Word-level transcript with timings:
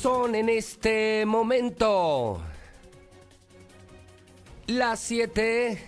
Son 0.00 0.36
en 0.36 0.48
este 0.48 1.26
momento 1.26 2.40
las 4.68 5.00
7 5.00 5.78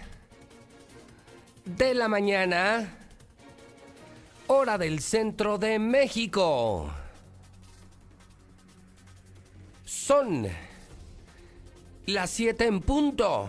de 1.64 1.94
la 1.94 2.08
mañana, 2.08 2.92
hora 4.48 4.78
del 4.78 4.98
centro 4.98 5.58
de 5.58 5.78
México. 5.78 6.90
Son 9.84 10.48
las 12.06 12.30
7 12.30 12.64
en 12.64 12.80
punto. 12.80 13.48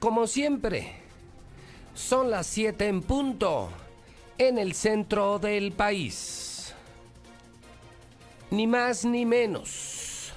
Como 0.00 0.26
siempre, 0.26 0.92
son 1.94 2.32
las 2.32 2.48
7 2.48 2.88
en 2.88 3.02
punto 3.02 3.70
en 4.38 4.58
el 4.58 4.74
centro 4.74 5.38
del 5.38 5.70
país. 5.70 6.49
Ni 8.50 8.66
más 8.66 9.04
ni 9.04 9.24
menos. 9.24 10.32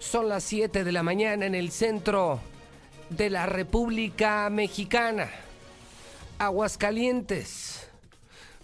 Son 0.00 0.28
las 0.28 0.42
7 0.42 0.82
de 0.82 0.90
la 0.90 1.04
mañana 1.04 1.46
en 1.46 1.54
el 1.54 1.70
centro 1.70 2.40
de 3.10 3.30
la 3.30 3.46
República 3.46 4.50
Mexicana. 4.50 5.30
Aguascalientes, 6.38 7.88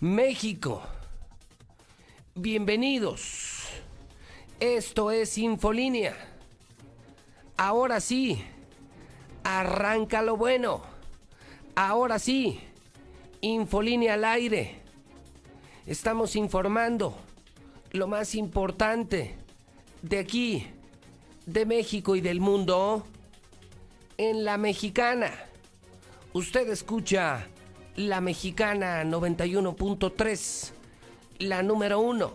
México. 0.01 0.83
Bienvenidos. 2.35 3.69
Esto 4.59 5.13
es 5.13 5.39
Infolínea. 5.39 6.17
Ahora 7.57 8.01
sí, 8.01 8.45
arranca 9.45 10.21
lo 10.21 10.37
bueno. 10.37 10.83
Ahora 11.77 12.19
sí, 12.19 12.61
Infolínea 13.41 14.15
al 14.15 14.25
aire. 14.25 14.81
Estamos 15.87 16.35
informando 16.35 17.17
lo 17.93 18.09
más 18.09 18.35
importante 18.35 19.37
de 20.01 20.19
aquí, 20.19 20.67
de 21.45 21.67
México 21.67 22.17
y 22.17 22.23
del 22.23 22.41
mundo 22.41 23.07
en 24.17 24.45
la 24.45 24.57
mexicana. 24.57 25.31
Usted 26.33 26.71
escucha 26.71 27.47
la 27.97 28.23
mexicana 28.23 29.05
91.3, 29.05 30.71
la 31.41 31.63
número 31.63 32.01
uno. 32.01 32.33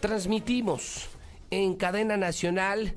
Transmitimos 0.00 1.08
en 1.50 1.74
cadena 1.76 2.16
nacional, 2.16 2.94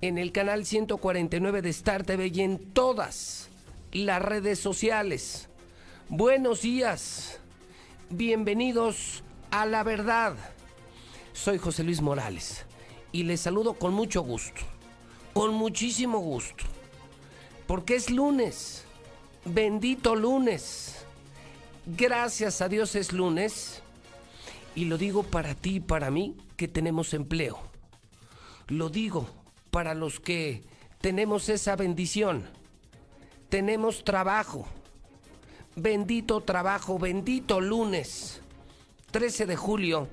en 0.00 0.16
el 0.16 0.30
canal 0.30 0.64
149 0.64 1.60
de 1.60 1.70
Star 1.70 2.04
TV 2.04 2.30
y 2.32 2.40
en 2.42 2.72
todas 2.72 3.48
las 3.90 4.22
redes 4.22 4.60
sociales. 4.60 5.48
Buenos 6.08 6.62
días, 6.62 7.40
bienvenidos 8.10 9.24
a 9.50 9.66
la 9.66 9.82
verdad. 9.82 10.36
Soy 11.34 11.58
José 11.58 11.82
Luis 11.82 12.00
Morales 12.00 12.64
y 13.12 13.24
les 13.24 13.40
saludo 13.40 13.74
con 13.74 13.92
mucho 13.92 14.22
gusto, 14.22 14.62
con 15.34 15.52
muchísimo 15.52 16.20
gusto, 16.20 16.64
porque 17.66 17.96
es 17.96 18.08
lunes, 18.08 18.84
bendito 19.44 20.14
lunes. 20.14 21.04
Gracias 21.84 22.62
a 22.62 22.68
Dios 22.68 22.94
es 22.94 23.12
lunes 23.12 23.82
y 24.74 24.86
lo 24.86 24.96
digo 24.96 25.24
para 25.24 25.54
ti 25.54 25.76
y 25.76 25.80
para 25.80 26.10
mí 26.10 26.36
que 26.56 26.68
tenemos 26.68 27.12
empleo. 27.12 27.58
Lo 28.68 28.88
digo 28.88 29.28
para 29.70 29.92
los 29.92 30.20
que 30.20 30.62
tenemos 31.00 31.50
esa 31.50 31.76
bendición 31.76 32.48
tenemos 33.48 34.04
trabajo. 34.04 34.66
Bendito 35.76 36.40
trabajo, 36.40 36.98
bendito 36.98 37.60
lunes, 37.60 38.40
13 39.10 39.46
de 39.46 39.56
julio 39.56 40.08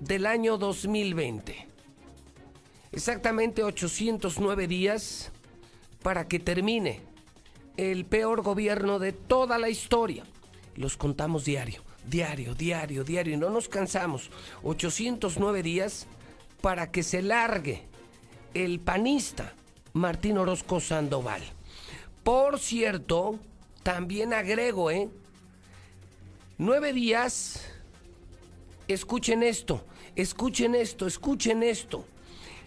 del 0.00 0.26
año 0.26 0.58
2020. 0.58 1.66
Exactamente 2.92 3.62
809 3.62 4.66
días 4.66 5.30
para 6.02 6.26
que 6.26 6.38
termine 6.38 7.00
el 7.76 8.04
peor 8.04 8.42
gobierno 8.42 8.98
de 8.98 9.12
toda 9.12 9.58
la 9.58 9.68
historia. 9.68 10.24
Los 10.74 10.96
contamos 10.96 11.44
diario, 11.44 11.82
diario, 12.06 12.54
diario, 12.54 13.04
diario, 13.04 13.34
y 13.34 13.36
no 13.36 13.50
nos 13.50 13.68
cansamos. 13.68 14.30
809 14.62 15.62
días 15.62 16.06
para 16.60 16.90
que 16.90 17.02
se 17.02 17.22
largue 17.22 17.82
el 18.54 18.80
panista 18.80 19.54
Martín 19.92 20.38
Orozco 20.38 20.80
Sandoval. 20.80 21.42
Por 22.24 22.58
cierto, 22.58 23.38
también 23.82 24.32
agrego, 24.32 24.90
¿eh? 24.90 25.08
Nueve 26.58 26.92
días. 26.92 27.64
Escuchen 28.88 29.42
esto, 29.42 29.84
escuchen 30.22 30.74
esto, 30.74 31.06
escuchen 31.06 31.62
esto. 31.62 32.04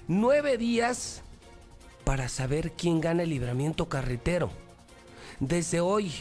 Nueve 0.07 0.57
días 0.57 1.22
para 2.03 2.29
saber 2.29 2.72
quién 2.72 3.01
gana 3.01 3.23
el 3.23 3.29
libramiento 3.29 3.88
carretero. 3.88 4.50
Desde 5.39 5.79
hoy 5.79 6.11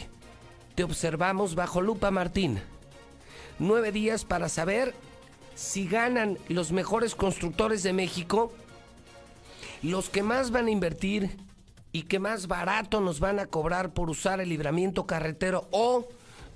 te 0.75 0.83
observamos 0.83 1.55
bajo 1.55 1.81
lupa, 1.81 2.11
Martín. 2.11 2.59
Nueve 3.59 3.91
días 3.91 4.25
para 4.25 4.49
saber 4.49 4.93
si 5.55 5.87
ganan 5.87 6.37
los 6.49 6.71
mejores 6.71 7.15
constructores 7.15 7.83
de 7.83 7.93
México, 7.93 8.51
los 9.81 10.09
que 10.09 10.23
más 10.23 10.51
van 10.51 10.67
a 10.67 10.71
invertir, 10.71 11.37
y 11.91 12.03
que 12.03 12.19
más 12.19 12.47
barato 12.47 13.01
nos 13.01 13.19
van 13.19 13.39
a 13.39 13.47
cobrar 13.47 13.93
por 13.93 14.09
usar 14.09 14.39
el 14.39 14.49
libramiento 14.49 15.05
carretero 15.05 15.67
o 15.71 16.07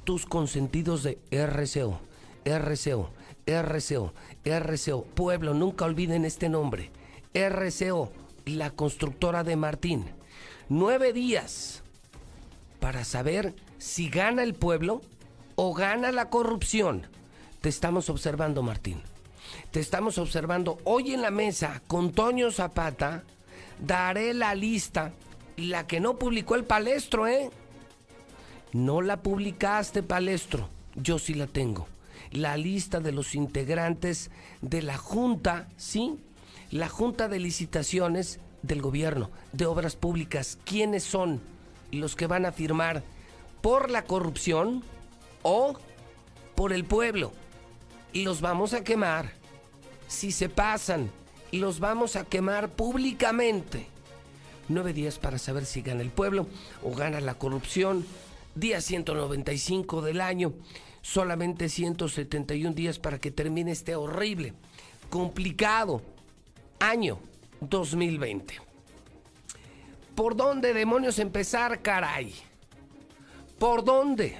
tus 0.03 0.25
consentidos 0.25 1.03
de 1.03 1.17
RCO, 1.31 1.99
RCO, 2.45 3.09
RCO, 3.45 4.13
RCO. 4.45 5.03
Pueblo, 5.03 5.53
nunca 5.53 5.85
olviden 5.85 6.23
este 6.23 6.49
nombre. 6.49 6.91
RCO, 7.33 8.11
la 8.45 8.69
constructora 8.69 9.43
de 9.43 9.55
Martín. 9.55 10.05
Nueve 10.69 11.13
días 11.13 11.83
para 12.79 13.03
saber 13.03 13.55
si 13.77 14.09
gana 14.09 14.43
el 14.43 14.53
pueblo 14.53 15.01
o 15.55 15.73
gana 15.73 16.11
la 16.11 16.29
corrupción. 16.29 17.07
Te 17.61 17.69
estamos 17.69 18.09
observando, 18.09 18.61
Martín. 18.61 19.01
Te 19.71 19.79
estamos 19.79 20.17
observando 20.17 20.77
hoy 20.83 21.13
en 21.13 21.21
la 21.21 21.31
mesa 21.31 21.81
con 21.87 22.11
Toño 22.11 22.51
Zapata. 22.51 23.23
Daré 23.79 24.33
la 24.33 24.55
lista 24.55 25.13
la 25.57 25.87
que 25.87 25.99
no 25.99 26.17
publicó 26.17 26.55
el 26.55 26.65
palestro, 26.65 27.27
¿eh? 27.27 27.49
No 28.73 29.01
la 29.01 29.21
publicaste, 29.21 30.03
palestro. 30.03 30.67
Yo 30.95 31.17
sí 31.17 31.33
la 31.33 31.47
tengo. 31.47 31.87
La 32.35 32.57
lista 32.57 32.99
de 32.99 33.13
los 33.13 33.33
integrantes 33.33 34.29
de 34.61 34.81
la 34.81 34.97
Junta, 34.97 35.69
¿sí? 35.77 36.17
La 36.69 36.89
Junta 36.89 37.29
de 37.29 37.39
Licitaciones 37.39 38.41
del 38.61 38.81
Gobierno 38.81 39.31
de 39.53 39.65
Obras 39.65 39.95
Públicas. 39.95 40.59
¿Quiénes 40.65 41.03
son 41.03 41.39
los 41.91 42.17
que 42.17 42.27
van 42.27 42.45
a 42.45 42.51
firmar 42.51 43.03
por 43.61 43.89
la 43.89 44.03
corrupción 44.03 44.83
o 45.43 45.79
por 46.55 46.73
el 46.73 46.83
pueblo? 46.83 47.31
Y 48.11 48.23
los 48.25 48.41
vamos 48.41 48.73
a 48.73 48.83
quemar. 48.83 49.31
Si 50.07 50.33
se 50.33 50.49
pasan, 50.49 51.09
los 51.53 51.79
vamos 51.79 52.17
a 52.17 52.25
quemar 52.25 52.69
públicamente. 52.69 53.87
Nueve 54.67 54.91
días 54.91 55.19
para 55.19 55.37
saber 55.37 55.65
si 55.65 55.81
gana 55.81 56.01
el 56.01 56.11
pueblo 56.11 56.47
o 56.83 56.93
gana 56.93 57.21
la 57.21 57.35
corrupción. 57.35 58.05
Día 58.55 58.81
195 58.81 60.01
del 60.01 60.19
año. 60.19 60.51
Solamente 61.05 61.69
171 61.69 62.73
días 62.73 62.97
para 62.97 63.19
que 63.19 63.29
termine 63.29 63.71
este 63.71 63.95
horrible, 63.95 64.53
complicado 65.11 66.01
año 66.79 67.19
2020. 67.61 68.55
¿Por 70.15 70.35
dónde 70.35 70.73
demonios 70.73 71.19
empezar, 71.19 71.83
caray? 71.83 72.33
¿Por 73.59 73.85
dónde? 73.85 74.35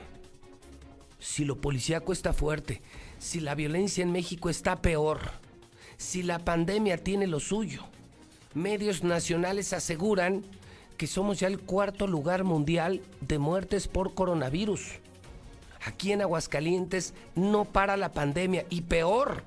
Si 1.19 1.45
lo 1.45 1.61
policíaco 1.61 2.11
está 2.11 2.33
fuerte, 2.33 2.81
si 3.19 3.41
la 3.41 3.53
violencia 3.53 4.01
en 4.01 4.11
México 4.11 4.49
está 4.49 4.81
peor, 4.81 5.19
si 5.97 6.23
la 6.23 6.39
pandemia 6.39 6.97
tiene 6.97 7.27
lo 7.27 7.39
suyo, 7.39 7.83
medios 8.56 9.03
nacionales 9.03 9.71
aseguran 9.71 10.44
que 10.97 11.06
somos 11.06 11.39
ya 11.39 11.47
el 11.47 11.59
cuarto 11.59 12.07
lugar 12.07 12.44
mundial 12.44 13.03
de 13.21 13.38
muertes 13.38 13.88
por 13.88 14.15
coronavirus. 14.15 15.05
Aquí 15.85 16.11
en 16.11 16.21
Aguascalientes 16.21 17.13
no 17.35 17.65
para 17.65 17.95
la 17.95 18.11
pandemia 18.11 18.65
y 18.69 18.81
peor, 18.81 19.43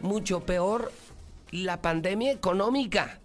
mucho 0.00 0.40
peor, 0.40 0.90
la 1.52 1.80
pandemia 1.80 2.32
económica, 2.32 3.20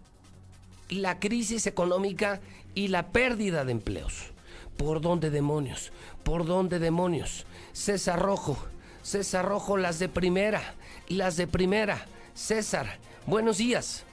la 0.89 1.19
crisis 1.19 1.65
económica 1.65 2.39
y 2.75 2.89
la 2.89 3.07
pérdida 3.07 3.65
de 3.65 3.71
empleos. 3.71 4.31
¿Por 4.77 5.01
dónde 5.01 5.31
demonios? 5.31 5.91
¿Por 6.23 6.45
dónde 6.45 6.77
demonios? 6.77 7.47
César 7.71 8.19
Rojo, 8.19 8.57
César 9.01 9.45
Rojo, 9.45 9.77
las 9.77 9.97
de 9.97 10.07
primera, 10.07 10.61
las 11.07 11.35
de 11.35 11.47
primera. 11.47 12.05
César, 12.35 12.99
buenos 13.25 13.57
días. 13.57 14.05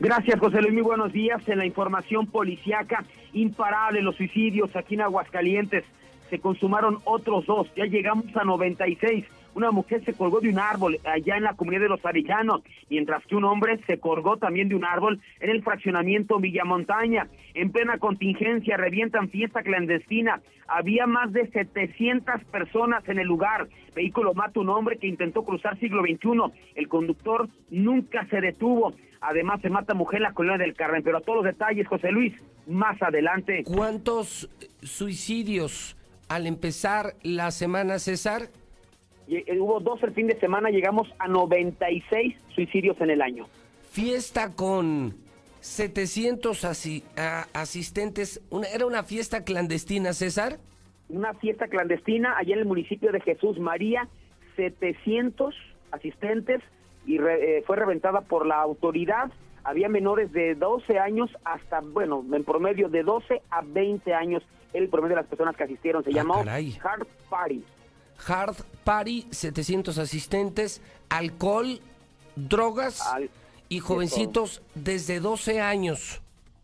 Gracias, 0.00 0.40
José 0.40 0.62
Luis. 0.62 0.72
Muy 0.72 0.82
buenos 0.82 1.12
días. 1.12 1.46
En 1.46 1.58
la 1.58 1.66
información 1.66 2.26
policiaca, 2.26 3.04
imparable 3.34 4.00
los 4.00 4.16
suicidios 4.16 4.74
aquí 4.74 4.94
en 4.94 5.02
Aguascalientes. 5.02 5.84
Se 6.30 6.38
consumaron 6.38 6.98
otros 7.04 7.44
dos. 7.46 7.66
Ya 7.76 7.84
llegamos 7.86 8.24
a 8.36 8.44
96. 8.44 9.24
una 9.52 9.72
mujer 9.72 10.04
se 10.04 10.14
colgó 10.14 10.40
de 10.40 10.48
un 10.48 10.60
árbol 10.60 11.00
allá 11.04 11.36
en 11.36 11.42
la 11.42 11.54
comunidad 11.54 11.82
de 11.82 11.88
Los 11.88 12.06
Arillanos, 12.06 12.62
mientras 12.88 13.26
que 13.26 13.34
un 13.34 13.42
hombre 13.44 13.80
se 13.84 13.98
colgó 13.98 14.36
también 14.36 14.68
de 14.68 14.76
un 14.76 14.84
árbol 14.84 15.20
en 15.40 15.50
el 15.50 15.64
fraccionamiento 15.64 16.38
Villamontaña. 16.38 17.26
En 17.54 17.72
plena 17.72 17.98
contingencia 17.98 18.76
revientan 18.76 19.28
fiesta 19.28 19.62
clandestina. 19.64 20.40
Había 20.68 21.08
más 21.08 21.32
de 21.32 21.50
700 21.50 22.44
personas 22.44 23.06
en 23.08 23.18
el 23.18 23.26
lugar. 23.26 23.68
Vehículo 23.96 24.34
mata 24.34 24.60
un 24.60 24.68
hombre 24.68 24.98
que 24.98 25.08
intentó 25.08 25.42
cruzar 25.42 25.76
siglo 25.80 26.02
XXI. 26.02 26.52
El 26.76 26.88
conductor 26.88 27.48
nunca 27.70 28.24
se 28.26 28.40
detuvo. 28.40 28.94
Además, 29.20 29.60
se 29.60 29.68
mata 29.68 29.94
mujer 29.94 30.18
en 30.18 30.22
la 30.22 30.32
colonia 30.32 30.58
del 30.58 30.74
Carmen. 30.74 31.02
Pero 31.02 31.18
a 31.18 31.20
todos 31.20 31.44
los 31.44 31.44
detalles, 31.44 31.88
José 31.88 32.12
Luis, 32.12 32.32
más 32.68 33.02
adelante. 33.02 33.64
¿Cuántos 33.64 34.48
suicidios 34.82 35.96
al 36.30 36.46
empezar 36.46 37.16
la 37.22 37.50
semana, 37.50 37.98
César? 37.98 38.50
Eh, 39.26 39.58
hubo 39.58 39.80
dos 39.80 40.00
el 40.04 40.14
fin 40.14 40.28
de 40.28 40.38
semana, 40.38 40.70
llegamos 40.70 41.08
a 41.18 41.26
96 41.26 42.36
suicidios 42.54 42.98
en 43.00 43.10
el 43.10 43.20
año. 43.20 43.48
Fiesta 43.90 44.54
con 44.54 45.16
700 45.58 46.64
asistentes. 47.52 48.40
¿Era 48.72 48.86
una 48.86 49.02
fiesta 49.02 49.42
clandestina, 49.42 50.12
César? 50.12 50.58
Una 51.08 51.34
fiesta 51.34 51.66
clandestina 51.66 52.38
allá 52.38 52.54
en 52.54 52.60
el 52.60 52.66
municipio 52.66 53.10
de 53.10 53.20
Jesús 53.20 53.58
María, 53.58 54.08
700 54.54 55.52
asistentes 55.90 56.62
y 57.06 57.18
eh, 57.18 57.64
fue 57.66 57.74
reventada 57.74 58.20
por 58.20 58.46
la 58.46 58.60
autoridad. 58.60 59.32
Había 59.64 59.88
menores 59.88 60.32
de 60.32 60.54
12 60.54 60.96
años 61.00 61.28
hasta, 61.44 61.80
bueno, 61.80 62.24
en 62.32 62.44
promedio 62.44 62.88
de 62.88 63.02
12 63.02 63.42
a 63.50 63.62
20 63.62 64.14
años 64.14 64.44
el 64.72 64.88
promedio 64.88 65.16
de 65.16 65.22
las 65.22 65.30
personas 65.30 65.56
que 65.56 65.64
asistieron. 65.64 66.04
Se 66.04 66.10
ah, 66.10 66.14
llamó 66.14 66.34
Hard 66.34 67.06
Party. 67.28 67.64
Hard 68.26 68.56
Party, 68.84 69.26
700 69.30 69.98
asistentes, 69.98 70.82
alcohol, 71.08 71.80
drogas 72.36 73.02
y 73.68 73.80
jovencitos 73.80 74.62
desde 74.74 75.20
12 75.20 75.60
años. 75.60 76.20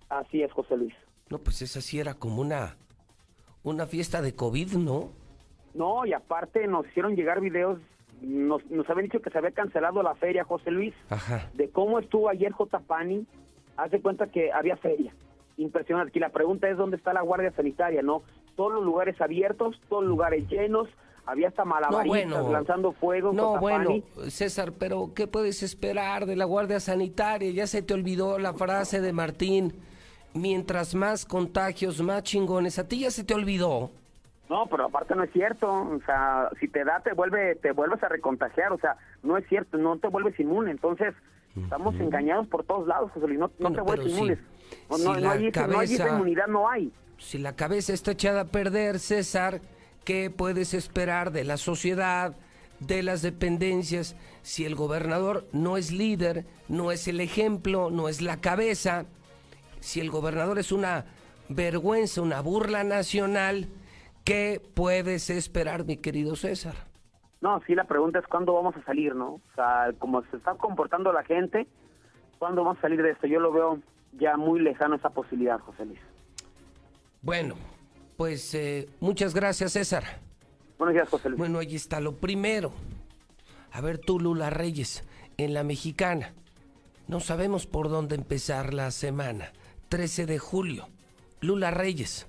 Así 0.09 0.43
es, 0.43 0.53
José 0.53 0.77
Luis. 0.77 0.95
No, 1.31 1.39
pues 1.39 1.63
esa 1.63 1.81
sí 1.81 1.99
era 1.99 2.15
como 2.15 2.43
una, 2.43 2.77
una 3.63 3.87
fiesta 3.87 4.23
de 4.23 4.35
COVID, 4.35 4.75
¿no? 4.75 5.11
No, 5.75 6.07
y 6.07 6.13
aparte 6.13 6.67
nos 6.67 6.87
hicieron 6.87 7.17
llegar 7.17 7.41
videos, 7.41 7.79
nos, 8.23 8.65
nos 8.71 8.89
habían 8.89 9.07
dicho 9.07 9.21
que 9.21 9.31
se 9.31 9.39
había 9.39 9.51
cancelado 9.51 10.03
la 10.03 10.15
feria, 10.15 10.45
José 10.45 10.71
Luis, 10.71 10.95
Ajá. 11.11 11.51
de 11.55 11.69
cómo 11.71 11.99
estuvo 11.99 12.29
ayer 12.29 12.53
J. 12.53 12.79
Pani, 12.81 13.27
hace 13.77 14.01
cuenta 14.01 14.29
que 14.29 14.53
había 14.53 14.77
feria 14.77 15.13
impresionante. 15.57 16.11
Aquí 16.11 16.21
la 16.21 16.31
pregunta 16.31 16.69
es 16.69 16.77
dónde 16.77 16.97
está 16.97 17.13
la 17.13 17.23
Guardia 17.23 17.53
Sanitaria, 17.53 18.03
¿no? 18.03 18.23
Todos 18.57 18.73
los 18.73 18.85
lugares 18.85 19.21
abiertos, 19.21 19.81
todos 19.89 20.03
los 20.03 20.11
lugares 20.11 20.49
llenos, 20.49 20.89
había 21.27 21.49
hasta 21.49 21.65
malabaristas 21.65 22.49
lanzando 22.49 22.93
fuego. 22.93 23.33
No, 23.33 23.59
bueno, 23.59 24.03
César, 24.29 24.73
pero 24.79 25.13
¿qué 25.15 25.27
puedes 25.27 25.63
esperar 25.63 26.27
de 26.27 26.37
la 26.37 26.45
Guardia 26.45 26.81
Sanitaria? 26.81 27.51
Ya 27.51 27.67
se 27.67 27.83
te 27.83 27.95
olvidó 27.95 28.39
la 28.39 28.55
frase 28.55 29.01
de 29.01 29.13
Martín, 29.13 29.75
mientras 30.35 30.95
más 30.95 31.27
contagios, 31.27 32.01
más 32.01 32.23
chingones. 32.23 32.79
¿A 32.79 32.87
ti 32.87 33.01
ya 33.01 33.11
se 33.11 33.25
te 33.25 33.35
olvidó? 33.35 33.91
No, 34.49 34.67
pero 34.67 34.85
aparte 34.85 35.17
no 35.17 35.25
es 35.25 35.33
cierto, 35.33 35.69
o 35.69 36.01
sea, 36.07 36.49
si 36.61 36.69
te 36.69 36.85
da 36.85 37.01
te 37.01 37.13
vuelve 37.15 37.57
te 37.57 37.73
vuelves 37.73 38.01
a 38.05 38.09
recontagiar, 38.09 38.73
o 38.73 38.79
sea, 38.79 38.97
no 39.25 39.37
es 39.37 39.47
cierto, 39.49 39.77
no 39.77 39.99
te 39.99 40.07
vuelves 40.07 40.39
inmune, 40.39 40.71
entonces 40.71 41.15
estamos 41.61 41.97
engañados 41.97 42.47
por 42.47 42.63
todos 42.63 42.87
lados, 42.87 43.11
José 43.11 43.27
Luis, 43.27 43.41
no, 43.41 43.49
te 43.49 43.81
vuelves 43.81 44.39
inmune. 44.91 45.21
No, 45.21 45.31
hay, 45.31 45.95
inmunidad, 45.95 46.47
no 46.47 46.69
hay. 46.69 46.93
Si 47.19 47.39
la 47.39 47.57
cabeza 47.57 47.93
está 47.93 48.13
echada 48.13 48.43
a 48.43 48.45
perder, 48.47 48.99
César, 48.99 49.61
¿qué 50.05 50.31
puedes 50.31 50.75
esperar 50.75 51.33
de 51.33 51.45
la 51.45 51.57
sociedad, 51.57 52.37
de 52.81 53.03
las 53.03 53.23
dependencias, 53.23 54.17
si 54.43 54.65
el 54.65 54.75
gobernador 54.75 55.47
no 55.53 55.77
es 55.77 55.93
líder, 55.93 56.45
no 56.69 56.93
es 56.93 57.09
el 57.09 57.21
ejemplo, 57.21 57.91
no 57.91 58.09
es 58.09 58.21
la 58.21 58.41
cabeza? 58.41 59.07
Si 59.81 60.01
el 60.01 60.11
gobernador 60.11 60.59
es 60.59 60.73
una 60.73 61.07
vergüenza, 61.49 62.23
una 62.23 62.41
burla 62.41 62.85
nacional, 62.85 63.69
¿qué 64.25 64.61
puedes 64.75 65.31
esperar, 65.31 65.85
mi 65.85 65.97
querido 65.97 66.37
César? 66.37 66.75
No, 67.41 67.61
sí, 67.67 67.75
la 67.75 67.85
pregunta 67.85 68.19
es 68.19 68.27
cuándo 68.27 68.55
vamos 68.55 68.75
a 68.77 68.83
salir, 68.85 69.15
¿no? 69.15 69.35
O 69.35 69.55
sea, 69.55 69.93
como 69.99 70.23
se 70.31 70.37
está 70.37 70.55
comportando 70.55 71.13
la 71.13 71.23
gente, 71.23 71.67
¿cuándo 72.39 72.63
vamos 72.63 72.79
a 72.79 72.83
salir 72.83 73.03
de 73.03 73.11
esto? 73.11 73.27
Yo 73.27 73.41
lo 73.41 73.53
veo 73.53 73.81
ya 74.19 74.37
muy 74.37 74.61
lejano 74.61 74.97
esa 74.97 75.11
posibilidad, 75.11 75.59
José 75.61 75.85
Luis. 75.85 76.01
Bueno, 77.23 77.57
pues 78.17 78.55
eh, 78.55 78.89
muchas 79.01 79.35
gracias, 79.35 79.73
César. 79.73 80.05
Buenos 80.79 80.95
días, 80.95 81.09
José 81.09 81.29
Luis. 81.29 81.39
Bueno, 81.39 81.59
ahí 81.59 81.75
está 81.75 82.01
lo 82.01 82.17
primero. 82.17 82.73
A 83.73 83.81
ver 83.81 83.99
tú, 83.99 84.21
Lula 84.21 84.51
Reyes, 84.51 85.05
en 85.37 85.55
la 85.55 85.65
mexicana. 85.65 86.33
No 87.09 87.21
sabemos 87.21 87.67
por 87.67 87.89
dónde 87.89 88.15
empezar 88.15 88.75
la 88.75 88.91
semana. 88.91 89.53
13 89.89 90.27
de 90.27 90.39
julio. 90.39 90.89
Lula 91.41 91.71
Reyes. 91.71 92.27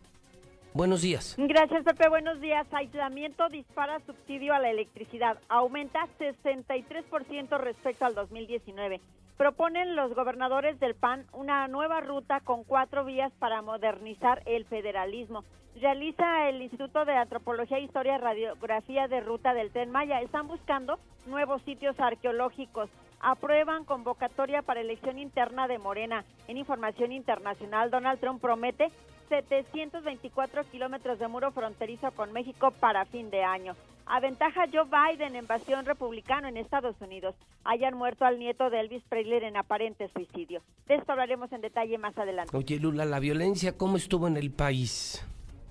Buenos 0.73 1.01
días. 1.01 1.35
Gracias, 1.37 1.83
Pepe. 1.83 2.07
Buenos 2.09 2.39
días. 2.39 2.67
Aislamiento 2.71 3.49
dispara 3.49 3.99
subsidio 4.05 4.53
a 4.53 4.59
la 4.59 4.69
electricidad. 4.69 5.39
Aumenta 5.49 6.07
63% 6.19 7.57
respecto 7.57 8.05
al 8.05 8.13
2019 8.13 9.01
proponen 9.37 9.95
los 9.95 10.13
gobernadores 10.15 10.79
del 10.79 10.95
PAN 10.95 11.25
una 11.31 11.67
nueva 11.67 12.01
ruta 12.01 12.39
con 12.41 12.63
cuatro 12.63 13.05
vías 13.05 13.31
para 13.39 13.61
modernizar 13.61 14.41
el 14.45 14.65
federalismo. 14.65 15.43
Realiza 15.79 16.49
el 16.49 16.63
Instituto 16.63 17.05
de 17.05 17.15
Antropología, 17.15 17.77
Historia 17.77 18.15
y 18.15 18.19
Radiografía 18.19 19.07
de 19.07 19.19
Ruta 19.21 19.53
del 19.53 19.71
Tren 19.71 19.91
Maya. 19.91 20.21
Están 20.21 20.47
buscando 20.47 20.97
nuevos 21.27 21.61
sitios 21.61 21.99
arqueológicos. 21.99 22.89
Aprueban 23.19 23.85
convocatoria 23.85 24.63
para 24.63 24.81
elección 24.81 25.19
interna 25.19 25.67
de 25.67 25.77
Morena. 25.77 26.25
En 26.47 26.57
información 26.57 27.11
internacional, 27.11 27.91
Donald 27.91 28.19
Trump 28.19 28.41
promete 28.41 28.91
724 29.29 30.63
kilómetros 30.71 31.19
de 31.19 31.27
muro 31.27 31.51
fronterizo 31.51 32.11
con 32.11 32.33
México 32.33 32.71
para 32.71 33.05
fin 33.05 33.29
de 33.29 33.43
año. 33.43 33.75
Aventaja 34.05 34.65
Joe 34.71 34.85
Biden, 34.85 35.35
invasión 35.35 35.85
republicano 35.85 36.47
en 36.47 36.57
Estados 36.57 36.95
Unidos. 37.01 37.35
Hayan 37.65 37.97
muerto 37.97 38.23
al 38.23 38.39
nieto 38.39 38.69
de 38.69 38.79
Elvis 38.79 39.03
Presley 39.09 39.43
en 39.43 39.57
aparente 39.57 40.09
suicidio. 40.13 40.61
De 40.87 40.95
esto 40.95 41.11
hablaremos 41.11 41.51
en 41.51 41.61
detalle 41.61 41.97
más 41.97 42.17
adelante. 42.17 42.55
Oye, 42.55 42.79
Lula, 42.79 43.03
¿la 43.03 43.19
violencia 43.19 43.77
cómo 43.77 43.97
estuvo 43.97 44.27
en 44.27 44.37
el 44.37 44.51
país? 44.51 45.25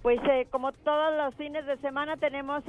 Pues 0.07 0.21
eh, 0.31 0.47
como 0.53 0.71
todos 0.71 1.17
los 1.17 1.35
fines 1.35 1.67
de 1.67 1.79
semana 1.79 2.17
tenemos 2.17 2.63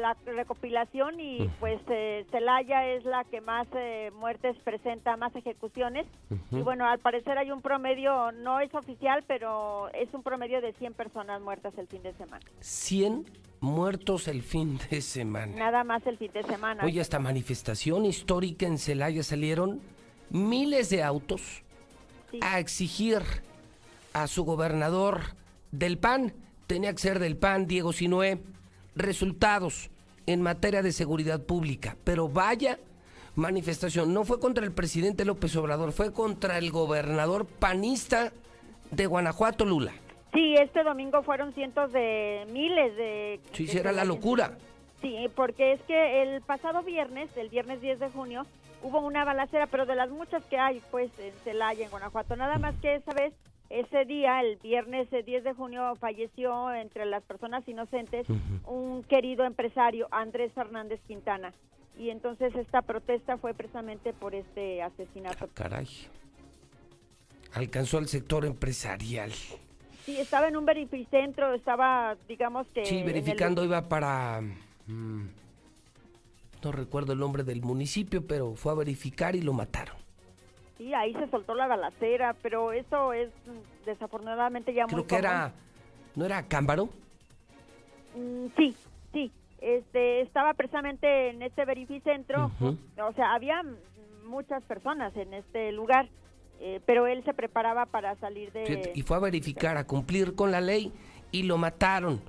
la 0.00 0.16
recopilación 0.24 1.20
y 1.20 1.46
pues 1.60 1.78
eh, 1.90 2.24
Celaya 2.30 2.86
es 2.86 3.04
la 3.04 3.24
que 3.24 3.42
más 3.42 3.68
eh, 3.74 4.10
muertes 4.18 4.56
presenta, 4.64 5.14
más 5.18 5.36
ejecuciones. 5.36 6.06
Y 6.50 6.62
bueno, 6.62 6.86
al 6.86 6.98
parecer 6.98 7.36
hay 7.36 7.50
un 7.50 7.60
promedio, 7.60 8.32
no 8.32 8.60
es 8.60 8.74
oficial, 8.74 9.22
pero 9.26 9.90
es 9.92 10.08
un 10.14 10.22
promedio 10.22 10.62
de 10.62 10.72
100 10.72 10.94
personas 10.94 11.42
muertas 11.42 11.74
el 11.76 11.86
fin 11.86 12.02
de 12.02 12.14
semana. 12.14 12.46
100 12.60 13.26
muertos 13.60 14.26
el 14.26 14.40
fin 14.40 14.80
de 14.88 15.02
semana. 15.02 15.54
Nada 15.54 15.84
más 15.84 16.06
el 16.06 16.16
fin 16.16 16.32
de 16.32 16.44
semana. 16.44 16.82
Oye, 16.82 17.02
esta 17.02 17.18
manifestación 17.18 18.06
histórica 18.06 18.64
en 18.64 18.78
Celaya 18.78 19.22
salieron 19.22 19.82
miles 20.30 20.88
de 20.88 21.02
autos 21.02 21.62
a 22.40 22.58
exigir 22.58 23.20
a 24.14 24.26
su 24.26 24.46
gobernador 24.46 25.20
del 25.72 25.98
PAN 25.98 26.32
tenía 26.70 26.92
que 26.92 27.00
ser 27.00 27.18
del 27.18 27.36
PAN, 27.36 27.66
Diego 27.66 27.92
Sinué, 27.92 28.38
resultados 28.94 29.90
en 30.26 30.40
materia 30.40 30.82
de 30.82 30.92
seguridad 30.92 31.42
pública. 31.42 31.96
Pero 32.04 32.28
vaya 32.28 32.78
manifestación, 33.34 34.14
no 34.14 34.22
fue 34.22 34.38
contra 34.38 34.64
el 34.64 34.70
presidente 34.70 35.24
López 35.24 35.56
Obrador, 35.56 35.90
fue 35.90 36.12
contra 36.12 36.58
el 36.58 36.70
gobernador 36.70 37.44
panista 37.44 38.32
de 38.92 39.06
Guanajuato, 39.06 39.64
Lula. 39.64 39.92
Sí, 40.32 40.54
este 40.60 40.84
domingo 40.84 41.24
fueron 41.24 41.52
cientos 41.54 41.90
de 41.92 42.46
miles 42.52 42.94
de... 42.94 43.40
Sí, 43.52 43.66
era 43.76 43.90
la 43.90 44.04
locura. 44.04 44.56
Sí, 45.00 45.28
porque 45.34 45.72
es 45.72 45.80
que 45.88 46.22
el 46.22 46.40
pasado 46.40 46.84
viernes, 46.84 47.36
el 47.36 47.48
viernes 47.48 47.80
10 47.80 47.98
de 47.98 48.10
junio, 48.10 48.46
hubo 48.84 49.00
una 49.00 49.24
balacera, 49.24 49.66
pero 49.66 49.86
de 49.86 49.96
las 49.96 50.10
muchas 50.10 50.44
que 50.44 50.56
hay, 50.56 50.80
pues, 50.92 51.10
en 51.18 51.32
Celaya, 51.42 51.84
en 51.84 51.90
Guanajuato, 51.90 52.36
nada 52.36 52.58
más 52.58 52.76
que 52.76 52.94
esa 52.94 53.12
vez 53.12 53.34
ese 53.70 54.04
día, 54.04 54.40
el 54.40 54.56
viernes 54.56 55.08
10 55.10 55.44
de 55.44 55.54
junio, 55.54 55.94
falleció 56.00 56.74
entre 56.74 57.06
las 57.06 57.22
personas 57.22 57.66
inocentes 57.68 58.26
un 58.66 59.04
querido 59.04 59.44
empresario, 59.44 60.08
Andrés 60.10 60.52
Fernández 60.52 61.00
Quintana. 61.06 61.54
Y 61.96 62.10
entonces 62.10 62.52
esta 62.56 62.82
protesta 62.82 63.38
fue 63.38 63.54
precisamente 63.54 64.12
por 64.12 64.34
este 64.34 64.82
asesinato. 64.82 65.44
Ah, 65.44 65.48
caray. 65.54 65.86
Alcanzó 67.52 67.98
al 67.98 68.08
sector 68.08 68.44
empresarial. 68.44 69.30
Sí, 70.04 70.16
estaba 70.18 70.48
en 70.48 70.56
un 70.56 70.64
verificentro, 70.64 71.54
estaba, 71.54 72.16
digamos 72.26 72.66
que... 72.74 72.84
Sí, 72.84 73.02
verificando, 73.04 73.64
iba 73.64 73.88
para... 73.88 74.40
Mm, 74.86 75.26
no 76.64 76.72
recuerdo 76.72 77.12
el 77.12 77.20
nombre 77.20 77.44
del 77.44 77.62
municipio, 77.62 78.26
pero 78.26 78.56
fue 78.56 78.72
a 78.72 78.74
verificar 78.74 79.36
y 79.36 79.42
lo 79.42 79.52
mataron. 79.52 79.96
Sí, 80.80 80.94
ahí 80.94 81.12
se 81.12 81.28
soltó 81.28 81.54
la 81.54 81.66
balacera, 81.66 82.34
pero 82.40 82.72
eso 82.72 83.12
es 83.12 83.28
desafortunadamente 83.84 84.72
ya 84.72 84.86
Creo 84.86 85.00
muy 85.00 85.06
que 85.06 85.16
era... 85.16 85.52
¿No 86.16 86.24
era 86.24 86.42
Cámbaro? 86.48 86.88
Mm, 88.16 88.46
sí, 88.56 88.74
sí. 89.12 89.30
este, 89.60 90.22
estaba 90.22 90.54
precisamente 90.54 91.28
en 91.28 91.42
este 91.42 91.66
verificentro, 91.66 92.50
o 92.60 93.12
sea, 93.12 93.34
había 93.34 93.62
muchas 94.24 94.62
personas 94.62 95.14
en 95.16 95.34
este 95.34 95.70
lugar, 95.70 96.08
eh, 96.60 96.80
pero 96.86 97.06
él 97.06 97.22
se 97.24 97.34
preparaba 97.34 97.84
para 97.84 98.16
salir 98.16 98.50
de... 98.52 98.90
Y 98.94 99.02
fue 99.02 99.18
a 99.18 99.20
verificar, 99.20 99.76
a 99.76 99.86
cumplir 99.86 100.34
con 100.34 100.50
la 100.50 100.62
ley 100.62 100.94
y 101.30 101.42
lo 101.42 101.58
mataron. 101.58 102.22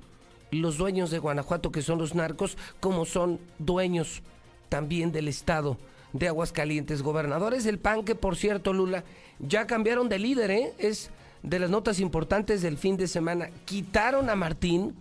Los 0.50 0.76
dueños 0.76 1.10
de 1.10 1.20
Guanajuato, 1.20 1.72
que 1.72 1.80
son 1.80 1.96
los 1.96 2.14
narcos, 2.14 2.58
como 2.80 3.06
son 3.06 3.40
dueños 3.58 4.22
también 4.68 5.10
del 5.10 5.28
estado 5.28 5.78
de 6.12 6.28
Aguascalientes. 6.28 7.02
Gobernadores 7.02 7.64
del 7.64 7.78
PAN, 7.78 8.04
que 8.04 8.14
por 8.14 8.36
cierto, 8.36 8.72
Lula, 8.72 9.04
ya 9.38 9.66
cambiaron 9.66 10.08
de 10.08 10.18
líder, 10.18 10.50
¿eh? 10.50 10.72
Es 10.78 11.10
de 11.42 11.58
las 11.58 11.70
notas 11.70 12.00
importantes 12.00 12.62
del 12.62 12.78
fin 12.78 12.96
de 12.96 13.08
semana. 13.08 13.50
Quitaron 13.64 14.30
a 14.30 14.36
Martín 14.36 14.94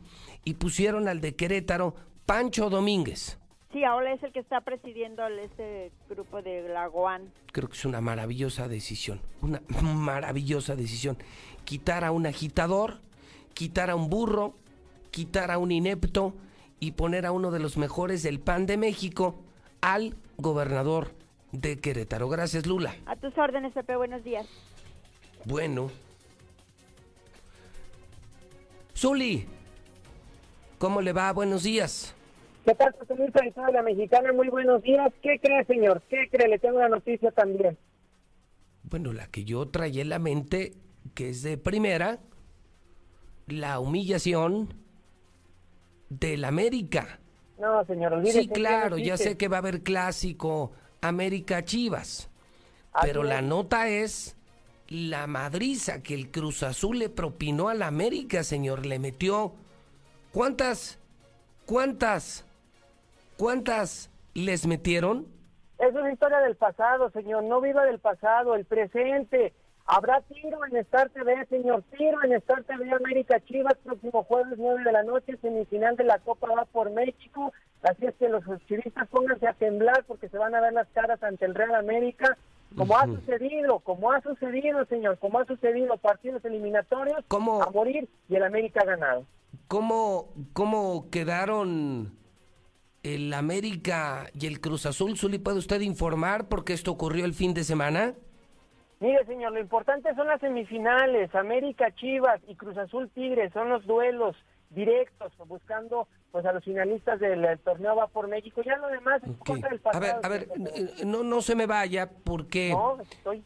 y 0.44 0.56
pusieron 0.56 1.08
al 1.08 1.22
de 1.22 1.36
Querétaro, 1.36 1.96
Pancho 2.26 2.70
Domínguez. 2.70 3.38
Sí, 3.72 3.86
ahora 3.86 4.14
es 4.14 4.22
el 4.22 4.34
que 4.34 4.40
está 4.40 4.60
presidiendo 4.62 5.26
este 5.28 5.92
grupo 6.10 6.42
de 6.42 6.68
la 6.68 6.90
Creo 7.54 7.70
que 7.70 7.78
es 7.78 7.86
una 7.86 8.02
maravillosa 8.02 8.68
decisión, 8.68 9.22
una 9.42 9.62
maravillosa 9.82 10.76
decisión. 10.76 11.18
Quitar 11.64 12.04
a 12.04 12.12
un 12.12 12.26
agitador, 12.26 13.00
quitar 13.54 13.90
a 13.90 13.96
un 13.96 14.10
burro, 14.10 14.56
quitar 15.10 15.52
a 15.52 15.58
un 15.58 15.72
inepto 15.72 16.34
y 16.82 16.92
poner 16.92 17.26
a 17.26 17.32
uno 17.32 17.52
de 17.52 17.60
los 17.60 17.78
mejores 17.78 18.24
del 18.24 18.42
PAN 18.42 18.66
de 18.66 18.76
México 18.76 19.36
al 19.82 20.16
gobernador 20.38 21.12
de 21.52 21.80
Querétaro. 21.80 22.30
Gracias, 22.30 22.66
Lula. 22.66 22.96
A 23.06 23.16
tus 23.16 23.38
órdenes, 23.38 23.74
Pepe. 23.74 23.96
Buenos 23.96 24.24
días. 24.24 24.48
Bueno. 25.46 25.92
Zuli, 28.96 29.48
¿cómo 30.78 31.02
le 31.02 31.14
va? 31.14 31.32
Buenos 31.34 31.64
días. 31.64 32.16
¿Qué 32.66 32.76
tal, 32.76 32.94
José 33.00 33.16
Luis 33.16 33.34
de 33.34 33.74
la 33.74 33.82
Mexicana? 33.82 34.32
Muy 34.34 34.50
buenos 34.50 34.84
días. 34.84 35.12
¿Qué 35.24 35.40
cree, 35.40 35.66
señor? 35.66 36.04
¿Qué 36.10 36.30
cree? 36.30 36.48
Le 36.48 36.60
tengo 36.60 36.78
una 36.78 36.90
noticia 36.90 37.32
también. 37.32 37.78
Bueno, 38.84 39.14
la 39.14 39.28
que 39.28 39.44
yo 39.44 39.68
traía 39.70 40.04
en 40.04 40.10
la 40.10 40.20
mente, 40.20 40.74
que 41.16 41.30
es 41.30 41.42
de 41.42 41.58
primera, 41.58 42.20
la 43.48 43.80
humillación 43.80 44.76
del 46.10 46.46
América. 46.46 47.21
No, 47.62 47.86
señor, 47.86 48.26
Sí, 48.26 48.48
claro, 48.48 48.98
ya 48.98 49.18
sé 49.18 49.38
que 49.38 49.48
va 49.48 49.58
a 49.58 49.60
haber 49.60 49.84
clásico 49.84 50.72
América 51.00 51.64
Chivas. 51.64 52.28
pero 53.04 53.22
la 53.22 53.44
nota 53.44 53.88
es 53.88 54.36
la 54.88 55.28
madriza 55.28 56.02
que 56.02 56.16
el 56.16 56.32
Cruz 56.32 56.64
Azul 56.64 56.98
le 56.98 57.10
propinó 57.10 57.70
a 57.70 57.76
la 57.76 57.86
América, 57.86 58.44
señor. 58.44 58.88
Le 58.88 58.98
metió. 58.98 59.54
¿Cuántas? 60.34 61.00
¿Cuántas? 61.68 62.46
¿Cuántas 63.38 64.10
les 64.34 64.66
metieron? 64.66 65.28
Es 65.78 65.94
historia 66.12 66.40
del 66.40 66.56
pasado, 66.56 67.12
señor. 67.12 67.44
No 67.44 67.62
viva 67.62 67.86
del 67.86 68.00
pasado, 68.00 68.56
el 68.56 68.66
presente. 68.66 69.54
Habrá 69.94 70.22
tiro 70.22 70.66
en 70.66 70.78
Star 70.78 71.10
TV, 71.10 71.46
señor. 71.50 71.84
Tiro 71.98 72.24
en 72.24 72.32
Star 72.36 72.64
TV 72.64 72.90
América 72.94 73.42
Chivas, 73.42 73.76
próximo 73.84 74.24
jueves 74.24 74.58
9 74.58 74.86
de 74.86 74.92
la 74.94 75.04
noche, 75.04 75.38
semifinal 75.42 75.98
de 75.98 76.06
la 76.06 76.18
Copa 76.20 76.48
va 76.48 76.64
por 76.64 76.92
México. 76.92 77.52
Así 77.84 78.06
es 78.06 78.16
que 78.16 78.30
los 78.30 78.42
chivistas 78.68 79.10
pónganse 79.10 79.50
a 79.50 79.54
temblar 79.54 80.06
porque 80.08 80.30
se 80.30 80.38
van 80.38 80.56
a 80.56 80.62
ver 80.62 80.72
las 80.72 80.88
caras 80.94 81.22
ante 81.22 81.44
el 81.44 81.54
Real 81.54 81.76
América. 81.76 82.38
Como 82.78 82.98
ha 82.98 83.06
sucedido, 83.06 83.80
como 83.80 84.14
ha 84.14 84.22
sucedido, 84.22 84.86
señor, 84.86 85.20
como 85.20 85.40
ha 85.40 85.46
sucedido 85.46 85.98
partidos 85.98 86.46
eliminatorios 86.46 87.26
a 87.30 87.70
morir 87.72 88.08
y 88.30 88.36
el 88.38 88.44
América 88.44 88.80
ha 88.84 88.86
ganado. 88.86 89.26
¿Cómo, 89.68 90.30
cómo 90.54 91.10
quedaron 91.10 92.16
el 93.04 93.34
América 93.34 94.28
y 94.40 94.48
el 94.48 94.62
Cruz 94.62 94.86
Azul? 94.86 95.18
Zuli, 95.18 95.38
¿puede 95.38 95.58
usted 95.58 95.82
informar 95.82 96.48
por 96.48 96.64
qué 96.64 96.72
esto 96.72 96.92
ocurrió 96.92 97.26
el 97.26 97.34
fin 97.34 97.54
de 97.54 97.66
semana? 97.66 98.16
Mire, 99.02 99.26
señor, 99.26 99.52
lo 99.52 99.60
importante 99.60 100.14
son 100.16 100.28
las 100.28 100.40
semifinales. 100.40 101.34
América, 101.34 101.92
Chivas 101.96 102.40
y 102.48 102.56
Cruz 102.56 102.78
Azul 102.78 103.10
Tigres 103.10 103.52
son 103.52 103.68
los 103.68 103.86
duelos 103.86 104.36
directos, 104.70 105.34
buscando 105.48 106.08
pues 106.32 106.46
a 106.46 106.54
los 106.54 106.64
finalistas 106.64 107.20
del 107.20 107.60
torneo 107.60 107.96
va 107.96 108.08
por 108.08 108.28
México. 108.28 108.62
Ya 108.64 108.78
lo 108.78 108.88
demás 108.88 109.22
es 109.24 109.36
cosa 109.38 109.68
del 109.70 109.80
pasado. 109.80 110.06
A 110.06 110.08
ver, 110.08 110.16
a 110.24 110.30
ver, 110.30 110.48
no, 111.04 111.24
no 111.24 111.42
se 111.42 111.56
me 111.56 111.66
vaya 111.66 112.10
porque... 112.24 112.70
No, 112.70 113.02
estoy... 113.02 113.44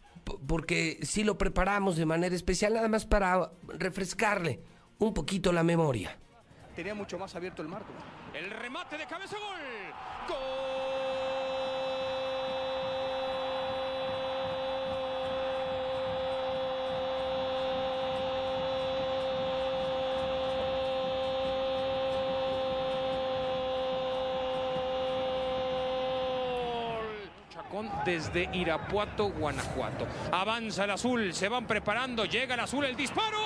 Porque 0.48 0.98
sí 1.04 1.24
lo 1.24 1.38
preparamos 1.38 1.98
de 1.98 2.06
manera 2.06 2.36
especial, 2.36 2.74
nada 2.74 2.88
más 2.88 3.06
para 3.06 3.52
refrescarle 3.68 4.60
un 4.98 5.14
poquito 5.14 5.54
la 5.54 5.64
memoria. 5.64 6.18
Tenía 6.76 6.96
mucho 6.96 7.18
más 7.18 7.36
abierto 7.36 7.62
el 7.62 7.70
marco. 7.70 7.94
El 8.34 8.50
remate 8.50 8.98
de 8.98 9.06
cabeza 9.06 9.38
gol. 9.38 9.62
Gol. 10.28 11.05
Desde 28.06 28.50
Irapuato, 28.54 29.30
Guanajuato. 29.30 30.08
Avanza 30.32 30.86
el 30.86 30.92
azul, 30.92 31.34
se 31.34 31.50
van 31.50 31.66
preparando, 31.66 32.26
llega 32.26 32.54
el 32.54 32.62
azul, 32.62 32.86
el 32.86 32.96
disparo. 32.96 33.38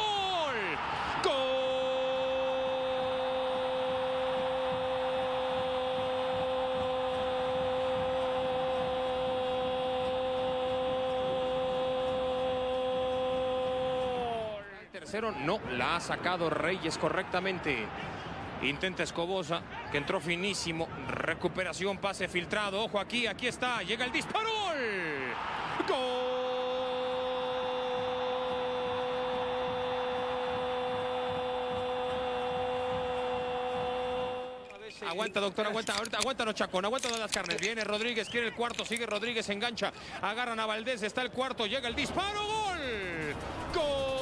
¡Gol! 1.24 1.70
tercero 14.92 15.32
no 15.32 15.60
la 15.72 15.96
ha 15.96 16.00
sacado 16.00 16.50
Reyes 16.50 16.98
correctamente. 16.98 17.88
Intenta 18.62 19.04
Escobosa, 19.04 19.62
que 19.92 19.98
entró 19.98 20.20
finísimo. 20.20 20.88
Recuperación, 21.08 21.98
pase 21.98 22.28
filtrado. 22.28 22.84
Ojo 22.84 23.00
aquí, 23.00 23.28
aquí 23.28 23.48
está. 23.48 23.82
Llega 23.84 24.06
el 24.06 24.12
disparo. 24.12 24.50
¡Gol! 25.88 26.30
Aguanta, 35.08 35.39
doctor, 35.39 35.66
aguanta, 35.66 35.94
ahorita, 35.94 36.18
aguántanos, 36.20 36.54
Chacón, 36.54 36.86
aguanta 36.86 37.10
las 37.18 37.32
carnes. 37.32 37.60
Viene 37.60 37.84
Rodríguez, 37.84 38.30
quiere 38.30 38.48
el 38.48 38.54
cuarto, 38.54 38.86
sigue 38.86 39.08
Rodríguez, 39.08 39.50
engancha, 39.50 39.92
agarran 40.22 40.60
a 40.60 40.68
Valdés, 40.68 41.01
está 41.01 41.24
el 41.24 41.32
cuarto, 41.32 41.66
llega 41.66 41.88
el 41.88 41.96
disparo, 41.96 42.39
gol. 42.46 43.36
Gol. 43.74 44.20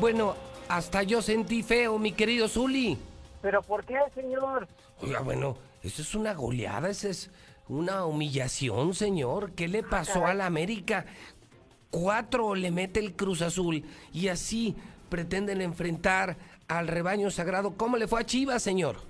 Bueno, 0.00 0.36
hasta 0.68 1.02
yo 1.02 1.22
sentí 1.22 1.62
feo, 1.62 1.98
mi 1.98 2.12
querido 2.12 2.48
Zuli. 2.48 2.98
¿Pero 3.42 3.62
por 3.62 3.84
qué, 3.84 3.98
señor? 4.14 4.68
Oiga, 5.00 5.20
bueno, 5.20 5.56
eso 5.82 6.02
es 6.02 6.14
una 6.14 6.34
goleada, 6.34 6.90
eso 6.90 7.08
es 7.08 7.30
una 7.68 8.04
humillación, 8.04 8.94
señor. 8.94 9.52
¿Qué 9.52 9.68
le 9.68 9.82
pasó 9.82 10.26
a 10.26 10.34
la 10.34 10.46
América? 10.46 11.06
Cuatro 11.90 12.54
le 12.54 12.70
mete 12.70 13.00
el 13.00 13.14
Cruz 13.14 13.42
Azul 13.42 13.84
y 14.12 14.28
así 14.28 14.76
pretenden 15.08 15.62
enfrentar 15.62 16.36
al 16.66 16.88
rebaño 16.88 17.30
sagrado. 17.30 17.74
¿Cómo 17.76 17.96
le 17.96 18.08
fue 18.08 18.20
a 18.20 18.26
Chivas, 18.26 18.62
señor? 18.62 19.07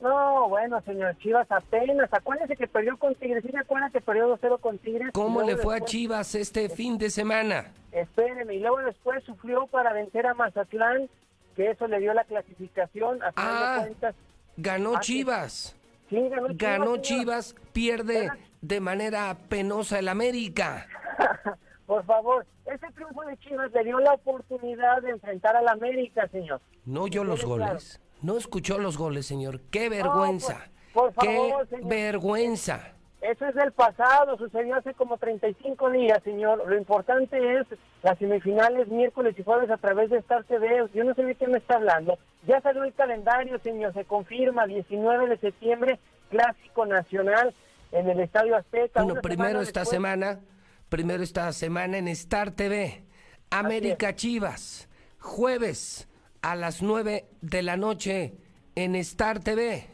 No, 0.00 0.48
bueno, 0.48 0.80
señor, 0.82 1.16
Chivas 1.18 1.50
apenas. 1.50 2.12
Acuérdese 2.12 2.56
que 2.56 2.66
perdió 2.66 2.96
con 2.98 3.14
Tigres. 3.14 3.42
¿Sí 3.44 3.50
me 3.52 3.60
acuerdan 3.60 3.90
que 3.90 4.00
perdió 4.00 4.36
2-0 4.36 4.60
con 4.60 4.78
Tigres? 4.78 5.10
¿Cómo 5.12 5.42
le 5.42 5.56
fue 5.56 5.76
a 5.76 5.80
Chivas 5.80 6.34
este 6.34 6.68
fin 6.68 6.98
de 6.98 7.08
semana? 7.08 7.72
Espéreme, 7.92 8.54
y 8.54 8.60
luego 8.60 8.78
después 8.78 9.24
sufrió 9.24 9.66
para 9.68 9.94
vencer 9.94 10.26
a 10.26 10.34
Mazatlán, 10.34 11.08
que 11.54 11.70
eso 11.70 11.88
le 11.88 11.98
dio 11.98 12.12
la 12.12 12.24
clasificación. 12.24 13.22
A 13.22 13.32
ah, 13.36 13.78
cuentas. 13.80 14.14
ganó 14.58 14.96
ah, 14.96 15.00
Chivas. 15.00 15.74
Sí, 16.10 16.28
ganó 16.28 16.48
Chivas. 16.48 16.56
Ganó 16.58 16.96
Chivas, 16.98 17.56
pierde 17.72 18.30
de 18.60 18.80
manera 18.80 19.34
penosa 19.48 19.98
el 19.98 20.08
América. 20.08 20.86
Por 21.86 22.04
favor, 22.04 22.44
ese 22.66 22.86
triunfo 22.92 23.22
de 23.22 23.36
Chivas 23.38 23.72
le 23.72 23.84
dio 23.84 23.98
la 24.00 24.12
oportunidad 24.12 25.00
de 25.02 25.10
enfrentar 25.10 25.56
al 25.56 25.68
América, 25.68 26.28
señor. 26.28 26.60
No 26.84 27.04
oyó 27.04 27.24
los 27.24 27.44
goles. 27.44 28.00
No 28.22 28.36
escuchó 28.36 28.78
los 28.78 28.96
goles, 28.96 29.26
señor. 29.26 29.60
¡Qué 29.70 29.88
vergüenza! 29.88 30.70
por, 30.92 31.12
favor, 31.12 31.68
¡Qué 31.68 31.80
vergüenza! 31.84 32.92
Eso 33.20 33.46
es 33.46 33.54
del 33.54 33.72
pasado, 33.72 34.36
sucedió 34.36 34.76
hace 34.76 34.94
como 34.94 35.18
35 35.18 35.90
días, 35.90 36.22
señor. 36.22 36.62
Lo 36.66 36.76
importante 36.76 37.58
es 37.58 37.66
las 38.02 38.18
semifinales 38.18 38.88
miércoles 38.88 39.34
y 39.38 39.42
jueves 39.42 39.70
a 39.70 39.78
través 39.78 40.10
de 40.10 40.18
Star 40.18 40.44
TV. 40.44 40.88
Yo 40.94 41.02
no 41.02 41.14
sé 41.14 41.24
de 41.24 41.34
qué 41.34 41.46
me 41.48 41.58
está 41.58 41.74
hablando. 41.74 42.18
Ya 42.46 42.60
salió 42.60 42.84
el 42.84 42.94
calendario, 42.94 43.58
señor, 43.58 43.92
se 43.94 44.04
confirma, 44.04 44.66
19 44.66 45.28
de 45.28 45.38
septiembre, 45.38 45.98
Clásico 46.30 46.86
Nacional 46.86 47.52
en 47.90 48.08
el 48.08 48.20
Estadio 48.20 48.56
Azteca. 48.56 49.02
Bueno, 49.02 49.20
primero 49.20 49.60
esta 49.60 49.84
semana, 49.84 50.40
primero 50.88 51.22
esta 51.22 51.52
semana 51.52 51.98
en 51.98 52.08
Star 52.08 52.52
TV, 52.52 53.04
América 53.50 54.14
Chivas, 54.14 54.88
jueves 55.18 56.08
a 56.46 56.54
las 56.54 56.80
9 56.80 57.24
de 57.40 57.62
la 57.62 57.76
noche 57.76 58.36
en 58.76 58.94
Star 58.94 59.40
TV. 59.40 59.84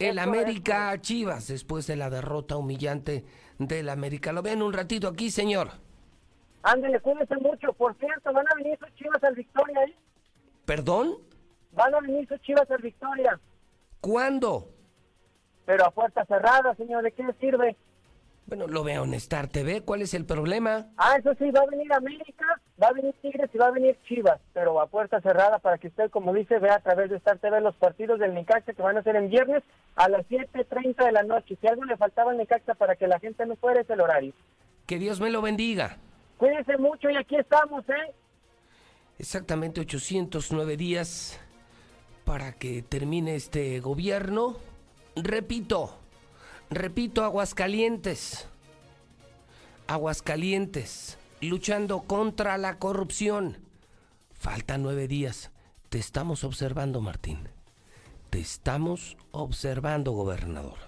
El 0.00 0.18
América 0.18 1.00
Chivas, 1.00 1.46
después 1.46 1.86
de 1.86 1.94
la 1.94 2.10
derrota 2.10 2.56
humillante 2.56 3.24
del 3.60 3.88
América. 3.88 4.32
Lo 4.32 4.42
ven 4.42 4.60
un 4.60 4.72
ratito 4.72 5.06
aquí, 5.06 5.30
señor. 5.30 5.70
Ándale, 6.64 6.98
cuídese 6.98 7.36
mucho. 7.36 7.72
Por 7.74 7.96
cierto, 7.98 8.32
¿van 8.32 8.44
a 8.50 8.56
venir 8.56 8.76
sus 8.76 8.92
chivas 8.96 9.22
al 9.22 9.36
Victoria 9.36 9.78
ahí? 9.82 9.94
¿Perdón? 10.64 11.14
Van 11.70 11.94
a 11.94 12.00
venir 12.00 12.26
sus 12.26 12.40
chivas 12.40 12.68
al 12.72 12.82
Victoria. 12.82 13.38
¿Cuándo? 14.00 14.70
Pero 15.64 15.86
a 15.86 15.92
puerta 15.92 16.24
cerrada, 16.24 16.74
señor, 16.74 17.04
¿de 17.04 17.12
qué 17.12 17.22
sirve? 17.40 17.76
Bueno, 18.46 18.66
lo 18.66 18.84
veo 18.84 19.04
en 19.04 19.14
Star 19.14 19.48
TV. 19.48 19.80
¿Cuál 19.80 20.02
es 20.02 20.12
el 20.12 20.26
problema? 20.26 20.88
Ah, 20.98 21.16
eso 21.18 21.34
sí, 21.38 21.50
va 21.50 21.60
a 21.60 21.66
venir 21.66 21.90
América, 21.92 22.44
va 22.80 22.88
a 22.88 22.92
venir 22.92 23.14
Tigres 23.22 23.48
y 23.54 23.58
va 23.58 23.68
a 23.68 23.70
venir 23.70 23.98
Chivas, 24.06 24.38
pero 24.52 24.80
a 24.80 24.86
puerta 24.86 25.20
cerrada 25.22 25.58
para 25.58 25.78
que 25.78 25.88
usted, 25.88 26.10
como 26.10 26.34
dice, 26.34 26.58
vea 26.58 26.74
a 26.74 26.80
través 26.80 27.08
de 27.08 27.16
Star 27.16 27.38
TV 27.38 27.60
los 27.62 27.74
partidos 27.76 28.20
del 28.20 28.34
Necaxa 28.34 28.74
que 28.74 28.82
van 28.82 28.98
a 28.98 29.02
ser 29.02 29.16
en 29.16 29.30
viernes 29.30 29.62
a 29.96 30.10
las 30.10 30.26
7.30 30.28 31.04
de 31.04 31.12
la 31.12 31.22
noche. 31.22 31.56
Si 31.58 31.66
algo 31.66 31.84
le 31.84 31.96
faltaba 31.96 32.32
al 32.32 32.36
Necaxa 32.36 32.74
para 32.74 32.96
que 32.96 33.08
la 33.08 33.18
gente 33.18 33.46
no 33.46 33.56
fuera, 33.56 33.80
es 33.80 33.88
el 33.88 34.00
horario. 34.00 34.34
Que 34.86 34.98
Dios 34.98 35.20
me 35.20 35.30
lo 35.30 35.40
bendiga. 35.40 35.96
Cuídense 36.36 36.76
mucho 36.76 37.08
y 37.08 37.16
aquí 37.16 37.36
estamos, 37.36 37.88
¿eh? 37.88 38.12
Exactamente 39.18 39.80
809 39.80 40.76
días 40.76 41.40
para 42.24 42.52
que 42.52 42.82
termine 42.82 43.36
este 43.36 43.80
gobierno. 43.80 44.56
Repito, 45.16 45.96
repito, 46.70 47.24
Aguascalientes. 47.24 48.46
Aguascalientes, 49.86 51.18
luchando 51.40 52.02
contra 52.02 52.56
la 52.58 52.78
corrupción. 52.78 53.58
Faltan 54.32 54.82
nueve 54.82 55.08
días. 55.08 55.50
Te 55.88 55.98
estamos 55.98 56.44
observando, 56.44 57.00
Martín. 57.00 57.48
Te 58.30 58.40
estamos 58.40 59.16
observando, 59.30 60.12
gobernador. 60.12 60.78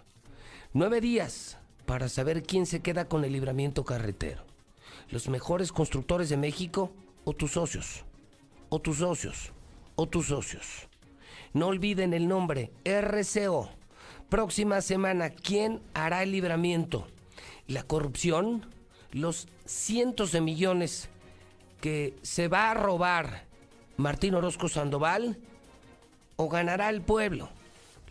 Nueve 0.72 1.00
días 1.00 1.58
para 1.86 2.08
saber 2.08 2.42
quién 2.42 2.66
se 2.66 2.80
queda 2.80 3.08
con 3.08 3.24
el 3.24 3.32
libramiento 3.32 3.84
carretero. 3.84 4.44
Los 5.10 5.28
mejores 5.28 5.72
constructores 5.72 6.28
de 6.28 6.36
México 6.36 6.90
o 7.24 7.32
tus 7.32 7.52
socios. 7.52 8.04
O 8.68 8.80
tus 8.80 8.98
socios. 8.98 9.52
O 9.94 10.08
tus 10.08 10.26
socios. 10.26 10.88
No 11.52 11.68
olviden 11.68 12.12
el 12.12 12.28
nombre 12.28 12.72
RCO. 12.84 13.70
Próxima 14.28 14.80
semana, 14.80 15.30
¿quién 15.30 15.80
hará 15.94 16.24
el 16.24 16.32
libramiento? 16.32 17.06
La 17.68 17.84
corrupción, 17.84 18.66
los 19.12 19.46
cientos 19.64 20.32
de 20.32 20.40
millones 20.40 21.08
que 21.80 22.16
se 22.22 22.48
va 22.48 22.70
a 22.70 22.74
robar 22.74 23.44
Martín 23.96 24.34
Orozco 24.34 24.68
Sandoval 24.68 25.38
o 26.34 26.48
ganará 26.48 26.88
el 26.90 27.02
pueblo. 27.02 27.50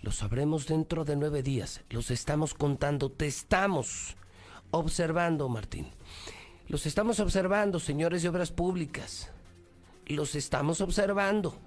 Lo 0.02 0.12
sabremos 0.12 0.68
dentro 0.68 1.04
de 1.04 1.18
nueve 1.18 1.44
días. 1.44 1.82
Los 1.90 2.12
estamos 2.12 2.54
contando, 2.54 3.12
te 3.12 3.28
estamos 3.28 4.16
observando, 4.72 5.50
Martín. 5.50 5.88
Los 6.68 6.86
estamos 6.86 7.20
observando, 7.20 7.80
señores 7.80 8.24
de 8.24 8.30
obras 8.30 8.52
públicas. 8.52 9.32
Los 10.06 10.36
estamos 10.36 10.80
observando. 10.80 11.58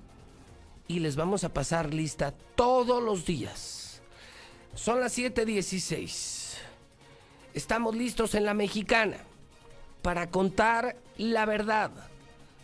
Y 0.87 1.01
les 1.01 1.17
vamos 1.17 1.45
a 1.45 1.53
pasar 1.53 1.93
lista 1.93 2.33
todos 2.55 3.03
los 3.03 3.27
días. 3.27 3.88
Son 4.79 5.01
las 5.01 5.13
7:16. 5.19 6.57
Estamos 7.53 7.97
listos 7.97 8.37
en 8.37 8.45
la 8.45 8.55
mexicana 8.55 9.17
para 10.03 10.31
contar 10.31 10.97
la 11.17 11.47
verdad, 11.47 11.91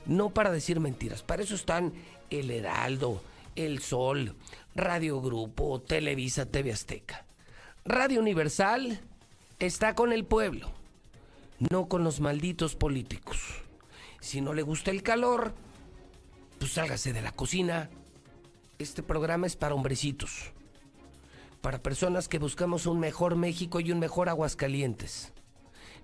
no 0.06 0.30
para 0.30 0.52
decir 0.52 0.78
mentiras. 0.78 1.24
Para 1.24 1.42
eso 1.42 1.56
están 1.56 1.92
El 2.30 2.52
Heraldo, 2.52 3.20
El 3.56 3.80
Sol, 3.80 4.36
Radio 4.76 5.20
Grupo, 5.20 5.80
Televisa, 5.80 6.46
TV 6.46 6.72
Azteca. 6.72 7.26
Radio 7.84 8.20
Universal 8.20 9.00
está 9.58 9.96
con 9.96 10.12
el 10.12 10.24
pueblo, 10.24 10.70
no 11.58 11.88
con 11.88 12.04
los 12.04 12.20
malditos 12.20 12.76
políticos. 12.76 13.40
Si 14.20 14.40
no 14.40 14.54
le 14.54 14.62
gusta 14.62 14.92
el 14.92 15.02
calor, 15.02 15.52
pues 16.60 16.74
sálgase 16.74 17.12
de 17.12 17.22
la 17.22 17.32
cocina. 17.32 17.90
Este 18.78 19.02
programa 19.02 19.48
es 19.48 19.56
para 19.56 19.74
hombrecitos, 19.74 20.53
para 21.64 21.82
personas 21.82 22.28
que 22.28 22.38
buscamos 22.38 22.84
un 22.84 23.00
mejor 23.00 23.36
México 23.36 23.80
y 23.80 23.90
un 23.90 23.98
mejor 23.98 24.28
Aguascalientes. 24.28 25.32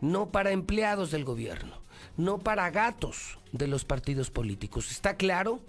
No 0.00 0.30
para 0.30 0.52
empleados 0.52 1.10
del 1.10 1.26
gobierno, 1.26 1.82
no 2.16 2.38
para 2.38 2.70
gatos 2.70 3.38
de 3.52 3.66
los 3.66 3.84
partidos 3.84 4.30
políticos. 4.30 4.90
¿Está 4.90 5.16
claro? 5.16 5.60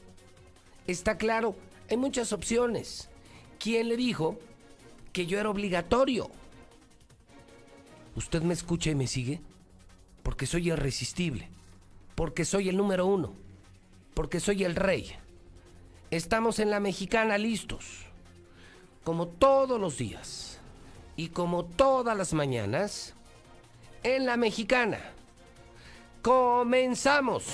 Está 0.87 1.17
claro. 1.17 1.57
Hay 1.89 1.97
muchas 1.97 2.31
opciones. 2.31 3.09
¿Quién 3.59 3.89
le 3.89 3.97
dijo 3.97 4.39
que 5.11 5.25
yo 5.25 5.37
era 5.37 5.49
obligatorio? 5.49 6.31
¿Usted 8.15 8.43
me 8.43 8.53
escucha 8.53 8.91
y 8.91 8.95
me 8.95 9.07
sigue? 9.07 9.41
Porque 10.23 10.45
soy 10.45 10.69
irresistible. 10.69 11.49
Porque 12.15 12.45
soy 12.45 12.69
el 12.69 12.77
número 12.77 13.05
uno. 13.05 13.33
Porque 14.13 14.39
soy 14.39 14.63
el 14.63 14.77
rey. 14.77 15.11
Estamos 16.11 16.59
en 16.59 16.69
la 16.69 16.79
mexicana 16.79 17.37
listos. 17.37 18.05
Como 19.03 19.27
todos 19.27 19.79
los 19.79 19.97
días. 19.97 20.59
Y 21.15 21.29
como 21.29 21.65
todas 21.65 22.17
las 22.17 22.33
mañanas. 22.33 23.13
En 24.03 24.25
la 24.25 24.37
mexicana. 24.37 24.99
Comenzamos. 26.21 27.45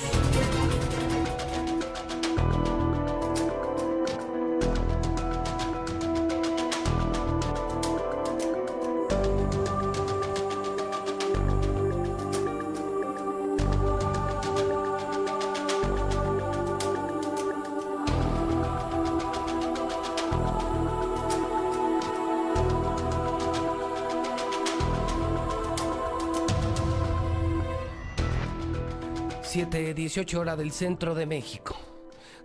18 30.08 30.40
horas 30.40 30.58
del 30.58 30.72
centro 30.72 31.16
de 31.16 31.26
México. 31.26 31.76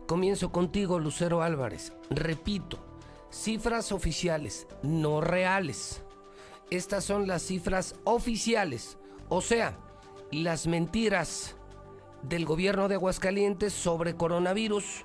Comienzo 0.09 0.51
contigo, 0.51 0.99
Lucero 0.99 1.43
Álvarez. 1.43 1.93
Repito, 2.11 2.85
cifras 3.31 3.93
oficiales, 3.93 4.67
no 4.83 5.21
reales. 5.21 6.05
Estas 6.73 7.05
son 7.05 7.29
las 7.29 7.43
cifras 7.43 7.95
oficiales, 8.03 8.99
o 9.29 9.41
sea, 9.41 9.79
las 10.33 10.67
mentiras 10.67 11.55
del 12.23 12.47
gobierno 12.47 12.89
de 12.89 12.97
Aguascalientes 12.97 13.73
sobre 13.73 14.17
coronavirus. 14.17 15.05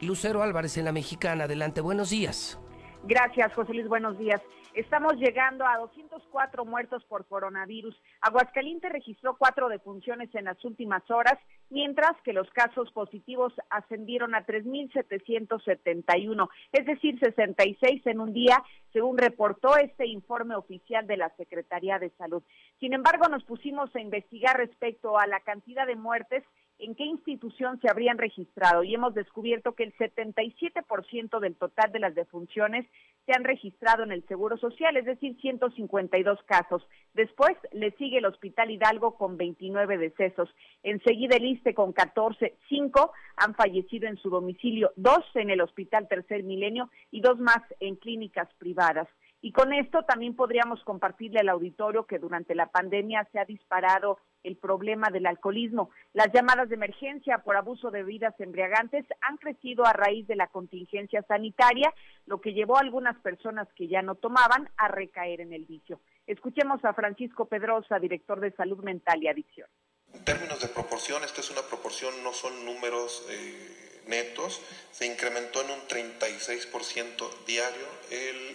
Lucero 0.00 0.42
Álvarez 0.42 0.78
en 0.78 0.86
la 0.86 0.92
Mexicana, 0.92 1.44
adelante, 1.44 1.82
buenos 1.82 2.08
días. 2.08 2.58
Gracias, 3.04 3.52
José 3.52 3.74
Luis, 3.74 3.88
buenos 3.88 4.16
días. 4.16 4.40
Estamos 4.74 5.14
llegando 5.16 5.66
a 5.66 5.78
204 5.78 6.64
muertos 6.64 7.04
por 7.06 7.26
coronavirus. 7.26 8.00
Aguascalientes 8.20 8.92
registró 8.92 9.36
cuatro 9.36 9.68
defunciones 9.68 10.32
en 10.34 10.44
las 10.44 10.64
últimas 10.64 11.02
horas, 11.10 11.36
mientras 11.70 12.12
que 12.22 12.32
los 12.32 12.48
casos 12.50 12.92
positivos 12.92 13.52
ascendieron 13.68 14.36
a 14.36 14.46
3.771, 14.46 16.48
es 16.72 16.86
decir, 16.86 17.18
66 17.18 18.06
en 18.06 18.20
un 18.20 18.32
día, 18.32 18.62
según 18.92 19.18
reportó 19.18 19.76
este 19.76 20.06
informe 20.06 20.54
oficial 20.54 21.08
de 21.08 21.16
la 21.16 21.30
Secretaría 21.36 21.98
de 21.98 22.10
Salud. 22.10 22.44
Sin 22.78 22.92
embargo, 22.92 23.26
nos 23.28 23.42
pusimos 23.42 23.92
a 23.96 24.00
investigar 24.00 24.56
respecto 24.56 25.18
a 25.18 25.26
la 25.26 25.40
cantidad 25.40 25.84
de 25.84 25.96
muertes 25.96 26.44
en 26.80 26.94
qué 26.94 27.04
institución 27.04 27.80
se 27.80 27.90
habrían 27.90 28.18
registrado 28.18 28.82
y 28.82 28.94
hemos 28.94 29.14
descubierto 29.14 29.74
que 29.74 29.84
el 29.84 29.94
77% 29.96 31.38
del 31.40 31.56
total 31.56 31.92
de 31.92 32.00
las 32.00 32.14
defunciones 32.14 32.86
se 33.26 33.32
han 33.32 33.44
registrado 33.44 34.02
en 34.02 34.12
el 34.12 34.26
Seguro 34.26 34.56
Social, 34.56 34.96
es 34.96 35.04
decir, 35.04 35.36
152 35.40 36.42
casos. 36.44 36.86
Después 37.14 37.56
le 37.72 37.90
sigue 37.92 38.18
el 38.18 38.26
Hospital 38.26 38.70
Hidalgo 38.70 39.16
con 39.16 39.36
29 39.36 39.98
decesos. 39.98 40.48
Enseguida 40.82 41.36
el 41.36 41.46
ISTE 41.46 41.74
con 41.74 41.92
14, 41.92 42.56
5 42.68 43.12
han 43.36 43.54
fallecido 43.54 44.08
en 44.08 44.16
su 44.16 44.30
domicilio, 44.30 44.92
dos 44.96 45.24
en 45.34 45.50
el 45.50 45.60
Hospital 45.60 46.08
Tercer 46.08 46.42
Milenio 46.42 46.90
y 47.10 47.20
dos 47.20 47.38
más 47.38 47.62
en 47.80 47.96
clínicas 47.96 48.48
privadas. 48.58 49.08
Y 49.42 49.52
con 49.52 49.72
esto 49.72 50.02
también 50.02 50.36
podríamos 50.36 50.82
compartirle 50.84 51.40
al 51.40 51.48
auditorio 51.48 52.06
que 52.06 52.18
durante 52.18 52.54
la 52.54 52.66
pandemia 52.66 53.26
se 53.32 53.38
ha 53.38 53.44
disparado 53.44 54.18
el 54.42 54.56
problema 54.56 55.10
del 55.10 55.26
alcoholismo. 55.26 55.90
Las 56.12 56.32
llamadas 56.32 56.68
de 56.68 56.76
emergencia 56.76 57.38
por 57.38 57.56
abuso 57.56 57.90
de 57.90 58.02
bebidas 58.02 58.38
embriagantes 58.40 59.04
han 59.20 59.36
crecido 59.36 59.84
a 59.84 59.92
raíz 59.92 60.26
de 60.26 60.36
la 60.36 60.48
contingencia 60.48 61.22
sanitaria, 61.22 61.92
lo 62.26 62.40
que 62.40 62.52
llevó 62.52 62.76
a 62.76 62.80
algunas 62.80 63.18
personas 63.20 63.68
que 63.74 63.88
ya 63.88 64.02
no 64.02 64.14
tomaban 64.14 64.68
a 64.76 64.88
recaer 64.88 65.40
en 65.40 65.52
el 65.52 65.64
vicio. 65.64 66.00
Escuchemos 66.26 66.84
a 66.84 66.94
Francisco 66.94 67.46
Pedrosa, 67.46 67.98
director 67.98 68.40
de 68.40 68.52
Salud 68.52 68.82
Mental 68.82 69.22
y 69.22 69.28
Adicción. 69.28 69.68
En 70.12 70.24
términos 70.24 70.60
de 70.60 70.68
proporción, 70.68 71.22
esta 71.24 71.40
es 71.40 71.50
una 71.50 71.62
proporción, 71.62 72.12
no 72.24 72.32
son 72.32 72.64
números. 72.64 73.26
Eh 73.30 73.80
netos, 74.10 74.60
se 74.92 75.06
incrementó 75.06 75.62
en 75.62 75.70
un 75.70 75.88
36% 75.88 77.30
diario 77.46 77.86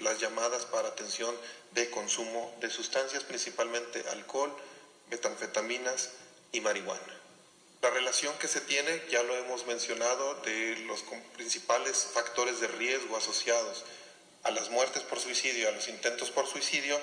las 0.02 0.19
llamadas 0.19 0.65
para 0.65 0.89
atención 0.89 1.34
de 1.71 1.89
consumo 1.89 2.54
de 2.62 2.69
sustancias, 2.69 3.24
principalmente 3.24 4.04
alcohol, 4.12 4.54
metanfetaminas 5.09 6.11
y 6.51 6.61
marihuana. 6.61 7.21
La 7.81 7.89
relación 7.89 8.35
que 8.39 8.47
se 8.47 8.61
tiene, 8.61 9.01
ya 9.09 9.21
lo 9.23 9.35
hemos 9.35 9.67
mencionado, 9.67 10.35
de 10.41 10.77
los 10.87 11.03
principales 11.35 12.07
factores 12.13 12.59
de 12.59 12.67
riesgo 12.67 13.17
asociados 13.17 13.83
a 14.43 14.51
las 14.51 14.69
muertes 14.69 15.03
por 15.03 15.19
suicidio 15.19 15.69
a 15.69 15.71
los 15.71 15.87
intentos 15.87 16.29
por 16.31 16.47
suicidio 16.47 16.99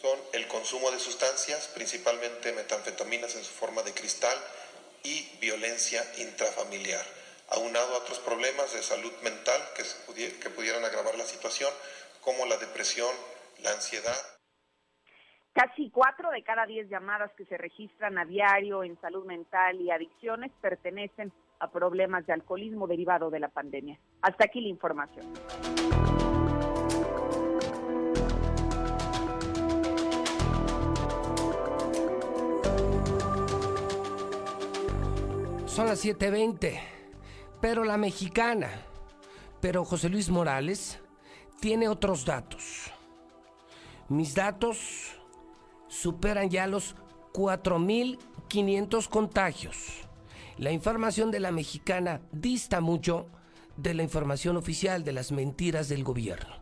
son 0.00 0.18
el 0.32 0.46
consumo 0.46 0.90
de 0.90 0.98
sustancias, 0.98 1.68
principalmente 1.68 2.52
metanfetaminas 2.52 3.34
en 3.34 3.44
su 3.44 3.50
forma 3.50 3.82
de 3.82 3.94
cristal 3.94 4.38
y 5.02 5.22
violencia 5.40 6.06
intrafamiliar, 6.18 7.04
aunado 7.48 7.94
a 7.94 7.98
otros 7.98 8.18
problemas 8.18 8.72
de 8.72 8.82
salud 8.82 9.12
mental 9.22 9.62
que, 9.74 10.32
que 10.38 10.50
pudieran 10.50 10.84
agravar 10.84 11.16
la 11.16 11.26
situación, 11.26 11.72
como 12.20 12.44
la 12.44 12.58
depresión, 12.58 13.14
la 13.62 13.72
ansiedad. 13.72 14.35
Casi 15.56 15.88
cuatro 15.88 16.30
de 16.32 16.42
cada 16.42 16.66
diez 16.66 16.86
llamadas 16.90 17.32
que 17.32 17.46
se 17.46 17.56
registran 17.56 18.18
a 18.18 18.26
diario 18.26 18.84
en 18.84 19.00
salud 19.00 19.24
mental 19.24 19.80
y 19.80 19.90
adicciones 19.90 20.52
pertenecen 20.60 21.32
a 21.60 21.70
problemas 21.70 22.26
de 22.26 22.34
alcoholismo 22.34 22.86
derivado 22.86 23.30
de 23.30 23.40
la 23.40 23.48
pandemia. 23.48 23.98
Hasta 24.20 24.44
aquí 24.44 24.60
la 24.60 24.68
información. 24.68 25.32
Son 35.64 35.86
las 35.86 36.04
7.20, 36.04 36.78
pero 37.62 37.82
la 37.82 37.96
mexicana, 37.96 38.68
pero 39.62 39.86
José 39.86 40.10
Luis 40.10 40.28
Morales 40.28 41.02
tiene 41.62 41.88
otros 41.88 42.26
datos. 42.26 42.92
Mis 44.10 44.34
datos 44.34 45.15
superan 45.96 46.50
ya 46.50 46.66
los 46.66 46.94
4.500 47.32 49.08
contagios. 49.08 50.06
La 50.58 50.70
información 50.70 51.30
de 51.30 51.40
la 51.40 51.52
mexicana 51.52 52.20
dista 52.32 52.80
mucho 52.80 53.26
de 53.76 53.94
la 53.94 54.02
información 54.02 54.56
oficial 54.56 55.04
de 55.04 55.12
las 55.12 55.32
mentiras 55.32 55.88
del 55.88 56.04
gobierno. 56.04 56.54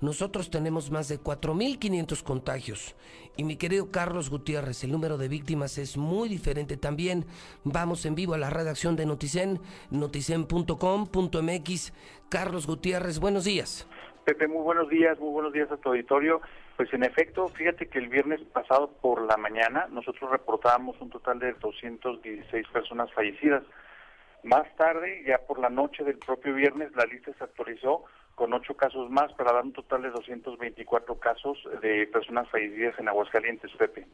Nosotros 0.00 0.50
tenemos 0.50 0.90
más 0.90 1.08
de 1.08 1.20
4.500 1.20 2.22
contagios. 2.22 2.96
Y 3.36 3.44
mi 3.44 3.56
querido 3.56 3.90
Carlos 3.90 4.30
Gutiérrez, 4.30 4.84
el 4.84 4.92
número 4.92 5.18
de 5.18 5.28
víctimas 5.28 5.76
es 5.78 5.96
muy 5.96 6.28
diferente 6.28 6.76
también. 6.76 7.26
Vamos 7.64 8.06
en 8.06 8.14
vivo 8.14 8.34
a 8.34 8.38
la 8.38 8.50
redacción 8.50 8.96
de 8.96 9.06
Noticen, 9.06 9.60
noticen.com.mx. 9.90 11.92
Carlos 12.28 12.66
Gutiérrez, 12.66 13.18
buenos 13.18 13.44
días. 13.44 13.88
Pepe, 14.24 14.46
muy 14.46 14.62
buenos 14.62 14.88
días, 14.88 15.18
muy 15.18 15.30
buenos 15.30 15.52
días 15.52 15.70
a 15.72 15.76
tu 15.76 15.90
auditorio. 15.90 16.40
Pues 16.78 16.94
en 16.94 17.02
efecto, 17.02 17.48
fíjate 17.48 17.88
que 17.88 17.98
el 17.98 18.06
viernes 18.06 18.40
pasado 18.52 18.92
por 19.02 19.26
la 19.26 19.36
mañana 19.36 19.88
nosotros 19.90 20.30
reportábamos 20.30 20.94
un 21.00 21.10
total 21.10 21.40
de 21.40 21.52
216 21.54 22.68
personas 22.68 23.12
fallecidas. 23.14 23.64
Más 24.44 24.64
tarde, 24.76 25.24
ya 25.26 25.38
por 25.38 25.58
la 25.58 25.70
noche 25.70 26.04
del 26.04 26.18
propio 26.18 26.54
viernes, 26.54 26.92
la 26.94 27.04
lista 27.04 27.32
se 27.36 27.42
actualizó 27.42 28.04
con 28.36 28.52
ocho 28.52 28.76
casos 28.76 29.10
más 29.10 29.32
para 29.32 29.52
dar 29.52 29.64
un 29.64 29.72
total 29.72 30.02
de 30.02 30.10
224 30.10 31.18
casos 31.18 31.58
de 31.82 32.06
personas 32.06 32.48
fallecidas 32.48 32.96
en 33.00 33.08
Aguascalientes, 33.08 33.72
Pepe. 33.76 34.06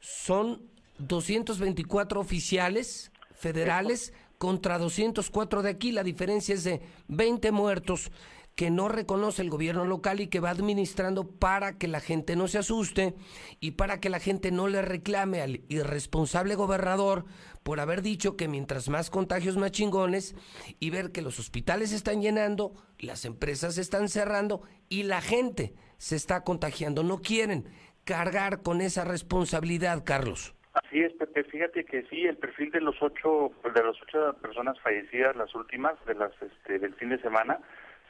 Son 0.00 0.68
224 0.98 2.20
oficiales 2.20 3.10
federales 3.32 4.12
contra 4.36 4.76
204 4.76 5.62
de 5.62 5.70
aquí. 5.70 5.92
La 5.92 6.02
diferencia 6.02 6.54
es 6.54 6.64
de 6.64 6.82
20 7.08 7.52
muertos 7.52 8.12
que 8.54 8.70
no 8.70 8.88
reconoce 8.88 9.42
el 9.42 9.50
gobierno 9.50 9.84
local 9.84 10.20
y 10.20 10.28
que 10.28 10.40
va 10.40 10.50
administrando 10.50 11.28
para 11.28 11.76
que 11.76 11.88
la 11.88 12.00
gente 12.00 12.36
no 12.36 12.46
se 12.46 12.58
asuste 12.58 13.14
y 13.60 13.72
para 13.72 14.00
que 14.00 14.08
la 14.08 14.20
gente 14.20 14.52
no 14.52 14.68
le 14.68 14.82
reclame 14.82 15.40
al 15.40 15.62
irresponsable 15.68 16.54
gobernador 16.54 17.24
por 17.62 17.80
haber 17.80 18.02
dicho 18.02 18.36
que 18.36 18.46
mientras 18.46 18.88
más 18.88 19.10
contagios 19.10 19.56
más 19.56 19.72
chingones 19.72 20.36
y 20.78 20.90
ver 20.90 21.10
que 21.10 21.22
los 21.22 21.38
hospitales 21.38 21.92
están 21.92 22.20
llenando, 22.20 22.74
las 22.98 23.24
empresas 23.24 23.74
se 23.74 23.80
están 23.80 24.08
cerrando 24.08 24.62
y 24.88 25.04
la 25.04 25.20
gente 25.20 25.74
se 25.96 26.16
está 26.16 26.44
contagiando. 26.44 27.02
No 27.02 27.18
quieren 27.18 27.64
cargar 28.04 28.62
con 28.62 28.80
esa 28.80 29.04
responsabilidad, 29.04 30.04
Carlos. 30.04 30.54
Así 30.74 31.00
es, 31.00 31.12
Pepe. 31.14 31.44
Fíjate 31.44 31.84
que 31.84 32.02
sí, 32.10 32.22
el 32.24 32.36
perfil 32.36 32.70
de 32.72 32.80
los 32.80 33.00
ocho, 33.00 33.52
de 33.62 33.82
las 33.82 33.96
ocho 34.02 34.36
personas 34.42 34.78
fallecidas, 34.80 35.36
las 35.36 35.54
últimas 35.54 35.94
de 36.04 36.14
las 36.14 36.32
este, 36.42 36.78
del 36.78 36.94
fin 36.94 37.10
de 37.10 37.20
semana, 37.20 37.60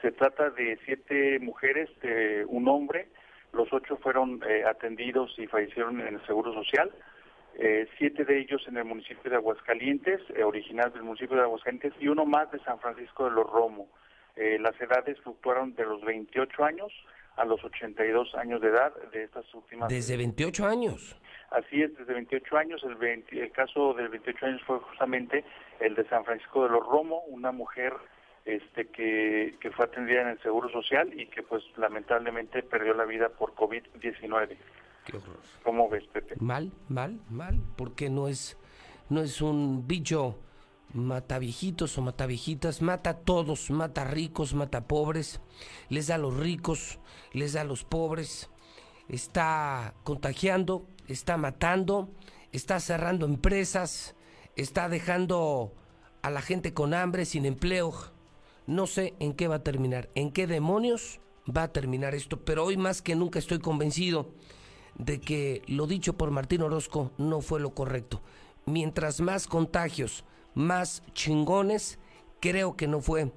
se 0.04 0.12
trata 0.12 0.50
de 0.50 0.78
siete 0.84 1.38
mujeres, 1.40 1.88
de 2.02 2.44
un 2.46 2.68
hombre, 2.68 3.08
los 3.54 3.72
ocho 3.72 3.96
fueron 3.96 4.42
eh, 4.46 4.62
atendidos 4.66 5.34
y 5.38 5.46
fallecieron 5.46 5.98
en 6.02 6.16
el 6.16 6.26
Seguro 6.26 6.52
Social, 6.52 6.92
eh, 7.54 7.88
siete 7.96 8.26
de 8.26 8.38
ellos 8.38 8.62
en 8.68 8.76
el 8.76 8.84
municipio 8.84 9.30
de 9.30 9.36
Aguascalientes, 9.36 10.20
eh, 10.36 10.44
original 10.44 10.92
del 10.92 11.04
municipio 11.04 11.38
de 11.38 11.44
Aguascalientes, 11.44 11.94
y 12.00 12.08
uno 12.08 12.26
más 12.26 12.52
de 12.52 12.58
San 12.64 12.78
Francisco 12.80 13.24
de 13.24 13.30
los 13.30 13.48
Romo. 13.48 13.88
las 14.36 14.78
edades 14.80 15.18
fluctuaron 15.20 15.74
de 15.74 15.84
los 15.84 16.04
28 16.04 16.64
años 16.64 16.92
a 17.36 17.44
los 17.46 17.64
82 17.64 18.34
años 18.34 18.60
de 18.60 18.68
edad 18.68 18.92
de 19.12 19.22
estas 19.22 19.46
últimas. 19.54 19.88
¿Desde 19.88 20.16
28 20.18 20.66
años? 20.66 21.16
Así 21.50 21.82
es, 21.82 21.96
desde 21.96 22.12
28 22.12 22.56
años. 22.58 22.82
El, 22.84 23.24
el 23.30 23.52
caso 23.52 23.94
de 23.94 24.08
28 24.08 24.46
años 24.46 24.62
fue 24.66 24.80
justamente 24.80 25.44
el 25.80 25.94
de 25.94 26.06
San 26.08 26.24
Francisco 26.24 26.64
de 26.64 26.70
los 26.70 26.84
Romo, 26.84 27.20
una 27.28 27.52
mujer 27.52 27.94
este 28.44 28.88
que, 28.88 29.56
que 29.60 29.70
fue 29.70 29.86
atendida 29.86 30.22
en 30.22 30.28
el 30.28 30.42
Seguro 30.42 30.68
Social 30.68 31.18
y 31.18 31.26
que 31.26 31.42
pues 31.42 31.62
lamentablemente 31.76 32.62
perdió 32.62 32.94
la 32.94 33.04
vida 33.04 33.28
por 33.30 33.54
COVID-19. 33.54 34.56
Qué 35.06 35.16
horror. 35.16 35.38
¿Cómo 35.62 35.88
ves, 35.88 36.04
Pepe? 36.12 36.36
Mal, 36.40 36.72
mal, 36.88 37.20
mal, 37.30 37.60
porque 37.76 38.10
no 38.10 38.28
es, 38.28 38.58
no 39.08 39.20
es 39.22 39.40
un 39.40 39.86
bicho 39.86 40.38
mata 40.94 41.38
viejitos 41.38 41.98
o 41.98 42.02
mata 42.02 42.26
viejitas, 42.26 42.80
mata 42.80 43.10
a 43.10 43.18
todos, 43.18 43.70
mata 43.70 44.04
ricos, 44.04 44.54
mata 44.54 44.86
pobres, 44.86 45.40
les 45.88 46.06
da 46.06 46.14
a 46.14 46.18
los 46.18 46.36
ricos, 46.36 47.00
les 47.32 47.52
da 47.52 47.62
a 47.62 47.64
los 47.64 47.84
pobres, 47.84 48.48
está 49.08 49.94
contagiando, 50.04 50.86
está 51.08 51.36
matando, 51.36 52.10
está 52.52 52.78
cerrando 52.78 53.26
empresas, 53.26 54.14
está 54.54 54.88
dejando 54.88 55.74
a 56.22 56.30
la 56.30 56.40
gente 56.40 56.72
con 56.72 56.94
hambre, 56.94 57.24
sin 57.24 57.44
empleo. 57.44 57.92
No 58.66 58.86
sé 58.86 59.14
en 59.20 59.34
qué 59.34 59.48
va 59.48 59.56
a 59.56 59.62
terminar, 59.62 60.08
en 60.14 60.32
qué 60.32 60.46
demonios 60.46 61.20
va 61.54 61.64
a 61.64 61.72
terminar 61.72 62.14
esto, 62.14 62.38
pero 62.44 62.64
hoy 62.64 62.76
más 62.76 63.02
que 63.02 63.14
nunca 63.14 63.38
estoy 63.38 63.58
convencido 63.58 64.30
de 64.96 65.20
que 65.20 65.62
lo 65.66 65.86
dicho 65.86 66.14
por 66.14 66.30
Martín 66.30 66.62
Orozco 66.62 67.10
no 67.18 67.40
fue 67.40 67.60
lo 67.60 67.74
correcto. 67.74 68.22
Mientras 68.66 69.20
más 69.20 69.46
contagios, 69.46 70.24
más 70.54 71.02
chingones, 71.12 71.98
creo 72.40 72.76
que 72.76 72.88
no 72.88 73.00
fue, 73.00 73.32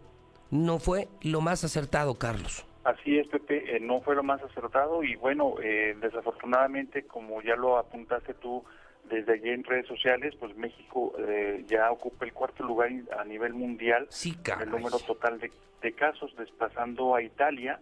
no 0.51 0.79
fue 0.79 1.09
lo 1.21 1.41
más 1.41 1.63
acertado, 1.63 2.15
Carlos. 2.15 2.65
Así 2.85 3.17
es, 3.17 3.27
Pepe, 3.27 3.75
eh, 3.75 3.79
no 3.81 3.99
fue 3.99 4.15
lo 4.15 4.23
más 4.23 4.41
acertado 4.41 5.03
y 5.03 5.17
bueno, 5.17 5.55
eh, 5.61 5.97
desafortunadamente, 5.99 7.05
como 7.05 7.41
ya 7.41 7.57
lo 7.57 7.77
apuntaste 7.77 8.33
tú, 8.35 8.63
desde 9.09 9.33
allí 9.33 9.49
en 9.49 9.63
redes 9.63 9.87
sociales, 9.87 10.35
pues 10.39 10.55
México 10.55 11.13
eh, 11.19 11.65
ya 11.67 11.91
ocupa 11.91 12.25
el 12.25 12.33
cuarto 12.33 12.63
lugar 12.63 12.91
a 13.17 13.25
nivel 13.25 13.53
mundial 13.53 14.07
en 14.23 14.61
el 14.61 14.69
número 14.69 14.99
total 14.99 15.39
de, 15.39 15.51
casos, 15.93 16.35
desplazando 16.35 17.15
a 17.15 17.21
Italia, 17.21 17.79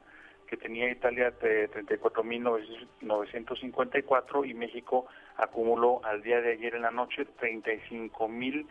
que 0.48 0.58
tenía 0.58 0.92
Italia 0.92 1.32
de 1.32 1.72
34.954 1.72 4.48
y 4.48 4.54
México 4.54 5.08
acumuló 5.38 6.06
al 6.06 6.22
día 6.22 6.40
de 6.40 6.52
ayer 6.54 6.76
en 6.76 6.84
la 6.84 6.92
noche 6.92 7.26
35.006 7.42 8.68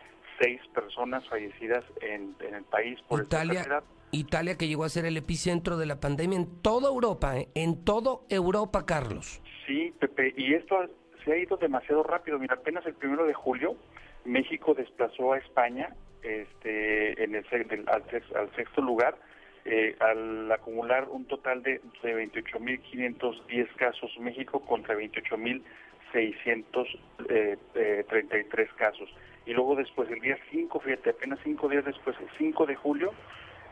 personas 0.73 1.27
fallecidas 1.27 1.83
en, 2.01 2.33
el 2.39 2.63
país 2.63 2.97
por 3.09 3.23
Italia, 3.23 3.59
esta 3.59 3.83
Italia 4.11 4.57
que 4.57 4.67
llegó 4.67 4.85
a 4.85 4.89
ser 4.89 5.05
el 5.05 5.17
epicentro 5.17 5.77
de 5.77 5.85
la 5.85 5.99
pandemia 5.99 6.39
en 6.39 6.61
toda 6.61 6.87
Europa, 6.87 7.37
¿eh? 7.37 7.49
en 7.55 7.83
toda 7.83 8.19
Europa, 8.29 8.85
Carlos. 8.85 9.41
Sí, 9.67 9.93
Pepe, 9.99 10.33
y 10.37 10.53
esto 10.53 10.77
se 11.25 11.33
ha 11.33 11.37
ido 11.37 11.57
demasiado 11.57 12.03
rápido. 12.03 12.39
Mira, 12.39 12.55
apenas 12.55 12.85
el 12.85 12.93
primero 12.93 13.25
de 13.25 13.33
julio 13.33 13.75
México 14.23 14.73
desplazó 14.73 15.33
a 15.33 15.39
España 15.39 15.89
este, 16.23 17.23
en 17.23 17.35
el, 17.35 17.45
al, 17.87 18.51
sexto 18.55 18.81
lugar 18.81 19.17
eh, 19.65 19.95
al 19.99 20.51
acumular 20.51 21.07
un 21.09 21.25
total 21.25 21.63
de, 21.63 21.81
de 22.03 22.31
28.510 22.31 23.75
casos 23.75 24.15
México 24.19 24.59
contra 24.61 24.95
28.633 24.95 25.63
eh, 27.29 27.57
eh, 27.75 28.67
casos. 28.77 29.09
Y 29.47 29.53
luego 29.53 29.75
después, 29.75 30.09
el 30.09 30.21
día 30.21 30.37
5, 30.51 30.79
fíjate, 30.79 31.11
apenas 31.11 31.39
cinco 31.43 31.69
días 31.69 31.85
después, 31.85 32.15
el 32.19 32.29
5 32.37 32.65
de 32.65 32.75
julio, 32.75 33.13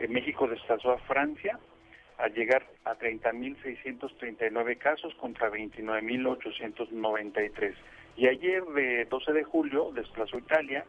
México 0.08 0.46
desplazó 0.46 0.92
a 0.92 0.98
Francia 0.98 1.58
al 2.18 2.34
llegar 2.34 2.66
a 2.84 2.96
30.639 2.96 4.78
casos 4.78 5.12
contra 5.16 5.50
29.893. 5.50 7.74
Y 8.16 8.28
ayer, 8.28 8.62
de 8.64 9.06
12 9.06 9.32
de 9.32 9.42
julio, 9.44 9.90
desplazó 9.92 10.38
Italia 10.38 10.84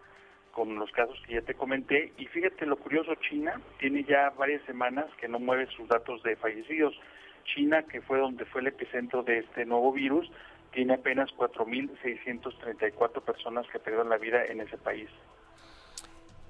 con 0.52 0.76
los 0.76 0.92
casos 0.92 1.20
que 1.26 1.34
ya 1.34 1.42
te 1.42 1.56
comenté. 1.56 2.14
Y 2.18 2.28
fíjate 2.28 2.66
lo 2.66 2.78
curioso, 2.78 3.16
China 3.16 3.60
tiene 3.80 4.04
ya 4.04 4.30
varias 4.32 4.62
semanas 4.64 5.08
que 5.20 5.28
no 5.28 5.40
mueve 5.40 5.68
sus 5.68 5.88
datos 5.88 6.22
de 6.24 6.36
fallecidos. 6.36 7.00
China, 7.44 7.84
que 7.84 8.02
fue 8.02 8.20
donde 8.20 8.46
fue 8.46 8.62
el 8.62 8.68
epicentro 8.68 9.24
de 9.24 9.40
este 9.40 9.66
nuevo 9.66 9.92
virus, 9.92 10.32
tiene 10.72 10.94
apenas 10.94 11.30
4.634 11.38 13.22
personas 13.22 13.68
que 13.68 13.80
perdieron 13.80 14.10
la 14.10 14.18
vida 14.18 14.46
en 14.46 14.62
ese 14.62 14.78
país. 14.78 15.10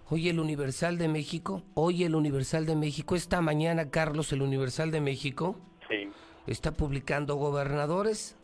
Hoy 0.07 0.29
el 0.29 0.39
Universal 0.39 0.99
de 0.99 1.07
México, 1.07 1.63
hoy 1.73 2.03
el 2.03 2.13
Universal 2.13 2.67
de 2.67 2.75
México, 2.75 3.15
esta 3.15 3.41
mañana 3.41 3.89
Carlos, 3.89 4.31
el 4.33 4.43
Universal 4.43 4.91
de 4.91 5.01
México, 5.01 5.55
sí. 5.89 6.09
está 6.45 6.73
publicando 6.73 7.35
gobernadores, 7.37 8.37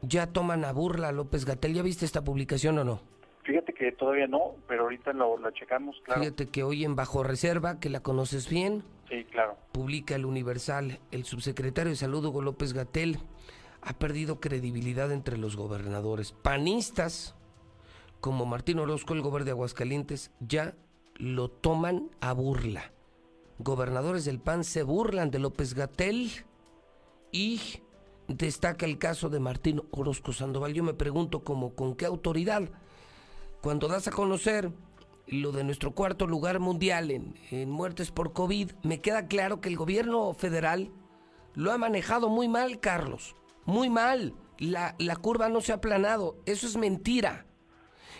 ya 0.00 0.28
toman 0.28 0.64
a 0.64 0.72
burla 0.72 1.08
a 1.08 1.12
López 1.12 1.44
Gatel, 1.44 1.74
¿ya 1.74 1.82
viste 1.82 2.06
esta 2.06 2.24
publicación 2.24 2.78
o 2.78 2.84
no? 2.84 3.02
Fíjate 3.42 3.74
que 3.74 3.92
todavía 3.92 4.26
no, 4.26 4.54
pero 4.66 4.84
ahorita 4.84 5.12
lo, 5.12 5.36
la 5.38 5.52
checamos, 5.52 6.00
claro. 6.02 6.22
Fíjate 6.22 6.46
que 6.46 6.62
hoy 6.62 6.84
en 6.84 6.96
Bajo 6.96 7.22
Reserva, 7.24 7.78
que 7.78 7.90
la 7.90 8.00
conoces 8.00 8.48
bien, 8.48 8.82
sí, 9.10 9.24
claro. 9.24 9.58
publica 9.72 10.14
el 10.14 10.24
Universal, 10.24 10.98
el 11.10 11.24
subsecretario 11.24 11.90
de 11.90 11.96
Salud 11.96 12.24
Hugo 12.24 12.40
López 12.40 12.72
Gatel 12.72 13.18
ha 13.82 13.98
perdido 13.98 14.40
credibilidad 14.40 15.12
entre 15.12 15.36
los 15.36 15.56
gobernadores. 15.56 16.32
Panistas, 16.32 17.34
como 18.20 18.46
Martín 18.46 18.78
Orozco, 18.78 19.14
el 19.14 19.22
gobernador 19.22 19.44
de 19.44 19.50
Aguascalientes, 19.52 20.30
ya 20.40 20.74
lo 21.16 21.50
toman 21.50 22.10
a 22.20 22.32
burla. 22.32 22.92
Gobernadores 23.58 24.24
del 24.24 24.40
PAN 24.40 24.64
se 24.64 24.82
burlan 24.82 25.30
de 25.30 25.38
López 25.38 25.74
Gatel 25.74 26.30
y 27.32 27.60
destaca 28.28 28.86
el 28.86 28.98
caso 28.98 29.28
de 29.28 29.40
Martín 29.40 29.82
Orozco 29.90 30.32
Sandoval. 30.32 30.72
Yo 30.72 30.82
me 30.82 30.94
pregunto 30.94 31.44
como 31.44 31.74
con 31.74 31.94
qué 31.94 32.06
autoridad, 32.06 32.70
cuando 33.60 33.88
das 33.88 34.08
a 34.08 34.12
conocer 34.12 34.70
lo 35.26 35.52
de 35.52 35.64
nuestro 35.64 35.94
cuarto 35.94 36.26
lugar 36.26 36.58
mundial 36.58 37.10
en, 37.10 37.34
en 37.50 37.70
muertes 37.70 38.10
por 38.10 38.32
COVID, 38.32 38.72
me 38.82 39.00
queda 39.00 39.26
claro 39.26 39.60
que 39.60 39.68
el 39.68 39.76
gobierno 39.76 40.32
federal 40.34 40.90
lo 41.54 41.70
ha 41.72 41.78
manejado 41.78 42.28
muy 42.28 42.48
mal, 42.48 42.80
Carlos. 42.80 43.34
Muy 43.66 43.90
mal. 43.90 44.34
La, 44.58 44.94
la 44.98 45.16
curva 45.16 45.48
no 45.48 45.60
se 45.60 45.72
ha 45.72 45.76
aplanado. 45.76 46.36
Eso 46.46 46.66
es 46.66 46.76
mentira 46.76 47.46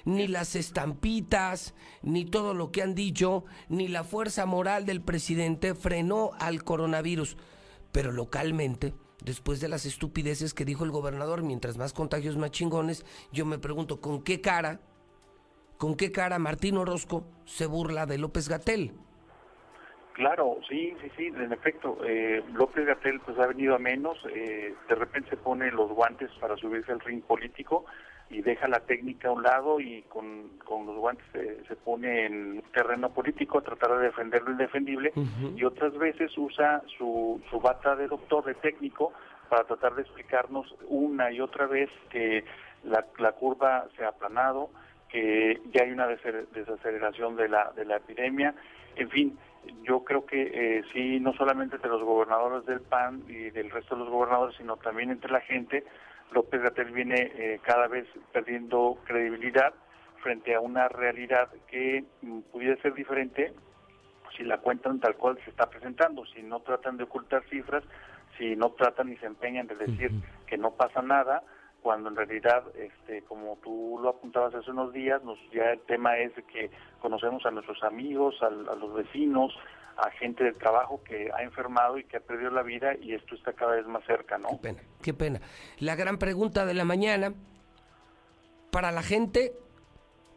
ni 0.04 0.28
las 0.28 0.56
estampitas, 0.56 1.74
ni 2.02 2.24
todo 2.24 2.54
lo 2.54 2.70
que 2.70 2.82
han 2.82 2.94
dicho, 2.94 3.44
ni 3.68 3.88
la 3.88 4.04
fuerza 4.04 4.46
moral 4.46 4.86
del 4.86 5.00
presidente 5.00 5.74
frenó 5.74 6.30
al 6.38 6.64
coronavirus. 6.64 7.36
Pero 7.92 8.12
localmente, 8.12 8.94
después 9.24 9.60
de 9.60 9.68
las 9.68 9.86
estupideces 9.86 10.54
que 10.54 10.64
dijo 10.64 10.84
el 10.84 10.90
gobernador, 10.90 11.42
mientras 11.42 11.76
más 11.76 11.92
contagios 11.92 12.36
más 12.36 12.50
chingones, 12.50 13.04
yo 13.32 13.44
me 13.44 13.58
pregunto, 13.58 14.00
¿con 14.00 14.22
qué 14.22 14.40
cara, 14.40 14.80
con 15.78 15.96
qué 15.96 16.12
cara 16.12 16.38
Martín 16.38 16.76
Orozco 16.76 17.24
se 17.44 17.66
burla 17.66 18.06
de 18.06 18.18
López 18.18 18.48
Gatel? 18.48 18.92
Claro, 20.20 20.58
sí, 20.68 20.94
sí, 21.00 21.10
sí, 21.16 21.26
en 21.28 21.50
efecto, 21.50 21.96
eh, 22.04 22.42
López 22.52 22.84
Gatel 22.84 23.20
pues 23.20 23.38
ha 23.38 23.46
venido 23.46 23.74
a 23.74 23.78
menos, 23.78 24.18
eh, 24.34 24.74
de 24.86 24.94
repente 24.94 25.30
se 25.30 25.36
pone 25.38 25.70
los 25.70 25.90
guantes 25.92 26.30
para 26.40 26.56
subirse 26.56 26.92
al 26.92 27.00
ring 27.00 27.22
político 27.22 27.86
y 28.30 28.42
deja 28.42 28.68
la 28.68 28.80
técnica 28.80 29.28
a 29.28 29.32
un 29.32 29.42
lado 29.42 29.80
y 29.80 30.02
con, 30.02 30.50
con 30.64 30.86
los 30.86 30.96
guantes 30.96 31.26
se, 31.32 31.76
pone 31.76 32.26
en 32.26 32.62
terreno 32.72 33.10
político 33.10 33.58
a 33.58 33.62
tratar 33.62 33.98
de 33.98 34.04
defender 34.04 34.42
lo 34.42 34.52
indefendible 34.52 35.12
y 35.56 35.64
otras 35.64 35.96
veces 35.98 36.30
usa 36.38 36.82
su, 36.96 37.40
su 37.50 37.60
bata 37.60 37.96
de 37.96 38.06
doctor, 38.06 38.44
de 38.44 38.54
técnico, 38.54 39.12
para 39.48 39.64
tratar 39.64 39.96
de 39.96 40.02
explicarnos 40.02 40.72
una 40.88 41.32
y 41.32 41.40
otra 41.40 41.66
vez 41.66 41.90
que 42.10 42.44
la, 42.84 43.04
la 43.18 43.32
curva 43.32 43.88
se 43.96 44.04
ha 44.04 44.08
aplanado, 44.08 44.70
que 45.08 45.60
ya 45.72 45.82
hay 45.82 45.90
una 45.90 46.06
desaceleración 46.06 47.34
de 47.34 47.48
la, 47.48 47.72
de 47.74 47.84
la 47.84 47.96
epidemia, 47.96 48.54
en 48.94 49.10
fin, 49.10 49.38
yo 49.82 50.04
creo 50.04 50.24
que 50.26 50.42
eh, 50.78 50.82
sí, 50.92 51.20
no 51.20 51.32
solamente 51.34 51.76
entre 51.76 51.90
los 51.90 52.02
gobernadores 52.02 52.66
del 52.66 52.80
PAN 52.80 53.22
y 53.28 53.50
del 53.50 53.70
resto 53.70 53.94
de 53.94 54.02
los 54.02 54.10
gobernadores, 54.10 54.56
sino 54.56 54.76
también 54.76 55.10
entre 55.10 55.30
la 55.30 55.40
gente, 55.40 55.84
López 56.32 56.62
Gatel 56.62 56.92
viene 56.92 57.32
eh, 57.34 57.60
cada 57.62 57.88
vez 57.88 58.06
perdiendo 58.32 58.98
credibilidad 59.04 59.74
frente 60.22 60.54
a 60.54 60.60
una 60.60 60.88
realidad 60.88 61.48
que 61.68 62.04
mm, 62.22 62.40
pudiera 62.52 62.80
ser 62.82 62.94
diferente 62.94 63.52
si 64.36 64.44
la 64.44 64.58
cuentan 64.58 65.00
tal 65.00 65.16
cual 65.16 65.38
se 65.44 65.50
está 65.50 65.68
presentando, 65.68 66.24
si 66.26 66.42
no 66.42 66.60
tratan 66.60 66.96
de 66.96 67.04
ocultar 67.04 67.42
cifras, 67.50 67.82
si 68.38 68.54
no 68.56 68.70
tratan 68.70 69.12
y 69.12 69.16
se 69.16 69.26
empeñan 69.26 69.66
de 69.66 69.74
decir 69.74 70.12
que 70.46 70.56
no 70.56 70.70
pasa 70.70 71.02
nada, 71.02 71.42
cuando 71.82 72.08
en 72.08 72.16
realidad, 72.16 72.64
este, 72.74 73.22
como 73.22 73.56
tú 73.62 73.98
lo 74.02 74.10
apuntabas 74.10 74.54
hace 74.54 74.70
unos 74.70 74.92
días, 74.92 75.22
nos, 75.24 75.38
ya 75.52 75.72
el 75.72 75.80
tema 75.80 76.18
es 76.18 76.32
que 76.52 76.70
conocemos 77.00 77.44
a 77.46 77.50
nuestros 77.50 77.82
amigos, 77.82 78.36
a 78.42 78.50
los 78.50 78.94
vecinos, 78.94 79.52
a 79.96 80.10
gente 80.12 80.44
del 80.44 80.56
trabajo 80.56 81.02
que 81.04 81.30
ha 81.36 81.42
enfermado 81.42 81.98
y 81.98 82.04
que 82.04 82.16
ha 82.16 82.20
perdido 82.20 82.50
la 82.50 82.62
vida 82.62 82.94
y 83.00 83.14
esto 83.14 83.34
está 83.34 83.52
cada 83.52 83.72
vez 83.72 83.86
más 83.86 84.04
cerca, 84.04 84.38
¿no? 84.38 84.48
Qué 84.48 84.56
pena, 84.56 84.82
qué 85.02 85.14
pena. 85.14 85.40
La 85.78 85.94
gran 85.94 86.18
pregunta 86.18 86.64
de 86.64 86.74
la 86.74 86.84
mañana, 86.84 87.34
para 88.70 88.92
la 88.92 89.02
gente, 89.02 89.52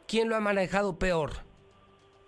¿quién 0.08 0.30
lo 0.30 0.36
ha 0.36 0.40
manejado 0.40 0.98
peor? 0.98 1.32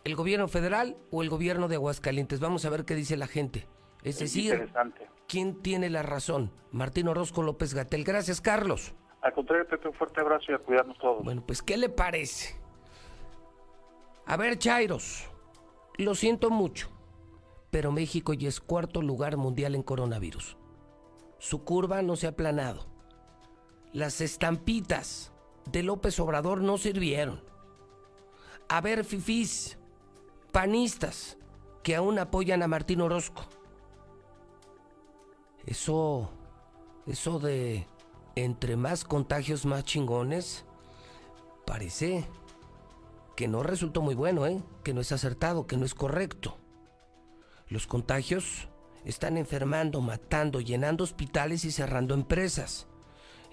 ¿El 0.04 0.16
gobierno 0.16 0.48
federal 0.48 0.98
o 1.12 1.24
el 1.24 1.30
gobierno 1.30 1.68
de 1.68 1.76
Aguascalientes? 1.76 2.40
Vamos 2.40 2.64
a 2.66 2.70
ver 2.70 2.86
qué 2.86 2.96
dice 2.96 3.18
la 3.18 3.28
gente. 3.28 3.68
Es, 4.04 4.20
decir, 4.20 4.70
¿quién 5.28 5.62
tiene 5.64 5.90
la 5.90 6.04
razón? 6.04 6.52
Martín 6.72 7.08
Orozco 7.08 7.42
López 7.42 7.74
Gatel. 7.74 8.04
Gracias, 8.04 8.40
Carlos. 8.40 8.94
Al 9.26 9.34
contrario, 9.34 9.68
Pepe, 9.68 9.90
un 9.90 9.94
fuerte 9.94 10.22
abrazo 10.22 10.52
y 10.52 10.56
a 10.56 10.60
cuidarnos 10.60 10.98
todos. 10.98 11.24
Bueno, 11.24 11.44
pues, 11.46 11.62
¿qué 11.62 11.76
le 11.76 11.90
parece? 11.90 12.56
A 14.26 14.38
ver, 14.38 14.58
Chairos, 14.58 15.30
lo 15.98 16.16
siento 16.16 16.50
mucho 16.50 16.96
pero 17.76 17.92
México 17.92 18.32
ya 18.32 18.48
es 18.48 18.62
cuarto 18.62 19.02
lugar 19.02 19.36
mundial 19.36 19.76
en 19.76 19.84
coronavirus. 19.84 20.56
Su 21.40 21.66
curva 21.66 22.02
no 22.02 22.16
se 22.16 22.26
ha 22.26 22.30
aplanado. 22.30 22.88
Las 23.92 24.22
estampitas 24.22 25.34
de 25.70 25.84
López 25.84 26.18
Obrador 26.22 26.62
no 26.62 26.78
sirvieron. 26.78 27.44
A 28.70 28.80
ver, 28.80 29.04
fifís, 29.04 29.78
panistas 30.54 31.38
que 31.84 31.98
aún 31.98 32.18
apoyan 32.18 32.64
a 32.64 32.70
Martín 32.70 33.02
Orozco. 33.02 33.44
Eso, 35.66 36.32
eso 37.08 37.40
de 37.40 37.88
entre 38.36 38.76
más 38.76 39.04
contagios 39.04 39.66
más 39.66 39.84
chingones, 39.84 40.66
parece 41.66 42.28
que 43.36 43.48
no 43.48 43.64
resultó 43.64 44.02
muy 44.02 44.16
bueno, 44.16 44.46
¿eh? 44.46 44.62
Que 44.84 44.94
no 44.94 45.02
es 45.02 45.12
acertado, 45.12 45.68
que 45.68 45.78
no 45.78 45.86
es 45.86 45.94
correcto. 45.94 46.58
Los 47.68 47.88
contagios 47.88 48.70
están 49.04 49.38
enfermando, 49.38 50.02
matando, 50.02 50.62
llenando 50.62 51.04
hospitales 51.04 51.66
y 51.66 51.72
cerrando 51.72 52.14
empresas. 52.14 52.88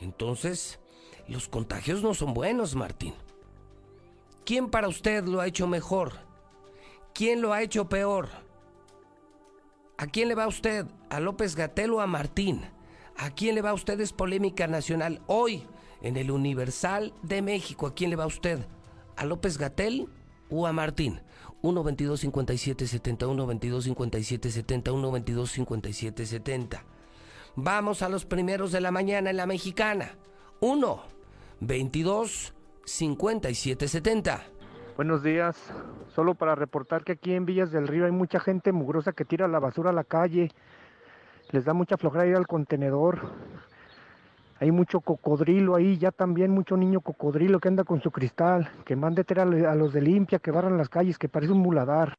Entonces, 0.01 0.81
los 1.29 1.49
contagios 1.49 2.03
no 2.03 2.14
son 2.14 2.35
buenos, 2.35 2.75
Martín. 2.75 3.14
¿Quién 4.45 4.71
para 4.71 4.88
usted 4.88 5.25
lo 5.25 5.40
ha 5.40 5.47
hecho 5.47 5.66
mejor? 5.66 6.12
¿Quién 7.14 7.42
lo 7.42 7.53
ha 7.53 7.62
hecho 7.62 7.88
peor? 7.88 8.29
¿A 9.99 10.07
quién 10.07 10.29
le 10.29 10.35
va 10.35 10.49
usted? 10.49 10.87
¿A 11.11 11.21
López 11.21 11.55
Gatel 11.55 11.92
o 11.92 12.01
a 12.01 12.07
Martín? 12.07 12.62
¿A 13.16 13.31
quién 13.31 13.55
le 13.55 13.62
va 13.62 13.70
a 13.70 13.75
usted? 13.75 14.01
Es 14.01 14.12
polémica 14.12 14.66
nacional. 14.66 15.20
Hoy, 15.27 15.66
en 16.03 16.16
el 16.16 16.31
Universal 16.31 17.12
de 17.22 17.42
México, 17.42 17.87
¿a 17.87 17.94
quién 17.94 18.11
le 18.11 18.16
va 18.16 18.27
usted? 18.27 18.66
¿A 19.16 19.25
López 19.25 19.59
Gatel 19.59 20.09
o 20.51 20.66
a 20.66 20.72
Martín? 20.72 21.20
1 21.62 21.85
22 21.85 22.20
57 22.20 22.87
70 22.87 23.29
1 23.29 23.46
22 23.46 23.85
57 23.85 24.51
70 24.51 24.92
1 24.92 25.12
22 25.12 25.51
57 25.51 26.27
70 26.27 26.85
Vamos 27.55 28.03
a 28.03 28.09
los 28.09 28.25
primeros 28.25 28.72
de 28.72 28.81
la 28.81 28.90
mañana 28.90 29.31
en 29.31 29.37
la 29.37 29.46
mexicana. 29.46 30.16
1 30.61 31.03
22 31.61 32.55
57 32.85 33.88
70 33.88 34.42
Buenos 34.96 35.22
días. 35.22 35.57
Solo 36.14 36.35
para 36.35 36.55
reportar 36.55 37.03
que 37.03 37.12
aquí 37.12 37.33
en 37.33 37.46
Villas 37.46 37.72
del 37.72 37.88
Río 37.88 38.05
hay 38.05 38.12
mucha 38.12 38.40
gente 38.40 38.72
mugrosa 38.72 39.12
que 39.12 39.25
tira 39.25 39.48
la 39.48 39.59
basura 39.59 39.90
a 39.90 39.94
la 39.94 40.05
calle. 40.05 40.51
Les 41.53 41.65
da 41.67 41.75
mucha 41.75 41.99
flojera 41.99 42.27
ir 42.27 42.35
al 42.35 42.47
contenedor. 42.47 43.31
Hay 44.59 44.71
mucho 44.71 45.01
cocodrilo 45.01 45.75
ahí, 45.75 45.99
ya 45.99 46.11
también 46.11 46.51
mucho 46.51 46.79
niño 46.79 47.01
cocodrilo 47.03 47.61
que 47.61 47.69
anda 47.69 47.85
con 47.85 48.01
su 48.01 48.11
cristal, 48.11 48.71
que 48.87 48.97
mande 48.97 49.25
a 49.37 49.75
los 49.75 49.93
de 49.93 50.01
limpia, 50.01 50.38
que 50.38 50.51
barran 50.51 50.79
las 50.79 50.88
calles, 50.88 51.19
que 51.19 51.29
parece 51.29 51.53
un 51.53 51.59
muladar. 51.59 52.15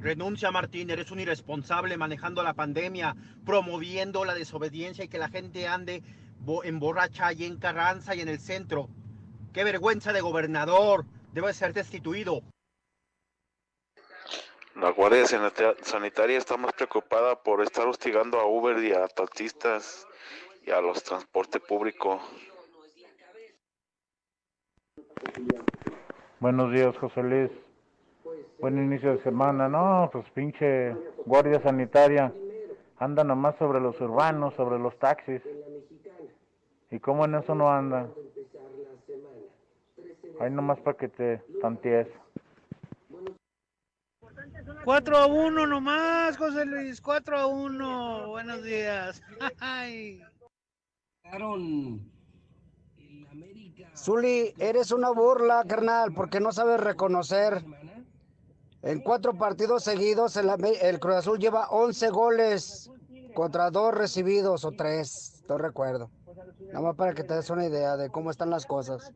Renuncia 0.00 0.50
Martín, 0.50 0.90
eres 0.90 1.10
un 1.10 1.20
irresponsable 1.20 1.96
manejando 1.96 2.42
la 2.42 2.52
pandemia, 2.52 3.16
promoviendo 3.46 4.24
la 4.26 4.34
desobediencia 4.34 5.04
y 5.04 5.08
que 5.08 5.18
la 5.18 5.28
gente 5.28 5.66
ande 5.66 6.02
en 6.64 6.78
borracha 6.78 7.32
y 7.32 7.44
en 7.44 7.56
Carranza 7.56 8.14
y 8.14 8.20
en 8.20 8.28
el 8.28 8.40
centro. 8.40 8.90
¡Qué 9.54 9.64
vergüenza 9.64 10.12
de 10.12 10.20
gobernador! 10.20 11.06
Debe 11.32 11.52
ser 11.54 11.72
destituido. 11.72 12.42
La 14.80 14.90
Guardia 14.90 15.24
Sanitaria 15.26 16.38
está 16.38 16.56
más 16.56 16.72
preocupada 16.72 17.34
por 17.42 17.62
estar 17.62 17.88
hostigando 17.88 18.38
a 18.38 18.46
Uber 18.46 18.78
y 18.78 18.92
a 18.92 19.08
taxistas 19.08 20.06
a 20.72 20.80
los 20.80 21.02
transporte 21.02 21.58
público. 21.58 22.20
Buenos 26.38 26.72
días, 26.72 26.96
José 26.98 27.22
Luis. 27.24 27.50
Buen 28.60 28.78
inicio 28.78 29.16
de 29.16 29.22
semana. 29.24 29.68
No, 29.68 30.10
pues 30.12 30.30
pinche 30.30 30.94
guardia 31.26 31.60
sanitaria. 31.60 32.32
Anda 32.98 33.24
nomás 33.24 33.56
sobre 33.58 33.80
los 33.80 34.00
urbanos, 34.00 34.54
sobre 34.54 34.78
los 34.78 34.96
taxis. 35.00 35.42
¿Y 36.92 37.00
cómo 37.00 37.24
en 37.24 37.34
eso 37.34 37.54
no 37.56 37.68
anda? 37.68 38.08
Ahí 40.38 40.50
nomás 40.52 40.78
para 40.80 40.96
que 40.96 41.08
te 41.08 41.38
tantees. 41.60 42.06
4 44.88 45.18
a 45.18 45.26
1 45.26 45.66
nomás, 45.66 46.38
José 46.38 46.64
Luis. 46.64 47.02
4 47.02 47.36
a 47.36 47.46
1. 47.46 48.28
Buenos 48.28 48.62
días. 48.62 49.20
Zuli, 53.94 54.54
eres 54.58 54.90
una 54.90 55.10
burla, 55.10 55.62
carnal, 55.68 56.14
porque 56.14 56.40
no 56.40 56.52
sabes 56.52 56.80
reconocer. 56.80 57.62
En 58.80 59.00
cuatro 59.00 59.36
partidos 59.36 59.84
seguidos, 59.84 60.38
el, 60.38 60.48
el 60.80 61.00
Cruz 61.00 61.16
Azul 61.16 61.38
lleva 61.38 61.68
11 61.68 62.08
goles 62.08 62.90
contra 63.34 63.70
dos 63.70 63.92
recibidos 63.92 64.64
o 64.64 64.72
tres, 64.72 65.44
no 65.50 65.58
recuerdo. 65.58 66.10
Nada 66.72 66.80
más 66.80 66.96
para 66.96 67.12
que 67.12 67.24
te 67.24 67.34
des 67.34 67.50
una 67.50 67.66
idea 67.66 67.98
de 67.98 68.08
cómo 68.08 68.30
están 68.30 68.48
las 68.48 68.64
cosas. 68.64 69.12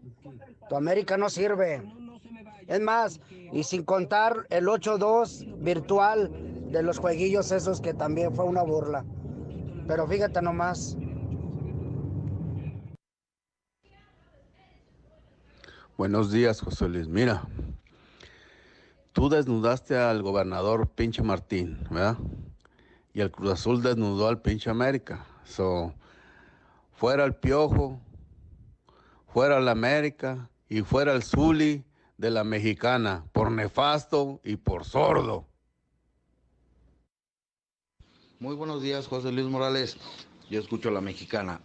Tu 0.68 0.76
América 0.76 1.16
no 1.16 1.30
sirve. 1.30 1.82
Es 2.66 2.80
más, 2.80 3.20
y 3.52 3.62
sin 3.64 3.84
contar 3.84 4.46
el 4.50 4.66
8-2 4.66 5.58
virtual 5.58 6.30
de 6.70 6.82
los 6.82 6.98
jueguillos 6.98 7.52
esos 7.52 7.80
que 7.80 7.94
también 7.94 8.34
fue 8.34 8.44
una 8.44 8.62
burla. 8.62 9.04
Pero 9.86 10.06
fíjate 10.06 10.40
nomás. 10.40 10.96
Buenos 15.98 16.32
días, 16.32 16.60
José 16.60 16.88
Luis. 16.88 17.06
Mira, 17.06 17.46
tú 19.12 19.28
desnudaste 19.28 19.96
al 19.96 20.22
gobernador 20.22 20.88
pinche 20.88 21.22
Martín, 21.22 21.78
¿verdad? 21.90 22.16
Y 23.12 23.20
el 23.20 23.30
Cruz 23.30 23.52
Azul 23.52 23.82
desnudó 23.82 24.28
al 24.28 24.40
pinche 24.40 24.70
América. 24.70 25.26
So, 25.44 25.92
fuera 26.92 27.24
el 27.24 27.34
Piojo, 27.34 28.00
fuera 29.26 29.58
el 29.58 29.68
América 29.68 30.48
y 30.68 30.80
fuera 30.80 31.12
el 31.12 31.22
Zuli 31.22 31.84
de 32.22 32.30
la 32.30 32.44
mexicana, 32.44 33.24
por 33.32 33.50
nefasto 33.50 34.40
y 34.44 34.54
por 34.54 34.84
sordo. 34.84 35.44
Muy 38.38 38.54
buenos 38.54 38.80
días, 38.80 39.08
José 39.08 39.32
Luis 39.32 39.48
Morales. 39.48 39.96
Yo 40.48 40.60
escucho 40.60 40.90
a 40.90 40.92
la 40.92 41.00
mexicana. 41.00 41.60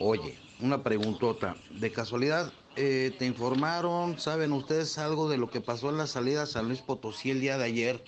Oye, 0.00 0.38
una 0.62 0.82
preguntota. 0.82 1.56
De 1.78 1.92
casualidad, 1.92 2.50
eh, 2.76 3.14
¿te 3.18 3.26
informaron, 3.26 4.18
saben 4.18 4.52
ustedes 4.52 4.96
algo 4.96 5.28
de 5.28 5.36
lo 5.36 5.50
que 5.50 5.60
pasó 5.60 5.90
en 5.90 5.98
la 5.98 6.06
salida 6.06 6.44
a 6.44 6.46
San 6.46 6.68
Luis 6.68 6.80
Potosí 6.80 7.30
el 7.30 7.42
día 7.42 7.58
de 7.58 7.64
ayer? 7.64 8.02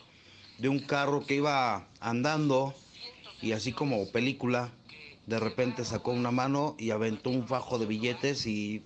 De 0.58 0.70
un 0.70 0.78
carro 0.78 1.26
que 1.26 1.34
iba 1.34 1.86
andando 2.00 2.72
y 3.42 3.52
así 3.52 3.74
como 3.74 4.10
película, 4.10 4.70
de 5.26 5.38
repente 5.38 5.84
sacó 5.84 6.12
una 6.12 6.30
mano 6.30 6.76
y 6.78 6.92
aventó 6.92 7.28
un 7.28 7.46
fajo 7.46 7.78
de 7.78 7.84
billetes 7.84 8.46
y 8.46 8.82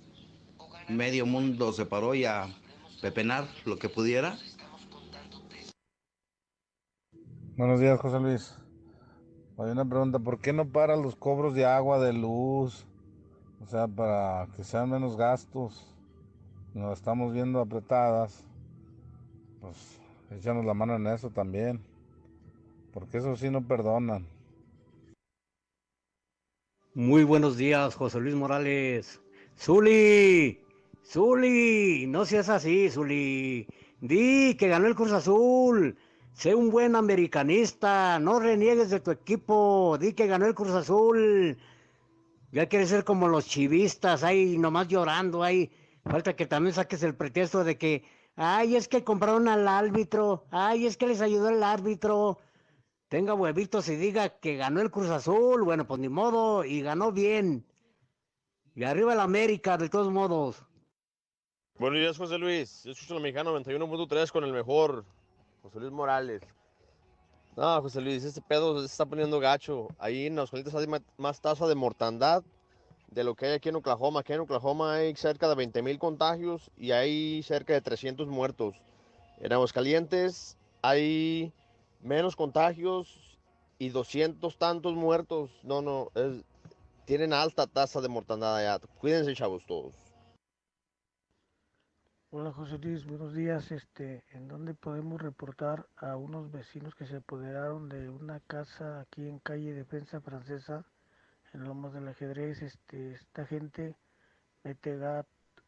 medio 0.88 1.26
mundo 1.26 1.72
se 1.72 1.86
paró 1.86 2.16
y 2.16 2.24
a 2.24 2.48
pepenar 3.04 3.46
lo 3.66 3.76
que 3.76 3.90
pudiera. 3.90 4.38
Buenos 7.54 7.78
días, 7.78 8.00
José 8.00 8.18
Luis. 8.18 8.56
Hay 9.58 9.70
una 9.70 9.84
pregunta, 9.84 10.18
¿por 10.18 10.40
qué 10.40 10.54
no 10.54 10.66
para 10.66 10.96
los 10.96 11.14
cobros 11.14 11.54
de 11.54 11.66
agua, 11.66 11.98
de 11.98 12.14
luz? 12.14 12.86
O 13.62 13.66
sea, 13.66 13.86
para 13.88 14.48
que 14.56 14.64
sean 14.64 14.88
menos 14.88 15.18
gastos. 15.18 15.86
Nos 16.72 16.96
estamos 16.96 17.34
viendo 17.34 17.60
apretadas. 17.60 18.42
Pues 19.60 20.00
échanos 20.30 20.64
la 20.64 20.72
mano 20.72 20.96
en 20.96 21.06
eso 21.06 21.28
también. 21.28 21.84
Porque 22.90 23.18
eso 23.18 23.36
sí 23.36 23.50
no 23.50 23.68
perdonan. 23.68 24.26
Muy 26.94 27.22
buenos 27.24 27.58
días, 27.58 27.96
José 27.96 28.18
Luis 28.18 28.34
Morales. 28.34 29.20
Zuli, 29.58 30.63
Zuli, 31.04 32.06
no 32.08 32.24
seas 32.24 32.48
así, 32.48 32.90
Zuli. 32.90 33.66
Di 34.00 34.56
que 34.56 34.68
ganó 34.68 34.86
el 34.86 34.94
Cruz 34.94 35.12
Azul. 35.12 35.96
Sé 36.32 36.54
un 36.54 36.70
buen 36.70 36.96
americanista. 36.96 38.18
No 38.18 38.40
reniegues 38.40 38.90
de 38.90 39.00
tu 39.00 39.10
equipo. 39.10 39.96
Di 40.00 40.14
que 40.14 40.26
ganó 40.26 40.46
el 40.46 40.54
Cruz 40.54 40.72
Azul. 40.72 41.58
Ya 42.54 42.68
quieres 42.68 42.88
ser 42.88 43.02
como 43.04 43.26
los 43.26 43.46
chivistas, 43.46 44.22
ahí 44.22 44.56
nomás 44.58 44.86
llorando, 44.86 45.42
ahí. 45.42 45.72
Falta 46.04 46.36
que 46.36 46.46
también 46.46 46.72
saques 46.72 47.02
el 47.02 47.16
pretexto 47.16 47.64
de 47.64 47.76
que, 47.76 48.04
ay, 48.36 48.76
es 48.76 48.86
que 48.86 49.02
compraron 49.02 49.48
al 49.48 49.66
árbitro, 49.66 50.46
ay, 50.52 50.86
es 50.86 50.96
que 50.96 51.08
les 51.08 51.20
ayudó 51.20 51.48
el 51.48 51.64
árbitro. 51.64 52.38
Tenga 53.08 53.34
huevitos 53.34 53.88
y 53.88 53.96
diga 53.96 54.38
que 54.38 54.56
ganó 54.56 54.80
el 54.80 54.92
Cruz 54.92 55.10
Azul, 55.10 55.64
bueno, 55.64 55.84
pues 55.86 56.00
ni 56.00 56.08
modo, 56.08 56.64
y 56.64 56.80
ganó 56.80 57.10
bien. 57.10 57.66
Y 58.76 58.84
arriba 58.84 59.14
el 59.14 59.20
América, 59.20 59.76
de 59.76 59.88
todos 59.88 60.12
modos. 60.12 60.64
Buenos 61.76 61.98
días, 61.98 62.16
José 62.16 62.38
Luis. 62.38 62.84
Yo 62.84 62.92
escucho 62.92 63.16
el 63.16 63.20
mexicano 63.20 63.58
91.3 63.58 64.30
con 64.30 64.44
el 64.44 64.52
mejor, 64.52 65.04
José 65.60 65.80
Luis 65.80 65.90
Morales. 65.90 66.40
No, 67.56 67.82
José 67.82 68.00
Luis, 68.00 68.22
este 68.22 68.40
pedo 68.40 68.78
se 68.78 68.86
está 68.86 69.04
poniendo 69.04 69.40
gacho. 69.40 69.88
Ahí 69.98 70.26
en 70.26 70.38
Aguascalientes 70.38 70.72
hay 70.72 70.86
más 71.18 71.40
tasa 71.40 71.66
de 71.66 71.74
mortandad 71.74 72.44
de 73.10 73.24
lo 73.24 73.34
que 73.34 73.46
hay 73.46 73.52
aquí 73.54 73.70
en 73.70 73.74
Oklahoma. 73.74 74.20
Aquí 74.20 74.32
en 74.32 74.40
Oklahoma 74.40 74.94
hay 74.94 75.16
cerca 75.16 75.48
de 75.48 75.56
20 75.56 75.82
mil 75.82 75.98
contagios 75.98 76.70
y 76.76 76.92
hay 76.92 77.42
cerca 77.42 77.72
de 77.72 77.80
300 77.80 78.28
muertos. 78.28 78.76
En 79.40 79.52
Aguascalientes 79.52 80.56
hay 80.80 81.52
menos 82.00 82.36
contagios 82.36 83.36
y 83.80 83.88
200 83.88 84.56
tantos 84.58 84.94
muertos. 84.94 85.50
No, 85.64 85.82
no, 85.82 86.12
es, 86.14 86.44
tienen 87.04 87.32
alta 87.32 87.66
tasa 87.66 88.00
de 88.00 88.08
mortandad 88.08 88.58
allá. 88.58 88.78
Cuídense, 89.00 89.34
chavos, 89.34 89.66
todos. 89.66 90.03
Hola 92.36 92.50
José 92.50 92.78
Luis, 92.78 93.06
buenos 93.06 93.32
días. 93.32 93.70
Este, 93.70 94.24
¿en 94.32 94.48
dónde 94.48 94.74
podemos 94.74 95.22
reportar 95.22 95.86
a 95.96 96.16
unos 96.16 96.50
vecinos 96.50 96.92
que 96.96 97.06
se 97.06 97.18
apoderaron 97.18 97.88
de 97.88 98.08
una 98.08 98.40
casa 98.40 98.98
aquí 98.98 99.28
en 99.28 99.38
calle 99.38 99.72
Defensa 99.72 100.20
Francesa, 100.20 100.84
en 101.52 101.62
Lomas 101.62 101.92
del 101.92 102.08
Ajedrez? 102.08 102.60
Este, 102.60 103.12
esta 103.12 103.46
gente 103.46 103.94
mete 104.64 104.98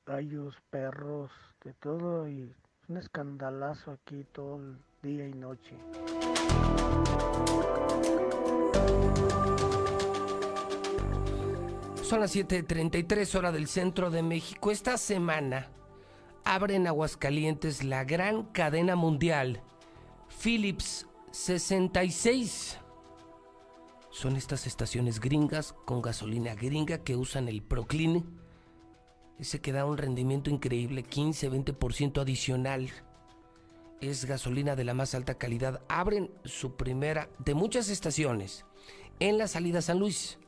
gallos, 0.07 0.61
perros, 0.69 1.31
de 1.63 1.73
todo 1.75 2.29
y 2.29 2.53
un 2.89 2.97
escandalazo 2.97 3.93
aquí 3.93 4.27
todo 4.33 4.57
el 4.57 4.77
día 5.05 5.29
y 5.29 5.35
noche. 5.35 5.79
Son 12.03 12.19
las 12.19 12.35
7:33 12.35 13.37
hora 13.37 13.53
del 13.53 13.69
centro 13.69 14.11
de 14.11 14.25
México. 14.25 14.73
Esta 14.73 14.97
semana 14.97 15.71
abre 16.47 16.77
en 16.77 16.87
Aguascalientes 16.87 17.83
la 17.83 18.05
gran 18.05 18.45
cadena 18.45 18.95
mundial 18.95 19.63
Philips 20.43 21.07
66. 21.33 22.79
Son 24.11 24.37
estas 24.37 24.67
estaciones 24.67 25.21
gringas 25.21 25.75
con 25.85 26.01
gasolina 26.01 26.55
gringa 26.55 26.99
que 26.99 27.17
usan 27.17 27.49
el 27.49 27.63
Proclean. 27.63 28.25
Ese 29.39 29.61
que 29.61 29.73
da 29.73 29.85
un 29.85 29.99
rendimiento 29.99 30.49
increíble, 30.49 31.05
15-20% 31.05 32.23
adicional. 32.23 32.91
Es 34.01 34.25
gasolina 34.25 34.77
de 34.77 34.85
la 34.85 34.95
más 34.95 35.15
alta 35.15 35.35
calidad. 35.35 35.83
Abren 35.89 36.31
su 36.45 36.77
primera 36.77 37.29
de 37.39 37.55
muchas 37.55 37.89
estaciones 37.89 38.65
en 39.19 39.37
la 39.37 39.49
salida 39.49 39.83
San 39.83 39.99
Luis. 39.99 40.39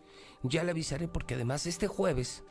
Ya 0.44 0.62
le 0.62 0.70
avisaré 0.70 1.08
porque 1.08 1.34
además 1.34 1.66
este 1.66 1.88
jueves 1.88 2.44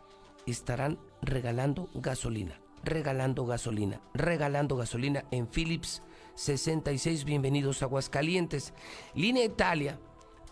estarán 0.46 1.00
regalando 1.22 1.90
gasolina 1.96 2.60
regalando 2.88 3.46
gasolina, 3.46 4.02
regalando 4.14 4.78
gasolina 4.78 5.26
en 5.32 5.48
Philips 5.48 6.02
66. 6.36 7.26
Bienvenidos 7.26 7.82
a 7.82 7.86
Aguascalientes. 7.86 8.74
Línea 9.14 9.44
Italia, 9.44 10.00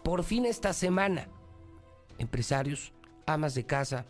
por 0.03 0.23
fin 0.23 0.45
esta 0.45 0.73
semana. 0.73 1.29
Empresarios, 2.17 2.93
amas 3.25 3.55
de 3.55 3.65
casa, 3.65 4.05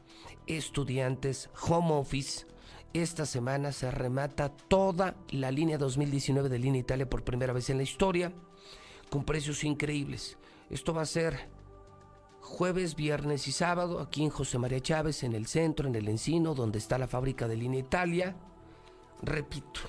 estudiantes, 0.47 1.49
home 1.67 1.93
office. 1.93 2.45
Esta 2.93 3.25
semana 3.25 3.71
se 3.71 3.91
remata 3.91 4.49
toda 4.49 5.15
la 5.29 5.51
línea 5.51 5.77
2019 5.77 6.49
de 6.49 6.59
Línea 6.59 6.81
Italia 6.81 7.09
por 7.09 7.23
primera 7.23 7.53
vez 7.53 7.69
en 7.69 7.77
la 7.77 7.83
historia, 7.83 8.31
con 9.09 9.25
precios 9.25 9.63
increíbles. 9.63 10.37
Esto 10.69 10.93
va 10.93 11.03
a 11.03 11.05
ser 11.05 11.49
jueves, 12.45 12.95
viernes 12.95 13.47
y 13.47 13.51
sábado, 13.51 13.99
aquí 13.99 14.23
en 14.23 14.29
José 14.29 14.57
María 14.57 14.79
Chávez, 14.79 15.23
en 15.23 15.33
el 15.33 15.47
centro, 15.47 15.87
en 15.87 15.95
el 15.95 16.07
Encino, 16.07 16.53
donde 16.53 16.77
está 16.77 16.97
la 16.97 17.07
fábrica 17.07 17.47
de 17.47 17.57
línea 17.57 17.79
Italia. 17.79 18.35
Repito, 19.21 19.81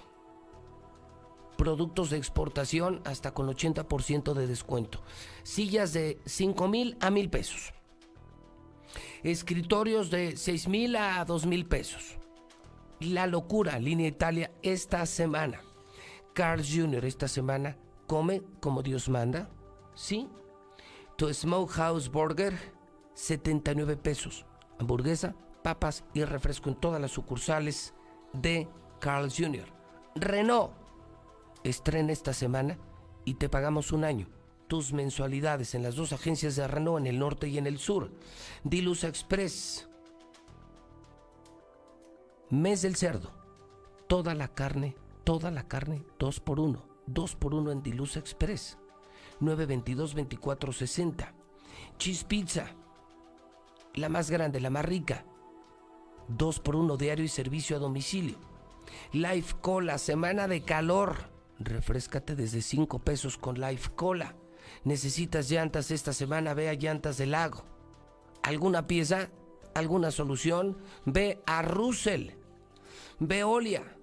productos 1.57 2.11
de 2.11 2.17
exportación 2.17 3.03
hasta 3.05 3.33
con 3.33 3.47
80% 3.49 4.33
de 4.33 4.47
descuento. 4.47 5.03
Sillas 5.43 5.93
de 5.93 6.21
5 6.25 6.69
mil 6.69 6.97
a 7.01 7.11
mil 7.11 7.31
pesos. 7.31 7.73
Escritorios 9.23 10.11
de 10.11 10.37
6 10.37 10.69
mil 10.69 10.97
a 10.97 11.25
2 11.25 11.47
mil 11.47 11.67
pesos. 11.67 12.19
La 13.01 13.27
locura, 13.27 13.79
línea 13.79 14.09
Italia, 14.09 14.51
esta 14.63 15.05
semana. 15.05 15.61
Carl 16.33 16.63
Jr. 16.65 17.05
esta 17.05 17.29
semana 17.29 17.77
come 18.07 18.43
como 18.61 18.83
Dios 18.83 19.09
manda. 19.09 19.51
¿Sí? 19.95 20.29
Tu 21.17 21.33
Smokehouse 21.33 22.11
Burger, 22.11 22.55
79 23.15 23.97
pesos. 23.97 24.45
Hamburguesa, 24.79 25.35
papas 25.63 26.05
y 26.13 26.23
refresco 26.25 26.69
en 26.69 26.77
todas 26.77 27.01
las 27.01 27.11
sucursales 27.11 27.95
de 28.35 28.69
Carl 29.01 29.31
Jr. 29.31 29.67
Renault 30.15 30.73
estrena 31.65 32.13
esta 32.13 32.35
semana 32.35 32.79
y 33.25 33.35
te 33.35 33.49
pagamos 33.49 33.93
un 33.93 34.05
año. 34.05 34.29
Tus 34.69 34.93
mensualidades 34.93 35.75
en 35.75 35.83
las 35.83 35.97
dos 35.97 36.13
agencias 36.13 36.55
de 36.57 36.69
Renault 36.69 37.01
en 37.01 37.07
el 37.07 37.19
norte 37.19 37.49
y 37.49 37.57
en 37.57 37.67
el 37.67 37.79
sur. 37.79 38.11
Diluz 38.65 39.05
Express. 39.05 39.89
Mes 42.51 42.83
del 42.83 42.97
cerdo. 42.97 43.31
Toda 44.07 44.35
la 44.35 44.49
carne, 44.49 44.97
toda 45.25 45.51
la 45.51 45.67
carne, 45.67 46.05
2 46.19 46.41
por 46.41 46.61
1. 46.61 46.87
2 47.07 47.37
por 47.37 47.55
1 47.55 47.73
en 47.73 47.83
Diluz 47.83 48.17
Express. 48.19 48.79
922 49.41 50.15
2460. 50.15 51.33
Cheese 51.99 52.25
Pizza. 52.25 52.67
La 53.95 54.09
más 54.09 54.31
grande, 54.31 54.61
la 54.61 54.71
más 54.71 54.85
rica. 54.85 55.25
2 56.29 56.61
por 56.61 56.77
1 56.77 56.97
diario 56.97 57.25
y 57.25 57.29
servicio 57.29 57.77
a 57.77 57.79
domicilio. 57.79 58.39
Life 59.13 59.57
Cola, 59.61 59.99
semana 59.99 60.49
de 60.49 60.63
calor. 60.63 61.31
Refrescate 61.59 62.35
desde 62.35 62.63
5 62.63 62.99
pesos 62.99 63.39
con 63.39 63.61
Life 63.61 63.91
Cola. 63.95 64.37
Necesitas 64.85 65.49
llantas 65.49 65.91
esta 65.91 66.13
semana, 66.13 66.55
ve 66.55 66.69
a 66.69 66.75
Llantas 66.75 67.17
del 67.19 67.31
Lago. 67.33 67.65
¿Alguna 68.43 68.87
pieza? 68.87 69.31
¿Alguna 69.75 70.11
solución? 70.11 70.79
Ve 71.05 71.43
a 71.47 71.63
Russell. 71.63 72.31
Veolia. 73.19 73.97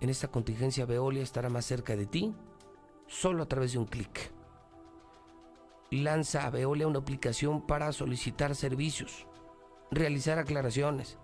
En 0.00 0.10
esta 0.10 0.28
contingencia 0.28 0.84
Veolia 0.84 1.22
estará 1.22 1.48
más 1.48 1.64
cerca 1.64 1.96
de 1.96 2.06
ti 2.06 2.34
solo 3.06 3.42
a 3.44 3.46
través 3.46 3.72
de 3.72 3.78
un 3.78 3.86
clic. 3.86 4.33
Lanza 6.02 6.46
a 6.46 6.50
Veolia 6.50 6.88
una 6.88 6.98
aplicación 6.98 7.66
para 7.66 7.92
solicitar 7.92 8.54
servicios, 8.54 9.26
realizar 9.90 10.38
aclaraciones, 10.38 11.18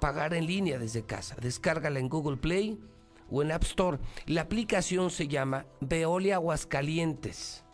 pagar 0.00 0.34
en 0.34 0.46
línea 0.46 0.78
desde 0.78 1.04
casa. 1.04 1.36
Descárgala 1.40 1.98
en 1.98 2.08
Google 2.08 2.36
Play 2.36 2.78
o 3.30 3.42
en 3.42 3.52
App 3.52 3.62
Store. 3.64 3.98
La 4.26 4.42
aplicación 4.42 5.10
se 5.10 5.28
llama 5.28 5.66
Veolia 5.80 6.36
Aguascalientes. 6.36 7.64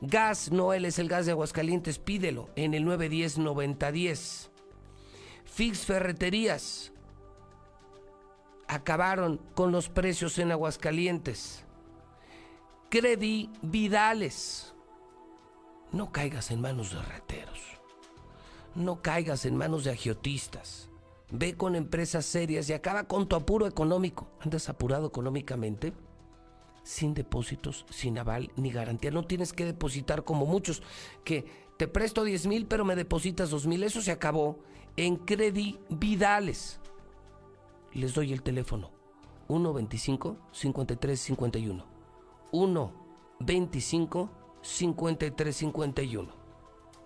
Gas 0.00 0.52
Noel 0.52 0.84
es 0.84 0.98
el 0.98 1.08
gas 1.08 1.26
de 1.26 1.32
Aguascalientes, 1.32 1.98
pídelo 1.98 2.50
en 2.54 2.74
el 2.74 2.84
910-9010. 2.84 4.50
Fix 5.44 5.86
Ferreterías. 5.86 6.92
Acabaron 8.68 9.40
con 9.54 9.72
los 9.72 9.88
precios 9.88 10.38
en 10.38 10.52
Aguascalientes. 10.52 11.64
Credi 12.90 13.50
Vidales. 13.62 14.75
No 15.92 16.12
caigas 16.12 16.50
en 16.50 16.60
manos 16.60 16.92
de 16.92 17.02
rateros. 17.02 17.60
No 18.74 19.02
caigas 19.02 19.44
en 19.46 19.56
manos 19.56 19.84
de 19.84 19.92
agiotistas. 19.92 20.88
Ve 21.30 21.56
con 21.56 21.74
empresas 21.74 22.24
serias 22.24 22.68
y 22.68 22.72
acaba 22.72 23.04
con 23.04 23.28
tu 23.28 23.36
apuro 23.36 23.66
económico. 23.66 24.28
¿Andas 24.40 24.68
apurado 24.68 25.06
económicamente? 25.06 25.92
sin 26.86 27.14
depósitos, 27.14 27.84
sin 27.90 28.16
aval 28.16 28.52
ni 28.54 28.70
garantía. 28.70 29.10
No 29.10 29.24
tienes 29.24 29.52
que 29.52 29.64
depositar 29.64 30.22
como 30.22 30.46
muchos 30.46 30.84
que 31.24 31.44
te 31.76 31.88
presto 31.88 32.22
10 32.22 32.46
mil 32.46 32.66
pero 32.66 32.84
me 32.84 32.94
depositas 32.94 33.50
2 33.50 33.66
mil. 33.66 33.82
Eso 33.82 34.00
se 34.00 34.12
acabó 34.12 34.60
en 34.96 35.16
Credi 35.16 35.80
Vidales. 35.90 36.78
Les 37.92 38.14
doy 38.14 38.32
el 38.32 38.42
teléfono 38.42 38.92
125 39.48 40.36
5351. 40.52 41.84
125 42.52 44.30
5351. 44.66 46.46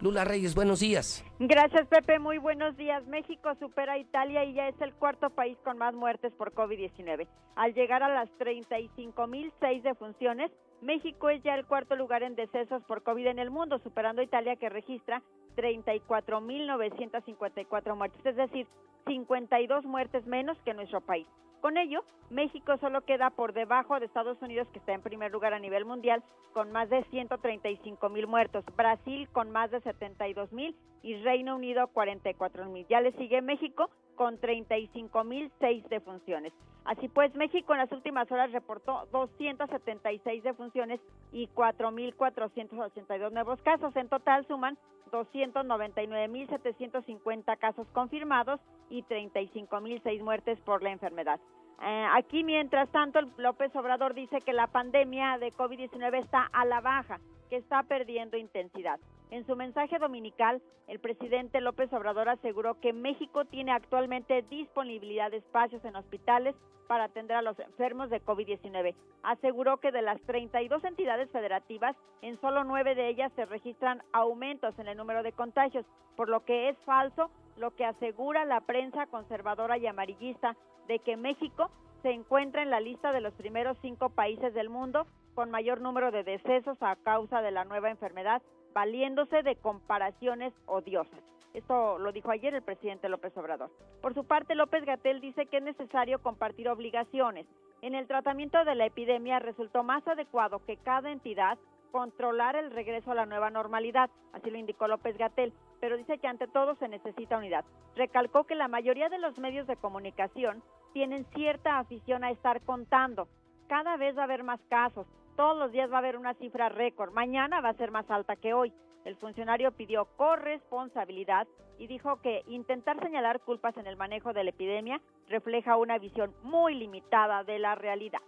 Lula 0.00 0.24
Reyes, 0.24 0.54
buenos 0.54 0.80
días. 0.80 1.22
Gracias, 1.38 1.86
Pepe. 1.88 2.18
Muy 2.18 2.38
buenos 2.38 2.74
días. 2.78 3.06
México 3.06 3.50
supera 3.61 3.92
a 3.92 3.98
Italia 3.98 4.42
y 4.44 4.54
ya 4.54 4.68
es 4.68 4.80
el 4.80 4.94
cuarto 4.94 5.28
país 5.28 5.58
con 5.62 5.76
más 5.76 5.94
muertes 5.94 6.32
por 6.32 6.54
COVID-19. 6.54 7.28
Al 7.54 7.74
llegar 7.74 8.02
a 8.02 8.08
las 8.08 8.30
35.000 8.38 9.82
defunciones, 9.82 10.50
México 10.80 11.28
es 11.28 11.42
ya 11.42 11.54
el 11.54 11.66
cuarto 11.66 11.96
lugar 11.96 12.22
en 12.22 12.34
decesos 12.34 12.82
por 12.84 13.02
COVID 13.02 13.26
en 13.26 13.38
el 13.38 13.50
mundo, 13.50 13.78
superando 13.80 14.22
a 14.22 14.24
Italia 14.24 14.56
que 14.56 14.70
registra 14.70 15.22
34.954 15.56 17.94
muertes, 17.94 18.24
es 18.24 18.36
decir, 18.36 18.66
52 19.06 19.84
muertes 19.84 20.26
menos 20.26 20.56
que 20.64 20.72
nuestro 20.72 21.02
país. 21.02 21.26
Con 21.61 21.76
ello, 21.76 22.02
México 22.30 22.78
solo 22.78 23.02
queda 23.02 23.28
por 23.28 23.52
debajo 23.52 24.00
de 24.00 24.06
Estados 24.06 24.40
Unidos, 24.40 24.66
que 24.72 24.78
está 24.78 24.94
en 24.94 25.02
primer 25.02 25.30
lugar 25.30 25.52
a 25.52 25.58
nivel 25.58 25.84
mundial, 25.84 26.22
con 26.54 26.72
más 26.72 26.88
de 26.88 27.04
135 27.04 28.08
mil 28.08 28.26
muertos, 28.26 28.64
Brasil 28.76 29.28
con 29.30 29.50
más 29.50 29.70
de 29.70 29.80
72 29.80 30.50
mil 30.52 30.74
y 31.02 31.16
Reino 31.22 31.56
Unido 31.56 31.88
44 31.88 32.64
mil. 32.66 32.86
Ya 32.88 33.02
le 33.02 33.12
sigue 33.12 33.42
México 33.42 33.90
con 34.14 34.38
35 34.38 35.22
mil 35.24 35.52
seis 35.61 35.86
defunciones. 35.90 36.54
Así 36.84 37.08
pues, 37.08 37.34
México 37.34 37.74
en 37.74 37.80
las 37.80 37.92
últimas 37.92 38.32
horas 38.32 38.52
reportó 38.52 39.06
276 39.12 40.42
defunciones 40.42 40.98
y 41.32 41.48
4.482 41.48 43.32
nuevos 43.32 43.61
casos. 43.62 43.94
En 43.96 44.08
total 44.08 44.46
suman 44.46 44.78
299.750 45.12 47.58
casos 47.58 47.86
confirmados 47.92 48.61
y 48.91 49.03
35.006 49.05 50.22
muertes 50.22 50.59
por 50.61 50.82
la 50.82 50.91
enfermedad. 50.91 51.41
Eh, 51.82 52.07
aquí, 52.14 52.45
mientras 52.45 52.91
tanto, 52.91 53.20
López 53.38 53.74
Obrador 53.74 54.12
dice 54.12 54.41
que 54.43 54.53
la 54.53 54.66
pandemia 54.66 55.38
de 55.38 55.53
COVID-19 55.55 56.22
está 56.22 56.51
a 56.53 56.66
la 56.66 56.80
baja, 56.80 57.20
que 57.49 57.57
está 57.57 57.82
perdiendo 57.84 58.36
intensidad. 58.36 59.01
En 59.30 59.47
su 59.47 59.57
mensaje 59.57 59.99
dominical, 59.99 60.61
el 60.88 60.99
presidente 60.99 61.61
López 61.61 61.93
Obrador 61.93 62.28
aseguró 62.28 62.80
que 62.80 62.93
México 62.93 63.45
tiene 63.45 63.72
actualmente 63.72 64.43
disponibilidad 64.51 65.30
de 65.30 65.38
espacios 65.38 65.84
en 65.84 65.97
hospitales 65.97 66.55
para 66.88 67.05
atender 67.05 67.36
a 67.36 67.43
los 67.43 67.57
enfermos 67.61 68.11
de 68.11 68.20
COVID-19. 68.20 68.97
Aseguró 69.22 69.76
que 69.76 69.93
de 69.93 70.03
las 70.03 70.20
32 70.22 70.82
entidades 70.82 71.30
federativas, 71.30 71.95
en 72.20 72.41
solo 72.41 72.64
nueve 72.64 72.97
de 72.97 73.09
ellas 73.09 73.32
se 73.36 73.47
registran 73.47 74.03
aumentos 74.12 74.76
en 74.80 74.88
el 74.88 74.97
número 74.97 75.22
de 75.22 75.30
contagios, 75.30 75.86
por 76.16 76.28
lo 76.28 76.45
que 76.45 76.68
es 76.68 76.76
falso 76.78 77.30
lo 77.61 77.76
que 77.76 77.84
asegura 77.84 78.44
la 78.44 78.62
prensa 78.62 79.06
conservadora 79.06 79.76
y 79.76 79.86
amarillista 79.86 80.56
de 80.88 80.98
que 80.98 81.16
México 81.16 81.70
se 82.02 82.11
encuentra 82.11 82.62
en 82.62 82.70
la 82.70 82.80
lista 82.80 83.12
de 83.12 83.20
los 83.20 83.34
primeros 83.34 83.76
cinco 83.82 84.08
países 84.08 84.54
del 84.54 84.70
mundo 84.70 85.06
con 85.34 85.50
mayor 85.50 85.80
número 85.80 86.11
de 86.11 86.24
decesos 86.24 86.78
a 86.80 86.96
causa 86.96 87.42
de 87.42 87.50
la 87.50 87.64
nueva 87.64 87.90
enfermedad, 87.90 88.40
valiéndose 88.72 89.42
de 89.42 89.56
comparaciones 89.56 90.54
odiosas. 90.66 91.20
Esto 91.52 91.98
lo 91.98 92.12
dijo 92.12 92.30
ayer 92.30 92.54
el 92.54 92.62
presidente 92.62 93.08
López 93.08 93.36
Obrador. 93.36 93.70
Por 94.00 94.14
su 94.14 94.24
parte, 94.24 94.54
López 94.54 94.84
Gatel 94.84 95.20
dice 95.20 95.46
que 95.46 95.58
es 95.58 95.62
necesario 95.62 96.20
compartir 96.20 96.68
obligaciones. 96.68 97.46
En 97.82 97.94
el 97.94 98.06
tratamiento 98.06 98.64
de 98.64 98.74
la 98.74 98.86
epidemia 98.86 99.38
resultó 99.38 99.82
más 99.82 100.06
adecuado 100.08 100.64
que 100.64 100.76
cada 100.78 101.11
entidad 101.11 101.58
controlar 101.90 102.56
el 102.56 102.70
regreso 102.70 103.11
a 103.11 103.16
la 103.16 103.26
nueva 103.26 103.50
normalidad, 103.50 104.11
así 104.32 104.50
lo 104.50 104.58
indicó 104.58 104.86
López 104.86 105.18
Gatel, 105.18 105.52
pero 105.80 105.96
dice 105.96 106.18
que 106.18 106.28
ante 106.28 106.46
todo 106.46 106.74
se 106.76 106.88
necesita 106.88 107.38
unidad. 107.38 107.64
Recalcó 107.96 108.44
que 108.44 108.54
la 108.54 108.68
mayoría 108.68 109.08
de 109.08 109.18
los 109.18 109.38
medios 109.38 109.66
de 109.66 109.76
comunicación 109.76 110.62
tienen 110.92 111.24
cierta 111.34 111.78
afición 111.78 112.24
a 112.24 112.30
estar 112.30 112.60
contando. 112.62 113.28
Cada 113.68 113.96
vez 113.96 114.16
va 114.16 114.22
a 114.22 114.24
haber 114.24 114.42
más 114.42 114.60
casos, 114.68 115.06
todos 115.36 115.56
los 115.56 115.72
días 115.72 115.90
va 115.90 115.96
a 115.96 115.98
haber 116.00 116.16
una 116.16 116.34
cifra 116.34 116.68
récord, 116.68 117.12
mañana 117.12 117.60
va 117.60 117.70
a 117.70 117.74
ser 117.74 117.90
más 117.90 118.10
alta 118.10 118.36
que 118.36 118.52
hoy. 118.52 118.72
El 119.04 119.16
funcionario 119.16 119.72
pidió 119.72 120.04
corresponsabilidad 120.16 121.48
y 121.78 121.86
dijo 121.86 122.20
que 122.20 122.42
intentar 122.46 123.00
señalar 123.00 123.40
culpas 123.40 123.76
en 123.78 123.86
el 123.86 123.96
manejo 123.96 124.34
de 124.34 124.44
la 124.44 124.50
epidemia 124.50 125.00
refleja 125.28 125.78
una 125.78 125.98
visión 125.98 126.34
muy 126.42 126.74
limitada 126.74 127.42
de 127.44 127.58
la 127.58 127.74
realidad. 127.74 128.20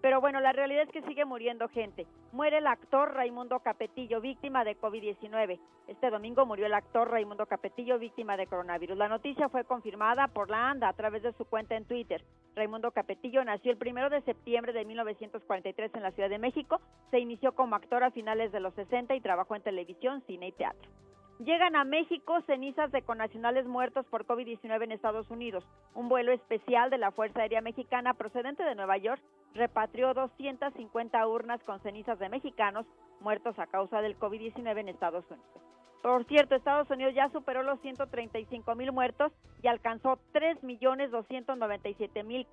Pero 0.00 0.20
bueno, 0.20 0.40
la 0.40 0.52
realidad 0.52 0.84
es 0.84 0.90
que 0.90 1.02
sigue 1.02 1.24
muriendo 1.24 1.68
gente. 1.68 2.06
Muere 2.32 2.58
el 2.58 2.66
actor 2.68 3.14
Raimundo 3.14 3.58
Capetillo, 3.60 4.20
víctima 4.20 4.62
de 4.62 4.78
COVID-19. 4.78 5.58
Este 5.88 6.10
domingo 6.10 6.46
murió 6.46 6.66
el 6.66 6.74
actor 6.74 7.10
Raimundo 7.10 7.46
Capetillo, 7.46 7.98
víctima 7.98 8.36
de 8.36 8.46
coronavirus. 8.46 8.96
La 8.96 9.08
noticia 9.08 9.48
fue 9.48 9.64
confirmada 9.64 10.28
por 10.28 10.50
la 10.50 10.70
ANDA 10.70 10.88
a 10.88 10.92
través 10.92 11.24
de 11.24 11.32
su 11.32 11.44
cuenta 11.46 11.74
en 11.74 11.84
Twitter. 11.84 12.24
Raimundo 12.54 12.92
Capetillo 12.92 13.44
nació 13.44 13.72
el 13.72 13.78
primero 13.78 14.08
de 14.08 14.22
septiembre 14.22 14.72
de 14.72 14.84
1943 14.84 15.92
en 15.94 16.02
la 16.02 16.12
Ciudad 16.12 16.28
de 16.28 16.38
México. 16.38 16.80
Se 17.10 17.18
inició 17.18 17.52
como 17.52 17.74
actor 17.74 18.04
a 18.04 18.12
finales 18.12 18.52
de 18.52 18.60
los 18.60 18.74
60 18.74 19.16
y 19.16 19.20
trabajó 19.20 19.56
en 19.56 19.62
televisión, 19.62 20.22
cine 20.26 20.48
y 20.48 20.52
teatro. 20.52 20.88
Llegan 21.38 21.76
a 21.76 21.84
México 21.84 22.40
cenizas 22.46 22.90
de 22.90 23.02
conacionales 23.02 23.64
muertos 23.64 24.04
por 24.06 24.26
COVID-19 24.26 24.82
en 24.82 24.90
Estados 24.90 25.30
Unidos. 25.30 25.64
Un 25.94 26.08
vuelo 26.08 26.32
especial 26.32 26.90
de 26.90 26.98
la 26.98 27.12
Fuerza 27.12 27.42
Aérea 27.42 27.60
Mexicana 27.60 28.14
procedente 28.14 28.64
de 28.64 28.74
Nueva 28.74 28.96
York 28.96 29.22
repatrió 29.54 30.12
250 30.14 31.28
urnas 31.28 31.62
con 31.62 31.80
cenizas 31.80 32.18
de 32.18 32.28
mexicanos 32.28 32.86
muertos 33.20 33.56
a 33.60 33.68
causa 33.68 34.02
del 34.02 34.18
COVID-19 34.18 34.80
en 34.80 34.88
Estados 34.88 35.24
Unidos. 35.30 35.62
Por 36.02 36.24
cierto, 36.24 36.56
Estados 36.56 36.90
Unidos 36.90 37.14
ya 37.14 37.28
superó 37.28 37.62
los 37.62 37.80
135 37.82 38.74
mil 38.74 38.90
muertos 38.90 39.32
y 39.62 39.68
alcanzó 39.68 40.18
3 40.32 40.64
millones 40.64 41.12
297 41.12 42.24
mil 42.24 42.48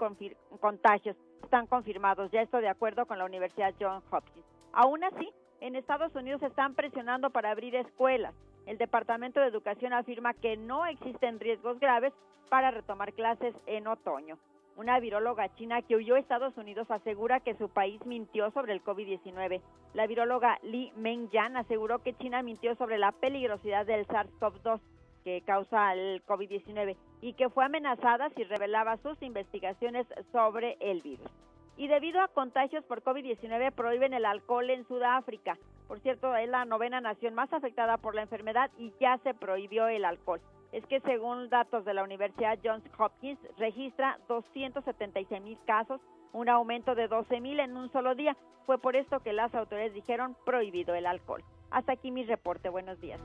contagios. 0.60 1.18
Están 1.44 1.66
confirmados, 1.66 2.30
ya 2.32 2.42
esto 2.42 2.58
de 2.58 2.70
acuerdo 2.70 3.08
con 3.08 3.18
la 3.18 3.26
Universidad 3.26 3.74
Johns 3.80 4.06
Hopkins. 4.12 4.46
Aún 4.74 5.04
así, 5.04 5.32
en 5.60 5.76
Estados 5.76 6.14
Unidos 6.16 6.44
están 6.44 6.76
presionando 6.76 7.32
para 7.32 7.50
abrir 7.50 7.74
escuelas. 7.76 8.36
El 8.66 8.78
Departamento 8.78 9.40
de 9.40 9.48
Educación 9.48 9.94
afirma 9.94 10.34
que 10.34 10.58
no 10.58 10.86
existen 10.86 11.40
riesgos 11.40 11.80
graves 11.80 12.14
para 12.50 12.72
retomar 12.72 13.14
clases 13.14 13.54
en 13.68 13.88
otoño. 13.88 14.38
Una 14.76 15.00
viróloga 15.00 15.54
china 15.56 15.82
que 15.82 15.96
huyó 15.96 16.16
a 16.16 16.20
Estados 16.20 16.58
Unidos 16.58 16.92
asegura 16.92 17.40
que 17.40 17.56
su 17.56 17.70
país 17.70 18.04
mintió 18.06 18.52
sobre 18.52 18.74
el 18.74 18.84
COVID-19. 18.84 19.62
La 19.94 20.06
viróloga 20.06 20.60
Li 20.64 20.92
Mengyan 20.98 21.56
aseguró 21.56 22.00
que 22.00 22.14
China 22.18 22.42
mintió 22.44 22.76
sobre 22.76 22.98
la 22.98 23.14
peligrosidad 23.14 23.86
del 23.86 24.06
SARS-CoV-2 24.08 24.82
que 25.24 25.42
causa 25.42 25.94
el 25.94 26.24
COVID-19 26.26 26.98
y 27.22 27.34
que 27.34 27.50
fue 27.50 27.64
amenazada 27.66 28.30
si 28.32 28.44
revelaba 28.44 28.98
sus 28.98 29.22
investigaciones 29.22 30.06
sobre 30.32 30.78
el 30.82 31.02
virus. 31.02 31.32
Y 31.78 31.88
debido 31.88 32.22
a 32.22 32.28
contagios 32.30 32.84
por 32.86 33.04
COVID-19 33.04 33.72
prohíben 33.72 34.14
el 34.14 34.26
alcohol 34.26 34.70
en 34.70 34.88
Sudáfrica. 34.88 35.58
Por 35.88 36.00
cierto, 36.00 36.36
es 36.36 36.50
la 36.50 36.66
novena 36.66 37.02
nación 37.02 37.34
más 37.36 37.52
afectada 37.54 37.98
por 37.98 38.16
la 38.16 38.22
enfermedad 38.22 38.72
y 38.78 38.94
ya 39.00 39.18
se 39.24 39.34
prohibió 39.34 39.88
el 39.88 40.06
alcohol 40.06 40.42
es 40.76 40.86
que 40.88 41.00
según 41.02 41.50
datos 41.50 41.86
de 41.86 41.94
la 41.94 42.04
Universidad 42.04 42.60
Johns 42.62 42.84
Hopkins 42.98 43.40
registra 43.58 44.20
276 44.28 45.42
mil 45.42 45.58
casos, 45.66 46.02
un 46.34 46.50
aumento 46.50 46.96
de 46.96 47.08
12 47.08 47.40
mil 47.40 47.62
en 47.62 47.78
un 47.78 47.90
solo 47.94 48.14
día. 48.14 48.36
Fue 48.66 48.78
por 48.78 48.98
esto 48.98 49.22
que 49.22 49.32
las 49.32 49.56
autoridades 49.56 49.94
dijeron 49.94 50.36
prohibido 50.46 50.94
el 50.94 51.06
alcohol. 51.06 51.46
Hasta 51.72 51.94
aquí 51.94 52.12
mi 52.12 52.26
reporte. 52.26 52.68
Buenos 52.68 53.00
días. 53.00 53.22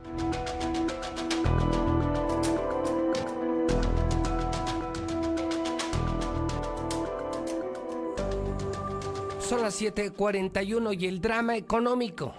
Son 9.50 9.62
las 9.62 9.82
7:41 9.82 10.92
y 10.92 11.06
el 11.06 11.20
drama 11.20 11.56
económico. 11.56 12.32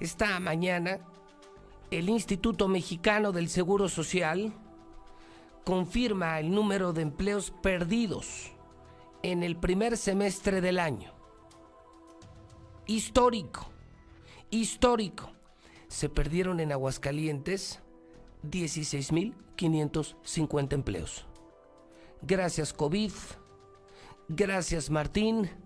Esta 0.00 0.40
mañana 0.40 1.00
el 1.90 2.08
Instituto 2.08 2.68
Mexicano 2.68 3.32
del 3.32 3.50
Seguro 3.50 3.90
Social 3.90 4.54
confirma 5.62 6.40
el 6.40 6.52
número 6.52 6.94
de 6.94 7.02
empleos 7.02 7.52
perdidos 7.62 8.50
en 9.22 9.42
el 9.42 9.56
primer 9.56 9.98
semestre 9.98 10.62
del 10.62 10.78
año. 10.78 11.12
Histórico, 12.86 13.68
histórico. 14.48 15.32
Se 15.88 16.08
perdieron 16.08 16.60
en 16.60 16.72
Aguascalientes 16.72 17.82
16.550 18.42 20.72
empleos. 20.72 21.26
Gracias 22.22 22.72
COVID, 22.72 23.12
gracias 24.30 24.88
Martín. 24.88 25.65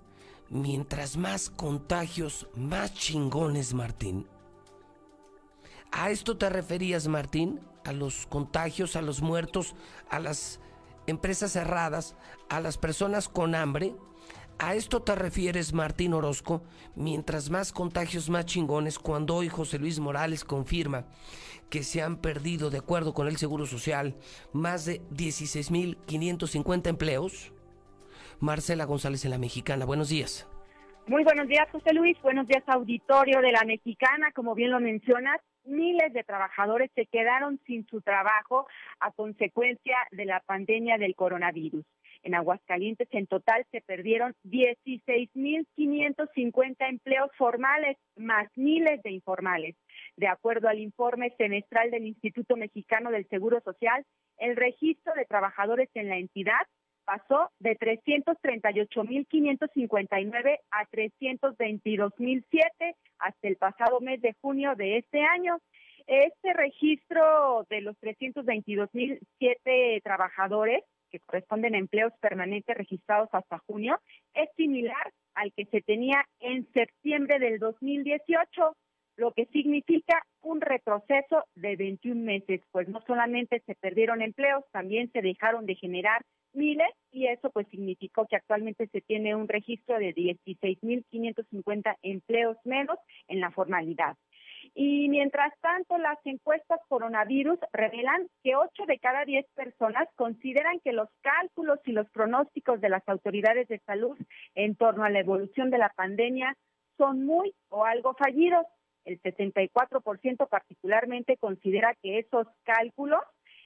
Mientras 0.52 1.16
más 1.16 1.48
contagios, 1.48 2.48
más 2.56 2.92
chingones 2.92 3.72
Martín. 3.72 4.26
¿A 5.92 6.10
esto 6.10 6.36
te 6.36 6.50
referías, 6.50 7.06
Martín? 7.06 7.60
¿A 7.84 7.92
los 7.92 8.26
contagios, 8.26 8.96
a 8.96 9.02
los 9.02 9.22
muertos, 9.22 9.76
a 10.08 10.18
las 10.18 10.58
empresas 11.06 11.52
cerradas, 11.52 12.16
a 12.48 12.58
las 12.58 12.78
personas 12.78 13.28
con 13.28 13.54
hambre? 13.54 13.94
¿A 14.58 14.74
esto 14.74 15.02
te 15.02 15.14
refieres, 15.14 15.72
Martín 15.72 16.14
Orozco? 16.14 16.64
Mientras 16.96 17.48
más 17.48 17.70
contagios, 17.70 18.28
más 18.28 18.44
chingones, 18.44 18.98
cuando 18.98 19.36
hoy 19.36 19.48
José 19.48 19.78
Luis 19.78 20.00
Morales 20.00 20.44
confirma 20.44 21.06
que 21.70 21.84
se 21.84 22.02
han 22.02 22.16
perdido, 22.16 22.70
de 22.70 22.78
acuerdo 22.78 23.14
con 23.14 23.28
el 23.28 23.36
Seguro 23.36 23.66
Social, 23.66 24.16
más 24.52 24.84
de 24.84 25.00
16.550 25.10 26.88
empleos. 26.88 27.52
Marcela 28.40 28.84
González 28.84 29.24
en 29.24 29.32
la 29.32 29.38
Mexicana, 29.38 29.84
buenos 29.84 30.08
días. 30.08 30.48
Muy 31.06 31.24
buenos 31.24 31.48
días, 31.48 31.68
José 31.70 31.92
Luis. 31.92 32.16
Buenos 32.22 32.46
días, 32.46 32.62
auditorio 32.66 33.40
de 33.40 33.52
la 33.52 33.64
Mexicana. 33.64 34.32
Como 34.32 34.54
bien 34.54 34.70
lo 34.70 34.80
mencionas, 34.80 35.40
miles 35.64 36.12
de 36.12 36.24
trabajadores 36.24 36.90
se 36.94 37.06
quedaron 37.06 37.60
sin 37.66 37.86
su 37.88 38.00
trabajo 38.00 38.66
a 39.00 39.10
consecuencia 39.12 39.96
de 40.10 40.24
la 40.24 40.40
pandemia 40.40 40.98
del 40.98 41.14
coronavirus. 41.14 41.84
En 42.22 42.34
Aguascalientes 42.34 43.08
en 43.12 43.26
total 43.26 43.66
se 43.70 43.80
perdieron 43.80 44.34
16.550 44.44 46.76
empleos 46.88 47.30
formales 47.36 47.96
más 48.16 48.48
miles 48.56 49.02
de 49.02 49.10
informales. 49.10 49.76
De 50.16 50.28
acuerdo 50.28 50.68
al 50.68 50.78
informe 50.78 51.34
semestral 51.38 51.90
del 51.90 52.06
Instituto 52.06 52.56
Mexicano 52.56 53.10
del 53.10 53.26
Seguro 53.28 53.60
Social, 53.62 54.04
el 54.36 54.56
registro 54.56 55.14
de 55.14 55.24
trabajadores 55.24 55.88
en 55.94 56.08
la 56.08 56.18
entidad 56.18 56.60
pasó 57.04 57.50
de 57.58 57.76
338.559 57.78 60.58
a 60.70 60.86
322.007 60.86 62.94
hasta 63.18 63.48
el 63.48 63.56
pasado 63.56 64.00
mes 64.00 64.20
de 64.20 64.34
junio 64.40 64.76
de 64.76 64.98
este 64.98 65.22
año. 65.22 65.58
Este 66.06 66.52
registro 66.52 67.66
de 67.68 67.80
los 67.82 67.96
322.007 68.00 70.02
trabajadores 70.02 70.84
que 71.10 71.20
corresponden 71.20 71.74
a 71.74 71.78
empleos 71.78 72.12
permanentes 72.20 72.76
registrados 72.76 73.28
hasta 73.32 73.58
junio 73.66 74.00
es 74.34 74.48
similar 74.56 75.12
al 75.34 75.52
que 75.52 75.66
se 75.66 75.82
tenía 75.82 76.24
en 76.40 76.66
septiembre 76.72 77.38
del 77.38 77.58
2018, 77.58 78.76
lo 79.16 79.32
que 79.32 79.46
significa 79.46 80.24
un 80.42 80.60
retroceso 80.60 81.44
de 81.54 81.76
21 81.76 82.22
meses, 82.22 82.62
pues 82.70 82.88
no 82.88 83.02
solamente 83.06 83.62
se 83.66 83.74
perdieron 83.74 84.22
empleos, 84.22 84.64
también 84.72 85.10
se 85.12 85.20
dejaron 85.20 85.66
de 85.66 85.74
generar 85.74 86.22
miles 86.52 86.88
y 87.12 87.26
eso 87.26 87.50
pues 87.50 87.66
significó 87.68 88.26
que 88.26 88.36
actualmente 88.36 88.86
se 88.88 89.00
tiene 89.00 89.34
un 89.34 89.48
registro 89.48 89.98
de 89.98 90.14
16.550 90.14 91.96
empleos 92.02 92.56
menos 92.64 92.98
en 93.28 93.40
la 93.40 93.50
formalidad. 93.50 94.16
Y 94.74 95.08
mientras 95.08 95.52
tanto, 95.60 95.98
las 95.98 96.18
encuestas 96.24 96.80
coronavirus 96.88 97.58
revelan 97.72 98.28
que 98.42 98.56
8 98.56 98.86
de 98.86 98.98
cada 98.98 99.24
10 99.24 99.46
personas 99.54 100.08
consideran 100.16 100.80
que 100.80 100.92
los 100.92 101.08
cálculos 101.22 101.80
y 101.86 101.92
los 101.92 102.08
pronósticos 102.10 102.80
de 102.80 102.88
las 102.88 103.06
autoridades 103.08 103.68
de 103.68 103.80
salud 103.80 104.16
en 104.54 104.76
torno 104.76 105.04
a 105.04 105.10
la 105.10 105.20
evolución 105.20 105.70
de 105.70 105.78
la 105.78 105.90
pandemia 105.90 106.56
son 106.98 107.24
muy 107.24 107.52
o 107.68 107.84
algo 107.84 108.14
fallidos. 108.14 108.66
El 109.04 109.20
64% 109.22 110.48
particularmente 110.48 111.36
considera 111.38 111.96
que 112.02 112.18
esos 112.18 112.46
cálculos 112.64 113.22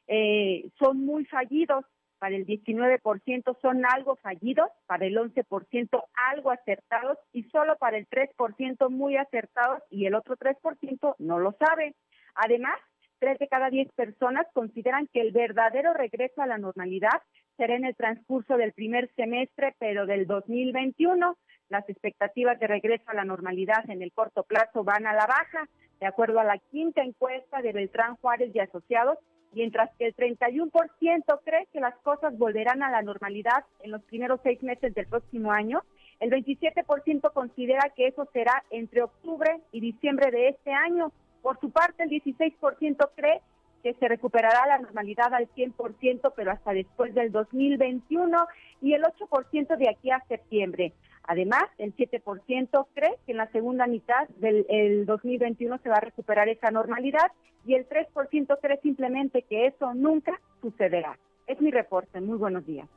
eh, 0.06 0.70
son 0.78 1.04
muy 1.04 1.24
fallidos 1.24 1.84
para 2.24 2.36
el 2.36 2.46
19% 2.46 3.58
son 3.60 3.84
algo 3.84 4.16
fallidos, 4.16 4.70
para 4.86 5.04
el 5.04 5.14
11% 5.14 6.04
algo 6.32 6.50
acertados 6.52 7.18
y 7.34 7.42
solo 7.50 7.76
para 7.76 7.98
el 7.98 8.08
3% 8.08 8.88
muy 8.88 9.18
acertados 9.18 9.82
y 9.90 10.06
el 10.06 10.14
otro 10.14 10.34
3% 10.38 11.16
no 11.18 11.38
lo 11.38 11.52
sabe. 11.52 11.94
Además, 12.34 12.80
tres 13.18 13.38
de 13.38 13.46
cada 13.46 13.68
diez 13.68 13.92
personas 13.92 14.46
consideran 14.54 15.06
que 15.12 15.20
el 15.20 15.32
verdadero 15.32 15.92
regreso 15.92 16.40
a 16.40 16.46
la 16.46 16.56
normalidad 16.56 17.20
será 17.58 17.76
en 17.76 17.84
el 17.84 17.94
transcurso 17.94 18.56
del 18.56 18.72
primer 18.72 19.12
semestre, 19.16 19.74
pero 19.78 20.06
del 20.06 20.26
2021. 20.26 21.36
Las 21.68 21.86
expectativas 21.90 22.58
de 22.58 22.68
regreso 22.68 23.04
a 23.08 23.14
la 23.14 23.26
normalidad 23.26 23.84
en 23.90 24.00
el 24.00 24.12
corto 24.12 24.44
plazo 24.44 24.82
van 24.82 25.06
a 25.06 25.12
la 25.12 25.26
baja. 25.26 25.68
De 26.00 26.06
acuerdo 26.06 26.40
a 26.40 26.44
la 26.44 26.56
quinta 26.56 27.02
encuesta 27.02 27.60
de 27.60 27.74
Beltrán 27.74 28.16
Juárez 28.16 28.50
y 28.54 28.60
Asociados, 28.60 29.18
mientras 29.54 29.90
que 29.98 30.06
el 30.06 30.16
31% 30.16 31.40
cree 31.44 31.66
que 31.72 31.80
las 31.80 31.94
cosas 31.96 32.36
volverán 32.38 32.82
a 32.82 32.90
la 32.90 33.02
normalidad 33.02 33.64
en 33.82 33.90
los 33.90 34.02
primeros 34.02 34.40
seis 34.42 34.62
meses 34.62 34.94
del 34.94 35.06
próximo 35.06 35.52
año. 35.52 35.82
El 36.20 36.30
27% 36.30 37.32
considera 37.32 37.90
que 37.96 38.08
eso 38.08 38.28
será 38.32 38.62
entre 38.70 39.02
octubre 39.02 39.60
y 39.72 39.80
diciembre 39.80 40.30
de 40.30 40.48
este 40.48 40.72
año. 40.72 41.12
Por 41.42 41.58
su 41.60 41.70
parte, 41.70 42.04
el 42.04 42.10
16% 42.10 43.10
cree 43.14 43.40
que 43.82 43.94
se 43.94 44.08
recuperará 44.08 44.66
la 44.66 44.78
normalidad 44.78 45.34
al 45.34 45.46
100%, 45.54 46.32
pero 46.34 46.52
hasta 46.52 46.72
después 46.72 47.14
del 47.14 47.30
2021, 47.30 48.46
y 48.80 48.94
el 48.94 49.02
8% 49.02 49.76
de 49.76 49.90
aquí 49.90 50.10
a 50.10 50.24
septiembre. 50.26 50.94
Además, 51.26 51.64
el 51.78 51.96
7% 51.96 52.86
cree 52.94 53.16
que 53.24 53.32
en 53.32 53.38
la 53.38 53.50
segunda 53.50 53.86
mitad 53.86 54.28
del 54.36 55.06
2021 55.06 55.78
se 55.78 55.88
va 55.88 55.96
a 55.96 56.00
recuperar 56.00 56.48
esa 56.48 56.70
normalidad 56.70 57.32
y 57.64 57.74
el 57.74 57.88
3% 57.88 58.58
cree 58.60 58.80
simplemente 58.82 59.42
que 59.42 59.66
eso 59.66 59.94
nunca 59.94 60.38
sucederá. 60.60 61.18
Es 61.46 61.60
mi 61.60 61.70
reporte. 61.70 62.20
Muy 62.20 62.36
buenos 62.36 62.66
días. 62.66 62.88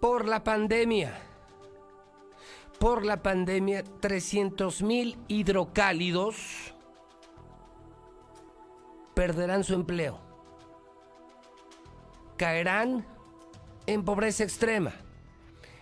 Por 0.00 0.28
la 0.28 0.44
pandemia. 0.44 1.14
Por 2.78 3.06
la 3.06 3.22
pandemia, 3.22 3.82
300 4.00 4.82
mil 4.82 5.16
hidrocálidos 5.28 6.74
perderán 9.14 9.64
su 9.64 9.72
empleo. 9.72 10.20
Caerán 12.36 13.06
en 13.86 14.04
pobreza 14.04 14.44
extrema 14.44 15.05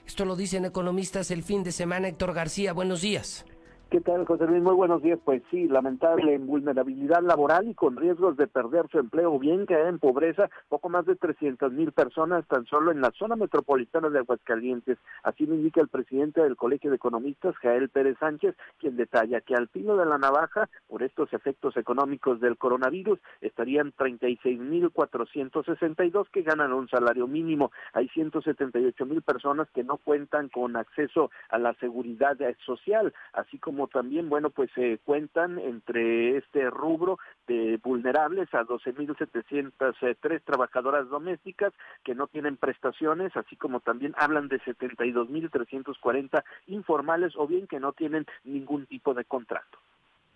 esto 0.07 0.25
lo 0.25 0.37
dicen 0.37 0.65
economistas 0.65 1.31
el 1.31 1.43
fin 1.43 1.63
de 1.63 1.73
semana. 1.73 2.09
Héctor 2.09 2.35
García, 2.35 2.73
buenos 2.73 3.01
días. 3.01 3.45
¿Qué 3.91 4.01
tal, 4.01 4.25
José 4.27 4.47
Luis? 4.47 4.61
Muy 4.61 4.75
buenos 4.75 5.03
días. 5.03 5.21
Pues 5.25 5.43
sí, 5.51 5.69
lamentable 5.69 6.37
vulnerabilidad 6.39 7.23
laboral 7.23 7.69
y 7.69 7.75
con 7.75 7.97
riesgos 7.97 8.37
de 8.37 8.49
perder 8.49 8.89
su 8.91 8.99
empleo, 8.99 9.39
bien 9.39 9.67
caer 9.67 9.87
en 9.87 10.01
pobreza, 10.01 10.51
poco 10.69 10.89
más 10.89 11.07
de 11.07 11.15
300 11.15 11.73
mil 11.73 11.93
personas 11.93 12.45
tan 12.49 12.67
solo 12.67 12.91
en 12.91 13.01
la 13.01 13.13
zona 13.13 13.37
metropolitana 13.37 14.11
de 14.11 14.19
Aguascalientes. 14.19 14.99
Así 15.23 15.47
lo 15.47 15.55
indica 15.55 15.81
el 15.81 15.89
presidente 15.89 16.41
del 16.43 16.57
Colegio 16.57 16.91
de 16.91 16.97
Economistas, 16.97 17.55
Jael 17.57 17.89
Pérez 17.89 18.19
Sánchez, 18.19 18.57
quien 18.79 18.97
detalla 18.97 19.41
que 19.41 19.55
al 19.55 19.69
filo 19.69 19.97
de 19.97 20.07
la 20.07 20.19
navaja, 20.19 20.69
por 20.89 21.03
estos 21.03 21.33
efectos 21.33 21.77
económicos 21.77 22.41
del 22.41 22.57
coronavirus, 22.57 23.21
estarían 23.41 23.93
36 23.93 24.59
mil 24.59 24.91
462 24.91 26.29
que 26.31 26.43
ganan 26.43 26.73
un 26.73 26.89
salario 26.89 27.29
mínimo. 27.29 27.71
Hay 27.93 28.09
178 28.09 29.07
mil 29.07 29.23
personas 29.23 29.69
que 29.71 29.85
no 29.85 29.99
cuentan 29.99 30.49
con 30.49 30.77
acceso 30.77 31.31
a 31.49 31.59
la 31.59 31.75
seguridad 31.75 32.37
social, 32.65 33.13
así 33.33 33.59
como 33.59 33.74
también, 33.89 34.29
bueno, 34.29 34.51
pues 34.51 34.71
se 34.75 34.99
cuentan 35.05 35.59
entre 35.59 36.39
este 36.39 36.71
rubro 36.71 37.19
de 37.47 37.79
vulnerables 37.83 38.53
a 38.55 38.63
12.703 38.63 40.43
trabajadoras 40.45 41.09
domésticas 41.09 41.73
que 42.05 42.15
no 42.15 42.27
tienen 42.27 42.57
prestaciones, 42.57 43.37
así 43.37 43.57
como 43.57 43.81
también 43.81 44.15
hablan 44.17 44.49
de 44.49 44.61
72.340 44.61 46.43
informales 46.69 47.33
o 47.37 47.47
bien 47.47 47.67
que 47.67 47.81
no 47.81 47.93
tienen 47.93 48.27
ningún 48.45 48.87
tipo 48.87 49.15
de 49.15 49.25
contrato. 49.25 49.79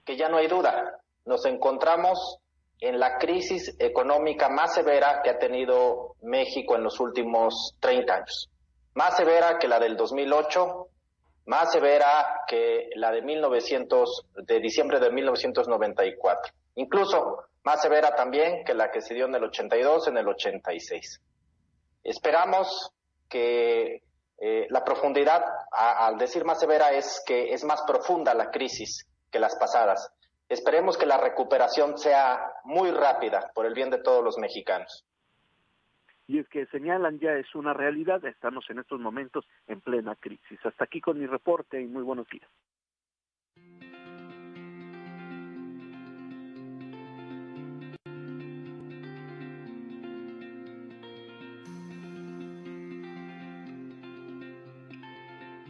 Que 0.05 0.16
ya 0.16 0.28
no 0.28 0.39
hay 0.39 0.49
duda, 0.49 0.99
nos 1.24 1.45
encontramos 1.47 2.39
en 2.80 2.99
la 2.99 3.18
crisis 3.18 3.76
económica 3.78 4.49
más 4.49 4.74
severa 4.74 5.20
que 5.22 5.30
ha 5.30 5.39
tenido 5.39 6.14
México 6.22 6.76
en 6.76 6.84
los 6.84 7.01
últimos 7.01 7.74
30 7.80 8.14
años. 8.14 8.49
Más 8.95 9.16
severa 9.16 9.59
que 9.59 9.68
la 9.68 9.78
del 9.78 9.97
2008, 9.97 10.88
más 11.49 11.72
severa 11.72 12.42
que 12.46 12.90
la 12.96 13.11
de 13.11 13.22
1900, 13.22 14.26
de 14.46 14.61
diciembre 14.61 15.01
de 15.01 15.11
1994. 15.11 16.53
Incluso 16.74 17.44
más 17.64 17.80
severa 17.80 18.14
también 18.14 18.64
que 18.64 18.74
la 18.74 18.90
que 18.90 19.01
se 19.01 19.14
dio 19.14 19.24
en 19.24 19.34
el 19.34 19.44
82, 19.44 20.09
en 20.09 20.18
el 20.18 20.28
86. 20.28 21.22
Esperamos 22.05 22.92
que 23.30 24.03
eh, 24.38 24.66
la 24.68 24.84
profundidad, 24.84 25.42
al 25.72 26.18
decir 26.18 26.44
más 26.44 26.61
severa, 26.61 26.92
es 26.92 27.22
que 27.26 27.55
es 27.55 27.64
más 27.64 27.80
profunda 27.86 28.34
la 28.34 28.51
crisis 28.51 29.07
que 29.30 29.40
las 29.40 29.57
pasadas. 29.57 30.12
Esperemos 30.51 30.99
que 30.99 31.07
la 31.07 31.16
recuperación 31.16 31.96
sea 31.96 32.38
muy 32.64 32.90
rápida 32.90 33.51
por 33.55 33.64
el 33.64 33.72
bien 33.72 33.88
de 33.88 34.03
todos 34.03 34.22
los 34.22 34.36
mexicanos 34.36 35.07
y 36.29 36.39
es 36.39 36.49
que 36.49 36.66
señalan 36.66 37.18
ya 37.18 37.33
es 37.37 37.55
una 37.55 37.72
realidad, 37.72 38.22
estamos 38.26 38.68
en 38.68 38.79
estos 38.79 39.01
momentos 39.01 39.47
en 39.66 39.81
plena 39.81 40.14
crisis. 40.14 40.61
Hasta 40.62 40.85
aquí 40.85 41.01
con 41.01 41.18
mi 41.18 41.26
reporte 41.26 41.81
y 41.81 41.87
muy 41.87 42.03
buenos 42.03 42.29
días. 42.29 42.49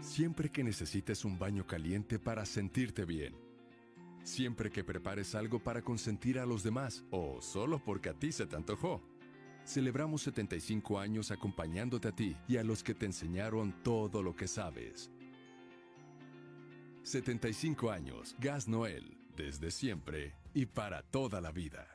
Siempre 0.00 0.50
que 0.50 0.64
necesites 0.64 1.24
un 1.24 1.38
baño 1.38 1.64
caliente 1.64 2.18
para 2.18 2.44
sentirte 2.44 3.04
bien. 3.04 3.36
Siempre 4.24 4.70
que 4.70 4.82
prepares 4.82 5.36
algo 5.36 5.60
para 5.60 5.82
consentir 5.82 6.40
a 6.40 6.46
los 6.46 6.64
demás 6.64 7.04
o 7.12 7.40
solo 7.40 7.78
porque 7.78 8.08
a 8.08 8.14
ti 8.14 8.32
se 8.32 8.46
te 8.46 8.56
antojó. 8.56 9.00
Celebramos 9.68 10.22
75 10.22 10.98
años 10.98 11.30
acompañándote 11.30 12.08
a 12.08 12.12
ti 12.12 12.34
y 12.48 12.56
a 12.56 12.64
los 12.64 12.82
que 12.82 12.94
te 12.94 13.04
enseñaron 13.04 13.82
todo 13.82 14.22
lo 14.22 14.34
que 14.34 14.48
sabes. 14.48 15.10
75 17.02 17.90
años, 17.90 18.34
Gas 18.38 18.66
Noel, 18.66 19.18
desde 19.36 19.70
siempre 19.70 20.34
y 20.54 20.64
para 20.64 21.02
toda 21.02 21.42
la 21.42 21.52
vida. 21.52 21.86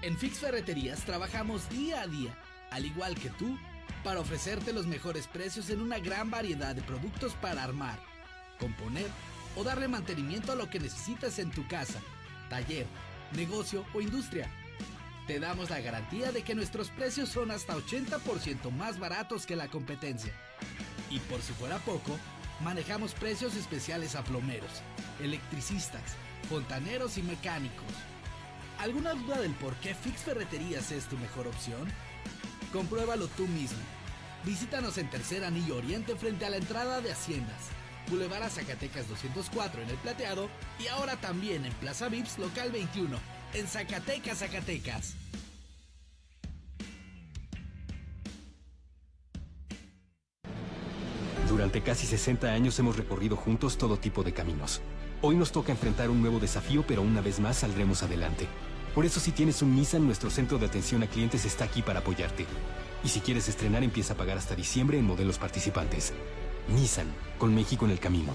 En 0.00 0.16
Fix 0.16 0.38
Ferreterías 0.38 1.04
trabajamos 1.04 1.68
día 1.68 2.02
a 2.02 2.06
día, 2.06 2.38
al 2.70 2.86
igual 2.86 3.16
que 3.16 3.30
tú, 3.30 3.58
para 4.04 4.20
ofrecerte 4.20 4.72
los 4.72 4.86
mejores 4.86 5.26
precios 5.26 5.68
en 5.70 5.80
una 5.80 5.98
gran 5.98 6.30
variedad 6.30 6.76
de 6.76 6.82
productos 6.82 7.34
para 7.34 7.64
armar, 7.64 7.98
componer 8.60 9.08
o 9.56 9.64
darle 9.64 9.88
mantenimiento 9.88 10.52
a 10.52 10.54
lo 10.54 10.70
que 10.70 10.78
necesitas 10.78 11.40
en 11.40 11.50
tu 11.50 11.66
casa 11.66 12.00
taller, 12.50 12.86
negocio 13.32 13.86
o 13.94 14.02
industria. 14.02 14.50
Te 15.26 15.40
damos 15.40 15.70
la 15.70 15.80
garantía 15.80 16.32
de 16.32 16.42
que 16.42 16.54
nuestros 16.54 16.90
precios 16.90 17.30
son 17.30 17.50
hasta 17.50 17.74
80% 17.74 18.70
más 18.72 18.98
baratos 18.98 19.46
que 19.46 19.56
la 19.56 19.68
competencia. 19.68 20.34
Y 21.08 21.20
por 21.20 21.40
si 21.40 21.54
fuera 21.54 21.78
poco, 21.78 22.18
manejamos 22.62 23.14
precios 23.14 23.56
especiales 23.56 24.16
a 24.16 24.24
plomeros, 24.24 24.82
electricistas, 25.22 26.02
fontaneros 26.48 27.16
y 27.16 27.22
mecánicos. 27.22 27.86
¿Alguna 28.78 29.14
duda 29.14 29.40
del 29.40 29.52
por 29.52 29.74
qué 29.76 29.94
Fix 29.94 30.20
Ferreterías 30.22 30.90
es 30.90 31.06
tu 31.06 31.16
mejor 31.16 31.46
opción? 31.46 31.88
Compruébalo 32.72 33.28
tú 33.28 33.46
mismo. 33.46 33.78
Visítanos 34.44 34.98
en 34.98 35.10
Tercer 35.10 35.44
Anillo 35.44 35.76
Oriente 35.76 36.16
frente 36.16 36.46
a 36.46 36.50
la 36.50 36.56
entrada 36.56 37.00
de 37.00 37.12
Haciendas. 37.12 37.79
Boulevard 38.10 38.42
a 38.42 38.50
Zacatecas 38.50 39.08
204 39.08 39.82
en 39.82 39.90
El 39.90 39.96
Plateado 39.96 40.48
y 40.78 40.88
ahora 40.88 41.16
también 41.16 41.64
en 41.64 41.72
Plaza 41.74 42.08
Vips 42.08 42.38
Local 42.38 42.72
21 42.72 43.16
en 43.54 43.66
Zacatecas, 43.66 44.38
Zacatecas. 44.38 45.14
Durante 51.48 51.82
casi 51.82 52.06
60 52.06 52.48
años 52.48 52.78
hemos 52.78 52.96
recorrido 52.96 53.36
juntos 53.36 53.76
todo 53.76 53.96
tipo 53.96 54.22
de 54.22 54.32
caminos. 54.32 54.80
Hoy 55.20 55.36
nos 55.36 55.52
toca 55.52 55.72
enfrentar 55.72 56.08
un 56.08 56.20
nuevo 56.20 56.38
desafío, 56.38 56.84
pero 56.86 57.02
una 57.02 57.20
vez 57.20 57.40
más 57.40 57.58
saldremos 57.58 58.02
adelante. 58.02 58.46
Por 58.94 59.04
eso 59.04 59.20
si 59.20 59.32
tienes 59.32 59.60
un 59.60 59.74
Nissan, 59.74 60.06
nuestro 60.06 60.30
centro 60.30 60.58
de 60.58 60.66
atención 60.66 61.02
a 61.02 61.06
clientes 61.06 61.44
está 61.44 61.64
aquí 61.64 61.82
para 61.82 62.00
apoyarte. 62.00 62.46
Y 63.04 63.08
si 63.08 63.20
quieres 63.20 63.48
estrenar, 63.48 63.82
empieza 63.82 64.14
a 64.14 64.16
pagar 64.16 64.38
hasta 64.38 64.54
diciembre 64.54 64.98
en 64.98 65.04
modelos 65.04 65.38
participantes. 65.38 66.12
Nissan, 66.68 67.06
con 67.38 67.54
México 67.54 67.84
en 67.84 67.92
el 67.92 68.00
camino. 68.00 68.34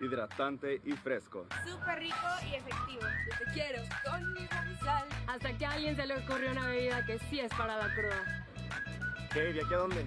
hidratante 0.00 0.80
y 0.84 0.92
fresco. 0.92 1.46
Súper 1.66 1.98
rico 1.98 2.16
y 2.50 2.54
efectivo. 2.54 3.02
Yo 3.02 3.38
te 3.38 3.52
quiero 3.52 3.82
con 4.04 4.32
mi 4.32 4.46
sal. 4.78 5.06
Hasta 5.26 5.52
que 5.56 5.66
a 5.66 5.72
alguien 5.72 5.96
se 5.96 6.06
le 6.06 6.16
ocurrió 6.16 6.50
una 6.50 6.66
bebida 6.66 7.04
que 7.04 7.18
sí 7.30 7.40
es 7.40 7.52
para 7.52 7.76
la 7.76 7.94
cruda. 7.94 8.46
¿Qué? 9.32 9.50
¿Y 9.50 9.60
aquí 9.60 9.74
a 9.74 9.78
dónde? 9.78 10.06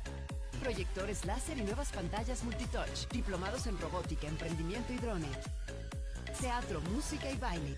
proyectores 0.61 1.25
láser 1.25 1.57
y 1.57 1.63
nuevas 1.63 1.91
pantallas 1.91 2.43
multitouch, 2.43 3.07
diplomados 3.11 3.65
en 3.67 3.77
robótica, 3.79 4.27
emprendimiento 4.27 4.93
y 4.93 4.97
drone, 4.97 5.27
teatro, 6.39 6.79
música 6.93 7.31
y 7.31 7.37
baile, 7.37 7.75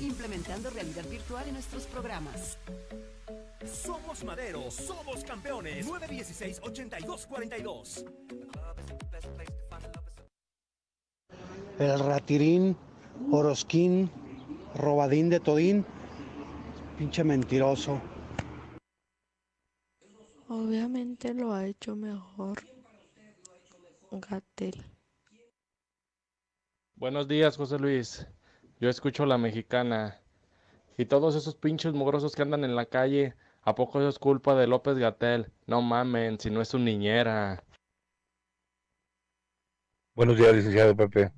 implementando 0.00 0.70
realidad 0.70 1.04
virtual 1.08 1.46
en 1.46 1.54
nuestros 1.54 1.84
programas. 1.84 2.58
Somos 3.64 4.24
Madero, 4.24 4.70
somos 4.70 5.24
campeones. 5.24 5.86
916-8242. 5.86 8.04
El 11.78 11.98
ratirín, 11.98 12.76
orosquín, 13.30 14.10
robadín 14.74 15.28
de 15.28 15.40
todín, 15.40 15.84
pinche 16.98 17.24
mentiroso. 17.24 18.00
Obviamente 20.48 21.32
lo 21.32 21.52
ha 21.52 21.66
hecho 21.66 21.96
mejor 21.96 22.62
Gatel. 24.10 24.84
Buenos 26.96 27.26
días, 27.26 27.56
José 27.56 27.78
Luis. 27.78 28.26
Yo 28.78 28.88
escucho 28.88 29.24
la 29.24 29.38
mexicana. 29.38 30.20
Y 30.96 31.06
todos 31.06 31.34
esos 31.34 31.56
pinches 31.56 31.94
mugrosos 31.94 32.36
que 32.36 32.42
andan 32.42 32.62
en 32.62 32.76
la 32.76 32.86
calle, 32.86 33.34
¿a 33.62 33.74
poco 33.74 33.98
eso 33.98 34.08
es 34.08 34.18
culpa 34.18 34.54
de 34.54 34.66
López 34.66 34.96
Gatel? 34.96 35.50
No 35.66 35.82
mamen, 35.82 36.38
si 36.38 36.50
no 36.50 36.60
es 36.60 36.68
su 36.68 36.78
niñera. 36.78 37.64
Buenos 40.14 40.36
días, 40.36 40.54
licenciado 40.54 40.94
Pepe. 40.94 41.32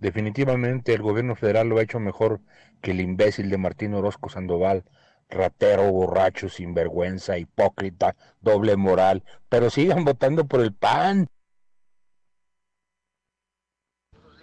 Definitivamente 0.00 0.92
el 0.92 1.02
gobierno 1.02 1.34
federal 1.36 1.68
lo 1.68 1.78
ha 1.78 1.82
hecho 1.82 2.00
mejor 2.00 2.40
que 2.82 2.90
el 2.90 3.00
imbécil 3.00 3.50
de 3.50 3.58
Martín 3.58 3.94
Orozco 3.94 4.28
Sandoval, 4.28 4.84
ratero, 5.28 5.90
borracho, 5.90 6.48
sinvergüenza, 6.48 7.38
hipócrita, 7.38 8.16
doble 8.40 8.76
moral, 8.76 9.22
pero 9.48 9.70
sigan 9.70 10.04
votando 10.04 10.46
por 10.46 10.60
el 10.60 10.72
PAN. 10.72 11.28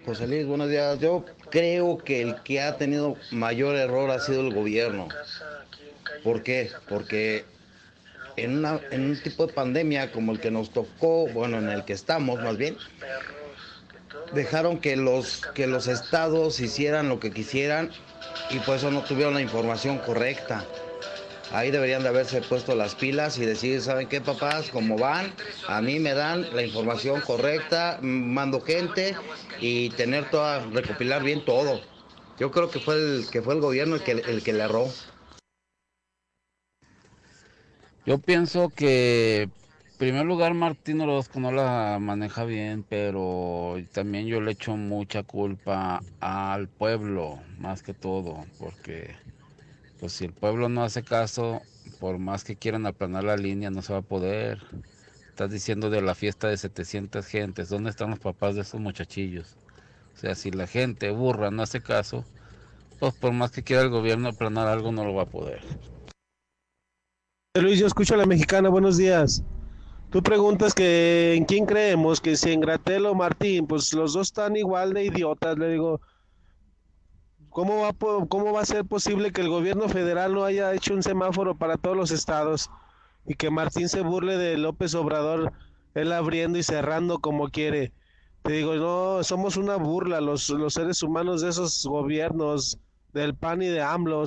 José 0.05 0.27
Luis, 0.27 0.45
buenos 0.45 0.69
días. 0.69 0.99
Yo 0.99 1.25
creo 1.49 1.97
que 1.97 2.21
el 2.21 2.41
que 2.43 2.61
ha 2.61 2.77
tenido 2.77 3.17
mayor 3.31 3.75
error 3.75 4.11
ha 4.11 4.19
sido 4.19 4.41
el 4.41 4.53
gobierno. 4.53 5.07
¿Por 6.23 6.43
qué? 6.43 6.69
Porque 6.87 7.45
en, 8.35 8.59
una, 8.59 8.79
en 8.91 9.05
un 9.05 9.21
tipo 9.21 9.47
de 9.47 9.53
pandemia 9.53 10.11
como 10.11 10.31
el 10.31 10.39
que 10.39 10.51
nos 10.51 10.69
tocó, 10.69 11.27
bueno, 11.29 11.57
en 11.57 11.69
el 11.69 11.85
que 11.85 11.93
estamos 11.93 12.39
más 12.41 12.57
bien, 12.57 12.77
dejaron 14.33 14.79
que 14.79 14.95
los, 14.95 15.41
que 15.55 15.65
los 15.65 15.87
estados 15.87 16.59
hicieran 16.59 17.09
lo 17.09 17.19
que 17.19 17.31
quisieran 17.31 17.89
y 18.49 18.59
por 18.59 18.77
eso 18.77 18.91
no 18.91 19.03
tuvieron 19.03 19.33
la 19.33 19.41
información 19.41 19.97
correcta. 19.99 20.65
Ahí 21.51 21.71
deberían 21.71 22.03
de 22.03 22.09
haberse 22.09 22.41
puesto 22.41 22.75
las 22.75 22.95
pilas 22.95 23.37
y 23.37 23.45
decir, 23.45 23.81
¿saben 23.81 24.07
qué, 24.07 24.19
papás? 24.19 24.69
Como 24.69 24.97
van, 24.97 25.33
a 25.67 25.81
mí 25.81 25.99
me 25.99 26.13
dan 26.13 26.53
la 26.53 26.63
información 26.63 27.21
correcta, 27.21 27.99
mando 28.01 28.61
gente 28.61 29.15
y 29.61 29.89
tener 29.91 30.29
toda, 30.29 30.65
recopilar 30.65 31.23
bien 31.23 31.45
todo. 31.45 31.81
Yo 32.39 32.51
creo 32.51 32.69
que 32.69 32.79
fue 32.79 32.95
el 32.95 33.27
que 33.31 33.41
fue 33.41 33.53
el 33.53 33.61
gobierno 33.61 33.95
el 33.95 34.03
que, 34.03 34.11
el 34.11 34.43
que 34.43 34.53
le 34.53 34.63
erró. 34.63 34.89
Yo 38.05 38.17
pienso 38.17 38.69
que, 38.69 39.49
primer 39.97 40.25
lugar, 40.25 40.53
Martín 40.53 41.01
Orozco 41.01 41.39
no 41.39 41.51
la 41.51 41.97
maneja 41.99 42.43
bien, 42.43 42.85
pero 42.87 43.75
también 43.91 44.27
yo 44.27 44.41
le 44.41 44.51
echo 44.51 44.75
mucha 44.75 45.23
culpa 45.23 46.01
al 46.19 46.67
pueblo, 46.67 47.39
más 47.59 47.81
que 47.81 47.93
todo, 47.93 48.45
porque 48.59 49.15
pues 49.99 50.13
si 50.13 50.25
el 50.25 50.33
pueblo 50.33 50.69
no 50.69 50.83
hace 50.83 51.03
caso, 51.03 51.61
por 51.99 52.17
más 52.19 52.43
que 52.43 52.55
quieran 52.55 52.85
aplanar 52.85 53.23
la 53.23 53.37
línea, 53.37 53.71
no 53.71 53.81
se 53.81 53.93
va 53.93 53.99
a 53.99 54.03
poder. 54.03 54.61
Estás 55.29 55.51
diciendo 55.51 55.89
de 55.89 56.01
la 56.01 56.15
fiesta 56.15 56.47
de 56.47 56.57
700 56.57 57.25
gentes, 57.25 57.69
¿dónde 57.69 57.89
están 57.89 58.09
los 58.09 58.19
papás 58.19 58.55
de 58.55 58.61
esos 58.61 58.79
muchachillos? 58.79 59.55
O 60.15 60.17
sea, 60.17 60.35
si 60.35 60.51
la 60.51 60.67
gente 60.67 61.11
burra 61.11 61.51
no 61.51 61.63
hace 61.63 61.81
caso, 61.81 62.25
pues 62.99 63.13
por 63.13 63.33
más 63.33 63.51
que 63.51 63.63
quiera 63.63 63.81
el 63.81 63.89
gobierno 63.89 64.29
aplanar 64.29 64.67
algo, 64.67 64.91
no 64.91 65.03
lo 65.03 65.13
va 65.13 65.23
a 65.23 65.29
poder. 65.29 65.61
Luis, 67.57 67.79
yo 67.79 67.87
escucho 67.87 68.15
a 68.15 68.17
la 68.17 68.25
mexicana, 68.25 68.69
buenos 68.69 68.97
días. 68.97 69.43
Tú 70.15 70.23
preguntas 70.23 70.73
que 70.73 71.33
en 71.33 71.43
quién 71.43 71.65
creemos, 71.65 72.21
que 72.21 72.37
si 72.37 72.53
en 72.53 72.61
Gratel 72.61 73.05
o 73.05 73.13
Martín, 73.15 73.67
pues 73.67 73.93
los 73.93 74.13
dos 74.13 74.27
están 74.27 74.55
igual 74.55 74.93
de 74.93 75.03
idiotas, 75.03 75.57
le 75.57 75.71
digo. 75.71 75.99
¿Cómo 77.49 77.81
va, 77.81 77.91
¿Cómo 78.29 78.53
va 78.53 78.61
a 78.61 78.65
ser 78.65 78.85
posible 78.85 79.33
que 79.33 79.41
el 79.41 79.49
gobierno 79.49 79.89
federal 79.89 80.33
no 80.33 80.45
haya 80.45 80.73
hecho 80.73 80.93
un 80.93 81.03
semáforo 81.03 81.57
para 81.57 81.75
todos 81.75 81.97
los 81.97 82.11
estados 82.11 82.69
y 83.25 83.33
que 83.33 83.49
Martín 83.49 83.89
se 83.89 84.03
burle 84.03 84.37
de 84.37 84.55
López 84.55 84.95
Obrador, 84.95 85.51
él 85.95 86.13
abriendo 86.13 86.57
y 86.57 86.63
cerrando 86.63 87.19
como 87.19 87.49
quiere? 87.49 87.91
Te 88.41 88.53
digo, 88.53 88.75
no, 88.75 89.21
somos 89.21 89.57
una 89.57 89.75
burla 89.75 90.21
los, 90.21 90.49
los 90.49 90.75
seres 90.75 91.03
humanos 91.03 91.41
de 91.41 91.49
esos 91.49 91.85
gobiernos, 91.85 92.79
del 93.11 93.35
PAN 93.35 93.63
y 93.63 93.67
de 93.67 93.81
AMLO. 93.81 94.23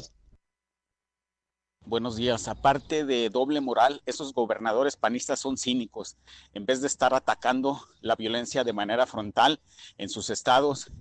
Buenos 1.89 2.17
días. 2.17 2.49
Aparte 2.49 3.07
de 3.07 3.31
doble 3.31 3.63
moral, 3.63 4.03
esos 4.05 4.35
gobernadores 4.35 4.97
panistas 4.97 5.41
son 5.41 5.57
cínicos. 5.57 6.19
En 6.53 6.67
vez 6.67 6.83
de 6.83 6.87
estar 6.87 7.15
atacando 7.15 7.81
la 8.03 8.15
violencia 8.15 8.63
de 8.63 8.75
manera 8.75 9.07
frontal 9.07 9.59
en 9.97 10.11
sus 10.11 10.29
estados 10.29 10.93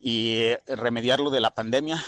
y 0.00 0.36
eh, 0.36 0.62
remediarlo 0.66 1.28
de 1.28 1.42
la 1.42 1.50
pandemia, 1.50 2.02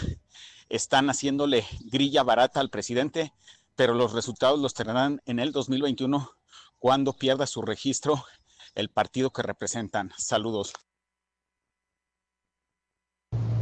están 0.69 1.11
haciéndole 1.11 1.63
grilla 1.91 2.23
barata 2.23 2.59
al 2.59 2.71
presidente, 2.71 3.33
pero 3.75 3.93
los 3.93 4.13
resultados 4.13 4.59
los 4.59 4.73
tendrán 4.73 5.21
en 5.27 5.37
el 5.37 5.51
2021 5.51 6.31
cuando 6.79 7.13
pierda 7.13 7.45
su 7.45 7.61
registro 7.61 8.25
el 8.73 8.89
partido 8.89 9.29
que 9.29 9.43
representan. 9.43 10.11
Saludos. 10.17 10.73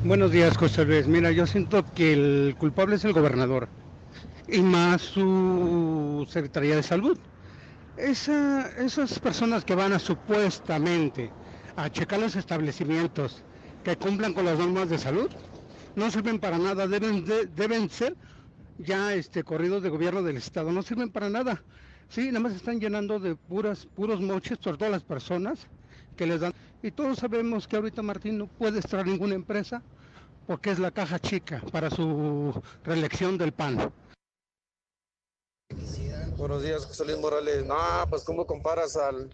Buenos 0.06 0.32
días, 0.32 0.56
José 0.56 0.86
Luis. 0.86 1.08
Mira, 1.08 1.30
yo 1.32 1.46
siento 1.46 1.84
que 1.94 2.14
el 2.14 2.56
culpable 2.58 2.96
es 2.96 3.04
el 3.04 3.12
gobernador 3.12 3.68
y 4.52 4.62
más 4.62 5.02
su 5.02 6.28
Secretaría 6.30 6.76
de 6.76 6.84
Salud. 6.84 7.18
Esa, 7.98 8.68
esas 8.78 9.18
personas 9.20 9.64
que 9.64 9.76
van 9.76 9.94
a 9.94 10.00
supuestamente 10.00 11.32
a 11.76 11.90
checar 11.90 12.20
los 12.20 12.36
establecimientos 12.36 13.44
que 13.84 13.96
cumplan 13.96 14.34
con 14.34 14.46
las 14.46 14.60
normas 14.60 14.90
de 14.90 14.98
salud 14.98 15.30
no 15.96 16.12
sirven 16.12 16.40
para 16.40 16.58
nada, 16.58 16.88
deben, 16.88 17.26
deben 17.56 17.90
ser 17.90 18.16
ya 18.78 19.14
este, 19.14 19.44
corridos 19.44 19.84
de 19.84 19.90
gobierno 19.90 20.22
del 20.24 20.38
Estado, 20.38 20.72
no 20.72 20.82
sirven 20.82 21.10
para 21.10 21.30
nada. 21.30 21.62
Sí, 22.10 22.28
nada 22.28 22.42
más 22.42 22.54
están 22.54 22.80
llenando 22.80 23.20
de 23.20 23.36
puras, 23.36 23.88
puros 23.96 24.20
moches 24.20 24.58
por 24.58 24.78
todas 24.78 24.92
las 24.92 25.04
personas 25.04 25.68
que 26.18 26.26
les 26.26 26.42
dan. 26.42 26.54
Y 26.84 26.92
todos 26.92 27.20
sabemos 27.20 27.68
que 27.68 27.78
ahorita 27.78 28.02
Martín 28.02 28.38
no 28.38 28.48
puede 28.48 28.80
extraer 28.80 29.08
ninguna 29.08 29.36
empresa 29.36 29.82
porque 30.48 30.72
es 30.72 30.80
la 30.80 30.92
caja 30.92 31.20
chica 31.20 31.62
para 31.72 31.90
su 31.90 32.62
reelección 32.84 33.38
del 33.38 33.54
PAN. 33.54 33.92
Buenos 36.38 36.64
días, 36.64 36.86
José 36.86 37.06
Luis 37.06 37.20
Morales. 37.20 37.66
No, 37.66 37.76
pues 38.10 38.24
¿cómo 38.24 38.46
comparas 38.46 38.96
al 38.98 39.30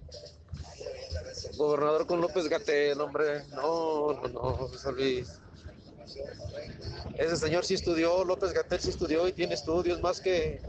gobernador 1.57 2.05
con 2.05 2.21
López 2.21 2.47
Gatel, 2.47 2.99
hombre? 2.99 3.43
No, 3.49 4.13
no, 4.13 4.27
no, 4.27 4.41
José 4.53 4.91
Luis. 4.91 5.39
Ese 7.17 7.37
señor 7.37 7.65
sí 7.65 7.73
estudió, 7.73 8.23
López 8.23 8.53
Gatel 8.53 8.79
sí 8.79 8.89
estudió 8.89 9.27
y 9.27 9.33
tiene 9.33 9.53
estudios 9.53 10.01
más 10.01 10.21
que 10.21 10.61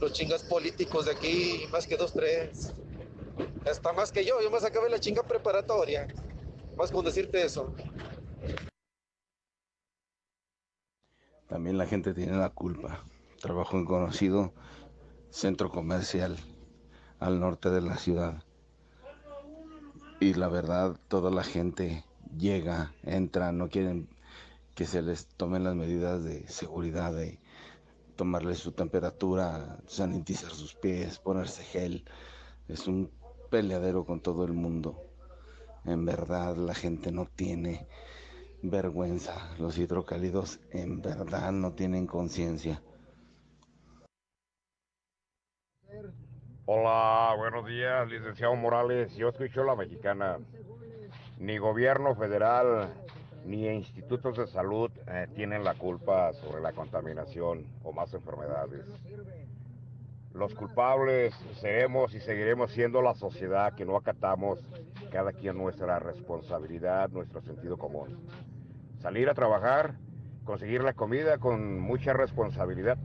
los 0.00 0.12
chingas 0.12 0.42
políticos 0.42 1.06
de 1.06 1.12
aquí, 1.12 1.66
más 1.70 1.86
que 1.86 1.96
dos, 1.96 2.12
tres. 2.12 2.72
Está 3.64 3.92
más 3.92 4.12
que 4.12 4.24
yo, 4.24 4.40
yo 4.40 4.50
más 4.50 4.64
acabé 4.64 4.88
la 4.88 5.00
chinga 5.00 5.22
preparatoria. 5.22 6.06
Más 6.76 6.90
con 6.90 7.04
decirte 7.04 7.44
eso. 7.44 7.72
También 11.48 11.78
la 11.78 11.86
gente 11.86 12.14
tiene 12.14 12.36
la 12.36 12.50
culpa. 12.50 13.04
Trabajo 13.44 13.76
en 13.76 13.84
conocido 13.84 14.54
centro 15.28 15.70
comercial 15.70 16.38
al 17.20 17.40
norte 17.40 17.68
de 17.68 17.82
la 17.82 17.98
ciudad. 17.98 18.42
Y 20.18 20.32
la 20.32 20.48
verdad, 20.48 20.98
toda 21.08 21.30
la 21.30 21.44
gente 21.44 22.06
llega, 22.38 22.94
entra, 23.02 23.52
no 23.52 23.68
quieren 23.68 24.08
que 24.74 24.86
se 24.86 25.02
les 25.02 25.26
tomen 25.26 25.62
las 25.62 25.74
medidas 25.74 26.24
de 26.24 26.48
seguridad, 26.48 27.12
de 27.12 27.38
tomarles 28.16 28.60
su 28.60 28.72
temperatura, 28.72 29.76
sanitizar 29.88 30.50
sus 30.50 30.74
pies, 30.74 31.18
ponerse 31.18 31.64
gel. 31.64 32.06
Es 32.66 32.86
un 32.86 33.10
peleadero 33.50 34.06
con 34.06 34.20
todo 34.20 34.46
el 34.46 34.54
mundo. 34.54 35.04
En 35.84 36.06
verdad, 36.06 36.56
la 36.56 36.72
gente 36.72 37.12
no 37.12 37.26
tiene 37.26 37.86
vergüenza. 38.62 39.54
Los 39.58 39.76
hidrocálidos 39.76 40.60
en 40.70 41.02
verdad 41.02 41.52
no 41.52 41.74
tienen 41.74 42.06
conciencia. 42.06 42.80
Hola, 46.66 47.34
buenos 47.36 47.66
días, 47.66 48.08
licenciado 48.08 48.56
Morales. 48.56 49.14
Yo 49.16 49.28
escucho 49.28 49.64
la 49.64 49.76
mexicana. 49.76 50.38
Ni 51.38 51.58
gobierno 51.58 52.14
federal 52.14 52.92
ni 53.44 53.68
institutos 53.68 54.36
de 54.38 54.46
salud 54.46 54.90
eh, 55.06 55.26
tienen 55.34 55.62
la 55.62 55.74
culpa 55.74 56.32
sobre 56.32 56.62
la 56.62 56.72
contaminación 56.72 57.66
o 57.82 57.92
más 57.92 58.14
enfermedades. 58.14 58.86
Los 60.32 60.54
culpables 60.54 61.34
seremos 61.60 62.14
y 62.14 62.20
seguiremos 62.20 62.72
siendo 62.72 63.02
la 63.02 63.14
sociedad 63.14 63.74
que 63.74 63.84
no 63.84 63.96
acatamos 63.96 64.58
cada 65.12 65.32
quien 65.32 65.58
nuestra 65.58 65.98
responsabilidad, 65.98 67.10
nuestro 67.10 67.42
sentido 67.42 67.76
común. 67.76 68.26
Salir 69.00 69.28
a 69.28 69.34
trabajar, 69.34 69.94
conseguir 70.44 70.82
la 70.82 70.94
comida 70.94 71.38
con 71.38 71.78
mucha 71.78 72.14
responsabilidad 72.14 72.96